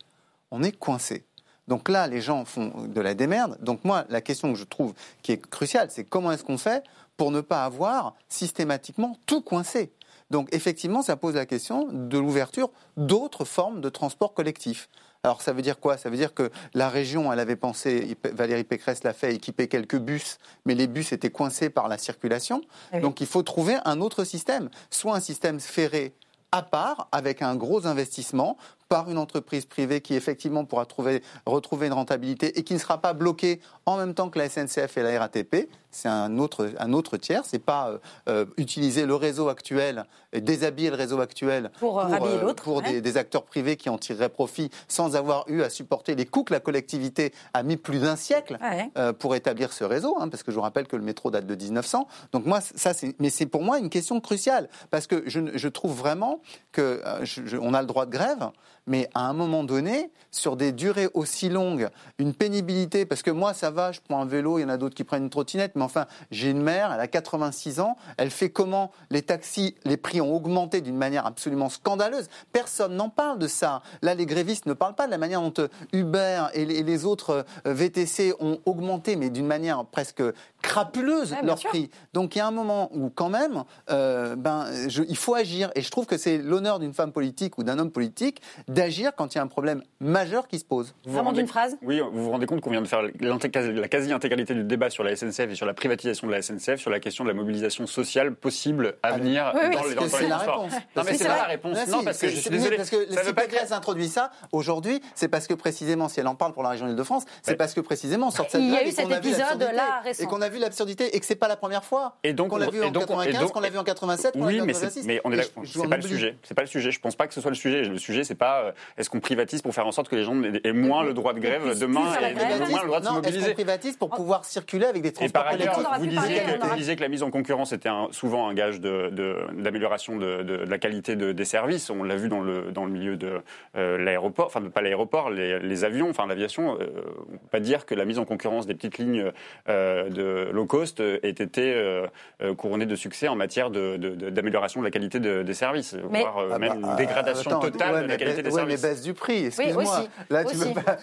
on 0.52 0.64
est 0.64 0.72
coincé. 0.72 1.26
Donc 1.68 1.90
là, 1.90 2.08
les 2.08 2.22
gens 2.22 2.46
font 2.46 2.86
de 2.88 3.02
la 3.02 3.16
démerde. 3.16 3.58
Donc 3.62 3.84
moi, 3.84 4.06
la 4.10 4.22
question 4.22 4.54
que 4.54 4.60
je 4.60 4.66
trouve 4.66 4.94
qui 5.24 5.32
est 5.32 5.38
cruciale, 5.38 5.90
c'est 5.90 6.04
comment 6.04 6.32
est-ce 6.32 6.44
qu'on 6.44 6.58
fait 6.58 6.84
pour 7.18 7.32
ne 7.32 7.42
pas 7.42 7.66
avoir 7.66 8.16
systématiquement 8.30 9.18
tout 9.26 9.42
coincé? 9.42 9.92
Donc 10.30 10.48
effectivement, 10.54 11.02
ça 11.02 11.16
pose 11.16 11.36
la 11.36 11.46
question 11.46 11.88
de 11.92 12.18
l'ouverture 12.18 12.72
d'autres 12.98 13.46
formes 13.46 13.82
de 13.82 13.90
transport 13.90 14.34
collectif. 14.34 14.90
Alors 15.26 15.42
ça 15.42 15.54
veut 15.54 15.64
dire 15.64 15.80
quoi? 15.80 15.98
Ça 15.98 16.12
veut 16.12 16.18
dire 16.18 16.36
que 16.36 16.52
la 16.76 16.88
région, 16.88 17.34
elle 17.34 17.40
avait 17.40 17.56
pensé, 17.56 18.16
Valérie 18.32 18.64
Pécresse 18.64 19.04
l'a 19.04 19.14
fait, 19.14 19.34
équiper 19.34 19.68
quelques 19.68 19.98
bus, 19.98 20.38
mais 20.66 20.76
les 20.76 20.86
bus 20.86 21.14
étaient 21.14 21.32
coincés 21.32 21.72
par 21.72 21.88
la 21.88 21.98
circulation. 21.98 22.62
Oui. 22.94 23.00
Donc 23.02 23.22
il 23.22 23.28
faut 23.28 23.42
trouver 23.42 23.78
un 23.86 24.02
autre 24.02 24.24
système, 24.24 24.70
soit 24.92 25.16
un 25.16 25.20
système 25.20 25.60
ferré 25.60 26.14
à 26.52 26.62
part, 26.62 27.08
avec 27.12 27.42
un 27.42 27.56
gros 27.56 27.88
investissement 27.88 28.56
par 28.90 29.10
une 29.10 29.18
entreprise 29.18 29.66
privée 29.66 30.02
qui 30.02 30.14
effectivement 30.16 30.66
pourra 30.66 30.86
trouver, 30.86 31.24
retrouver 31.46 31.88
une 31.88 31.94
rentabilité 31.94 32.58
et 32.60 32.64
qui 32.64 32.74
ne 32.74 32.80
sera 32.80 33.00
pas 33.00 33.14
bloquée 33.14 33.60
en 33.86 33.98
même 33.98 34.14
temps 34.14 34.30
que 34.30 34.38
la 34.40 34.48
SNCF 34.50 34.98
et 34.98 35.04
la 35.04 35.20
RATP. 35.20 35.70
C'est 35.92 36.10
un 36.10 36.40
autre, 36.40 36.72
un 36.78 36.92
autre 36.92 37.16
tiers. 37.18 37.44
C'est 37.46 37.60
pas 37.64 37.90
euh, 37.90 37.98
euh, 38.28 38.46
utiliser 38.58 39.06
le 39.06 39.16
réseau 39.16 39.48
actuel 39.50 40.06
déshabiller 40.34 40.90
le 40.90 40.98
réseau 40.98 41.22
actuel 41.22 41.72
Pour, 41.80 42.00
euh, 42.02 42.04
habiller 42.12 42.40
l'autre, 42.42 42.64
pour 42.64 42.78
ouais. 42.78 42.92
des, 42.92 43.02
des 43.02 43.16
acteurs 43.18 43.44
privés 43.44 43.78
qui 43.78 43.90
en 43.90 43.98
tireraient 43.98 44.28
profit 44.30 44.70
sans 44.90 45.16
avoir 45.16 45.46
eu 45.48 45.62
à 45.62 45.70
supporter 45.70 46.16
les 46.16 46.26
coûts 46.26 46.44
que 46.44 46.54
la 46.54 46.60
collectivité 46.60 47.32
a 47.54 47.64
mis 47.64 47.78
plus 47.78 48.00
d'un 48.00 48.18
siècle 48.18 48.58
Ouais. 48.62 48.90
euh, 48.98 49.14
pour 49.14 49.36
établir 49.36 49.72
ce 49.72 49.84
réseau, 49.86 50.18
hein, 50.20 50.28
parce 50.28 50.44
que 50.44 50.52
je 50.52 50.56
vous 50.58 50.62
rappelle 50.62 50.88
que 50.88 50.98
le 50.98 51.04
métro 51.04 51.32
date 51.32 51.46
de 51.48 51.56
1900. 51.56 52.08
Donc 52.34 52.46
moi, 52.46 52.60
ça, 52.62 52.94
c'est, 52.94 53.16
mais 53.20 53.30
c'est 53.30 53.46
pour 53.46 53.62
moi 53.64 53.80
une 53.80 53.90
question 53.90 54.20
cruciale, 54.20 54.68
parce 54.92 55.08
que 55.08 55.24
je, 55.28 55.40
je 55.58 55.68
trouve 55.70 55.94
vraiment 55.98 56.42
que 56.74 57.02
euh, 57.06 57.24
je- 57.24 57.46
je- 57.46 57.58
on 57.58 57.74
a 57.74 57.80
le 57.82 57.88
droit 57.88 58.06
de 58.06 58.12
grève, 58.12 58.50
mais 58.88 59.10
à 59.14 59.28
un 59.28 59.34
moment 59.34 59.64
donné, 59.64 60.12
sur 60.32 60.58
des 60.58 60.72
durées 60.72 61.08
aussi 61.14 61.50
longues, 61.50 61.90
une 62.20 62.34
pénibilité, 62.34 63.06
parce 63.06 63.22
que 63.22 63.32
moi, 63.32 63.54
ça 63.54 63.72
va, 63.72 63.92
je 63.92 64.00
prends 64.02 64.22
un 64.22 64.26
vélo, 64.26 64.60
il 64.60 64.64
y 64.64 64.66
en 64.66 64.70
a 64.70 64.78
d'autres 64.78 64.96
qui 64.96 65.04
prennent 65.04 65.24
une 65.24 65.30
trottinette, 65.30 65.74
mais 65.76 65.84
enfin, 65.84 66.06
j'ai 66.32 66.50
une 66.50 66.62
mère, 66.62 66.92
elle 66.94 67.00
a 67.00 67.08
86 67.08 67.80
ans, 67.80 67.96
elle 68.18 68.32
fait 68.32 68.50
comment 68.50 68.92
Les 69.10 69.22
taxis, 69.22 69.76
les 69.86 69.98
prix 69.98 70.22
ont 70.22 70.36
augmenté 70.36 70.82
d'une 70.82 70.98
manière 70.98 71.26
absolument 71.26 71.70
scandaleuse. 71.70 72.30
Personne 72.52 72.96
n'en 72.96 73.10
parle 73.10 73.40
de 73.40 73.48
ça. 73.48 73.82
Là, 74.02 74.14
les 74.14 74.26
grévistes 74.26 74.66
ne 74.66 74.74
parlent 74.74 74.96
pas 74.96 75.06
de 75.06 75.12
la 75.12 75.18
manière 75.18 75.42
dont 75.42 75.54
euh, 75.60 75.68
Uber 75.94 76.48
et 76.54 76.66
les, 76.66 77.06
autres 77.06 77.46
euh, 77.66 77.74
VTC 77.74 78.34
ont 78.40 78.60
augmenté, 78.66 79.16
mais 79.16 79.30
d'une 79.30 79.48
manière 79.48 79.86
presque 79.86 80.24
crapuleuse 80.66 81.32
Ouais, 81.32 81.38
leur 81.44 81.58
sûr. 81.58 81.70
prix. 81.70 81.90
Donc 82.14 82.36
il 82.36 82.40
y 82.40 82.42
a 82.42 82.48
un 82.48 82.52
moment 82.52 82.90
où 82.94 83.10
quand 83.10 83.30
même, 83.30 83.64
euh, 83.92 84.36
ben, 84.36 84.66
je- 84.88 85.04
il 85.08 85.16
faut 85.18 85.36
agir. 85.36 85.72
Et 85.76 85.82
je 85.82 85.90
trouve 85.92 86.06
que 86.06 86.18
c'est 86.18 86.38
l'honneur 86.38 86.80
d'une 86.80 86.94
femme 86.94 87.12
politique 87.12 87.58
ou 87.58 87.64
d'un 87.64 87.78
homme 87.80 87.92
politique 87.92 88.42
d'agir 88.68 89.12
quand 89.16 89.34
il 89.34 89.38
y 89.38 89.40
a 89.40 89.44
un 89.44 89.48
problème 89.48 89.82
majeur 90.00 90.48
qui 90.48 90.60
se 90.60 90.66
pose. 90.66 90.88
Vous 90.88 90.94
vous 91.06 91.12
Vraiment 91.14 91.30
rendez- 91.30 91.42
d'une 91.42 91.48
phrase 91.48 91.78
Oui, 91.84 92.02
vous 92.12 92.24
vous 92.24 92.32
rendez 92.32 92.46
compte 92.48 92.62
qu'on 92.62 92.72
vient 92.72 92.82
de 92.82 92.88
faire 92.88 93.02
la 93.04 93.88
quasi-intégralité 93.88 94.54
du 94.54 94.64
débat 94.64 94.90
sur 94.90 95.04
la 95.04 95.12
SNCF 95.16 95.52
et 95.52 95.56
sur 95.56 95.66
la 95.66 95.74
privatisation 95.74 96.28
de 96.28 96.32
la 96.32 96.42
SNCF, 96.42 96.80
sur 96.80 96.90
la 96.90 97.00
question 97.00 97.24
de 97.24 97.30
la 97.30 97.36
mobilisation 97.36 97.86
sociale 97.88 98.34
possible 98.36 98.96
à 99.04 99.14
venir 99.14 99.52
Oui, 99.54 99.62
oui. 99.70 99.76
dans 99.76 99.84
les, 99.84 99.96
que 99.96 100.00
dans 100.00 100.08
c'est 100.10 100.22
les 100.24 100.28
la 100.30 100.36
transports. 100.38 100.64
réponse. 100.64 100.80
Non, 100.96 101.04
mais 101.06 101.14
c'est 101.14 101.28
pas 101.28 101.38
la 101.38 101.44
réponse. 101.44 101.78
Ah, 101.80 101.90
non, 101.90 102.00
si, 102.00 102.06
parce 102.06 102.18
que 102.20 102.28
je 102.30 102.36
suis 102.40 102.50
désolé. 102.50 102.78
Parce 102.78 102.90
que 102.90 103.12
ça 103.14 103.22
si 103.22 103.28
veut 103.28 103.34
pas. 103.34 103.42
Pécresse 103.44 103.72
introduit 103.72 104.08
ça 104.10 104.32
aujourd'hui, 104.52 105.02
c'est 105.14 105.28
parce 105.28 105.48
que 105.48 105.54
précisément, 105.54 106.10
si 106.10 106.20
elle 106.20 106.28
en 106.28 106.36
parle 106.36 106.54
pour 106.54 106.64
la 106.64 106.70
région 106.70 106.88
Île-de-France, 106.88 107.26
c'est 107.44 107.56
parce 107.56 107.74
que 107.74 107.82
précisément, 107.82 108.28
on 108.28 108.32
sort 108.32 108.46
de 108.48 108.52
cette 108.52 108.62
Il 108.62 108.72
y 108.72 108.76
a 108.76 108.84
eu 108.84 108.88
et 108.88 108.92
cet 108.92 109.06
qu'on 109.06 109.12
a 109.12 109.20
vu 109.20 109.30
épisode 109.30 109.60
là 109.74 110.02
récent. 110.04 110.24
Vu 110.56 110.62
l'absurdité 110.62 111.16
et 111.16 111.20
que 111.20 111.26
c'est 111.26 111.36
pas 111.36 111.48
la 111.50 111.58
première 111.58 111.84
fois. 111.84 112.16
Et 112.24 112.32
donc, 112.34 112.50
qu'on 112.50 112.58
l'a 112.58 112.70
vu 112.70 112.82
en 112.82 112.90
donc, 112.92 113.04
on- 113.10 113.22
et 113.22 113.26
95, 113.26 113.42
donc- 113.42 113.52
qu'on 113.52 113.60
l'a 113.60 113.70
vu 113.70 113.78
en 113.78 113.84
87, 113.84 114.34
qu'on 114.34 114.40
l'a 114.40 114.46
Oui, 114.48 114.54
vu 114.56 114.62
en 114.62 114.66
mais, 114.66 114.74
c'est- 114.74 114.82
86. 114.86 115.06
mais 115.08 115.20
on 115.26 115.32
est 115.34 115.38
d'accord. 115.38 115.64
C'est 115.66 115.90
pas 115.90 115.98
le 115.98 116.02
sujet. 116.02 116.36
C'est 116.44 116.54
pas 116.54 116.62
le 116.62 116.68
sujet. 116.68 116.92
Je 116.92 117.00
pense 117.02 117.16
pas 117.18 117.28
que 117.28 117.34
ce 117.34 117.42
soit 117.42 117.52
le 117.52 117.56
sujet. 117.58 117.82
Le 117.84 117.98
sujet, 117.98 118.24
c'est 118.24 118.36
pas 118.36 118.62
euh, 118.64 118.72
est-ce 118.98 119.10
qu'on 119.10 119.20
privatise 119.20 119.62
pour 119.62 119.74
faire 119.74 119.86
en 119.86 119.92
sorte 119.92 120.08
que 120.08 120.16
les 120.16 120.24
gens 120.24 120.36
aient 120.64 120.72
moins 120.72 121.04
le 121.04 121.14
droit 121.14 121.34
de 121.34 121.40
grève 121.40 121.78
demain 121.78 122.02
et 122.22 122.34
moins 122.34 122.82
le 122.82 122.88
droit 122.88 123.00
de 123.02 123.06
se 123.06 123.10
Non, 123.10 123.16
est-ce 123.16 123.22
qu'on 123.22 123.28
mobiliser. 123.28 123.54
privatise 123.54 123.98
pour 123.98 124.10
pouvoir 124.12 124.46
circuler 124.46 124.86
avec 124.86 125.02
des 125.02 125.12
transports 125.12 125.44
collectifs 125.50 125.84
vous 126.00 126.06
disiez, 126.06 126.96
que, 126.96 127.02
la 127.02 127.10
mise 127.10 127.24
en 127.24 127.32
concurrence 127.32 127.74
était 127.74 127.90
souvent 128.12 128.48
un 128.48 128.54
gage 128.54 128.80
d'amélioration 128.80 130.16
de, 130.18 130.64
la 130.68 130.78
qualité 130.78 131.16
de- 131.16 131.32
des 131.32 131.46
services. 131.46 131.90
On 131.90 132.04
l'a 132.04 132.16
vu 132.16 132.30
dans 132.30 132.42
le, 132.42 132.72
dans 132.72 132.86
le 132.86 132.92
milieu 132.92 133.18
de 133.18 133.42
euh, 133.76 133.98
l'aéroport, 133.98 134.46
enfin 134.48 134.62
pas 134.62 134.82
l'aéroport, 134.82 135.30
les, 135.30 135.84
avions, 135.84 136.10
enfin 136.10 136.26
l'aviation. 136.28 136.78
Euh, 136.80 136.88
on 137.34 137.38
peut 137.38 137.48
pas 137.52 137.60
dire 137.60 137.86
que 137.86 137.96
la 137.96 138.06
mise 138.06 138.20
en 138.20 138.26
concurrence 138.26 138.66
des 138.68 138.74
petites 138.74 138.98
lignes 138.98 139.32
euh, 139.70 140.10
de 140.10 140.45
low 140.52 140.66
cost 140.66 141.00
ait 141.00 141.20
été 141.24 141.74
euh, 141.74 142.08
euh, 142.42 142.54
couronnée 142.56 142.86
de 142.86 142.96
succès 142.96 143.28
en 143.28 143.36
matière 143.36 143.70
de- 143.70 143.98
de- 143.98 144.10
de- 144.16 144.30
d'amélioration 144.30 144.80
de, 144.82 144.86
la 144.86 144.92
qualité 144.92 145.20
de- 145.20 145.44
des 145.44 145.54
services, 145.54 145.96
Mais- 146.10 146.22
voire 146.22 146.38
euh, 146.40 146.50
Ah 146.54 146.60
même 146.60 146.82
bah, 146.82 146.90
une 146.92 146.96
dégradation 146.96 147.52
attends, 147.52 147.60
totale 147.62 147.94
ouais, 147.94 148.02
de 148.04 148.08
la 148.08 148.08
mais 148.14 148.18
qualité 148.18 148.42
baisse- 148.44 148.54
des 148.54 148.56
ouais, 148.60 148.66
mais 148.66 148.78
services. 148.78 148.82
baisse 148.98 149.02
du 149.04 149.14
prix, 149.14 149.46
excuse-moi. 149.46 149.84
aussi, 149.84 150.10
Là, 150.30 150.44
tu 150.44 150.56
aussi. 150.56 150.74
veux 150.74 150.82
pas... 150.82 150.98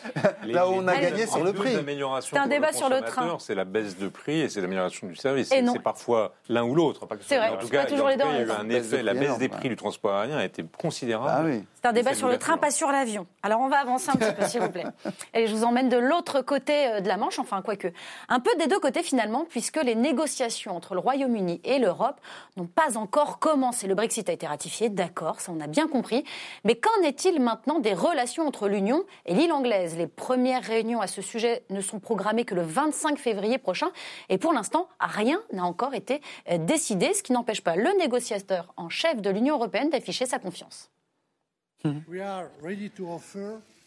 Les- 0.45 0.53
Là 0.53 0.69
où 0.69 0.73
on 0.75 0.89
a 0.89 0.97
gagné 0.97 1.27
sur 1.27 1.43
le 1.45 1.53
prix. 1.53 1.71
C'est 2.23 2.39
un 2.39 2.47
débat 2.47 2.71
le 2.71 2.77
sur 2.77 2.89
le 2.89 3.01
train. 3.01 3.37
C'est 3.39 3.55
la 3.55 3.65
baisse 3.65 3.99
de 3.99 4.09
prix 4.09 4.41
et 4.41 4.49
c'est 4.49 4.61
l'amélioration 4.61 5.07
du 5.07 5.17
service. 5.17 5.51
Et 5.53 5.65
C'est 5.73 5.83
parfois 5.83 6.35
l'un 6.49 6.65
ou 6.65 6.75
l'autre. 6.75 7.07
pas 7.07 7.17
que 7.17 7.23
ce 7.23 7.29
C'est 7.29 7.37
vrai, 7.39 7.49
En 7.51 7.57
tout 7.57 7.69
cas, 7.69 7.85
toujours 7.85 8.09
les 8.09 8.15
tout 8.15 8.21
cas, 8.21 8.27
deux, 8.27 8.31
il 8.33 8.35
y 8.35 8.39
a 8.39 8.43
eu 8.43 8.51
raison. 8.51 8.61
un 8.61 8.69
effet. 8.71 9.03
La 9.03 9.15
baisse 9.15 9.39
des 9.39 9.49
prix 9.49 9.69
du 9.69 9.77
transport 9.77 10.15
aérien 10.15 10.39
a 10.39 10.45
été 10.45 10.65
considérable. 10.79 11.63
C'est 11.83 11.89
un 11.89 11.93
débat 11.93 12.15
sur 12.15 12.29
le 12.29 12.39
train, 12.39 12.59
pas 12.59 12.71
sur 12.71 12.93
l'avion. 12.93 13.27
Alors 13.43 13.61
on 13.61 13.67
va 13.67 13.79
avancer 13.79 14.09
un 14.11 14.13
petit 14.13 14.33
peu, 14.33 14.47
s'il 14.47 14.61
vous 14.61 14.71
plaît. 14.71 14.85
Et 15.35 15.49
je 15.49 15.53
vous 15.53 15.65
emmène 15.65 15.89
de 15.89 15.97
l'autre 15.97 16.41
côté 16.41 16.87
euh, 16.87 17.01
de 17.01 17.09
la 17.09 17.17
Manche, 17.17 17.41
enfin 17.41 17.61
quoique. 17.61 17.89
Un 18.29 18.39
peu 18.39 18.55
des 18.57 18.69
deux 18.69 18.79
côtés 18.79 19.03
finalement, 19.03 19.45
puisque 19.49 19.83
les 19.83 19.97
négociations 19.97 20.77
entre 20.77 20.95
le 20.95 21.01
Royaume-Uni 21.01 21.61
et 21.65 21.81
l'Europe 21.81 22.21
n'ont 22.57 22.69
pas 22.69 22.97
encore 22.99 23.41
commencé. 23.41 23.89
Le 23.89 23.97
Brexit 23.97 24.29
a 24.29 24.33
été 24.33 24.47
ratifié, 24.47 24.91
d'accord, 24.91 25.41
ça 25.41 25.51
on 25.51 25.59
a 25.59 25.67
bien 25.67 25.89
compris. 25.89 26.23
Mais 26.63 26.77
qu'en 26.77 27.03
est-il 27.03 27.41
maintenant 27.41 27.81
des 27.81 27.95
relations 27.95 28.47
entre 28.47 28.69
l'Union 28.69 29.03
et 29.27 29.35
l'île 29.35 29.51
anglaise? 29.51 29.97
Les 29.97 30.07
premières 30.07 30.63
réunions 30.63 31.01
à 31.01 31.09
ce 31.09 31.21
sujet 31.21 31.65
ne 31.69 31.81
sont 31.81 31.99
programmées 31.99 32.45
que 32.45 32.55
le 32.55 32.63
25 32.63 33.19
février 33.19 33.59
prochain. 33.59 33.91
Et 34.29 34.39
pour 34.39 34.53
l'instant, 34.53 34.87
rien 35.01 35.41
n'a 35.53 35.65
encore 35.65 35.95
été 35.95 36.21
euh, 36.49 36.59
décidé, 36.59 37.13
ce 37.13 37.25
qui 37.25 37.33
n'empêche 37.33 37.61
pas 37.61 37.75
le 37.75 37.91
négociateur 37.99 38.73
en 38.77 38.89
chef 38.89 39.21
de 39.21 39.31
l'Union 39.31 39.57
européenne 39.57 39.91
d'afficher 39.91 40.27
sa 40.27 40.39
confiance. 40.39 40.93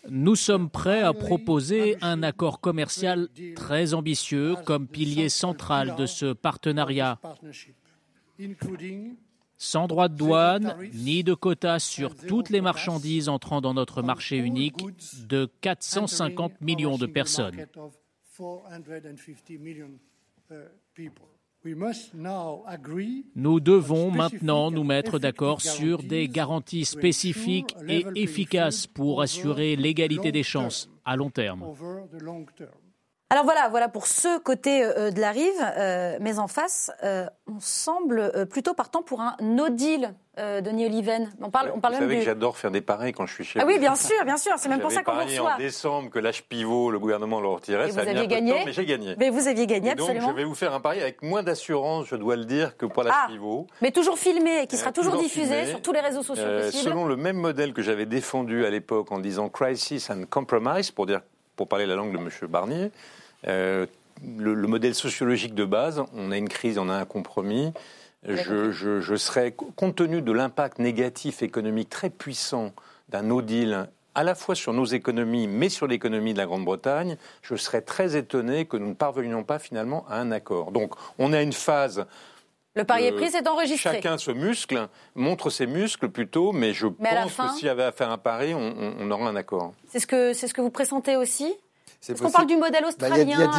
Nous 0.10 0.36
sommes 0.36 0.70
prêts 0.70 1.02
à 1.02 1.14
proposer 1.14 1.98
un 2.02 2.22
accord 2.24 2.60
commercial 2.60 3.28
très 3.56 3.94
ambitieux 3.94 4.56
comme 4.66 4.88
pilier 4.88 5.30
central 5.30 5.96
de 5.96 6.06
ce 6.06 6.34
partenariat, 6.34 7.20
sans 9.58 9.88
droit 9.88 10.08
de 10.10 10.16
douane 10.16 10.76
ni 10.94 11.24
de 11.24 11.34
quotas 11.34 11.80
sur 11.80 12.16
toutes 12.16 12.50
les 12.50 12.62
marchandises 12.62 13.30
entrant 13.30 13.62
dans 13.62 13.74
notre 13.74 14.02
marché 14.02 14.38
unique 14.38 14.84
de 15.28 15.50
450 15.62 16.62
millions 16.62 16.98
de 16.98 17.06
personnes. 17.06 17.66
Nous 23.36 23.60
devons 23.60 24.12
maintenant 24.12 24.72
nous 24.72 24.84
mettre 24.84 25.20
d'accord 25.20 25.62
sur 25.62 26.04
des 26.04 26.28
garanties 26.28 26.86
spécifiques 26.86 27.76
et 27.88 28.06
efficaces 28.16 28.88
pour 28.88 29.22
assurer 29.22 29.76
l'égalité 29.76 30.32
des 30.32 30.44
chances 30.44 30.90
à 31.06 31.16
long 31.16 31.30
terme. 31.30 31.66
Alors 33.36 33.44
voilà, 33.44 33.68
voilà 33.68 33.90
pour 33.90 34.08
ce 34.08 34.40
côté 34.40 34.82
euh, 34.82 35.12
de 35.12 35.20
la 35.20 35.32
rive, 35.32 35.52
euh, 35.78 36.18
mais 36.22 36.40
en 36.40 36.48
face, 36.48 36.90
euh, 37.04 37.26
on 37.54 37.60
semble 37.60 38.20
euh, 38.20 38.46
plutôt 38.46 38.74
partant 38.74 39.02
pour 39.02 39.20
un 39.20 39.36
no 39.42 39.68
deal, 39.68 40.14
euh, 40.40 40.62
Denis 40.62 40.86
Oliven. 40.86 41.30
On 41.42 41.50
parle, 41.50 41.70
on 41.76 41.82
parle 41.82 41.96
Vous 41.96 42.00
même 42.00 42.08
savez 42.08 42.14
du... 42.16 42.20
que 42.22 42.26
j'adore 42.28 42.58
faire 42.58 42.72
des 42.72 42.80
paris 42.80 43.12
quand 43.12 43.26
je 43.26 43.34
suis 43.34 43.44
chez 43.44 43.60
Ah 43.60 43.66
oui, 43.68 43.78
bien 43.78 43.96
sûr, 43.96 44.16
bien 44.24 44.38
sûr, 44.38 44.54
c'est 44.56 44.70
même 44.70 44.80
pour 44.80 44.90
ça 44.94 45.04
qu'on 45.04 45.16
vous 45.16 45.26
reçoit. 45.26 45.56
en 45.56 45.58
décembre 45.58 46.10
que 46.12 46.20
l'âge 46.20 46.44
pivot, 46.46 46.92
le 46.92 46.98
gouvernement 47.00 47.42
le 47.42 47.50
retirait. 47.50 47.90
Et 47.90 47.92
ça 47.92 48.04
vous 48.04 48.08
aviez 48.10 48.26
gagné 48.28 48.54
temps, 48.54 48.60
mais 48.68 48.72
j'ai 48.72 48.86
gagné. 48.86 49.16
Mais 49.20 49.30
vous 49.30 49.50
aviez 49.50 49.68
gagné, 49.68 49.92
Et 49.92 49.96
donc, 49.96 50.08
absolument. 50.08 50.30
je 50.32 50.36
vais 50.38 50.46
vous 50.46 50.56
faire 50.56 50.74
un 50.74 50.80
pari 50.80 51.02
avec 51.02 51.22
moins 51.22 51.44
d'assurance, 51.44 52.06
je 52.08 52.16
dois 52.16 52.38
le 52.38 52.46
dire, 52.46 52.78
que 52.78 52.86
pour 52.86 53.04
l'âge 53.04 53.14
Ah, 53.18 53.28
pivot. 53.30 53.68
Mais 53.82 53.92
toujours 53.92 54.18
filmé 54.18 54.62
et 54.62 54.68
qui 54.68 54.78
sera 54.78 54.92
Euh, 54.92 54.94
toujours, 54.94 55.12
toujours 55.12 55.26
diffusé 55.26 55.56
filmé. 55.56 55.70
sur 55.72 55.82
tous 55.82 55.92
les 55.92 56.00
réseaux 56.00 56.24
sociaux 56.24 56.42
Euh, 56.48 56.68
possibles. 56.68 56.90
selon 56.90 57.04
le 57.06 57.18
même 57.18 57.36
modèle 57.36 57.74
que 57.74 57.82
j'avais 57.82 58.06
défendu 58.06 58.66
à 58.66 58.70
l'époque 58.70 59.12
en 59.12 59.20
disant 59.20 59.50
crisis 59.50 60.10
and 60.10 60.22
compromise, 60.30 60.92
pour, 60.92 61.06
dire, 61.06 61.20
pour 61.58 61.68
parler 61.68 61.86
la 61.86 61.96
langue 61.96 62.14
de 62.14 62.18
M. 62.18 62.30
Barnier, 62.50 62.92
euh, 63.48 63.86
le, 64.38 64.54
le 64.54 64.68
modèle 64.68 64.96
sociologique 64.96 65.54
de 65.56 65.66
base, 65.66 66.04
on 66.16 66.32
a 66.32 66.38
une 66.38 66.50
crise, 66.50 66.78
on 66.78 66.90
a 66.90 66.94
un 66.96 67.06
compromis. 67.06 67.72
Je, 68.28 68.72
je, 68.72 69.02
je 69.02 69.16
serais, 69.16 69.52
compte 69.76 69.96
tenu 69.96 70.22
de 70.24 70.32
l'impact 70.32 70.80
négatif 70.80 71.44
économique 71.44 71.90
très 71.90 72.10
puissant 72.10 72.72
d'un 73.10 73.22
no 73.22 73.44
deal, 73.44 73.88
à 74.16 74.24
la 74.24 74.34
fois 74.34 74.56
sur 74.56 74.74
nos 74.74 74.86
économies, 74.86 75.48
mais 75.48 75.70
sur 75.70 75.86
l'économie 75.86 76.34
de 76.34 76.40
la 76.40 76.48
Grande-Bretagne, 76.48 77.18
je 77.44 77.56
serais 77.56 77.82
très 77.82 78.16
étonné 78.16 78.66
que 78.66 78.78
nous 78.78 78.88
ne 78.88 78.94
parvenions 78.96 79.44
pas 79.44 79.60
finalement 79.60 80.06
à 80.10 80.16
un 80.20 80.32
accord. 80.32 80.72
Donc, 80.72 80.96
on 81.20 81.34
a 81.34 81.42
une 81.44 81.54
phase 81.54 82.08
Le 82.74 82.84
pari 82.84 83.06
est 83.06 83.12
pris, 83.12 83.30
c'est 83.30 83.48
enregistré. 83.48 83.92
Chacun 83.92 84.18
se 84.18 84.32
muscle, 84.32 84.88
montre 85.14 85.52
ses 85.52 85.68
muscles 85.68 86.10
plutôt, 86.10 86.52
mais 86.52 86.74
je 86.74 86.88
Mais 86.98 87.10
pense 87.16 87.32
fin- 87.34 87.48
que 87.50 87.54
s'il 87.54 87.68
y 87.68 87.70
avait 87.70 87.84
à 87.84 87.92
faire 87.92 88.10
un 88.10 88.18
pari, 88.18 88.56
on, 88.56 88.60
on- 88.60 88.96
on 89.02 89.12
aura 89.12 89.30
un 89.30 89.36
accord. 89.36 89.74
C'est 89.90 90.00
ce 90.00 90.08
que 90.08 90.34
c'est 90.34 90.48
ce 90.48 90.54
que 90.56 90.62
vous 90.62 90.72
pressentez 90.72 91.16
aussi? 91.16 91.54
Parce 92.14 92.22
qu'on 92.22 92.32
parle 92.32 92.48
du 92.48 92.56
modèle 92.58 92.82
Bah, 92.82 92.88
australien. 92.90 93.52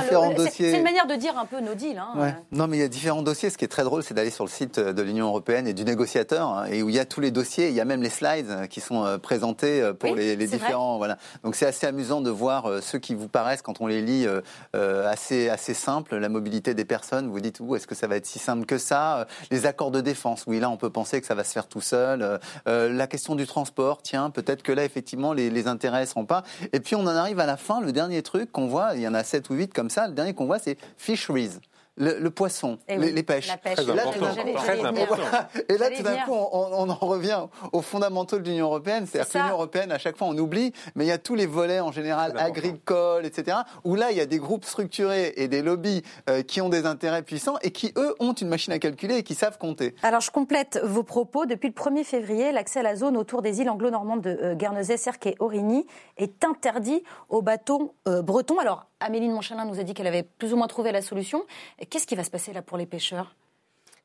c'est- 0.51 0.77
une 0.77 0.83
manière 0.83 1.07
de 1.07 1.15
dire 1.15 1.39
un 1.39 1.47
peu 1.47 1.61
no 1.61 1.75
deal. 1.75 1.99
Hein. 1.99 2.09
Ouais. 2.17 2.35
Non, 2.53 2.67
mais 2.69 2.77
il 2.77 2.81
y 2.81 2.85
a 2.85 2.89
différents 2.89 3.23
dossiers. 3.23 3.51
Ce 3.51 3.59
qui 3.59 3.65
est 3.65 3.69
très 3.69 3.85
drôle, 3.85 4.03
c'est 4.03 4.15
d'aller 4.15 4.31
sur 4.31 4.45
le 4.45 4.51
site 4.51 4.79
de 4.79 5.03
l'Union 5.03 5.27
européenne 5.29 5.67
et 5.67 5.73
du 5.75 5.85
négociateur, 5.85 6.49
hein, 6.49 6.65
et 6.71 6.83
où 6.83 6.89
il 6.89 6.95
y 6.95 6.99
a 6.99 7.05
tous 7.05 7.21
les 7.21 7.31
dossiers. 7.31 7.69
Il 7.69 7.75
y 7.75 7.81
a 7.81 7.85
même 7.85 8.03
les 8.03 8.11
slides 8.11 8.51
euh, 8.51 8.67
qui 8.67 8.81
sont 8.81 9.05
euh, 9.05 9.19
présentés 9.19 9.81
euh, 9.83 9.93
pour 9.93 10.11
Oui, 10.11 10.17
les, 10.17 10.37
les 10.37 10.47
c'est 10.47 10.57
vrai. 10.57 10.67
différents. 10.67 10.99
Voilà. 10.99 11.19
Donc 11.45 11.55
c'est 11.57 11.67
assez 11.67 11.87
amusant 11.87 12.21
de 12.21 12.31
voir 12.31 12.67
euh, 12.67 12.81
ceux 12.81 12.99
qui 12.99 13.15
vous 13.15 13.29
paraissent, 13.29 13.63
quand 13.63 13.81
on 13.81 13.87
les 13.87 14.03
lit, 14.03 14.27
euh, 14.27 14.41
euh, 14.75 15.09
assez 15.11 15.49
assez 15.49 15.75
simples. 15.75 16.17
La 16.17 16.29
mobilité 16.29 16.75
des 16.75 16.85
personnes. 16.85 17.29
Vous 17.29 17.41
dites, 17.41 17.61
Ouh, 17.61 17.77
est-ce 17.77 17.87
que 17.87 17.95
ça 17.95 18.07
va 18.07 18.17
être 18.17 18.27
si 18.27 18.39
simple 18.39 18.67
que 18.67 18.79
ça 18.79 19.19
Euh, 19.21 19.25
Les 19.51 19.67
accords 19.67 19.91
de 19.91 20.01
défense. 20.01 20.45
Oui, 20.47 20.61
là, 20.61 20.71
on 20.71 20.77
peut 20.77 20.91
penser 20.91 21.21
que 21.21 21.27
ça 21.27 21.35
va 21.35 21.45
se 21.45 21.53
faire 21.53 21.67
tout 21.69 21.81
seul. 21.81 22.23
Euh, 22.23 22.39
euh, 22.69 22.93
la 22.93 23.07
question 23.07 23.35
du 23.35 23.47
transport. 23.47 24.03
Tiens, 24.03 24.31
peut-être 24.31 24.63
que 24.63 24.73
là, 24.73 24.85
effectivement, 24.85 25.33
les, 25.33 25.51
les 25.51 25.67
intérêts 25.69 26.07
seront 26.07 26.25
pas. 26.27 26.43
Et 26.73 26.81
puis 26.81 26.95
on 26.97 27.03
en 27.03 27.07
arrive 27.09 27.41
à 27.41 27.47
la 27.47 27.57
fin. 27.57 27.81
Le 27.81 27.93
dernier 27.93 28.23
truc 28.23 28.36
qu'on 28.45 28.67
voit, 28.67 28.95
il 28.95 29.01
y 29.01 29.09
en 29.09 29.15
a 29.15 29.25
sept 29.25 29.49
ou 29.51 29.55
huit 29.55 29.73
comme 29.73 29.91
ça. 29.91 30.07
Le 30.07 30.15
dernier 30.15 30.35
qu'on 30.35 30.47
voit, 30.47 30.59
c'est 30.59 30.77
fisheries. 30.99 31.59
Le, 31.97 32.29
poisson, 32.31 32.79
Eh 32.89 32.99
les, 32.99 33.23
pêches. 33.23 33.49
la 33.49 33.57
pêche. 33.57 33.77
Très 33.77 33.85
Et 33.85 33.95
là, 33.95 34.03
important. 34.09 34.27
tout 34.29 34.35
d'un 34.35 34.45
coup-. 34.45 35.59
Et 35.69 35.79
là, 35.79 35.91
tout 35.91 36.03
d'un 36.03 36.17
on, 36.29 36.69
on 36.73 36.91
en 36.91 36.95
revient 36.95 37.41
aux 37.73 37.83
fondamentaux 37.83 38.39
de 38.39 38.45
l'Union 38.45 38.67
européenne. 38.67 39.07
C'est-à-dire 39.07 39.27
C'est 39.31 39.39
que 39.39 39.43
l'Union 39.43 39.55
européenne, 39.55 39.93
à 39.93 39.99
chaque 39.99 40.17
fois, 40.17 40.27
on 40.29 40.37
oublie, 40.37 40.73
mais 40.95 41.05
il 41.05 41.09
y 41.09 41.13
a 41.13 41.19
tous 41.19 41.35
les 41.35 41.47
volets 41.47 41.81
en 41.81 41.93
général 41.93 42.35
agricoles, 42.37 43.25
etc., 43.27 43.59
où 43.85 43.95
là, 43.95 44.11
il 44.11 44.17
y 44.17 44.21
a 44.21 44.27
des 44.27 44.39
groupes 44.39 44.65
structurés 44.65 45.33
et 45.37 45.49
des 45.49 45.63
lobbies 45.63 46.03
euh, 46.29 46.43
qui 46.43 46.61
ont 46.61 46.69
des 46.69 46.87
intérêts 46.87 47.23
puissants 47.23 47.57
et 47.63 47.71
qui, 47.71 47.93
eux, 47.97 48.15
ont 48.21 48.33
une 48.33 48.49
machine 48.49 48.73
à 48.73 48.79
calculer 48.79 49.17
et 49.19 49.23
qui 49.23 49.35
savent 49.35 49.59
compter. 49.59 49.95
Alors, 50.03 50.21
je 50.21 50.31
complète 50.31 50.81
vos 50.85 51.03
propos. 51.03 51.47
Depuis 51.47 51.69
le 51.69 51.75
1er 51.75 52.05
février, 52.05 52.53
l'accès 52.53 52.81
à 52.81 52.83
la 52.83 52.97
zone 52.97 53.17
autour 53.17 53.43
des 53.43 53.61
îles 53.61 53.71
anglo-normandes 53.71 54.21
de 54.23 54.39
euh, 54.43 54.55
Guernesey, 54.55 54.97
Sercq 54.97 55.27
et 55.27 55.37
Origny 55.39 55.87
est 56.19 56.45
interdit 56.45 57.03
aux 57.29 57.43
bateaux 57.43 57.95
euh, 58.09 58.23
bretons. 58.23 58.59
Alors, 58.59 58.87
Amélie 59.01 59.29
de 59.29 59.33
Montchalin 59.33 59.67
nous 59.67 59.79
a 59.79 59.83
dit 59.83 59.93
qu'elle 59.93 60.07
avait 60.07 60.23
plus 60.23 60.55
ou 60.55 60.57
moins 60.57 60.69
trouvé 60.69 60.91
la 60.91 61.03
solution. 61.03 61.45
Qu'est-ce 61.91 62.07
qui 62.07 62.15
va 62.15 62.25
se 62.25 62.31
passer 62.31 62.53
là 62.55 62.63
pour 62.63 62.79
les 62.79 62.87
pêcheurs? 62.87 63.35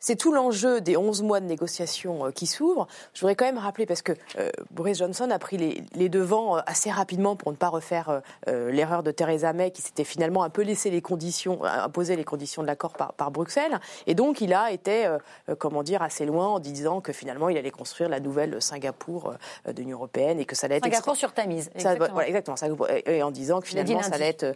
C'est 0.04 0.16
tout 0.16 0.34
l'enjeu 0.34 0.82
des 0.82 0.98
11 0.98 1.22
mois 1.22 1.40
de 1.40 1.46
négociations 1.46 2.26
euh, 2.26 2.32
qui 2.32 2.48
s'ouvrent. 2.48 2.88
Je 3.14 3.22
voudrais 3.22 3.36
quand 3.36 3.46
même 3.46 3.60
rappeler, 3.60 3.86
parce 3.86 4.02
que 4.02 4.14
euh, 4.40 4.50
Boris 4.72 4.98
Johnson 4.98 5.30
a 5.30 5.38
pris 5.38 5.58
les, 5.58 5.84
les 5.94 6.10
devants 6.10 6.58
euh, 6.58 6.62
assez 6.66 6.90
rapidement 6.90 7.36
pour 7.36 7.52
ne 7.52 7.56
pas 7.56 7.70
refaire 7.70 8.22
euh, 8.48 8.72
l'erreur 8.72 9.04
de 9.04 9.12
Theresa 9.12 9.54
May, 9.54 9.70
qui 9.70 9.84
s'était 9.84 10.04
finalement 10.04 10.44
un 10.44 10.50
peu 10.50 10.64
laissé 10.64 10.90
les 10.90 11.02
conditions, 11.02 11.64
imposer 11.64 12.16
les 12.16 12.24
conditions 12.24 12.64
de 12.64 12.68
l'accord 12.68 12.94
par, 12.94 13.14
par 13.14 13.30
Bruxelles. 13.30 13.80
Et 14.08 14.16
donc, 14.16 14.42
il 14.42 14.56
a 14.56 14.72
été, 14.72 15.06
euh, 15.06 15.20
comment 15.60 15.84
dire, 15.84 16.02
assez 16.02 16.26
loin 16.26 16.48
en 16.48 16.60
disant 16.60 17.00
que 17.00 17.14
finalement, 17.14 17.50
il 17.50 17.58
allait 17.58 17.70
construire 17.70 18.10
la 18.10 18.20
nouvelle 18.20 18.60
Singapour 18.60 19.36
de 19.68 19.80
l'Union 19.80 19.98
européenne 19.98 20.40
et 20.40 20.46
que 20.46 20.56
ça 20.56 20.66
allait 20.66 20.78
être 20.78 20.86
Singapour 20.86 21.16
sur 21.16 21.32
Tamise. 21.32 21.66
ça, 21.76 21.94
exactement. 21.94 22.14
voilà, 22.14 22.28
exactement. 22.28 22.88
Et, 22.90 23.18
et 23.18 23.24
en 23.24 23.30
disant 23.30 23.62
que 23.62 23.68
finalement, 23.68 24.02
ça 24.02 24.16
allait 24.16 24.30
être, 24.30 24.56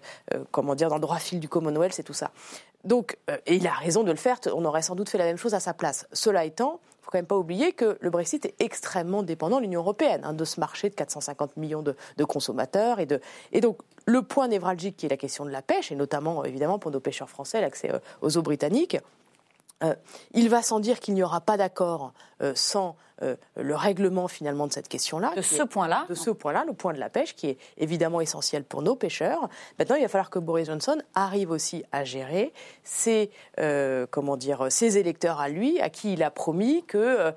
comment 0.49 0.73
dire, 0.73 0.89
dans 0.89 0.95
le 0.95 1.01
droit 1.01 1.19
fil 1.19 1.39
du 1.39 1.47
Commonwealth, 1.47 1.93
c'est 1.93 2.01
tout 2.01 2.13
ça. 2.13 2.31
Donc, 2.85 3.17
et 3.47 3.55
il 3.55 3.67
a 3.67 3.73
raison 3.73 4.03
de 4.03 4.11
le 4.11 4.17
faire. 4.17 4.37
On 4.53 4.63
aurait 4.63 4.83
sans 4.83 4.95
doute 4.95 5.09
fait 5.09 5.17
la 5.17 5.25
même 5.25 5.34
chose 5.37 5.53
à 5.53 5.59
sa 5.59 5.73
place. 5.73 6.07
Cela 6.11 6.45
étant, 6.45 6.79
il 6.83 7.05
faut 7.05 7.11
quand 7.11 7.17
même 7.17 7.25
pas 7.25 7.37
oublier 7.37 7.73
que 7.73 7.97
le 8.01 8.09
Brexit 8.09 8.45
est 8.45 8.55
extrêmement 8.59 9.23
dépendant 9.23 9.57
de 9.57 9.61
l'Union 9.61 9.81
européenne, 9.81 10.21
hein, 10.23 10.33
de 10.33 10.45
ce 10.45 10.59
marché 10.59 10.89
de 10.89 10.95
450 10.95 11.57
millions 11.57 11.83
de, 11.83 12.23
consommateurs. 12.23 12.99
Et, 12.99 13.07
et 13.51 13.61
donc, 13.61 13.77
le 14.05 14.21
point 14.21 14.47
névralgique 14.47 14.97
qui 14.97 15.05
est 15.05 15.09
la 15.09 15.17
question 15.17 15.45
de 15.45 15.51
la 15.51 15.61
pêche, 15.61 15.91
et 15.91 15.95
notamment, 15.95 16.43
évidemment, 16.45 16.79
pour 16.79 16.91
nos 16.91 16.99
pêcheurs 16.99 17.29
français, 17.29 17.61
l'accès 17.61 17.91
euh, 17.91 17.99
aux 18.21 18.37
eaux 18.37 18.41
britanniques, 18.41 18.97
euh, 19.83 19.93
il 20.33 20.49
va 20.49 20.61
sans 20.61 20.79
dire 20.79 20.99
qu'il 20.99 21.13
n'y 21.15 21.23
aura 21.23 21.41
pas 21.41 21.57
d'accord 21.57 22.13
euh, 22.41 22.53
sans 22.55 22.95
euh, 23.21 23.35
le 23.55 23.75
règlement 23.75 24.27
finalement 24.29 24.67
de 24.67 24.73
cette 24.73 24.87
question-là. 24.87 25.33
De 25.35 25.41
ce 25.41 25.63
point-là 25.63 26.05
De 26.07 26.15
ce 26.15 26.29
point-là, 26.29 26.63
le 26.65 26.73
point 26.73 26.93
de 26.93 26.99
la 26.99 27.09
pêche, 27.09 27.35
qui 27.35 27.47
est 27.47 27.57
évidemment 27.77 28.21
essentiel 28.21 28.63
pour 28.63 28.81
nos 28.81 28.95
pêcheurs. 28.95 29.49
Maintenant, 29.79 29.95
il 29.95 30.01
va 30.01 30.07
falloir 30.07 30.29
que 30.29 30.39
Boris 30.39 30.67
Johnson 30.67 30.97
arrive 31.13 31.51
aussi 31.51 31.83
à 31.91 32.03
gérer 32.03 32.53
ses, 32.83 33.31
comment 34.11 34.35
dire, 34.35 34.67
ses 34.69 34.97
électeurs 34.97 35.39
à 35.39 35.47
lui, 35.47 35.79
à 35.79 35.89
qui 35.89 36.13
il 36.13 36.23
a 36.23 36.31
promis 36.31 36.83
que 36.83 37.33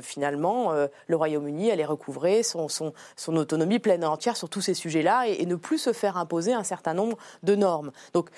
finalement 0.00 0.72
le 0.72 1.16
Royaume-Uni 1.16 1.70
allait 1.70 1.84
recouvrer 1.84 2.42
son, 2.42 2.68
son, 2.68 2.94
son 3.16 3.36
autonomie 3.36 3.80
pleine 3.80 4.02
et 4.02 4.06
entière 4.06 4.38
sur 4.38 4.48
tous 4.48 4.62
ces 4.62 4.74
sujets-là 4.74 5.28
et, 5.28 5.42
et 5.42 5.46
ne 5.46 5.56
plus 5.56 5.78
se 5.78 5.92
faire 5.92 6.16
imposer 6.16 6.54
un 6.54 6.64
certain 6.64 6.94
nombre 6.94 7.18
de 7.42 7.54
normes. 7.54 7.92
Donc 8.14 8.30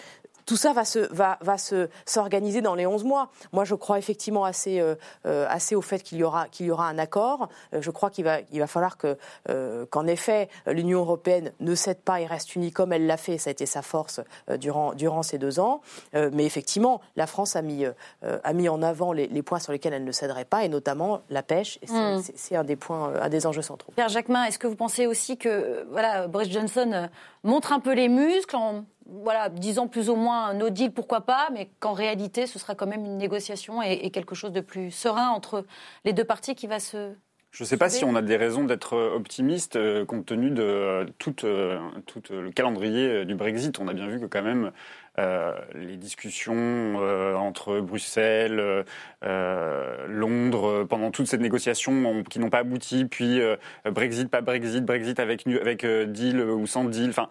tout 0.46 0.56
ça 0.56 0.72
va 0.72 0.84
se 0.84 0.98
va, 1.12 1.38
va 1.40 1.58
se 1.58 1.88
s'organiser 2.06 2.60
dans 2.62 2.74
les 2.74 2.86
11 2.86 3.04
mois. 3.04 3.30
Moi, 3.52 3.64
je 3.64 3.74
crois 3.74 3.98
effectivement 3.98 4.44
assez 4.44 4.80
euh, 4.80 4.94
euh, 5.26 5.46
assez 5.48 5.74
au 5.74 5.82
fait 5.82 6.02
qu'il 6.02 6.18
y 6.18 6.24
aura 6.24 6.48
qu'il 6.48 6.66
y 6.66 6.70
aura 6.70 6.86
un 6.88 6.98
accord. 6.98 7.48
Euh, 7.72 7.80
je 7.82 7.90
crois 7.90 8.10
qu'il 8.10 8.24
va 8.24 8.38
il 8.52 8.58
va 8.60 8.66
falloir 8.66 8.96
que 8.98 9.16
euh, 9.48 9.86
qu'en 9.86 10.06
effet 10.06 10.48
l'Union 10.66 11.00
européenne 11.00 11.52
ne 11.60 11.74
cède 11.74 12.00
pas 12.00 12.20
et 12.20 12.26
reste 12.26 12.54
unie 12.56 12.72
comme 12.72 12.92
elle 12.92 13.06
l'a 13.06 13.16
fait. 13.16 13.38
Ça 13.38 13.50
a 13.50 13.52
été 13.52 13.66
sa 13.66 13.82
force 13.82 14.20
euh, 14.50 14.56
durant 14.56 14.94
durant 14.94 15.22
ces 15.22 15.38
deux 15.38 15.60
ans. 15.60 15.80
Euh, 16.14 16.30
mais 16.32 16.44
effectivement, 16.44 17.00
la 17.16 17.26
France 17.26 17.56
a 17.56 17.62
mis 17.62 17.84
euh, 17.84 18.38
a 18.42 18.52
mis 18.52 18.68
en 18.68 18.82
avant 18.82 19.12
les, 19.12 19.26
les 19.28 19.42
points 19.42 19.58
sur 19.60 19.72
lesquels 19.72 19.92
elle 19.94 20.04
ne 20.04 20.12
céderait 20.12 20.44
pas 20.44 20.64
et 20.64 20.68
notamment 20.68 21.20
la 21.30 21.42
pêche. 21.42 21.78
C'est 21.84 21.94
Mm. 21.94 22.22
c'est- 22.34 22.56
un 22.56 22.64
des 22.64 22.76
points 22.76 23.12
un 23.20 23.28
des 23.28 23.46
enjeux 23.46 23.62
centraux. 23.62 23.92
Pierre 23.96 24.08
Jacquemin, 24.08 24.44
est-ce 24.44 24.58
que 24.58 24.66
vous 24.66 24.76
pensez 24.76 25.06
aussi 25.06 25.36
que 25.38 25.86
voilà, 25.90 26.28
Boris 26.28 26.50
Johnson 26.50 27.08
montre 27.42 27.72
un 27.72 27.80
peu 27.80 27.92
les 27.94 28.08
muscles 28.08 28.56
en 28.56 28.84
voilà, 29.06 29.48
disant 29.48 29.86
plus 29.88 30.08
ou 30.08 30.16
moins 30.16 30.46
un 30.46 30.54
no 30.54 30.70
deal, 30.70 30.92
pourquoi 30.92 31.22
pas, 31.22 31.48
mais 31.52 31.68
qu'en 31.80 31.92
réalité, 31.92 32.46
ce 32.46 32.58
sera 32.58 32.74
quand 32.74 32.86
même 32.86 33.04
une 33.04 33.18
négociation 33.18 33.82
et, 33.82 33.92
et 33.92 34.10
quelque 34.10 34.34
chose 34.34 34.52
de 34.52 34.60
plus 34.60 34.90
serein 34.90 35.28
entre 35.28 35.64
les 36.04 36.12
deux 36.12 36.24
parties 36.24 36.54
qui 36.54 36.66
va 36.66 36.80
se... 36.80 37.12
Je 37.50 37.62
ne 37.62 37.68
sais 37.68 37.76
pas 37.76 37.88
si 37.88 38.04
on 38.04 38.16
a 38.16 38.22
des 38.22 38.36
raisons 38.36 38.64
d'être 38.64 38.96
optimiste 38.96 39.76
euh, 39.76 40.04
compte 40.04 40.26
tenu 40.26 40.50
de 40.50 40.62
euh, 40.62 41.04
tout, 41.18 41.36
euh, 41.44 41.78
tout, 42.04 42.22
euh, 42.32 42.42
le 42.42 42.50
calendrier 42.50 43.08
euh, 43.08 43.24
du 43.24 43.36
Brexit. 43.36 43.78
On 43.78 43.86
a 43.86 43.92
bien 43.92 44.08
vu 44.08 44.18
que 44.18 44.26
quand 44.26 44.42
même 44.42 44.64
euh, 44.64 44.70
les 45.16 45.96
discussions 45.96 46.54
euh, 46.56 47.34
entre 47.36 47.78
Bruxelles, 47.78 48.58
euh, 48.58 48.82
euh, 49.24 50.06
Londres, 50.08 50.68
euh, 50.68 50.84
pendant 50.84 51.12
toute 51.12 51.28
cette 51.28 51.40
négociation 51.40 52.24
qui 52.28 52.40
n'ont 52.40 52.50
pas 52.50 52.58
abouti, 52.58 53.04
puis 53.04 53.40
euh, 53.40 53.54
Brexit, 53.84 54.28
pas 54.28 54.40
Brexit, 54.40 54.84
Brexit 54.84 55.20
avec, 55.20 55.46
euh, 55.46 56.06
deal 56.06 56.40
ou 56.40 56.66
sans 56.66 56.84
deal. 56.84 57.10
Enfin, 57.10 57.28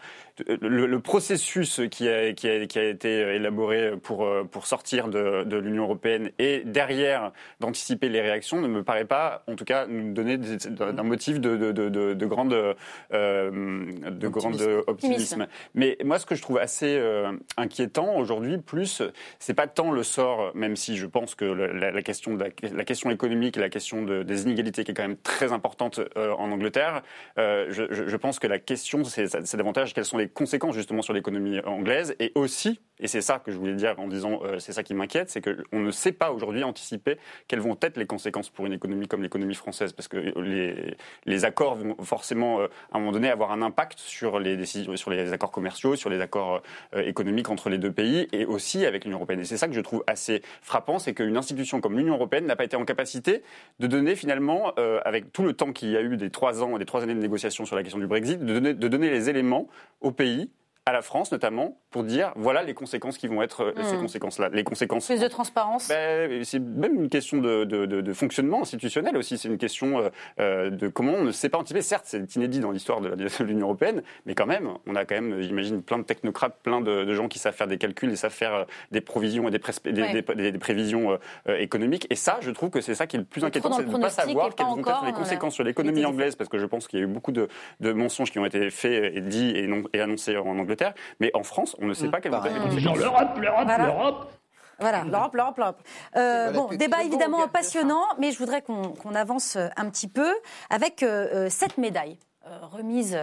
le, 0.48 0.88
le 0.88 1.00
processus 1.00 1.82
qui 1.92 2.08
a, 2.08 2.32
qui, 2.32 2.48
a, 2.48 2.66
qui 2.68 2.80
a 2.80 2.84
été 2.86 3.20
élaboré 3.36 3.98
pour, 4.02 4.24
euh, 4.24 4.46
pour 4.50 4.66
sortir 4.66 5.10
de, 5.10 5.44
de 5.44 5.58
l'Union 5.58 5.84
européenne 5.84 6.32
et 6.40 6.62
derrière 6.66 7.34
d'anticiper 7.60 8.08
les 8.08 8.22
réactions 8.22 8.62
ne 8.62 8.68
me 8.68 8.84
paraît 8.84 9.04
pas, 9.06 9.44
en 9.48 9.56
tout 9.56 9.66
cas, 9.66 9.88
nous 9.88 10.14
donner 10.14 10.38
d'un 10.38 11.04
motif 11.04 11.42
de, 11.42 11.58
de, 11.58 11.74
de, 11.74 11.90
de, 11.90 12.14
de 12.14 12.26
grande, 12.26 12.76
euh, 13.14 13.52
de 14.10 14.28
grande 14.30 14.62
optimisme. 14.88 15.48
Mais 15.76 15.98
moi, 16.06 16.18
ce 16.18 16.26
que 16.26 16.36
je 16.36 16.42
trouve 16.42 16.60
assez 16.60 16.96
euh, 16.98 17.34
inquiétant 17.58 17.73
aujourd'hui, 18.16 18.58
plus, 18.58 19.02
c'est 19.40 19.54
pas 19.54 19.68
tant 19.68 19.92
le 19.92 20.04
sort, 20.04 20.52
même 20.56 20.76
si 20.76 20.98
je 20.98 21.06
pense 21.06 21.36
que 21.36 21.46
la, 21.46 22.02
question, 22.02 22.38
la, 22.38 22.84
question 22.84 23.12
économique 23.12 23.58
et 23.58 23.60
la 23.60 23.70
question 23.70 24.04
de- 24.04 24.24
des 24.24 24.44
inégalités 24.44 24.84
qui 24.84 24.92
est 24.92 24.94
quand 24.94 25.08
même 25.08 25.18
très 25.18 25.52
importante 25.54 26.00
euh, 26.18 26.32
en 26.34 26.52
Angleterre, 26.52 27.02
euh, 27.38 27.68
je, 27.70 27.84
je- 27.92 28.18
pense 28.18 28.40
que 28.40 28.48
la 28.48 28.60
question, 28.60 29.04
c'est 29.04 29.56
davantage 29.58 29.94
quelles 29.94 30.06
sont 30.06 30.18
les 30.18 30.30
conséquences 30.30 30.76
justement 30.76 31.02
sur 31.02 31.14
l'économie 31.14 31.60
anglaise 31.66 32.16
et 32.20 32.32
aussi, 32.36 32.80
et 33.04 33.08
c'est 33.08 33.22
ça 33.22 33.40
que 33.40 33.52
je 33.52 33.58
voulais 33.58 33.76
dire 33.76 34.00
en 34.00 34.08
disant 34.08 34.40
euh, 34.44 34.58
c'est 34.60 34.72
ça 34.72 34.82
qui 34.82 34.94
m'inquiète, 34.94 35.30
c'est 35.30 35.42
qu'on 35.42 35.80
ne 35.80 35.92
sait 35.92 36.14
pas 36.14 36.32
aujourd'hui 36.32 36.64
anticiper 36.64 37.18
quelles 37.48 37.60
vont 37.60 37.78
être 37.82 37.98
les 37.98 38.08
conséquences 38.08 38.50
pour 38.50 38.66
une 38.66 38.74
économie 38.74 39.08
comme 39.08 39.22
l'économie 39.22 39.54
française, 39.54 39.94
parce 39.94 40.08
que 40.08 40.18
les, 40.40 40.96
les 41.26 41.46
accords 41.46 41.76
vont 41.76 41.96
forcément 42.02 42.62
euh, 42.62 42.68
à 42.92 42.98
un 42.98 43.00
moment 43.00 43.12
donné 43.12 43.30
avoir 43.30 43.52
un 43.52 43.62
impact 43.62 44.00
sur 44.00 44.40
les 44.40 44.56
décisions, 44.56 44.96
sur 44.96 45.12
les 45.12 45.34
accords 45.34 45.52
commerciaux, 45.52 45.96
sur 45.96 46.10
les 46.10 46.22
accords 46.22 46.64
euh, 46.96 47.02
économiques 47.02 47.50
entre 47.50 47.70
les 47.70 47.78
deux 47.78 47.92
pays 47.92 48.28
et 48.32 48.46
aussi 48.46 48.86
avec 48.86 49.04
l'Union 49.04 49.18
européenne. 49.18 49.42
Et 49.42 49.46
c'est 49.46 49.58
ça 49.58 49.68
que 49.68 49.74
je 49.74 49.82
trouve 49.82 50.04
assez 50.08 50.42
frappant, 50.62 50.98
c'est 50.98 51.14
qu'une 51.14 51.38
institution 51.38 51.82
comme 51.82 51.98
l'Union 51.98 52.16
européenne 52.16 52.46
n'a 52.46 52.56
pas 52.56 52.64
été 52.64 52.78
en 52.78 52.86
capacité 52.86 53.44
de 53.80 53.88
donner 53.88 54.16
finalement, 54.16 54.72
euh, 54.80 55.02
avec 55.04 55.34
tout 55.34 55.44
le 55.44 55.54
temps 55.54 55.74
qu'il 55.74 55.90
y 55.90 55.98
a 55.98 56.02
eu 56.02 56.16
des 56.16 56.30
trois 56.30 56.64
ans, 56.64 56.78
des 56.78 56.86
trois 56.86 57.04
années 57.04 57.16
de 57.16 57.20
négociations 57.20 57.66
sur 57.66 57.76
la 57.76 57.84
question 57.84 58.00
du 58.00 58.08
Brexit, 58.08 58.40
de 58.40 58.54
donner, 58.54 58.74
de 58.74 58.88
donner 58.88 59.10
les 59.10 59.30
éléments 59.30 59.68
au 60.00 60.12
pays 60.12 60.50
à 60.86 60.92
la 60.92 61.02
France 61.02 61.32
notamment, 61.32 61.78
pour 61.92 62.04
dire 62.04 62.34
voilà 62.36 62.62
les 62.64 62.74
conséquences 62.74 63.18
qui 63.18 63.28
vont 63.28 63.42
être 63.42 63.62
euh, 63.64 63.84
ces 63.90 63.96
conséquences-là. 63.98 64.50
Les 64.52 64.66
conséquences. 64.66 65.06
Plus 65.08 65.22
de 65.22 65.28
transparence 65.30 65.88
Ben, 65.88 66.44
c'est 66.44 66.60
même 66.60 66.96
une 66.96 67.08
question 67.10 67.38
de, 67.38 67.64
de- 67.64 67.86
de- 67.86 68.02
de 68.02 68.14
fonctionnement 68.14 68.64
institutionnel 68.64 69.16
aussi. 69.16 69.38
C'est 69.38 69.48
une 69.48 69.58
question 69.58 70.00
euh, 70.00 70.10
euh, 70.42 70.70
de 70.72 70.90
comment 70.90 71.14
on 71.14 71.24
ne 71.24 71.32
sait 71.32 71.48
pas 71.48 71.58
anticiper. 71.58 71.82
Certes, 71.82 72.04
c'est 72.08 72.36
inédit 72.36 72.60
dans 72.60 72.72
l'histoire 72.72 73.00
de, 73.00 73.16
l'Union 73.44 73.68
européenne, 73.68 74.04
mais 74.26 74.36
quand 74.36 74.46
même, 74.46 74.70
on 74.86 74.96
a 74.96 75.06
quand 75.06 75.16
même, 75.16 75.42
j'imagine, 75.42 75.82
plein 75.84 76.00
de 76.00 76.04
technocrates, 76.04 76.58
plein 76.64 76.82
de, 76.82 77.14
gens 77.14 77.30
qui 77.30 77.40
savent 77.40 77.56
faire 77.56 77.68
des 77.68 77.78
calculs 77.78 78.12
et 78.12 78.16
savent 78.18 78.34
faire 78.34 78.66
des 78.92 79.00
provisions 79.02 79.48
et 79.48 79.52
des, 79.52 79.60
prespe- 79.60 79.90
des- 79.90 80.02
Ouais. 80.02 80.22
des- 80.22 80.36
des- 80.36 80.52
des 80.52 80.60
prévisions 80.60 81.12
euh, 81.14 81.18
euh, 81.48 81.58
économique. 81.60 82.08
Et 82.10 82.16
ça, 82.16 82.40
je 82.42 82.52
trouve 82.52 82.72
que 82.72 82.82
c'est 82.82 82.96
ça 82.96 83.08
qui 83.08 83.16
est 83.16 83.20
le 83.20 83.26
plus 83.26 83.46
inquiétant, 83.46 83.72
c'est 83.72 83.86
de 83.86 83.90
ne 83.90 83.98
pas 84.02 84.10
savoir 84.10 84.54
quelles 84.54 84.66
vont 84.66 84.80
être 84.80 85.06
les 85.06 85.14
conséquences 85.14 85.54
sur 85.54 85.64
l'économie 85.64 86.04
anglaise, 86.04 86.36
parce 86.36 86.50
que 86.50 86.58
je 86.58 86.66
pense 86.66 86.88
qu'il 86.88 87.00
y 87.00 87.02
a 87.02 87.06
eu 87.06 87.08
beaucoup 87.10 87.32
de, 87.32 87.48
de 87.80 87.94
mensonges 87.94 88.32
qui 88.32 88.40
ont 88.40 88.46
été 88.46 88.70
faits 88.70 89.16
et 89.16 89.22
dits 89.22 89.54
et, 89.56 89.68
non- 89.68 89.84
et 89.94 90.02
annoncés 90.02 90.36
en 90.36 90.60
Mais 91.20 91.32
en 91.34 91.44
France, 91.44 91.76
on 91.80 91.86
ne 91.86 91.94
sait 91.94 92.10
pas 92.10 92.22
quelles 92.22 92.32
vont 92.32 92.44
être 92.44 92.54
les 92.54 92.60
conséquences. 92.60 92.98
l'Europe, 92.98 93.38
l'Europe, 93.40 93.64
Voilà. 93.66 93.86
l'Europe. 93.86 94.32
Voilà, 94.80 95.04
l'Europe, 95.04 95.36
l'Europe, 95.36 95.58
l'Europe. 95.58 95.82
Euh, 96.18 96.50
Voilà, 96.52 96.52
bon, 96.52 96.68
débat 96.76 97.04
évidemment 97.04 97.48
passionnant, 97.48 98.04
mais 98.18 98.32
je 98.32 98.40
voudrais 98.40 98.62
qu'on 98.64 98.90
qu'on 98.94 99.14
avance 99.16 99.56
euh, 99.56 99.68
un 99.78 99.90
petit 99.90 100.08
peu 100.08 100.34
avec 100.70 101.04
euh, 101.04 101.46
euh, 101.46 101.50
cette 101.50 101.78
médaille 101.78 102.18
euh, 102.48 102.58
remise 102.64 103.18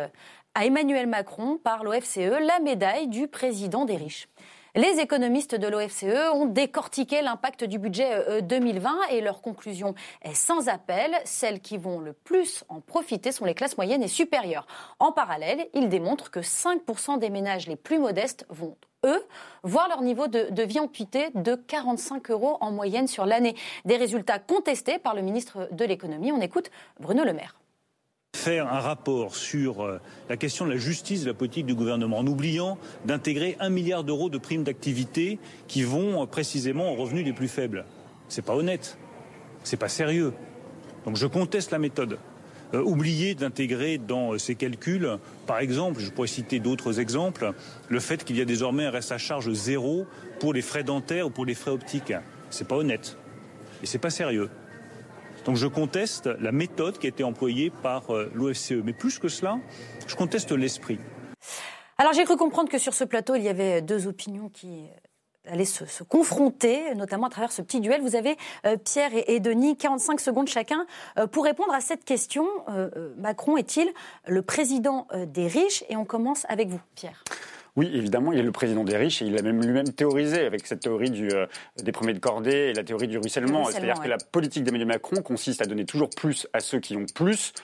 à 0.54 0.64
Emmanuel 0.64 1.06
Macron 1.06 1.58
par 1.62 1.84
l'OFCE, 1.84 2.18
la 2.40 2.60
médaille 2.60 3.08
du 3.08 3.26
président 3.28 3.84
des 3.84 3.96
riches. 3.96 4.28
Les 4.76 5.00
économistes 5.00 5.56
de 5.56 5.66
l'OFCE 5.66 6.32
ont 6.32 6.46
décortiqué 6.46 7.22
l'impact 7.22 7.64
du 7.64 7.80
budget 7.80 8.12
euh, 8.28 8.40
2020 8.40 9.08
et 9.10 9.20
leur 9.20 9.42
conclusion 9.42 9.94
est 10.22 10.34
sans 10.34 10.68
appel. 10.68 11.10
Celles 11.24 11.60
qui 11.60 11.76
vont 11.76 11.98
le 11.98 12.12
plus 12.12 12.62
en 12.68 12.80
profiter 12.80 13.32
sont 13.32 13.44
les 13.44 13.54
classes 13.54 13.76
moyennes 13.76 14.02
et 14.04 14.08
supérieures. 14.08 14.68
En 15.00 15.10
parallèle, 15.10 15.66
ils 15.74 15.88
démontrent 15.88 16.30
que 16.30 16.38
5% 16.38 17.18
des 17.18 17.30
ménages 17.30 17.66
les 17.66 17.74
plus 17.74 17.98
modestes 17.98 18.46
vont, 18.48 18.76
eux, 19.04 19.26
voir 19.64 19.88
leur 19.88 20.02
niveau 20.02 20.28
de, 20.28 20.50
de 20.50 20.62
vie 20.62 20.78
amputé 20.78 21.30
de 21.34 21.56
45 21.56 22.30
euros 22.30 22.56
en 22.60 22.70
moyenne 22.70 23.08
sur 23.08 23.26
l'année. 23.26 23.56
Des 23.86 23.96
résultats 23.96 24.38
contestés 24.38 25.00
par 25.00 25.16
le 25.16 25.22
ministre 25.22 25.68
de 25.72 25.84
l'économie. 25.84 26.30
On 26.30 26.40
écoute 26.40 26.70
Bruno 27.00 27.24
Le 27.24 27.32
Maire. 27.32 27.59
Faire 28.40 28.72
un 28.72 28.80
rapport 28.80 29.36
sur 29.36 29.82
euh, 29.82 30.00
la 30.30 30.36
question 30.38 30.64
de 30.64 30.70
la 30.70 30.78
justice 30.78 31.22
de 31.22 31.28
la 31.28 31.34
politique 31.34 31.66
du 31.66 31.74
gouvernement, 31.74 32.18
en 32.18 32.26
oubliant 32.26 32.78
d'intégrer 33.04 33.56
un 33.60 33.68
milliard 33.68 34.02
d'euros 34.02 34.30
de 34.30 34.38
primes 34.38 34.64
d'activité 34.64 35.38
qui 35.68 35.82
vont 35.82 36.22
euh, 36.22 36.26
précisément 36.26 36.90
aux 36.90 36.96
revenus 36.96 37.24
les 37.24 37.34
plus 37.34 37.48
faibles. 37.48 37.84
C'est 38.28 38.44
pas 38.44 38.54
honnête, 38.54 38.96
c'est 39.62 39.76
pas 39.76 39.90
sérieux. 39.90 40.32
Donc 41.04 41.16
je 41.16 41.26
conteste 41.26 41.70
la 41.70 41.78
méthode. 41.78 42.18
Euh, 42.72 42.82
oublier 42.82 43.34
d'intégrer 43.34 43.98
dans 43.98 44.38
ces 44.38 44.54
calculs, 44.54 45.18
par 45.46 45.58
exemple, 45.58 46.00
je 46.00 46.10
pourrais 46.10 46.28
citer 46.28 46.60
d'autres 46.60 46.98
exemples, 46.98 47.52
le 47.88 48.00
fait 48.00 48.24
qu'il 48.24 48.38
y 48.38 48.40
a 48.40 48.46
désormais 48.46 48.86
un 48.86 48.90
reste 48.90 49.12
à 49.12 49.18
charge 49.18 49.52
zéro 49.52 50.06
pour 50.38 50.54
les 50.54 50.62
frais 50.62 50.84
dentaires 50.84 51.26
ou 51.26 51.30
pour 51.30 51.44
les 51.44 51.54
frais 51.54 51.72
optiques. 51.72 52.14
C'est 52.48 52.66
pas 52.66 52.76
honnête 52.76 53.18
et 53.82 53.86
c'est 53.86 53.98
pas 53.98 54.10
sérieux. 54.10 54.48
Donc 55.44 55.56
je 55.56 55.66
conteste 55.66 56.26
la 56.26 56.52
méthode 56.52 56.98
qui 56.98 57.06
a 57.06 57.08
été 57.08 57.24
employée 57.24 57.70
par 57.70 58.14
euh, 58.14 58.30
l'OFCE. 58.34 58.82
Mais 58.84 58.92
plus 58.92 59.18
que 59.18 59.28
cela, 59.28 59.58
je 60.06 60.14
conteste 60.14 60.52
l'esprit. 60.52 60.98
Alors 61.98 62.12
j'ai 62.12 62.24
cru 62.24 62.36
comprendre 62.36 62.70
que 62.70 62.78
sur 62.78 62.94
ce 62.94 63.04
plateau, 63.04 63.34
il 63.34 63.42
y 63.42 63.48
avait 63.48 63.82
deux 63.82 64.06
opinions 64.06 64.48
qui 64.48 64.88
allaient 65.46 65.64
se, 65.64 66.02
confronter, 66.02 66.94
notamment 66.94 67.26
à 67.26 67.30
travers 67.30 67.52
ce 67.52 67.62
petit 67.62 67.80
duel. 67.80 68.02
Vous 68.02 68.16
avez 68.16 68.36
euh, 68.66 68.76
Pierre 68.76 69.10
et, 69.14 69.40
Denis, 69.40 69.76
45 69.76 70.20
secondes 70.20 70.48
chacun, 70.48 70.86
euh, 71.18 71.26
pour 71.26 71.44
répondre 71.44 71.72
à 71.72 71.80
cette 71.80 72.04
question. 72.04 72.46
Macron 73.16 73.56
est-il 73.56 73.92
le 74.26 74.42
président 74.42 75.06
des 75.26 75.46
riches? 75.46 75.84
Et 75.88 75.96
on 75.96 76.04
commence 76.04 76.44
avec 76.48 76.68
vous, 76.68 76.80
Pierre. 76.94 77.24
Oui, 77.80 77.90
évidemment, 77.94 78.30
il 78.32 78.38
est 78.38 78.42
le 78.42 78.52
président 78.52 78.84
des 78.84 78.98
riches 78.98 79.22
et 79.22 79.24
il 79.24 79.38
a 79.38 79.40
même 79.40 79.62
lui-même 79.62 79.90
théorisé 79.90 80.44
avec 80.44 80.66
cette 80.66 80.80
théorie 80.80 81.08
du, 81.08 81.30
euh, 81.30 81.46
des 81.82 81.92
premiers 81.92 82.12
de 82.12 82.18
cordée 82.18 82.50
et 82.50 82.74
la 82.74 82.84
théorie 82.84 83.08
du 83.08 83.16
ruissellement. 83.16 83.64
C'est-à-dire 83.64 84.02
que 84.02 84.06
la 84.06 84.18
politique 84.18 84.64
d'Emmanuel 84.64 84.86
Macron 84.86 85.22
consiste 85.22 85.62
à 85.62 85.64
donner 85.64 85.86
toujours 85.86 86.10
plus 86.10 86.46
à 86.52 86.60
ceux 86.60 86.78
qui 86.78 86.94
ont 86.94 87.06
plus 87.14 87.54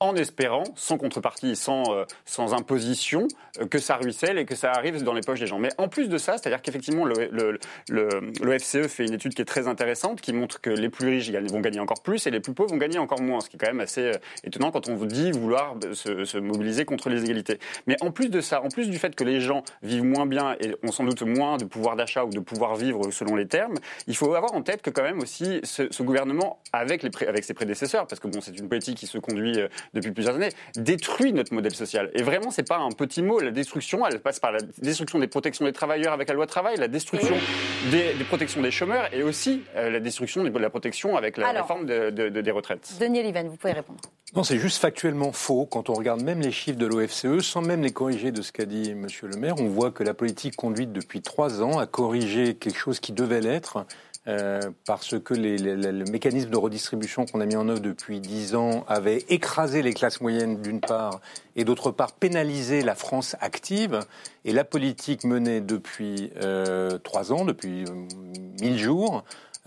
en 0.00 0.14
espérant, 0.14 0.62
sans 0.76 0.96
contrepartie, 0.96 1.56
sans, 1.56 1.92
euh, 1.92 2.04
sans 2.24 2.54
imposition, 2.54 3.26
euh, 3.60 3.66
que 3.66 3.80
ça 3.80 3.96
ruisselle 3.96 4.38
et 4.38 4.44
que 4.44 4.54
ça 4.54 4.70
arrive 4.70 5.02
dans 5.02 5.12
les 5.12 5.22
poches 5.22 5.40
des 5.40 5.48
gens. 5.48 5.58
Mais 5.58 5.70
en 5.76 5.88
plus 5.88 6.08
de 6.08 6.18
ça, 6.18 6.38
c'est-à-dire 6.38 6.62
qu'effectivement, 6.62 7.04
le, 7.04 7.28
le, 7.32 7.58
le, 7.90 8.58
FCE 8.58 8.86
fait 8.86 9.06
une 9.06 9.14
étude 9.14 9.34
qui 9.34 9.42
est 9.42 9.46
très 9.46 9.66
intéressante, 9.66 10.20
qui 10.20 10.32
montre 10.32 10.60
que 10.60 10.70
les 10.70 10.88
plus 10.88 11.08
riches 11.08 11.30
vont 11.30 11.60
gagner 11.60 11.80
encore 11.80 12.00
plus 12.00 12.28
et 12.28 12.30
les 12.30 12.38
plus 12.38 12.54
pauvres 12.54 12.70
vont 12.70 12.76
gagner 12.76 12.98
encore 12.98 13.20
moins, 13.20 13.40
ce 13.40 13.50
qui 13.50 13.56
est 13.56 13.58
quand 13.58 13.66
même 13.66 13.80
assez 13.80 14.02
euh, 14.02 14.12
étonnant 14.44 14.70
quand 14.70 14.88
on 14.88 14.94
vous 14.94 15.06
dit 15.06 15.32
vouloir 15.32 15.74
se, 15.92 16.24
se, 16.24 16.38
mobiliser 16.38 16.84
contre 16.84 17.10
les 17.10 17.24
égalités. 17.24 17.58
Mais 17.88 17.96
en 18.00 18.12
plus 18.12 18.28
de 18.28 18.40
ça, 18.40 18.62
en 18.62 18.68
plus 18.68 18.88
du 18.88 18.98
fait 18.98 19.16
que 19.16 19.24
les 19.24 19.40
gens 19.40 19.64
vivent 19.82 20.04
moins 20.04 20.26
bien 20.26 20.54
et 20.60 20.76
ont 20.84 20.92
sans 20.92 21.04
doute 21.04 21.22
moins 21.22 21.56
de 21.56 21.64
pouvoir 21.64 21.96
d'achat 21.96 22.24
ou 22.24 22.30
de 22.30 22.40
pouvoir 22.40 22.76
vivre 22.76 23.10
selon 23.10 23.34
les 23.34 23.48
termes, 23.48 23.74
il 24.06 24.14
faut 24.14 24.32
avoir 24.32 24.54
en 24.54 24.62
tête 24.62 24.80
que 24.80 24.90
quand 24.90 25.02
même 25.02 25.18
aussi 25.18 25.60
ce, 25.64 25.88
ce 25.90 26.02
gouvernement, 26.04 26.60
avec, 26.72 27.02
les, 27.02 27.10
avec 27.26 27.42
ses 27.42 27.54
prédécesseurs, 27.54 28.06
parce 28.06 28.20
que 28.20 28.28
bon, 28.28 28.40
c'est 28.40 28.56
une 28.56 28.68
politique 28.68 28.96
qui 28.96 29.08
se 29.08 29.18
conduit 29.18 29.58
depuis 29.94 30.12
plusieurs 30.12 30.34
années, 30.34 30.50
détruit 30.76 31.32
notre 31.32 31.54
modèle 31.54 31.74
social. 31.74 32.10
Et 32.14 32.22
vraiment, 32.22 32.50
c'est 32.50 32.66
pas 32.68 32.78
un 32.78 32.90
petit 32.90 33.22
mot. 33.22 33.40
La 33.40 33.50
destruction, 33.50 34.06
elle 34.06 34.20
passe 34.20 34.40
par 34.40 34.52
la 34.52 34.58
destruction 34.78 35.18
des 35.18 35.28
protections 35.28 35.64
des 35.64 35.72
travailleurs 35.72 36.12
avec 36.12 36.28
la 36.28 36.34
loi 36.34 36.46
travail, 36.46 36.76
la 36.76 36.88
destruction 36.88 37.36
des, 37.90 38.12
protections 38.28 38.60
des 38.60 38.70
chômeurs 38.70 39.12
et 39.12 39.22
aussi 39.22 39.62
euh, 39.76 39.90
la 39.90 40.00
destruction 40.00 40.44
de 40.44 40.58
la 40.58 40.70
protection 40.70 41.16
avec 41.16 41.36
la 41.36 41.52
réforme 41.52 41.86
des 41.86 42.50
retraites. 42.50 42.92
Denis 43.00 43.22
Liven, 43.22 43.48
vous 43.48 43.56
pouvez 43.56 43.72
répondre. 43.72 44.00
Non, 44.36 44.42
c'est 44.42 44.58
juste 44.58 44.78
factuellement 44.78 45.32
faux. 45.32 45.64
Quand 45.64 45.88
on 45.88 45.94
regarde 45.94 46.22
même 46.22 46.40
les 46.40 46.52
chiffres 46.52 46.78
de 46.78 46.84
l'OFCE, 46.84 47.40
sans 47.40 47.62
même 47.62 47.82
les 47.82 47.92
corriger 47.92 48.30
de 48.30 48.42
ce 48.42 48.52
qu'a 48.52 48.66
dit 48.66 48.90
M. 48.90 49.06
le 49.22 49.36
maire, 49.38 49.54
on 49.58 49.68
voit 49.68 49.90
que 49.90 50.04
la 50.04 50.12
politique 50.12 50.54
conduite 50.54 50.92
depuis 50.92 51.22
trois 51.22 51.62
ans 51.62 51.78
a 51.78 51.86
corrigé 51.86 52.54
quelque 52.54 52.78
chose 52.78 53.00
qui 53.00 53.12
devait 53.12 53.40
l'être 53.40 53.86
euh, 54.28 54.60
parce 54.86 55.18
que 55.18 55.32
les, 55.32 55.56
le 55.56 56.04
mécanisme 56.04 56.50
de 56.50 56.56
redistribution 56.58 57.24
qu'on 57.24 57.40
a 57.40 57.46
mis 57.46 57.56
en 57.56 57.66
œuvre 57.68 57.80
depuis 57.80 58.20
dix 58.20 58.54
ans 58.54 58.84
avait 58.86 59.24
écrasé 59.30 59.80
les 59.80 59.94
classes 59.94 60.20
moyennes 60.20 60.60
d'une 60.60 60.80
part 60.80 61.20
et 61.56 61.64
d'autre 61.64 61.90
part 61.90 62.12
pénalisé 62.12 62.82
la 62.82 62.94
France 62.94 63.36
active. 63.40 64.00
Et 64.44 64.52
la 64.52 64.64
politique 64.64 65.24
menée 65.24 65.62
depuis 65.62 66.30
euh, 66.42 66.98
trois 66.98 67.32
ans, 67.32 67.46
depuis 67.46 67.84
euh, 67.84 67.94
mille 68.60 68.78
jours, 68.78 69.24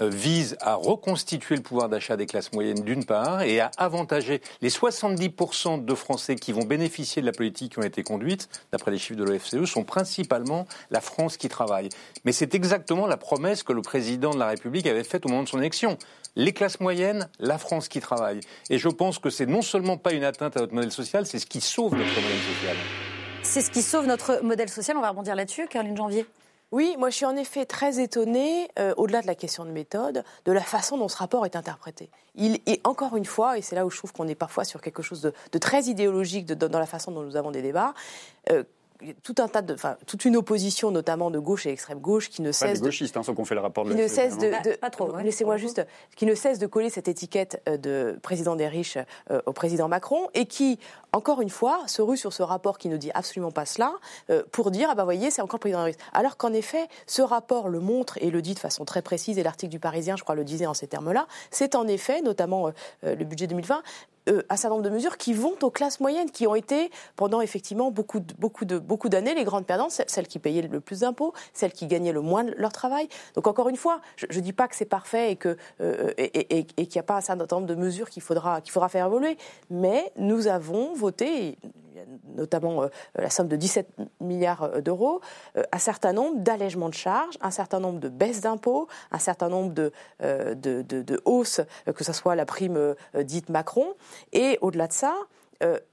vise 0.10 0.58
à 0.62 0.76
reconstituer 0.76 1.56
le 1.56 1.62
pouvoir 1.62 1.90
d'achat 1.90 2.18
des 2.18 2.26
classes 2.26 2.52
moyennes 2.52 2.84
d'une 2.84 3.06
part 3.06 3.42
et 3.42 3.60
à 3.60 3.72
avantager 3.78 4.42
les 4.62 4.70
70% 4.70 5.86
de 5.86 5.96
Français 5.96 6.36
qui 6.36 6.52
vont 6.52 6.64
bénéficier 6.64 7.22
de 7.22 7.28
la 7.28 7.32
politique 7.32 7.74
qui 7.74 7.80
ont 7.80 7.84
été 7.84 8.04
conduite, 8.04 8.50
d'après 8.72 8.92
les 8.92 8.98
chiffres 8.98 9.20
de 9.20 9.24
l'OFCE, 9.24 9.66
sont 9.66 9.84
principalement 9.84 10.66
la 10.90 11.02
France 11.02 11.38
qui 11.38 11.50
travaille. 11.50 11.90
Mais 12.26 12.32
c'est 12.32 12.56
exactement 12.56 13.08
la 13.08 13.18
promesse 13.18 13.64
que 13.64 13.74
le 13.74 13.82
président 13.82 14.32
de 14.32 14.40
la 14.40 14.48
République 14.48 14.88
avait 14.88 15.04
faite 15.04 15.26
au 15.26 15.30
moment 15.30 15.44
de 15.44 15.50
son 15.50 15.60
élection. 15.60 15.98
Les 16.36 16.54
classes 16.54 16.80
moyennes, 16.80 17.30
la 17.40 17.58
France 17.58 17.90
qui 17.90 18.00
travaille. 18.00 18.40
Et 18.70 18.78
je 18.78 18.88
pense 18.88 19.20
que 19.20 19.30
c'est 19.30 19.46
non 19.46 19.62
seulement 19.62 19.98
pas 19.98 20.14
une 20.14 20.24
atteinte 20.24 20.56
à 20.58 20.62
notre 20.62 20.74
modèle 20.74 20.92
social, 20.92 21.26
c'est 21.26 21.40
ce 21.40 21.46
qui 21.46 21.62
sauve 21.62 21.96
notre 21.96 22.16
modèle 22.16 22.40
social. 22.56 22.78
C'est 23.44 23.62
ce 23.62 23.72
qui 23.72 23.82
sauve 23.82 24.08
notre 24.08 24.42
modèle 24.44 24.70
social. 24.70 24.96
On 24.98 25.02
va 25.02 25.10
rebondir 25.10 25.36
là-dessus, 25.36 25.68
Caroline 25.68 25.98
Janvier. 25.98 26.26
Oui, 26.72 26.96
moi 26.98 27.10
je 27.10 27.18
suis 27.18 27.26
en 27.26 27.36
effet 27.36 27.66
très 27.66 28.02
étonnée, 28.02 28.70
euh, 28.80 28.94
au-delà 28.96 29.22
de 29.22 29.28
la 29.28 29.36
question 29.36 29.66
de 29.66 29.72
méthode, 29.72 30.24
de 30.46 30.52
la 30.54 30.62
façon 30.62 30.98
dont 30.98 31.10
ce 31.10 31.18
rapport 31.18 31.46
est 31.46 31.58
interprété. 31.58 32.10
Il 32.36 32.60
est 32.66 32.86
encore 32.88 33.18
une 33.18 33.26
fois, 33.26 33.58
et 33.58 33.62
c'est 33.62 33.76
là 33.76 33.86
où 33.86 33.90
je 33.90 33.98
trouve 33.98 34.14
qu'on 34.14 34.28
est 34.30 34.36
parfois 34.36 34.64
sur 34.64 34.82
quelque 34.82 35.04
chose 35.04 35.22
de, 35.22 35.58
très 35.58 35.84
idéologique 35.84 36.46
dans 36.46 36.80
la 36.80 36.86
façon 36.86 37.12
dont 37.12 37.24
nous 37.24 37.36
avons 37.36 37.52
des 37.52 37.62
débats, 37.62 37.94
euh, 38.50 38.64
tout 39.24 39.36
un 39.40 39.48
tas 39.48 39.62
de, 39.62 39.74
enfin, 39.74 39.98
toute 40.06 40.26
une 40.26 40.36
opposition, 40.36 40.92
notamment 40.92 41.32
de 41.32 41.40
gauche 41.40 41.66
et 41.66 41.72
extrême 41.72 42.00
gauche, 42.00 42.30
qui 42.30 42.42
ne 42.42 42.52
cesse. 42.52 42.80
Pas 42.80 42.86
gauchistes, 42.86 43.18
hein, 43.18 43.22
qu'on 43.36 43.46
fait 43.46 43.56
le 43.56 43.62
rapport 43.62 43.86
de. 43.86 43.92
Qui 43.92 43.98
ne 43.98 44.08
cesse 44.08 44.38
de, 44.38 44.76
pas 44.76 44.90
trop. 44.90 45.16
Laissez-moi 45.18 45.58
juste, 45.58 45.86
qui 46.16 46.26
ne 46.26 46.36
cesse 46.36 46.60
de 46.60 46.68
coller 46.68 46.90
cette 46.90 47.08
étiquette 47.08 47.62
euh, 47.68 47.78
de 47.78 48.20
président 48.22 48.56
des 48.56 48.68
riches 48.68 48.98
euh, 49.30 49.42
au 49.46 49.54
président 49.54 49.88
Macron 49.88 50.28
et 50.34 50.46
qui, 50.46 50.80
encore 51.14 51.42
une 51.42 51.50
fois, 51.50 51.82
se 51.88 52.02
rue 52.02 52.18
sur 52.18 52.34
ce 52.34 52.44
rapport 52.44 52.78
qui 52.78 52.90
ne 52.90 52.98
dit 52.98 53.12
absolument 53.14 53.52
pas 53.52 53.66
cela 53.66 53.94
euh, 54.30 54.44
pour 54.52 54.72
dire 54.72 54.90
ah 54.92 54.96
bah 54.96 55.04
voyez 55.04 55.32
c'est 55.32 55.42
encore 55.42 55.58
le 55.58 55.62
président 55.62 55.80
des 55.80 55.92
riches. 55.92 56.02
Alors 56.14 56.38
qu'en 56.38 56.54
effet, 56.54 56.88
ce 57.08 57.22
rapport 57.22 57.70
le 57.70 57.80
montre 57.80 58.18
et 58.22 58.30
le 58.30 58.42
dit 58.42 58.54
de 58.54 58.60
façon 58.60 58.86
très 58.86 59.02
précise 59.02 59.38
et 59.38 59.44
l'article 59.44 59.72
du 59.72 59.80
Parisien, 59.80 60.16
je 60.16 60.24
crois, 60.24 60.36
le 60.36 60.44
disait 60.44 60.66
en 60.66 60.74
ces 60.74 60.88
termes-là. 60.88 61.28
C'est 61.50 61.76
en 61.76 61.88
effet, 61.88 62.22
notamment 62.22 62.72
le 63.04 63.24
budget 63.24 63.48
2020, 63.48 63.82
euh, 64.30 64.42
un 64.50 64.56
certain 64.56 64.76
nombre 64.76 64.88
de 64.88 64.94
mesures 64.94 65.18
qui 65.18 65.34
vont 65.34 65.56
aux 65.62 65.72
classes 65.72 66.00
moyennes, 66.00 66.30
qui 66.30 66.48
ont 66.48 66.56
été 66.56 66.92
pendant 67.16 67.42
effectivement 67.42 67.92
beaucoup 67.92 68.20
beaucoup 68.38 68.66
beaucoup 68.66 69.10
d'années 69.10 69.34
les 69.34 69.44
grandes 69.44 69.66
perdantes, 69.66 69.92
celles 70.06 70.28
qui 70.28 70.40
payaient 70.40 70.62
le 70.62 70.80
plus 70.80 71.00
d'impôts, 71.00 71.34
celles 71.54 71.74
qui 71.74 71.88
gagnaient 71.88 72.12
le 72.12 72.22
moins 72.22 72.44
de 72.44 72.54
leur 72.58 72.72
travail. 72.72 73.08
Donc 73.36 73.48
encore 73.48 73.70
une 73.70 73.78
fois, 73.78 74.02
je 74.18 74.26
ne 74.26 74.44
dis 74.44 74.54
pas 74.54 74.68
que 74.68 74.76
c'est 74.76 74.86
parfait 74.86 75.32
et 75.32 75.40
euh, 75.82 76.14
et, 76.18 76.66
qu'il 76.66 76.88
n'y 76.94 77.00
a 77.00 77.04
pas 77.04 77.18
un 77.18 77.22
certain 77.22 77.56
nombre 77.56 77.68
de 77.68 77.76
mesures 77.76 78.10
qu'il 78.10 78.22
faudra 78.22 78.62
qu'il 78.62 78.72
faudra 78.72 78.90
faire 78.90 79.08
évoluer, 79.08 79.38
mais 79.70 80.12
nous 80.18 80.48
avons 80.48 80.94
voté 80.94 81.58
notamment 82.36 82.84
euh, 82.84 82.88
la 83.16 83.30
somme 83.30 83.48
de 83.48 83.56
17 83.56 83.88
milliards 84.20 84.64
euh, 84.64 84.82
d'euros, 84.82 85.22
euh, 85.58 85.64
un 85.72 85.78
certain 85.78 86.14
nombre 86.14 86.40
d'allègements 86.40 86.90
de 86.90 86.94
charges, 86.94 87.38
un 87.42 87.52
certain 87.52 87.80
nombre 87.80 88.00
de 88.00 88.10
baisses 88.10 88.42
d'impôts, 88.42 88.88
un 89.12 89.20
certain 89.20 89.50
nombre 89.50 89.74
de, 89.74 89.92
de, 90.22 90.82
de, 90.82 91.22
hausses, 91.26 91.62
que 91.96 92.04
ce 92.04 92.14
soit 92.14 92.36
la 92.36 92.46
prime 92.46 92.96
dite 93.16 93.50
Macron. 93.50 93.94
Et 94.34 94.58
au-delà 94.62 94.88
de 94.88 94.94
ça, 94.94 95.16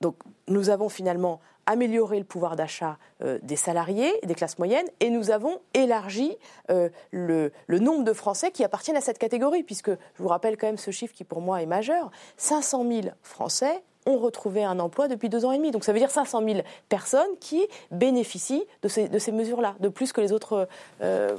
donc, 0.01 0.17
nous 0.49 0.71
avons 0.71 0.89
finalement 0.89 1.41
amélioré 1.67 2.19
le 2.19 2.25
pouvoir 2.25 2.57
d'achat 2.57 2.97
des 3.43 3.57
salariés, 3.57 4.13
des 4.25 4.35
classes 4.35 4.59
moyennes, 4.59 4.87
et 5.01 5.11
nous 5.11 5.31
avons 5.31 5.61
élargi 5.75 6.37
le, 6.69 7.53
le, 7.67 7.79
nombre 7.79 8.05
de 8.05 8.13
Français 8.13 8.51
qui 8.51 8.65
appartiennent 8.65 8.97
à 8.97 9.03
cette 9.03 9.19
catégorie, 9.19 9.63
puisque 9.63 9.91
je 9.91 10.23
vous 10.23 10.29
rappelle 10.29 10.57
quand 10.57 10.67
même 10.67 10.79
ce 10.79 10.91
chiffre 10.91 11.15
qui 11.15 11.25
pour 11.25 11.41
moi 11.41 11.63
est 11.63 11.67
majeur, 11.67 12.11
500 12.37 12.85
000 12.91 13.01
Français 13.23 13.83
ont 14.09 14.19
retrouvé 14.19 14.65
un 14.65 14.79
emploi 14.81 15.09
depuis 15.09 15.29
deux 15.29 15.45
ans 15.45 15.53
et 15.53 15.59
demi. 15.59 15.71
Donc 15.71 15.85
ça 15.85 15.93
veut 15.93 15.99
dire 15.99 16.11
500 16.11 16.43
000 16.45 16.61
personnes 16.89 17.29
qui 17.41 17.67
bénéficient 17.91 18.65
de 18.83 18.89
ces, 18.89 19.33
mesures-là, 19.33 19.75
de 19.81 19.89
plus 19.89 20.13
que 20.13 20.21
les 20.21 20.33
autres 20.33 20.69
euh, 21.03 21.37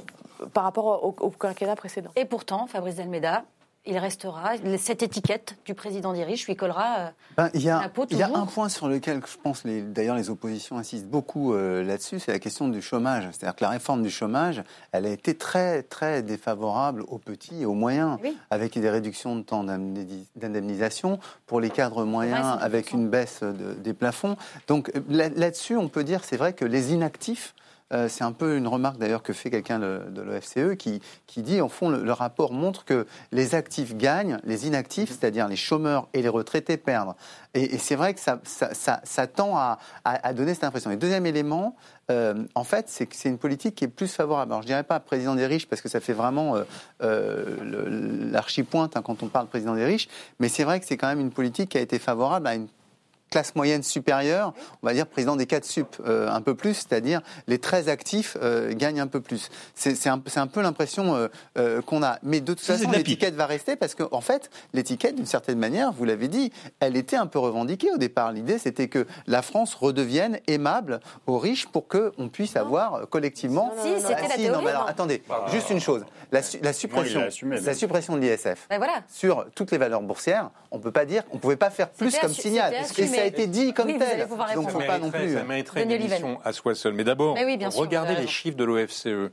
par 0.52 0.64
rapport 0.64 1.04
au, 1.04 1.14
au 1.20 1.30
quinquennat 1.30 1.76
précédent. 1.76 2.10
Et 2.16 2.24
pourtant, 2.24 2.66
Fabrice 2.66 2.96
Delmeda, 2.96 3.44
il 3.86 3.96
restera, 3.96 4.52
cette 4.78 5.02
étiquette 5.02 5.56
du 5.64 5.74
président 5.74 6.12
des 6.12 6.22
riches 6.22 6.46
lui 6.46 6.54
collera 6.54 6.98
euh, 6.98 7.10
ben, 7.36 7.50
il 7.54 7.62
y 7.62 7.70
a, 7.70 7.90
Il 8.10 8.18
y 8.18 8.22
a 8.22 8.28
un 8.28 8.44
point 8.44 8.68
sur 8.68 8.88
lequel 8.88 9.22
je 9.26 9.36
pense, 9.42 9.64
d'ailleurs 9.64 10.16
les 10.16 10.28
oppositions 10.28 10.76
insistent 10.76 11.06
beaucoup 11.06 11.54
euh, 11.54 11.82
là-dessus, 11.82 12.20
c'est 12.20 12.32
la 12.32 12.38
question 12.38 12.68
du 12.68 12.82
chômage. 12.82 13.28
C'est-à-dire 13.32 13.56
que 13.56 13.64
la 13.64 13.70
réforme 13.70 14.02
du 14.02 14.10
chômage, 14.10 14.62
elle 14.92 15.06
a 15.06 15.10
été 15.10 15.34
très 15.34 15.82
très 15.82 16.22
défavorable 16.22 17.04
aux 17.08 17.18
petits 17.18 17.62
et 17.62 17.66
aux 17.66 17.74
moyens, 17.74 18.18
avec 18.50 18.78
des 18.78 18.90
réductions 18.90 19.34
de 19.34 19.42
temps 19.42 19.64
d'indemnisation 19.64 21.18
pour 21.46 21.60
les 21.60 21.70
cadres 21.70 22.04
moyens, 22.04 22.58
avec 22.60 22.92
une 22.92 23.08
baisse 23.08 23.42
des 23.42 23.94
plafonds. 23.94 24.36
Donc 24.68 24.92
là-dessus, 25.08 25.76
on 25.76 25.88
peut 25.88 26.04
dire, 26.04 26.24
c'est 26.24 26.36
vrai 26.36 26.52
que 26.52 26.66
les 26.66 26.92
inactifs 26.92 27.54
euh, 27.92 28.08
c'est 28.08 28.24
un 28.24 28.32
peu 28.32 28.56
une 28.56 28.68
remarque 28.68 28.98
d'ailleurs 28.98 29.22
que 29.22 29.32
fait 29.32 29.50
quelqu'un 29.50 29.78
de 29.78 30.22
l'OFCE 30.22 30.76
qui, 30.78 31.00
qui 31.26 31.42
dit, 31.42 31.60
en 31.60 31.68
fond, 31.68 31.88
le, 31.88 32.12
rapport 32.12 32.52
montre 32.52 32.84
que 32.84 33.06
les 33.32 33.54
actifs 33.54 33.96
gagnent, 33.96 34.38
les 34.44 34.66
inactifs, 34.66 35.10
c'est-à-dire 35.10 35.48
les 35.48 35.56
chômeurs 35.56 36.08
et 36.12 36.22
les 36.22 36.28
retraités, 36.28 36.76
perdent. 36.76 37.14
Et, 37.54 37.78
c'est 37.78 37.96
vrai 37.96 38.14
que 38.14 38.20
ça, 38.20 39.26
tend 39.26 39.56
à, 39.56 39.78
à, 40.04 40.32
donner 40.32 40.54
cette 40.54 40.64
impression. 40.64 40.90
Et 40.90 40.96
deuxième 40.96 41.26
élément, 41.26 41.76
euh, 42.10 42.34
en 42.54 42.64
fait, 42.64 42.88
c'est 42.88 43.06
que 43.06 43.14
c'est 43.14 43.28
une 43.28 43.38
politique 43.38 43.76
qui 43.76 43.84
est 43.84 43.88
plus 43.88 44.12
favorable. 44.12 44.52
Alors, 44.52 44.62
je 44.62 44.66
dirais 44.66 44.82
pas 44.82 44.98
président 45.00 45.34
des 45.34 45.46
riches 45.46 45.68
parce 45.68 45.80
que 45.80 45.88
ça 45.88 46.00
fait 46.00 46.12
vraiment 46.12 46.56
euh, 46.56 46.64
euh 47.02 48.30
l'archipointe 48.32 48.96
hein, 48.96 49.02
quand 49.02 49.22
on 49.22 49.28
parle 49.28 49.46
président 49.46 49.74
des 49.74 49.84
riches, 49.84 50.08
mais 50.38 50.48
c'est 50.48 50.64
vrai 50.64 50.80
que 50.80 50.86
c'est 50.86 50.96
quand 50.96 51.08
même 51.08 51.20
une 51.20 51.30
politique 51.30 51.70
qui 51.70 51.78
a 51.78 51.80
été 51.80 51.98
favorable 51.98 52.46
à 52.46 52.54
une 52.54 52.68
classe 53.30 53.54
moyenne 53.54 53.82
supérieure, 53.82 54.52
on 54.82 54.86
va 54.86 54.92
dire 54.92 55.06
président 55.06 55.36
des 55.36 55.46
4 55.46 55.64
sup 55.64 55.96
euh, 56.04 56.28
un 56.28 56.42
peu 56.42 56.54
plus, 56.54 56.74
c'est-à-dire 56.74 57.22
les 57.46 57.58
très 57.58 57.88
actifs 57.88 58.36
euh, 58.42 58.74
gagnent 58.74 59.00
un 59.00 59.06
peu 59.06 59.20
plus. 59.20 59.48
C'est 59.74 60.08
un, 60.08 60.20
un, 60.36 60.46
peu 60.46 60.60
l'impression 60.60 61.14
euh, 61.14 61.28
euh, 61.58 61.80
qu'on 61.80 62.02
a. 62.02 62.18
Mais 62.22 62.40
de 62.40 62.52
toute 62.52 62.60
façon, 62.60 62.90
l'étiquette 62.90 63.34
va 63.34 63.46
rester 63.46 63.76
parce 63.76 63.94
qu'en 63.94 64.08
en 64.10 64.20
fait, 64.20 64.50
l'étiquette, 64.72 65.14
d'une 65.14 65.26
certaine 65.26 65.58
manière, 65.58 65.92
vous 65.92 66.04
l'avez 66.04 66.28
dit, 66.28 66.52
elle 66.80 66.96
était 66.96 67.16
un 67.16 67.26
peu 67.26 67.38
revendiquée 67.38 67.90
au 67.92 67.98
départ. 67.98 68.32
L'idée, 68.32 68.58
c'était 68.58 68.88
que 68.88 69.06
la 69.26 69.42
France 69.42 69.74
redevienne 69.74 70.40
aimable 70.46 71.00
aux 71.26 71.38
riches 71.38 71.66
pour 71.66 71.86
qu'on 71.88 72.28
puisse 72.28 72.56
avoir 72.56 73.08
collectivement. 73.08 73.72
Si, 73.82 74.00
c'était 74.00 74.28
la 74.28 74.34
théorie. 74.36 74.64
Non, 74.64 74.68
alors, 74.68 74.88
attendez, 74.88 75.22
juste 75.50 75.70
une 75.70 75.80
chose. 75.80 76.04
La, 76.32 76.40
la 76.62 76.72
suppression, 76.72 77.22
la 77.42 77.74
suppression 77.74 78.16
de 78.16 78.20
l'ISF 78.20 78.66
ben 78.68 78.78
voilà. 78.78 79.02
sur 79.08 79.46
toutes 79.54 79.70
les 79.70 79.78
valeurs 79.78 80.02
boursières, 80.02 80.50
on 80.70 80.78
ne 80.78 80.82
peut 80.82 80.92
pas 80.92 81.04
dire, 81.04 81.22
on 81.32 81.38
pouvait 81.38 81.56
pas 81.56 81.70
faire 81.70 81.90
plus 81.90 82.16
comme 82.18 82.32
signal. 82.32 82.72
Et 82.96 83.06
a 83.20 83.26
été 83.26 83.46
dit 83.46 83.72
comme 83.72 83.88
oui, 83.88 83.98
tel. 83.98 84.28
Donc, 84.54 84.70
faut 84.70 84.78
pas 84.78 84.98
non 84.98 85.10
plus. 85.10 85.34
Ça 85.34 85.44
mériterait 85.44 85.84
une 85.84 85.90
émission 85.90 86.38
à 86.44 86.52
soi 86.52 86.74
seul. 86.74 86.94
Mais 86.94 87.04
d'abord, 87.04 87.36
oui, 87.36 87.58
regardez 87.74 88.14
les 88.16 88.26
chiffres 88.26 88.56
de 88.56 88.64
l'OFCE. 88.64 89.32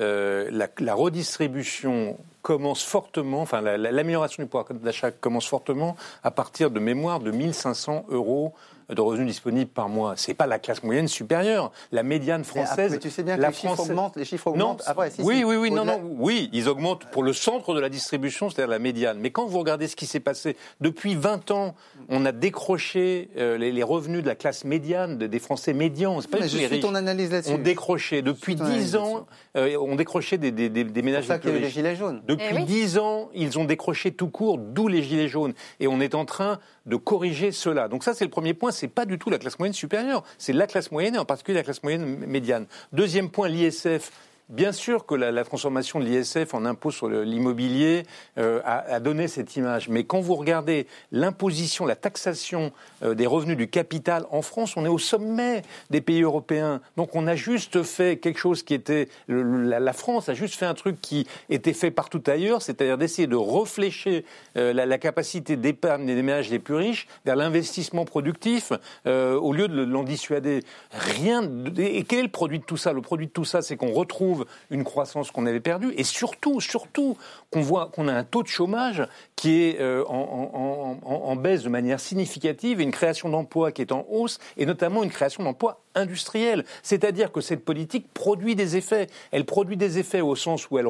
Euh, 0.00 0.48
la, 0.50 0.66
la, 0.80 0.94
redistribution 0.94 2.18
commence 2.42 2.82
fortement, 2.82 3.42
enfin 3.42 3.60
l'amélioration 3.60 4.42
du 4.42 4.48
pouvoir 4.48 4.66
d'achat 4.74 5.12
commence 5.12 5.46
fortement 5.46 5.94
à 6.24 6.32
partir 6.32 6.72
de 6.72 6.80
mémoire 6.80 7.20
de 7.20 7.30
1500 7.30 8.06
euros 8.08 8.54
de 8.88 9.00
revenus 9.00 9.26
disponibles 9.26 9.70
par 9.70 9.88
mois. 9.88 10.14
C'est 10.16 10.34
pas 10.34 10.46
la 10.46 10.58
classe 10.58 10.82
moyenne 10.82 11.08
supérieure. 11.08 11.72
La 11.92 12.02
médiane 12.02 12.44
française. 12.44 12.92
Mais, 12.92 12.98
tu 12.98 13.10
sais 13.10 13.22
bien 13.22 13.36
que 13.36 13.42
la 13.42 13.48
les 13.48 13.54
chiffres 13.54 13.80
augmentent. 13.80 14.16
Les 14.16 14.24
chiffres 14.24 14.46
augmentent. 14.48 14.80
Non, 14.80 14.86
Après, 14.86 15.10
si, 15.10 15.22
oui, 15.22 15.38
si, 15.38 15.44
oui, 15.44 15.56
oui, 15.56 15.70
non, 15.70 15.84
non, 15.84 16.00
oui, 16.18 16.50
ils 16.52 16.68
augmentent 16.68 17.06
pour 17.06 17.22
le 17.22 17.32
centre 17.32 17.74
de 17.74 17.80
la 17.80 17.88
distribution, 17.88 18.50
c'est-à-dire 18.50 18.70
la 18.70 18.78
médiane. 18.78 19.18
Mais 19.20 19.30
quand 19.30 19.46
vous 19.46 19.58
regardez 19.58 19.88
ce 19.88 19.96
qui 19.96 20.06
s'est 20.06 20.20
passé 20.20 20.56
depuis 20.80 21.14
20 21.14 21.50
ans, 21.50 21.74
on 22.08 22.24
a 22.26 22.32
décroché 22.32 23.30
euh, 23.36 23.56
les, 23.58 23.72
les, 23.72 23.82
revenus 23.82 24.22
de 24.22 24.26
la 24.26 24.34
classe 24.34 24.64
médiane, 24.64 25.18
des 25.18 25.38
Français 25.38 25.72
médians. 25.72 26.20
C'est 26.20 26.30
pas 26.30 26.38
mais 26.40 26.48
je 26.48 26.56
suis 26.56 26.66
riches. 26.66 26.80
ton 26.80 26.94
analyse 26.94 27.30
là-dessus. 27.30 27.52
On 27.52 27.58
décroché 27.58 28.22
depuis 28.22 28.54
10 28.56 28.96
ans, 28.96 29.26
euh, 29.56 29.76
on 29.80 29.94
décroché 29.96 30.38
des, 30.38 30.50
des, 30.50 30.68
des, 30.68 30.84
des 30.84 31.02
ménages 31.02 31.26
ça 31.26 31.34
les 31.34 31.40
plus 31.40 31.50
qu'il 31.50 31.52
y 31.52 31.54
a 31.54 31.58
eu 31.58 31.60
les 31.60 31.66
riches. 31.66 31.74
gilets 31.74 31.96
jaunes. 31.96 32.22
Depuis 32.26 32.46
Eh 32.50 32.54
oui. 32.54 32.64
10 32.64 32.98
ans, 32.98 33.30
ils 33.34 33.58
ont 33.58 33.64
décroché 33.64 34.12
tout 34.12 34.28
court, 34.28 34.58
d'où 34.58 34.88
les 34.88 35.02
gilets 35.02 35.28
jaunes. 35.28 35.54
Et 35.80 35.86
on 35.86 36.00
est 36.00 36.14
en 36.14 36.24
train 36.24 36.58
de 36.86 36.96
corriger 36.96 37.52
cela. 37.52 37.88
Donc 37.88 38.04
ça, 38.04 38.14
c'est 38.14 38.24
le 38.24 38.30
premier 38.30 38.54
point. 38.54 38.70
C'est 38.70 38.88
pas 38.88 39.06
du 39.06 39.18
tout 39.18 39.30
la 39.30 39.38
classe 39.38 39.58
moyenne 39.58 39.74
supérieure. 39.74 40.22
C'est 40.38 40.52
la 40.52 40.66
classe 40.66 40.90
moyenne 40.90 41.14
et 41.14 41.18
en 41.18 41.24
particulier 41.24 41.58
la 41.58 41.64
classe 41.64 41.82
moyenne 41.82 42.04
médiane. 42.26 42.66
Deuxième 42.92 43.30
point, 43.30 43.48
l'ISF. 43.48 44.10
Bien 44.50 44.72
sûr 44.72 45.06
que 45.06 45.14
la, 45.14 45.42
transformation 45.42 46.00
de 46.00 46.04
l'ISF 46.04 46.52
en 46.52 46.66
impôt 46.66 46.90
sur 46.90 47.08
l'immobilier 47.08 48.02
euh, 48.36 48.60
a, 48.66 49.00
donné 49.00 49.26
cette 49.26 49.56
image. 49.56 49.88
Mais 49.88 50.04
quand 50.04 50.20
vous 50.20 50.34
regardez 50.34 50.86
l'imposition, 51.12 51.86
la 51.86 51.96
taxation 51.96 52.70
euh, 53.02 53.14
des 53.14 53.24
revenus 53.24 53.56
du 53.56 53.68
capital 53.68 54.26
en 54.30 54.42
France, 54.42 54.76
on 54.76 54.84
est 54.84 54.90
au 54.90 54.98
sommet 54.98 55.62
des 55.88 56.02
pays 56.02 56.20
européens. 56.20 56.82
Donc 56.98 57.14
on 57.14 57.26
a 57.26 57.36
juste 57.36 57.82
fait 57.84 58.18
quelque 58.18 58.38
chose 58.38 58.62
qui 58.62 58.74
était... 58.74 59.08
la, 59.28 59.92
France 59.94 60.28
a 60.28 60.34
juste 60.34 60.56
fait 60.56 60.66
un 60.66 60.74
truc 60.74 61.00
qui 61.00 61.26
était 61.48 61.72
fait 61.72 61.90
partout 61.90 62.22
ailleurs, 62.26 62.60
c'est-à-dire 62.60 62.98
d'essayer 62.98 63.26
de 63.26 63.36
reflécher 63.36 64.26
euh, 64.58 64.74
la, 64.74 64.98
capacité 64.98 65.56
d'épargne 65.56 66.04
des 66.04 66.22
ménages 66.22 66.50
les 66.50 66.58
plus 66.58 66.74
riches 66.74 67.06
vers 67.24 67.36
l'investissement 67.36 68.04
productif 68.04 68.72
au 69.06 69.52
lieu 69.52 69.68
de 69.68 69.84
l'en 69.84 70.02
dissuader. 70.02 70.60
Rien. 70.90 71.48
et 71.78 72.04
quel 72.04 72.18
est 72.18 72.22
le 72.22 72.28
produit 72.28 72.58
de 72.58 72.64
tout 72.64 72.76
ça? 72.76 72.92
Le 72.92 73.00
produit 73.00 73.26
de 73.26 73.32
tout 73.32 73.44
ça, 73.44 73.62
c'est 73.62 73.76
qu'on 73.76 73.92
retrouve 73.92 74.33
une 74.70 74.84
croissance 74.84 75.30
qu'on 75.30 75.46
avait 75.46 75.60
perdue 75.60 75.92
et 75.96 76.04
surtout, 76.04 76.60
surtout, 76.60 77.16
qu'on 77.50 77.60
voit 77.60 77.90
qu'on 77.92 78.08
a 78.08 78.12
un 78.12 78.24
taux 78.24 78.42
de 78.42 78.48
chômage 78.48 79.06
qui 79.36 79.62
est 79.62 79.80
euh, 79.80 80.04
en, 80.06 81.36
baisse 81.36 81.62
de 81.62 81.68
manière 81.68 82.00
significative 82.00 82.80
et 82.80 82.84
une 82.84 82.90
création 82.90 83.28
d'emplois 83.28 83.72
qui 83.72 83.82
est 83.82 83.92
en 83.92 84.06
hausse 84.08 84.38
et 84.56 84.66
notamment 84.66 85.02
une 85.02 85.10
création 85.10 85.42
d'emplois 85.42 85.80
industriels. 85.94 86.64
C'est-à-dire 86.82 87.32
que 87.32 87.40
cette 87.40 87.64
politique 87.64 88.12
produit 88.12 88.54
des 88.54 88.76
effets. 88.76 89.08
Elle 89.30 89.44
produit 89.44 89.76
des 89.76 89.98
effets 89.98 90.20
au 90.20 90.36
sens 90.36 90.70
où 90.70 90.78
elle 90.78 90.88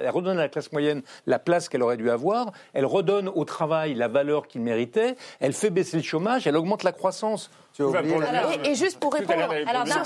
elle 0.00 0.10
redonne 0.10 0.38
à 0.38 0.42
la 0.42 0.48
classe 0.48 0.72
moyenne 0.72 1.02
la 1.26 1.38
place 1.38 1.68
qu'elle 1.68 1.82
aurait 1.82 1.96
dû 1.96 2.10
avoir, 2.10 2.52
elle 2.72 2.86
redonne 2.86 3.28
au 3.28 3.44
travail 3.44 3.94
la 3.94 4.08
valeur 4.08 4.46
qu'il 4.46 4.60
méritait, 4.62 5.16
elle 5.40 5.52
fait 5.52 5.70
baisser 5.70 5.96
le 5.96 6.02
chômage, 6.02 6.46
elle 6.46 6.56
augmente 6.56 6.82
la 6.82 6.92
croissance. 6.92 7.50
Tu 7.74 7.82
as 7.82 7.86
Tout 7.86 7.90
va 7.92 7.98
oublié 8.00 8.14
pour 8.14 8.20
le 8.20 8.26
la- 8.32 8.38
Alors, 8.38 8.52
et, 8.52 8.70
et 8.70 8.74
juste 8.76 9.00
pour 9.00 9.12
répondre, 9.12 9.38
alors, 9.66 9.84
dans- 9.84 10.04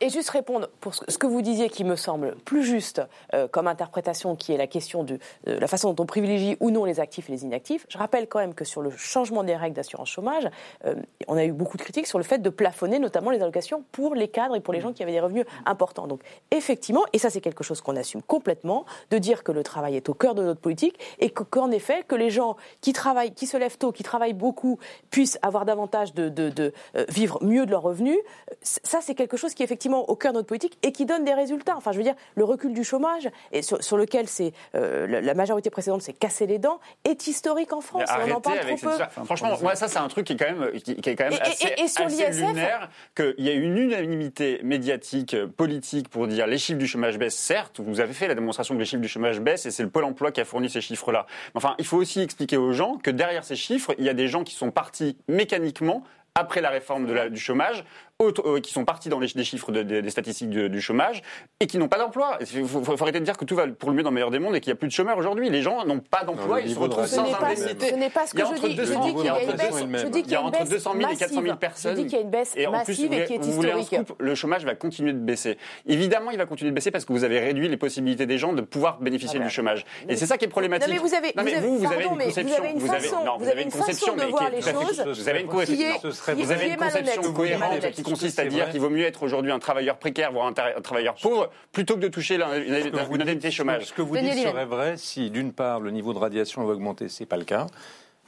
Et 0.00 0.08
juste 0.08 0.30
répondre 0.30 0.68
pour 0.80 0.94
ce 0.94 1.18
que 1.18 1.26
vous 1.26 1.42
disiez 1.42 1.68
qui 1.68 1.84
me 1.84 1.96
semble 1.96 2.34
plus 2.46 2.64
juste 2.64 3.02
euh, 3.34 3.46
comme 3.46 3.66
interprétation, 3.68 4.36
qui 4.36 4.52
est 4.54 4.56
la 4.56 4.66
question 4.66 5.04
de 5.04 5.18
euh, 5.48 5.60
la 5.60 5.66
façon 5.66 5.92
dont 5.92 6.02
on 6.02 6.06
privilégie 6.06 6.56
ou 6.60 6.70
non 6.70 6.86
les 6.86 6.98
actifs 6.98 7.28
et 7.28 7.32
les 7.32 7.44
inactifs. 7.44 7.84
Je 7.90 7.98
rappelle 7.98 8.26
quand 8.26 8.38
même 8.38 8.54
que 8.54 8.64
sur 8.64 8.80
le 8.80 8.90
changement 8.90 9.44
des 9.44 9.54
règles 9.54 9.76
d'assurance 9.76 10.08
chômage, 10.08 10.48
euh, 10.86 10.94
on 11.28 11.36
a 11.36 11.44
eu 11.44 11.52
beaucoup 11.52 11.76
de 11.76 11.82
critiques 11.82 12.06
sur 12.06 12.16
le 12.18 12.24
fait 12.24 12.38
de 12.38 12.48
plafonner 12.50 12.98
notamment 12.98 13.30
les 13.30 13.42
allocations 13.42 13.84
pour 13.92 14.14
les 14.14 14.28
cadres 14.28 14.56
et 14.56 14.60
pour 14.60 14.72
les 14.72 14.80
gens 14.80 14.94
qui 14.94 15.02
avaient 15.02 15.12
des 15.12 15.20
revenus 15.20 15.44
importants. 15.66 16.06
Donc 16.06 16.22
effectivement, 16.50 17.02
et 17.12 17.18
ça 17.18 17.28
c'est 17.28 17.42
quelque 17.42 17.62
chose 17.64 17.82
qu'on 17.82 17.96
assume 17.96 18.22
complètement, 18.22 18.86
de 19.10 19.18
dire 19.18 19.44
que 19.44 19.52
le 19.52 19.62
travail 19.62 19.96
est 19.96 20.08
au 20.08 20.14
cœur 20.14 20.34
de 20.34 20.42
notre 20.42 20.60
politique 20.60 20.98
et 21.18 21.28
que- 21.28 21.42
qu'en 21.42 21.70
effet 21.70 22.02
que 22.08 22.14
les 22.14 22.30
gens 22.30 22.56
qui 22.80 22.94
travaillent, 22.94 23.34
qui 23.34 23.46
se 23.46 23.58
lèvent 23.58 23.76
tôt, 23.76 23.92
qui 23.92 24.02
travaillent 24.02 24.32
beaucoup, 24.32 24.78
puissent 25.10 25.38
avoir 25.42 25.66
davantage 25.66 26.14
de, 26.14 26.28
de- 26.30 26.48
de, 26.48 26.61
euh, 26.96 27.04
vivre 27.08 27.42
mieux 27.42 27.66
de 27.66 27.70
leurs 27.70 27.82
revenus. 27.82 28.18
Ça 28.62 29.00
c'est 29.00 29.14
quelque 29.14 29.36
chose 29.36 29.54
qui 29.54 29.62
est 29.62 29.66
effectivement 29.66 30.08
au 30.08 30.16
cœur 30.16 30.32
de 30.32 30.38
notre 30.38 30.48
politique 30.48 30.78
et 30.82 30.92
qui 30.92 31.06
donne 31.06 31.24
des 31.24 31.34
résultats. 31.34 31.76
Enfin, 31.76 31.92
je 31.92 31.98
veux 31.98 32.02
dire, 32.04 32.14
le 32.34 32.44
recul 32.44 32.72
du 32.72 32.84
chômage, 32.84 33.28
et 33.52 33.62
sur, 33.62 33.82
sur 33.82 33.96
lequel 33.96 34.28
c'est 34.28 34.52
euh, 34.74 35.06
la, 35.20 35.34
majorité 35.34 35.70
précédente 35.70 36.02
s'est 36.02 36.12
cassé 36.12 36.46
les 36.46 36.58
dents, 36.58 36.78
est 37.04 37.26
historique 37.26 37.72
en 37.72 37.80
France. 37.80 38.08
Et 38.08 38.30
on 38.30 38.34
en 38.36 38.40
parle 38.40 38.60
trop 38.60 38.76
peu. 38.76 39.24
Franchement, 39.24 39.56
moi, 39.62 39.74
ça, 39.74 39.88
c'est 39.88 39.98
un 39.98 40.08
truc 40.08 40.26
qui 40.26 40.34
est 40.34 40.36
quand 40.36 40.52
même, 40.52 40.72
qui, 40.72 40.96
qui 40.96 41.10
est 41.10 41.16
quand 41.16 41.24
même 41.24 41.32
Et- 41.32 41.36
et- 41.36 41.40
assez, 41.40 41.82
et 41.84 41.88
sur 41.88 42.04
assez 42.04 42.30
lunaire 42.30 42.90
qu'il 43.14 43.34
y 43.38 43.48
a 43.48 43.52
une 43.52 43.76
unanimité 43.78 44.60
médiatique, 44.62 45.36
politique 45.56 46.08
pour 46.08 46.26
dire 46.26 46.46
les 46.46 46.58
chiffres 46.58 46.78
du 46.78 46.86
chômage 46.86 47.18
baissent. 47.18 47.36
Certes, 47.36 47.80
vous 47.80 48.00
avez 48.00 48.12
fait 48.12 48.28
la 48.28 48.34
démonstration 48.34 48.74
que 48.74 48.80
les 48.80 48.84
chiffres 48.84 49.02
du 49.02 49.08
chômage 49.08 49.40
baissent 49.40 49.66
et 49.66 49.70
c'est 49.70 49.82
le 49.82 49.90
Pôle 49.90 50.04
emploi 50.04 50.32
qui 50.32 50.40
a 50.40 50.44
fourni 50.44 50.70
ces 50.70 50.80
chiffres-là. 50.80 51.26
Enfin, 51.54 51.74
il 51.78 51.86
faut 51.86 51.96
aussi 51.96 52.20
expliquer 52.20 52.56
aux 52.56 52.72
gens 52.72 52.96
que 52.96 53.10
derrière 53.10 53.44
ces 53.44 53.56
chiffres, 53.56 53.94
il 53.98 54.04
y 54.04 54.08
a 54.08 54.14
des 54.14 54.28
gens 54.28 54.44
qui 54.44 54.54
sont 54.54 54.70
partis 54.70 55.16
mécaniquement 55.28 56.02
après 56.34 56.60
la 56.60 56.70
réforme 56.70 57.30
du 57.30 57.40
chômage, 57.40 57.84
autres, 58.22 58.48
euh, 58.48 58.60
qui 58.60 58.72
sont 58.72 58.84
partis 58.84 59.08
dans 59.08 59.18
les, 59.18 59.28
chiffres 59.28 59.72
de- 59.72 59.82
des- 59.82 60.02
des 60.02 60.10
statistiques 60.10 60.50
du, 60.50 60.68
du 60.70 60.80
chômage 60.80 61.22
et 61.60 61.66
qui 61.66 61.78
n'ont 61.78 61.88
pas 61.88 61.98
d'emploi. 61.98 62.38
Il 62.40 62.46
faut, 62.66 62.82
faut- 62.82 62.96
faut 62.96 63.02
arrêter 63.04 63.20
de 63.20 63.24
dire 63.24 63.36
que 63.36 63.44
tout 63.44 63.54
va 63.56 63.66
pour 63.68 63.90
le 63.90 63.96
mieux 63.96 64.02
dans 64.02 64.10
le 64.10 64.14
meilleur 64.14 64.30
des 64.30 64.38
mondes 64.38 64.56
et 64.56 64.60
qu'il 64.60 64.70
n'y 64.70 64.76
a 64.76 64.78
plus 64.78 64.88
de 64.88 64.92
chômeurs 64.92 65.16
aujourd'hui. 65.18 65.50
Les 65.50 65.62
gens 65.62 65.84
n'ont 65.84 66.00
pas 66.00 66.24
d'emploi, 66.24 66.60
ils 66.60 66.72
se 66.74 66.78
retrouvent 66.78 67.06
Ce 67.06 67.16
sans 67.16 67.24
n'est 67.26 67.32
pas, 67.32 67.46
indemnité. 67.48 67.90
ce 67.90 67.94
n'est 67.94 68.10
pas 68.10 68.26
ce 68.26 68.34
que 68.34 68.40
je 68.40 68.66
dis. 68.66 68.74
200 68.76 69.02
Je 69.02 69.08
dis 69.08 69.14
qu'il 69.14 69.24
y 69.24 69.28
a 69.28 69.42
une 69.42 69.50
inflation 69.50 69.56
baisse. 69.56 69.76
est 69.80 69.84
le 69.84 69.86
même. 69.90 70.00
Je 70.00 70.06
dis 70.08 70.18
Il 70.18 70.22
qu'il 70.22 70.32
y 70.32 70.34
a 70.36 70.42
entre 70.42 70.58
une 70.58 70.64
baisse 70.64 70.68
200 70.70 70.92
000 70.98 71.10
et 71.12 71.16
400 71.16 71.34
000 71.34 71.42
massive. 71.42 71.56
personnes. 71.58 71.96
Je 71.96 72.00
dis 72.02 72.06
qu'il 72.06 72.14
y 72.14 72.20
a 72.20 72.24
une 72.24 72.30
baisse 72.30 72.52
Et 72.56 72.66
en 72.66 72.70
plus, 72.72 72.78
massive 72.78 73.08
vous 73.08 73.14
et 73.14 73.24
qui 73.24 73.34
est 73.34 73.38
vous 73.38 73.52
voulez 73.52 73.70
un 73.72 73.78
historique. 73.78 74.06
scoop, 74.08 74.16
le 74.22 74.34
chômage 74.34 74.64
va 74.64 74.74
continuer 74.74 75.12
de 75.12 75.18
baisser. 75.18 75.58
Évidemment, 75.86 76.30
il 76.30 76.38
va 76.38 76.46
continuer 76.46 76.70
de 76.70 76.74
baisser 76.74 76.90
parce 76.90 77.04
que 77.04 77.12
vous 77.12 77.24
avez 77.24 77.38
réduit 77.40 77.68
les 77.68 77.76
possibilités 77.76 78.26
des 78.26 78.38
gens 78.38 78.52
de 78.52 78.60
pouvoir 78.62 78.98
bénéficier 79.00 79.38
Ah 79.38 79.40
bah, 79.40 79.48
du 79.48 79.54
chômage. 79.54 79.84
Et 80.08 80.16
c'est 80.16 80.26
ça 80.26 80.38
qui 80.38 80.44
est 80.44 80.48
problématique. 80.48 80.88
Non, 80.88 80.94
mais 80.94 81.00
vous 81.00 81.14
avez- 81.14 81.32
vous 81.34 81.40
avez- 81.40 81.66
vous, 81.66 81.86
avez 81.86 82.04
une 82.04 82.18
conception. 82.18 83.18
vous 83.38 83.48
avez, 83.48 83.62
une 83.62 83.70
conception, 83.70 84.14
de 84.14 84.20
mais 84.20 84.26
voir 84.26 84.48
qui 84.50 84.54
est 84.54 84.56
les 84.56 84.62
choses 84.72 85.02
Vous 85.06 85.28
avez 85.28 85.40
une 85.40 86.76
conception. 86.76 87.32
cohérente 87.32 87.90
qui 87.92 88.02
consiste 88.12 88.38
à 88.38 88.44
dire 88.46 88.68
qu'il 88.70 88.80
vaut 88.80 88.90
mieux 88.90 89.04
être 89.04 89.22
aujourd'hui 89.22 89.50
un 89.52 89.58
travailleur 89.58 89.98
précaire, 89.98 90.32
voire 90.32 90.46
un, 90.46 90.52
travailleur 90.52 91.14
pauvre, 91.14 91.50
plutôt 91.72 91.94
que 91.96 92.00
de 92.00 92.08
toucher 92.08 92.36
une, 92.36 92.42
Ce 92.42 92.88
que 92.88 92.96
vous 93.04 93.14
une 93.16 93.22
indemnité 93.22 93.48
dites- 93.48 93.56
chômage. 93.56 93.84
Ce 93.86 93.92
que 93.92 94.02
vous 94.02 94.16
dites 94.16 94.34
serait 94.34 94.66
vrai 94.66 94.96
si, 94.96 95.30
d'une 95.30 95.52
part, 95.52 95.80
le 95.80 95.90
niveau 95.90 96.12
de 96.12 96.18
radiation 96.18 96.64
va 96.64 96.72
augmenter. 96.74 97.08
C'est 97.08 97.26
pas 97.26 97.36
le 97.36 97.44
cas. 97.44 97.66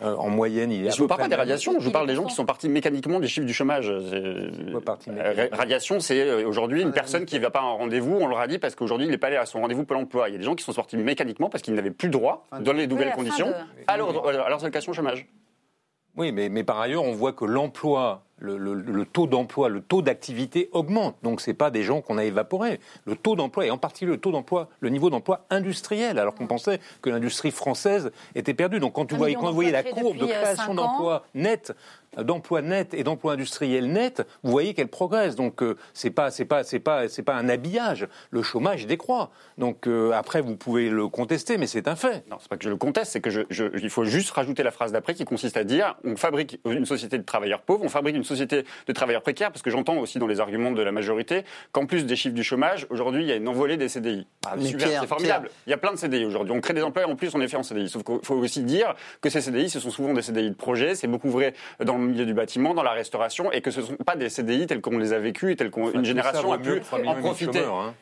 Euh, 0.02 0.16
en 0.16 0.28
moyenne, 0.28 0.73
il 0.73 0.86
est. 0.86 0.90
Je 0.90 0.97
ne 0.97 1.02
vous 1.02 1.06
parle 1.06 1.20
pas 1.20 1.28
des 1.28 1.35
le 1.36 1.40
radiations, 1.40 1.78
je 1.78 1.85
vous 1.85 1.93
parle 1.93 2.09
des 2.09 2.16
gens 2.16 2.24
qui 2.24 2.35
sont 2.35 2.44
partis 2.44 2.69
mécaniquement 2.69 3.20
des 3.20 3.28
chiffres 3.28 3.47
du 3.47 3.55
chômage. 3.55 3.89
Euh, 3.89 4.51
Radiation, 5.52 6.01
c'est 6.01 6.20
euh, 6.20 6.48
aujourd'hui 6.48 6.82
une 6.82 6.90
personne 6.90 7.24
qui 7.27 7.36
ne 7.36 7.40
va 7.40 7.51
pas 7.51 7.61
à 7.61 7.62
un 7.62 7.70
rendez-vous, 7.73 8.16
on 8.20 8.27
leur 8.27 8.40
a 8.40 8.48
dit 8.48 8.59
parce 8.59 8.74
qu'aujourd'hui 8.74 9.06
il 9.06 9.11
n'est 9.11 9.19
pas 9.19 9.28
allé 9.28 9.36
à 9.36 9.47
son 9.47 9.61
rendez-vous 9.61 9.85
Pôle 9.85 9.98
emploi. 9.98 10.28
Il 10.28 10.32
y 10.32 10.35
a 10.35 10.39
des 10.39 10.44
gens 10.44 10.56
qui 10.56 10.65
sont 10.65 10.73
sortis 10.73 10.97
mécaniquement 10.97 11.48
parce 11.48 11.62
qu'ils 11.62 11.74
n'avaient 11.74 11.93
plus 11.93 12.09
droit, 12.09 12.47
dans 12.61 12.73
les 12.73 12.89
nouvelles 12.89 13.12
conditions, 13.12 13.52
à 13.86 13.97
leur, 13.97 14.27
à 14.27 14.48
leurs 14.48 14.65
allocations 14.65 14.93
chômage. 14.93 15.27
Oui, 16.16 16.32
mais, 16.32 16.48
mais 16.48 16.65
par 16.65 16.81
ailleurs, 16.81 17.02
on 17.05 17.12
voit 17.12 17.32
que 17.32 17.44
l'emploi, 17.44 18.24
le, 18.45 18.59
le- 18.59 18.75
le 18.83 19.05
taux 19.07 19.27
d'emploi, 19.27 19.69
le 19.69 19.81
taux 19.81 20.03
d'activité 20.03 20.69
augmente. 20.73 21.16
Donc, 21.23 21.41
ce 21.41 21.51
pas 21.51 21.71
des 21.71 21.83
gens 21.83 22.01
qu'on 22.01 22.19
a 22.19 22.25
évaporés. 22.25 22.81
Le 23.07 23.16
taux 23.16 23.37
d'emploi, 23.37 23.66
et 23.66 23.71
en 23.71 23.79
particulier 23.79 24.11
le 24.12 24.19
taux 24.21 24.31
d'emploi, 24.33 24.69
le 24.81 24.91
niveau 24.91 25.09
d'emploi 25.11 25.47
industriel, 25.51 26.19
alors 26.19 26.35
qu'on 26.35 26.47
pensait 26.47 26.81
que 27.03 27.11
l'industrie 27.11 27.51
française 27.51 28.11
était 28.35 28.55
perdue. 28.55 28.79
Donc, 28.81 28.93
quand, 28.93 29.09
vous 29.11 29.16
Un 29.16 29.19
voyez, 29.19 29.35
quand 29.37 29.49
vous 29.49 29.55
voyez 29.55 29.71
la 29.73 29.83
courbe 29.83 30.16
de 30.19 30.25
euh, 30.25 30.29
création 30.29 30.75
d'emplois 30.75 31.25
net, 31.35 31.73
d'emplois 32.23 32.62
nets 32.62 32.95
et 32.95 33.05
d'emplois 33.05 33.32
industriels 33.35 33.91
nets, 33.91 34.23
vous 34.43 34.51
voyez 34.51 34.74
qu'elle 34.74 34.89
progresse. 34.89 35.36
Donc, 35.36 35.62
euh, 35.62 35.77
c'est 35.93 36.11
pas, 36.11 36.31
c'est 36.31 36.45
pas, 36.45 36.62
c'est 36.65 36.78
pas, 36.81 37.09
c'est 37.09 37.23
pas 37.23 37.35
un 37.35 37.49
habillage. 37.49 38.07
Le 38.31 38.43
chômage 38.43 38.86
décroît. 38.86 39.31
Donc, 39.59 39.86
euh, 39.86 40.12
après, 40.12 40.41
vous 40.41 40.57
pouvez 40.57 40.91
le 40.91 41.09
contester, 41.09 41.59
mais 41.59 41.66
c'est 41.66 41.89
un 41.89 41.97
fait. 41.97 42.24
Non, 42.31 42.36
c'est 42.41 42.49
pas 42.49 42.57
que 42.57 42.65
je 42.65 42.70
le 42.70 42.77
conteste, 42.77 43.12
c'est 43.12 43.20
que 43.20 43.31
je, 43.31 43.43
je- 43.51 43.65
il 43.82 43.91
faut 43.91 44.05
juste 44.05 44.31
rajouter 44.31 44.62
la 44.62 44.70
phrase 44.70 44.93
d'après 44.93 45.15
qui 45.15 45.24
consiste 45.24 45.57
à 45.57 45.65
dire 45.65 45.97
on 46.05 46.16
fabrique 46.16 46.61
une 46.69 46.86
société 46.86 47.19
de 47.19 47.23
travailleurs 47.24 47.62
pauvres, 47.62 47.85
on 47.85 47.89
fabrique 47.89 48.16
une 48.16 48.24
société 48.24 48.65
de 48.86 48.93
travailleurs 48.93 49.23
précaires, 49.23 49.51
parce 49.51 49.62
que 49.62 49.70
j'entends 49.70 49.97
aussi 49.99 50.19
dans 50.19 50.27
les 50.27 50.41
arguments 50.41 50.73
de 50.73 50.82
la 50.82 50.93
majorité 50.93 51.45
qu'en 51.73 51.86
plus 51.86 52.05
des 52.07 52.16
chiffres 52.16 52.35
du 52.35 52.45
chômage, 52.45 52.86
aujourd'hui, 52.91 53.23
il 53.24 53.28
y 53.28 53.32
a 53.32 53.36
une 53.36 53.49
envolée 53.49 53.77
des 53.77 53.89
CDI. 53.89 54.27
Ah, 54.47 54.55
super, 54.61 55.01
c'est 55.01 55.07
formidable. 55.07 55.51
Il 55.66 55.70
y 55.70 55.73
a 55.73 55.77
plein 55.78 55.93
de 55.93 55.97
CDI 55.99 56.24
aujourd'hui. 56.24 56.53
On 56.55 56.61
crée 56.61 56.74
des 56.74 56.82
emplois 56.82 57.03
et 57.03 57.07
en 57.07 57.16
plus, 57.16 57.35
on 57.35 57.41
est 57.41 57.49
fait 57.49 57.57
en 57.57 57.62
CDI. 57.62 57.89
Sauf 57.89 58.03
qu'il 58.05 58.19
faut 58.23 58.35
aussi 58.36 58.62
dire 58.62 58.95
que 59.20 59.31
ces 59.31 59.41
CDI, 59.41 59.69
ce 59.70 59.81
sont 59.81 59.91
souvent 59.91 60.12
des 60.15 60.23
CDI 60.23 60.51
de 60.51 60.55
projet. 60.55 60.95
C'est 60.95 61.07
beaucoup 61.07 61.31
vrai 61.31 61.55
dans 61.85 61.97
le 61.99 62.03
milieu 62.05 62.24
du 62.24 62.35
bâtiment, 62.35 62.74
dans 62.74 62.82
la 62.82 62.93
restauration, 62.93 63.51
et 63.52 63.60
que 63.60 63.70
ce 63.70 63.81
ne 63.81 63.86
sont 63.86 63.97
pas 63.97 64.16
des 64.16 64.28
CDI 64.28 64.66
tels 64.66 64.81
qu'on 64.81 64.98
les 64.98 65.12
a 65.12 65.18
vécus 65.18 65.52
et 65.52 65.56
tels 65.56 65.70
qu'une 65.70 66.05
génération 66.05 66.52
a 66.52 66.59
pu 66.59 66.81
en 67.05 67.14
profiter. 67.14 67.60
Hein, 67.60 67.94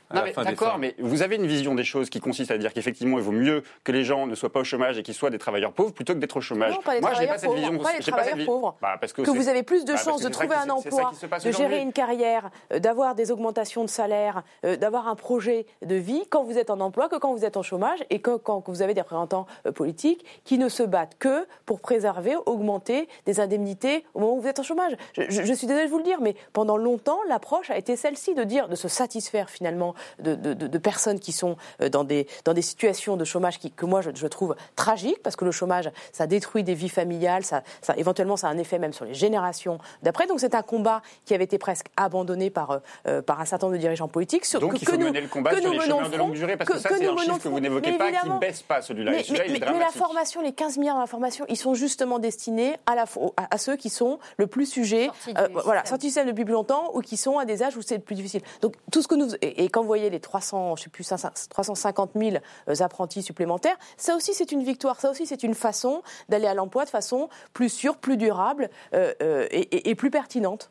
d'accord, 0.44 0.78
mais 0.78 0.94
vous 0.98 1.22
avez 1.22 1.36
une 1.36 1.46
vision 1.46 1.74
des 1.74 1.84
choses 1.84 2.10
qui 2.10 2.20
consiste 2.20 2.50
à 2.50 2.58
dire 2.58 2.72
qu'effectivement, 2.72 3.18
il 3.18 3.24
vaut 3.24 3.32
mieux 3.32 3.62
que 3.84 3.92
les 3.92 4.04
gens 4.04 4.26
ne 4.26 4.34
soient 4.34 4.52
pas 4.52 4.60
au 4.60 4.64
chômage 4.64 4.98
et 4.98 5.02
qu'ils 5.02 5.14
soient 5.14 5.30
des 5.30 5.38
travailleurs 5.38 5.72
pauvres 5.72 5.92
plutôt 5.92 6.14
que 6.14 6.18
d'être 6.18 6.36
au 6.36 6.40
chômage. 6.40 6.72
Non, 6.72 6.80
pas 6.80 6.94
les 6.94 7.00
Moi, 7.00 7.12
j'ai 7.18 7.26
pas 7.26 7.38
cette 7.38 7.52
vision. 7.52 7.78
Pas 7.78 7.92
les 7.94 8.04
travailleurs 8.04 8.46
pauvres. 8.46 8.76
Bah, 8.80 8.96
parce 9.00 9.12
que, 9.12 9.22
vous 9.22 9.48
avez 9.48 9.62
plus 9.62 9.84
de 9.84 9.92
bah, 9.92 9.98
chances 9.98 10.22
de 10.22 10.28
trouver 10.28 10.54
un 10.54 10.70
emploi, 10.70 11.12
de 11.44 11.50
gérer 11.50 11.80
une 11.80 11.92
carrière, 11.92 12.50
euh, 12.72 12.78
d'avoir 12.78 13.14
des 13.14 13.30
augmentations 13.30 13.84
de 13.84 13.88
salaire, 13.88 14.42
euh, 14.64 14.76
d'avoir 14.76 15.08
un 15.08 15.14
projet 15.14 15.66
de 15.84 15.94
vie 15.94 16.24
quand 16.30 16.44
vous 16.44 16.58
êtes 16.58 16.70
en 16.70 16.80
emploi 16.80 17.08
que 17.08 17.16
quand 17.16 17.32
vous 17.32 17.44
êtes 17.44 17.56
en 17.56 17.62
chômage 17.62 18.00
et 18.10 18.20
que 18.20 18.36
quand 18.36 18.62
vous 18.66 18.82
avez 18.82 18.94
des 18.94 19.00
représentants 19.00 19.46
euh, 19.66 19.72
politiques 19.72 20.24
qui 20.44 20.58
ne 20.58 20.68
se 20.68 20.82
battent 20.82 21.16
que 21.18 21.46
pour 21.66 21.80
préserver, 21.80 22.34
augmenter 22.46 23.08
des 23.26 23.40
indemnités 23.40 23.91
au 24.14 24.20
moment 24.20 24.36
où 24.36 24.40
vous 24.40 24.48
êtes 24.48 24.58
en 24.58 24.62
chômage. 24.62 24.96
Je, 25.16 25.52
suis 25.52 25.66
désolée 25.66 25.86
de 25.86 25.90
vous 25.90 25.98
le 25.98 26.04
dire, 26.04 26.20
mais 26.20 26.34
pendant 26.52 26.76
longtemps, 26.76 27.18
l'approche 27.28 27.70
a 27.70 27.76
été 27.76 27.96
celle-ci 27.96 28.34
de 28.34 28.44
dire, 28.44 28.68
de 28.68 28.76
se 28.76 28.88
satisfaire 28.88 29.50
finalement 29.50 29.94
de, 30.18 30.78
personnes 30.78 31.20
qui 31.20 31.32
sont 31.32 31.56
dans 31.90 32.04
des, 32.04 32.26
dans 32.44 32.54
des 32.54 32.62
situations 32.62 33.16
de 33.16 33.24
chômage 33.24 33.58
qui, 33.58 33.70
que 33.70 33.86
moi 33.86 34.00
je, 34.00 34.10
je 34.14 34.26
trouve 34.26 34.56
tragiques 34.76 35.22
parce 35.22 35.36
que 35.36 35.44
le 35.44 35.52
chômage, 35.52 35.90
ça 36.12 36.26
détruit 36.26 36.64
des 36.64 36.74
vies 36.74 36.88
familiales, 36.88 37.44
ça, 37.44 37.62
ça, 37.80 37.94
éventuellement 37.96 38.36
ça 38.36 38.48
a 38.48 38.50
un 38.50 38.58
effet 38.58 38.78
même 38.78 38.92
sur 38.92 39.04
les 39.04 39.14
générations 39.14 39.78
d'après. 40.02 40.26
Donc 40.26 40.40
c'est 40.40 40.54
un 40.54 40.62
combat 40.62 41.02
qui 41.24 41.34
avait 41.34 41.44
été 41.44 41.58
presque 41.58 41.86
abandonné 41.96 42.50
par, 42.50 42.80
euh, 43.06 43.22
par 43.22 43.40
un 43.40 43.44
certain 43.44 43.66
nombre 43.66 43.76
de 43.76 43.80
dirigeants 43.80 44.08
politiques. 44.08 44.44
Sur, 44.44 44.60
Donc 44.60 44.72
que, 44.72 44.78
il 44.78 44.88
faut 44.88 44.98
mener 44.98 45.20
le 45.20 45.28
combat 45.28 45.58
sur 45.60 45.70
les 45.70 45.80
chômeurs 45.80 46.10
de 46.10 46.16
longue 46.16 46.32
durée, 46.32 46.56
parce 46.56 46.70
que, 46.70 46.78
ça 46.78 46.88
c'est 46.90 47.06
un 47.06 47.16
chiffre 47.16 47.38
que 47.38 47.48
vous 47.48 47.60
n'évoquez 47.60 47.92
pas, 47.98 48.10
qui 48.12 48.28
ne 48.28 48.38
baisse 48.38 48.62
pas 48.62 48.82
celui-là. 48.82 49.12
Mais, 49.12 49.24
mais, 49.30 49.46
mais, 49.48 49.78
la 49.78 49.88
formation, 49.88 50.42
les 50.42 50.52
15 50.52 50.78
milliards 50.78 50.98
d'informations, 50.98 51.44
ils 51.48 51.56
sont 51.56 51.74
justement 51.74 52.18
destinés 52.18 52.76
à, 52.86 52.94
la, 52.94 53.04
à, 53.50 53.58
ceux 53.58 53.76
qui 53.82 53.90
sont 53.90 54.18
le 54.36 54.46
plus 54.46 54.66
sujets, 54.66 55.10
euh, 55.36 55.48
voilà, 55.64 55.84
sortis 55.84 56.06
du 56.06 56.08
système 56.08 56.28
depuis 56.28 56.44
plus 56.44 56.54
longtemps 56.54 56.90
ou 56.94 57.00
qui 57.00 57.16
sont 57.16 57.38
à 57.38 57.44
des 57.44 57.62
âges 57.62 57.76
où 57.76 57.82
c'est 57.82 57.96
le 57.96 58.02
plus 58.02 58.14
difficile. 58.14 58.42
Donc 58.60 58.74
tout 58.92 59.02
ce 59.02 59.08
que 59.08 59.16
nous 59.16 59.32
et, 59.42 59.68
quand 59.68 59.80
vous 59.80 59.86
voyez 59.86 60.08
les 60.08 60.20
300, 60.20 60.76
je 60.76 60.84
sais 60.84 60.90
plus 60.90 61.04
350 61.04 62.10
000 62.14 62.36
euh, 62.68 62.74
apprentis 62.80 63.22
supplémentaires, 63.22 63.76
ça 63.96 64.14
aussi 64.14 64.34
c'est 64.34 64.52
une 64.52 64.62
victoire, 64.62 65.00
ça 65.00 65.10
aussi 65.10 65.26
c'est 65.26 65.42
une 65.42 65.54
façon 65.54 66.02
d'aller 66.28 66.46
à 66.46 66.54
l'emploi 66.54 66.84
de 66.84 66.90
façon 66.90 67.28
plus 67.52 67.68
sûre, 67.68 67.96
plus 67.96 68.16
durable 68.16 68.70
euh, 68.94 69.12
euh, 69.22 69.46
et, 69.50 69.94
plus 69.94 70.10
pertinente. 70.10 70.70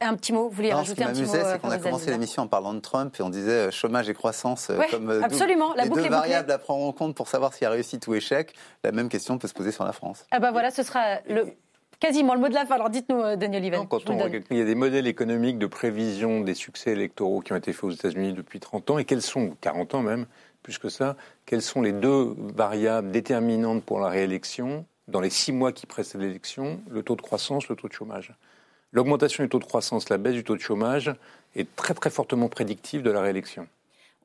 Un 0.00 0.14
petit 0.14 0.32
mot, 0.32 0.44
vous 0.44 0.54
voulez 0.54 0.72
rajouter 0.72 1.02
un 1.02 1.08
petit 1.08 1.22
mot 1.22 1.32
c'est 1.32 1.60
qu'on 1.60 1.70
a 1.70 1.78
commencé 1.78 2.08
l'émission 2.12 2.44
en 2.44 2.46
parlant 2.46 2.72
de 2.72 2.78
Trump 2.78 3.16
et 3.18 3.22
on 3.22 3.30
disait 3.30 3.72
chômage 3.72 4.08
et 4.08 4.14
croissance 4.14 4.70
comme 4.92 5.10
absolument, 5.24 5.74
la 5.74 5.84
les 5.84 5.90
deux 5.90 6.08
variables 6.08 6.52
à 6.52 6.58
prendre 6.58 6.84
en 6.84 6.92
compte 6.92 7.16
pour 7.16 7.26
savoir 7.26 7.52
s'il 7.52 7.64
y 7.64 7.66
a 7.66 7.70
réussite 7.70 8.06
ou 8.06 8.14
échec. 8.14 8.54
La 8.84 8.92
même 8.92 9.08
question 9.08 9.38
peut 9.38 9.48
se 9.48 9.54
poser 9.54 9.72
sur 9.72 9.84
la 9.84 9.92
France. 9.92 10.24
Ah 10.30 10.38
bah 10.38 10.52
voilà, 10.52 10.70
ce 10.70 10.84
sera 10.84 11.18
le 11.28 11.52
quasiment 12.00 12.34
le 12.34 12.40
mot 12.40 12.48
de 12.48 12.54
la 12.54 12.66
fin. 12.66 12.76
Alors 12.76 12.90
dites-nous, 12.90 13.36
Daniel 13.36 13.64
Ivan. 13.64 13.86
Quand 13.86 14.08
on, 14.10 14.28
il 14.50 14.56
y 14.56 14.60
a 14.60 14.64
des 14.64 14.74
modèles 14.74 15.06
économiques 15.06 15.58
de 15.58 15.66
prévision 15.66 16.40
des 16.40 16.54
succès 16.54 16.92
électoraux 16.92 17.40
qui 17.40 17.52
ont 17.52 17.56
été 17.56 17.72
faits 17.72 17.84
aux 17.84 17.90
États-Unis 17.90 18.32
depuis 18.32 18.60
30 18.60 18.90
ans, 18.90 18.98
et 18.98 19.04
quels 19.04 19.22
sont, 19.22 19.56
40 19.60 19.94
ans 19.94 20.02
même, 20.02 20.26
plus 20.62 20.78
que 20.78 20.88
ça, 20.88 21.16
quelles 21.46 21.62
sont 21.62 21.82
les 21.82 21.92
deux 21.92 22.34
variables 22.54 23.10
déterminantes 23.10 23.82
pour 23.82 24.00
la 24.00 24.08
réélection 24.08 24.84
dans 25.06 25.20
les 25.20 25.30
six 25.30 25.52
mois 25.52 25.72
qui 25.72 25.86
précèdent 25.86 26.20
l'élection, 26.20 26.80
le 26.90 27.02
taux 27.02 27.16
de 27.16 27.22
croissance, 27.22 27.68
le 27.68 27.76
taux 27.76 27.88
de 27.88 27.92
chômage. 27.92 28.34
L'augmentation 28.92 29.42
du 29.42 29.48
taux 29.48 29.58
de 29.58 29.64
croissance, 29.64 30.08
la 30.08 30.18
baisse 30.18 30.34
du 30.34 30.44
taux 30.44 30.56
de 30.56 30.60
chômage 30.60 31.12
est 31.56 31.74
très 31.76 31.94
très 31.94 32.10
fortement 32.10 32.48
prédictive 32.48 33.02
de 33.02 33.10
la 33.10 33.20
réélection. 33.20 33.66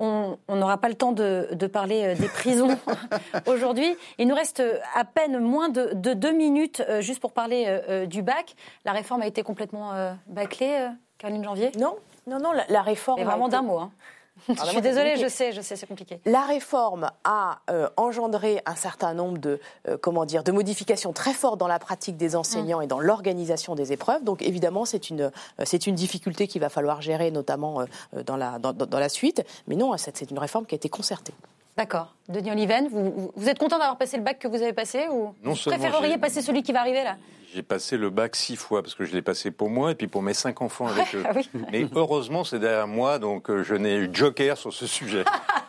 On 0.03 0.55
n'aura 0.55 0.77
pas 0.77 0.89
le 0.89 0.95
temps 0.95 1.11
de, 1.11 1.67
parler 1.67 2.03
euh, 2.03 2.15
des 2.15 2.27
prisons 2.27 2.77
aujourd'hui. 3.47 3.95
Il 4.17 4.27
nous 4.27 4.35
reste 4.35 4.61
à 4.95 5.05
peine 5.05 5.39
moins 5.39 5.69
de, 5.69 5.93
deux 5.93 6.34
minutes 6.34 6.84
euh, 6.89 7.01
juste 7.01 7.19
pour 7.19 7.31
parler 7.31 7.65
euh, 7.67 8.05
du 8.05 8.21
bac. 8.21 8.55
La 8.85 8.91
réforme 8.91 9.21
a 9.21 9.27
été 9.27 9.43
complètement 9.43 9.91
bâclée, 10.27 10.89
Caroline 11.17 11.43
Janvier? 11.43 11.71
Non, 11.80 11.95
non, 12.27 12.39
non, 12.39 12.51
la, 12.67 12.81
réforme. 12.81 13.19
Et 13.19 13.23
vraiment 13.23 13.47
d'un 13.47 13.61
mot. 13.61 13.80
Hein 13.80 13.91
je 14.49 14.65
suis 14.65 14.81
désolée, 14.81 15.15
je 15.18 15.27
sais, 15.27 15.51
je 15.51 15.61
sais, 15.61 15.76
c'est 15.76 15.85
compliqué. 15.85 16.19
La 16.26 16.41
réforme 16.41 17.11
a 17.23 17.60
euh, 17.69 17.88
engendré 17.97 18.61
un 18.65 18.76
certain 18.76 19.14
nombre 19.14 19.38
de, 19.38 19.60
euh, 19.88 19.97
comment 20.01 20.26
dire, 20.26 20.43
de 20.43 20.51
modifications 20.51 21.14
très 21.14 21.34
fortes 21.34 21.60
dans 21.60 21.68
la 21.68 21.80
pratique 21.80 22.18
des 22.18 22.35
enseignants 22.35 22.80
mm. 22.80 22.84
et 22.84 22.88
dans 22.88 22.99
l'organisation 22.99 23.76
des 23.76 23.93
épreuves. 23.93 24.23
Donc 24.23 24.41
évidemment, 24.41 24.85
c'est 24.85 25.10
une, 25.10 25.22
euh, 25.22 25.64
c'est 25.64 25.88
une 25.88 25.95
difficulté 25.95 26.47
qu'il 26.47 26.61
va 26.61 26.69
falloir 26.69 27.01
gérer, 27.01 27.31
notamment 27.31 27.85
dans, 28.26 28.38
la, 28.38 28.60
dans, 28.60 28.73
dans, 28.73 28.99
la 28.99 29.10
suite. 29.10 29.43
Mais 29.68 29.76
non, 29.76 29.95
c'est 29.97 30.30
une 30.30 30.39
réforme 30.39 30.65
qui 30.65 30.76
a 30.76 30.77
été 30.77 30.89
concertée. 30.89 31.34
D'accord. 31.77 32.14
Denis 32.30 32.51
Oliven, 32.51 32.88
vous, 32.88 33.31
vous 33.35 33.49
êtes 33.49 33.57
content 33.57 33.80
d'avoir 33.80 33.97
passé 33.97 34.18
le 34.18 34.23
bac 34.23 34.39
que 34.39 34.47
vous 34.47 34.61
avez 34.61 34.73
passé 34.73 35.07
ou 35.11 35.34
non 35.43 35.53
vous 35.53 35.69
préféreriez 35.69 36.18
passer 36.18 36.41
celui 36.41 36.61
qui 36.61 36.72
va 36.72 36.81
arriver 36.81 37.03
là? 37.03 37.18
J'ai 37.53 37.61
passé 37.63 37.97
le 37.97 38.09
bac 38.09 38.35
six 38.35 38.55
fois 38.55 38.81
parce 38.81 38.95
que 38.95 39.05
je 39.05 39.13
l'ai 39.13 39.21
passé 39.21 39.51
pour 39.51 39.69
moi 39.69 39.91
et 39.91 39.95
puis 39.95 40.07
pour 40.07 40.23
mes 40.23 40.34
cinq 40.34 40.61
enfants 40.61 40.88
avec 40.88 41.13
eux. 41.15 41.23
Ah 41.34 41.39
Mais 41.71 41.85
heureusement, 41.95 42.43
c'est 42.43 42.59
derrière 42.59 42.88
moi, 42.88 43.19
donc 43.19 43.49
euh, 43.49 43.63
je 43.63 43.75
n'ai 43.75 43.95
eu 43.95 44.09
joker 44.11 44.57
sur 44.57 44.73
ce 44.73 44.88
sujet. 44.88 45.23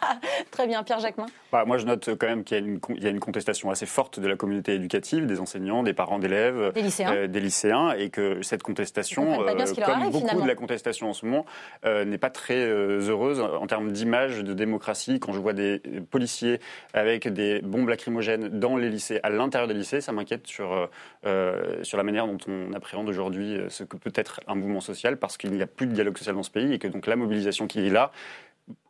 Très 0.54 0.66
bien, 0.66 0.82
Pierre 0.82 1.00
Jacquemin. 1.00 1.26
Bah, 1.52 1.64
moi, 1.66 1.78
je 1.78 1.84
note 1.84 2.10
quand 2.18 2.26
même 2.26 2.44
qu'il 2.44 2.80
y, 2.98 3.06
a 3.06 3.10
une 3.10 3.20
contestation 3.20 3.70
assez 3.70 3.86
forte 3.86 4.20
de 4.20 4.28
la 4.28 4.36
communauté 4.36 4.74
éducative, 4.74 5.26
des 5.26 5.40
enseignants, 5.40 5.82
des 5.82 5.92
parents 5.92 6.18
d'élèves, 6.18 6.72
des 6.74 6.82
lycéens. 6.82 7.14
Euh, 7.14 7.26
des 7.26 7.40
lycéens, 7.40 7.92
et 7.92 8.10
que 8.10 8.42
cette 8.42 8.62
contestation, 8.62 9.42
euh, 9.42 9.54
comme 9.84 10.10
beaucoup 10.10 10.42
de 10.42 10.48
la 10.48 10.54
contestation 10.54 11.10
en 11.10 11.12
ce 11.12 11.26
moment, 11.26 11.44
n'est 11.84 12.18
pas 12.18 12.30
très 12.30 12.64
heureuse 12.64 13.40
en 13.40 13.66
termes 13.66 13.92
d'image 13.92 14.42
de 14.42 14.54
démocratie. 14.54 15.20
Quand 15.20 15.32
je 15.32 15.38
vois 15.38 15.52
des 15.52 15.80
policiers 16.10 16.60
avec 16.92 17.28
des 17.28 17.60
bombes 17.60 17.88
lacrymogènes 17.88 18.48
dans 18.48 18.76
les 18.76 18.88
lycées, 18.88 19.20
à 19.22 19.30
l'intérieur 19.30 19.68
des 19.68 19.74
lycées, 19.74 20.00
ça 20.00 20.12
m'inquiète 20.12 20.46
sur 20.46 20.88
euh, 21.26 21.82
sur 21.82 21.96
la 21.96 22.04
manière 22.04 22.26
dont 22.26 22.38
on 22.48 22.72
appréhende 22.74 23.08
aujourd'hui 23.08 23.56
euh, 23.56 23.70
ce 23.70 23.82
que 23.82 23.96
peut 23.96 24.12
être 24.14 24.40
un 24.46 24.54
mouvement 24.54 24.80
social, 24.80 25.16
parce 25.16 25.38
qu'il 25.38 25.52
n'y 25.52 25.62
a 25.62 25.66
plus 25.66 25.86
de 25.86 25.92
dialogue 25.92 26.18
social 26.18 26.34
dans 26.34 26.42
ce 26.42 26.50
pays 26.50 26.72
et 26.72 26.78
que 26.78 26.86
donc 26.86 27.06
la 27.06 27.16
mobilisation 27.16 27.66
qui 27.66 27.86
est 27.86 27.90
là 27.90 28.12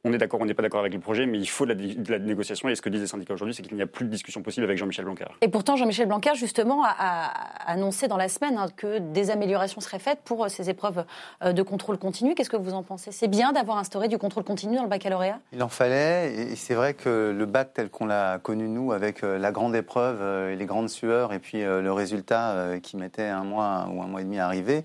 on 0.07 0.13
est 0.13 0.19
d'accord, 0.19 0.41
on 0.43 0.45
n'est 0.45 0.55
pas 0.55 0.63
d'accord 0.63 0.81
avec 0.81 0.93
le 0.93 1.01
projet, 1.01 1.25
mais 1.25 1.39
il 1.39 1.49
faut 1.49 1.65
de 1.65 2.11
la, 2.11 2.19
négociation. 2.19 2.69
Et 2.69 2.75
ce 2.75 2.83
que 2.83 2.91
disent 2.91 3.01
les 3.01 3.07
syndicats 3.07 3.33
aujourd'hui, 3.33 3.55
c'est 3.55 3.63
qu'il 3.63 3.75
n'y 3.75 3.83
a 3.83 3.87
plus 3.87 4.05
de 4.05 4.11
discussion 4.11 4.43
possible 4.43 4.65
avec 4.65 4.77
Jean-Michel 4.77 5.07
Blanquer. 5.07 5.25
Et 5.41 5.49
pourtant, 5.49 5.77
Jean-Michel 5.77 6.07
Blanquer, 6.07 6.35
justement, 6.35 6.85
a, 6.85 7.33
annoncé 7.67 8.07
dans 8.07 8.19
la 8.19 8.29
semaine 8.29 8.59
hein, 8.59 8.67
que 8.77 8.99
des 8.99 9.31
améliorations 9.31 9.81
seraient 9.81 9.99
faites 9.99 10.19
pour 10.23 10.45
euh, 10.45 10.49
ces 10.49 10.69
épreuves 10.69 11.07
euh, 11.43 11.53
de 11.53 11.63
contrôle 11.63 11.97
continu. 11.97 12.35
Qu'est-ce 12.35 12.51
que 12.51 12.57
vous 12.57 12.75
en 12.75 12.83
pensez? 12.83 13.13
C'est 13.13 13.29
bien 13.29 13.53
d'avoir 13.53 13.79
instauré 13.79 14.09
du 14.09 14.19
contrôle 14.19 14.45
continu 14.45 14.77
dans 14.77 14.83
le 14.83 14.91
baccalauréat? 14.91 15.39
Il 15.55 15.63
en 15.63 15.71
fallait. 15.71 16.35
Et 16.35 16.57
c'est 16.57 16.75
vrai 16.75 16.93
que 16.93 17.35
le 17.35 17.47
bac 17.47 17.71
tel 17.73 17.89
qu'on 17.89 18.05
l'a 18.05 18.39
connu, 18.39 18.69
nous, 18.69 18.93
avec 18.93 19.25
euh, 19.25 19.39
la 19.39 19.53
grande 19.53 19.75
épreuve 19.75 20.51
et 20.51 20.57
les 20.57 20.67
grandes 20.67 20.91
sueurs, 20.91 21.33
et 21.33 21.39
puis 21.39 21.63
le 21.63 21.93
résultat 21.93 22.79
qui 22.83 22.97
mettait 22.97 23.27
un 23.27 23.45
mois 23.45 23.89
ou 23.93 24.03
un 24.03 24.07
mois 24.07 24.21
et 24.21 24.25
demi 24.25 24.39
à 24.39 24.47
arriver, 24.47 24.85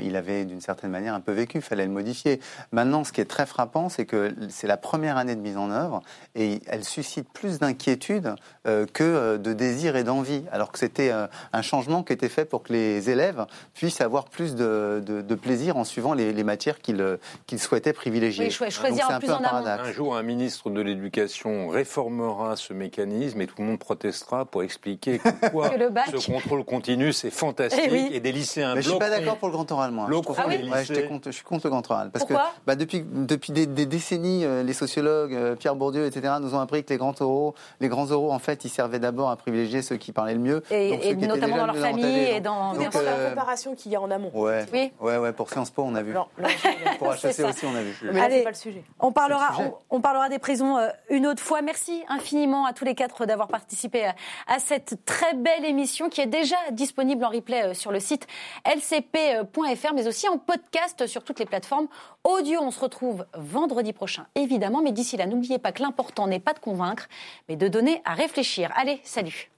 il 0.00 0.16
avait 0.16 0.44
d'une 0.44 0.60
certaine 0.60 0.90
manière 0.90 1.14
un 1.14 1.20
peu 1.20 1.32
vécu. 1.32 1.58
Il 1.58 1.62
fallait 1.62 1.84
le 1.84 1.92
modifier. 1.92 2.40
Maintenant, 2.72 3.04
ce 3.04 3.12
qui 3.12 3.20
est 3.20 3.26
très 3.26 3.46
frappant, 3.46 3.88
c'est 3.88 4.04
que 4.04 4.34
c'est 4.48 4.66
la 4.66 4.76
première 4.76 5.16
année 5.16 5.34
de 5.34 5.40
mise 5.40 5.56
en 5.56 5.70
œuvre 5.70 6.02
et 6.34 6.60
elle 6.66 6.84
suscite 6.84 7.28
plus 7.32 7.58
d'inquiétude 7.58 8.34
euh, 8.66 8.86
que 8.92 9.04
euh, 9.04 9.38
de 9.38 9.52
désir 9.52 9.96
et 9.96 10.04
d'envie, 10.04 10.44
alors 10.52 10.72
que 10.72 10.78
c'était 10.78 11.10
euh, 11.10 11.26
un 11.52 11.62
changement 11.62 12.02
qui 12.02 12.12
était 12.12 12.28
fait 12.28 12.44
pour 12.44 12.62
que 12.62 12.72
les 12.72 13.10
élèves 13.10 13.46
puissent 13.74 14.00
avoir 14.00 14.26
plus 14.26 14.54
de, 14.54 15.00
plaisir 15.40 15.76
en 15.76 15.84
suivant 15.84 16.14
les, 16.14 16.44
matières 16.44 16.78
qu'ils 16.80 17.58
souhaitaient 17.58 17.92
privilégier. 17.92 18.46
Oui, 18.46 18.70
choisir 18.70 19.10
en 19.10 19.18
plus 19.18 19.30
en 19.30 19.42
amont. 19.42 19.66
Un 19.66 19.92
jour, 19.92 20.16
un 20.16 20.22
ministre 20.22 20.70
de 20.70 20.80
l'Éducation 20.80 21.68
réformera 21.68 22.56
ce 22.56 22.72
mécanisme 22.72 23.40
et 23.40 23.46
tout 23.46 23.56
le 23.58 23.64
monde 23.64 23.78
protestera 23.78 24.44
pour 24.44 24.62
expliquer 24.62 25.18
pourquoi 25.18 25.70
ce 26.18 26.30
contrôle 26.30 26.64
continu, 26.64 27.12
c'est 27.12 27.30
fantastique 27.30 27.90
eh 27.90 28.16
et, 28.16 28.20
des 28.20 28.32
lycéens 28.32 28.74
Mais 28.74 28.82
je 28.82 28.90
suis 28.90 28.98
pas 28.98 29.10
d'accord 29.10 29.36
pour 29.36 29.48
le 29.48 29.52
grand 29.52 29.70
oral, 29.70 29.92
moi. 29.92 30.08
Ah 30.08 30.82
je, 30.82 31.32
suis 31.32 31.44
contre 31.44 31.66
le 31.66 31.70
grand 31.70 31.90
oral. 31.90 32.10
Parce 32.10 32.24
que 32.24 32.34
bah, 32.66 32.74
depuis, 32.74 33.04
depuis 33.04 33.52
des, 33.52 33.66
des 33.66 33.86
décennies, 33.86 34.37
euh, 34.44 34.62
les 34.62 34.72
sociologues, 34.72 35.34
euh, 35.34 35.54
Pierre 35.54 35.74
Bourdieu, 35.74 36.06
etc., 36.06 36.34
nous 36.40 36.54
ont 36.54 36.60
appris 36.60 36.84
que 36.84 36.90
les 36.90 36.96
grands 36.96 37.14
oraux, 37.20 37.54
les 37.80 37.88
grands 37.88 38.10
oraux, 38.10 38.32
en 38.32 38.38
fait, 38.38 38.64
ils 38.64 38.68
servaient 38.68 38.98
d'abord 38.98 39.30
à 39.30 39.36
privilégier 39.36 39.82
ceux 39.82 39.96
qui 39.96 40.12
parlaient 40.12 40.34
le 40.34 40.40
mieux. 40.40 40.62
Et, 40.70 41.14
notamment 41.14 41.56
dans 41.56 41.66
leur 41.66 41.76
famille 41.76 42.18
et 42.18 42.40
dans, 42.40 42.74
donc, 42.74 42.94
la 42.94 43.00
euh, 43.00 43.26
préparation 43.26 43.74
qu'il 43.74 43.92
y 43.92 43.96
a 43.96 44.00
en 44.00 44.10
amont. 44.10 44.30
Ouais, 44.34 44.64
oui. 44.72 44.92
ouais, 45.00 45.18
ouais, 45.18 45.32
pour 45.32 45.50
Sciences 45.50 45.70
Po, 45.70 45.82
on 45.82 45.94
a 45.94 46.02
vu. 46.02 46.14
pour 46.98 47.12
HEC 47.12 47.40
aussi, 47.40 47.66
on 47.66 47.74
a 47.74 47.82
vu. 47.82 48.10
Mais 48.12 48.20
Allez, 48.20 48.42
pas 48.42 48.50
le 48.50 48.56
sujet. 48.56 48.82
On 49.00 49.12
parlera, 49.12 49.52
on, 49.90 50.00
parlera 50.00 50.28
des 50.28 50.38
prisons 50.38 50.76
une 51.10 51.26
autre 51.26 51.42
fois. 51.42 51.62
Merci 51.62 52.02
infiniment 52.08 52.66
à 52.66 52.72
tous 52.72 52.84
les 52.84 52.94
quatre 52.94 53.26
d'avoir 53.26 53.48
participé 53.48 54.10
à, 54.46 54.58
cette 54.58 55.04
très 55.04 55.34
belle 55.34 55.64
émission 55.64 56.08
qui 56.08 56.20
est 56.20 56.26
déjà 56.26 56.56
disponible 56.72 57.24
en 57.24 57.30
replay 57.30 57.74
sur 57.74 57.92
le 57.92 58.00
site 58.00 58.26
lcp.fr, 58.64 59.94
mais 59.94 60.06
aussi 60.06 60.28
en 60.28 60.38
podcast 60.38 61.06
sur 61.06 61.24
toutes 61.24 61.38
les 61.38 61.46
plateformes 61.46 61.88
audio. 62.24 62.60
On 62.60 62.70
se 62.70 62.80
retrouve 62.80 63.26
vendredi 63.34 63.92
prochain 63.92 64.26
évidemment. 64.34 64.82
Mais 64.82 64.92
d'ici 64.92 65.16
là, 65.16 65.26
n'oubliez 65.26 65.58
pas 65.58 65.72
que 65.72 65.82
l'important 65.82 66.26
n'est 66.26 66.40
pas 66.40 66.54
de 66.54 66.58
convaincre, 66.58 67.08
mais 67.48 67.56
de 67.56 67.68
donner 67.68 68.02
à 68.04 68.14
réfléchir. 68.14 68.70
Allez, 68.76 69.00
salut 69.04 69.50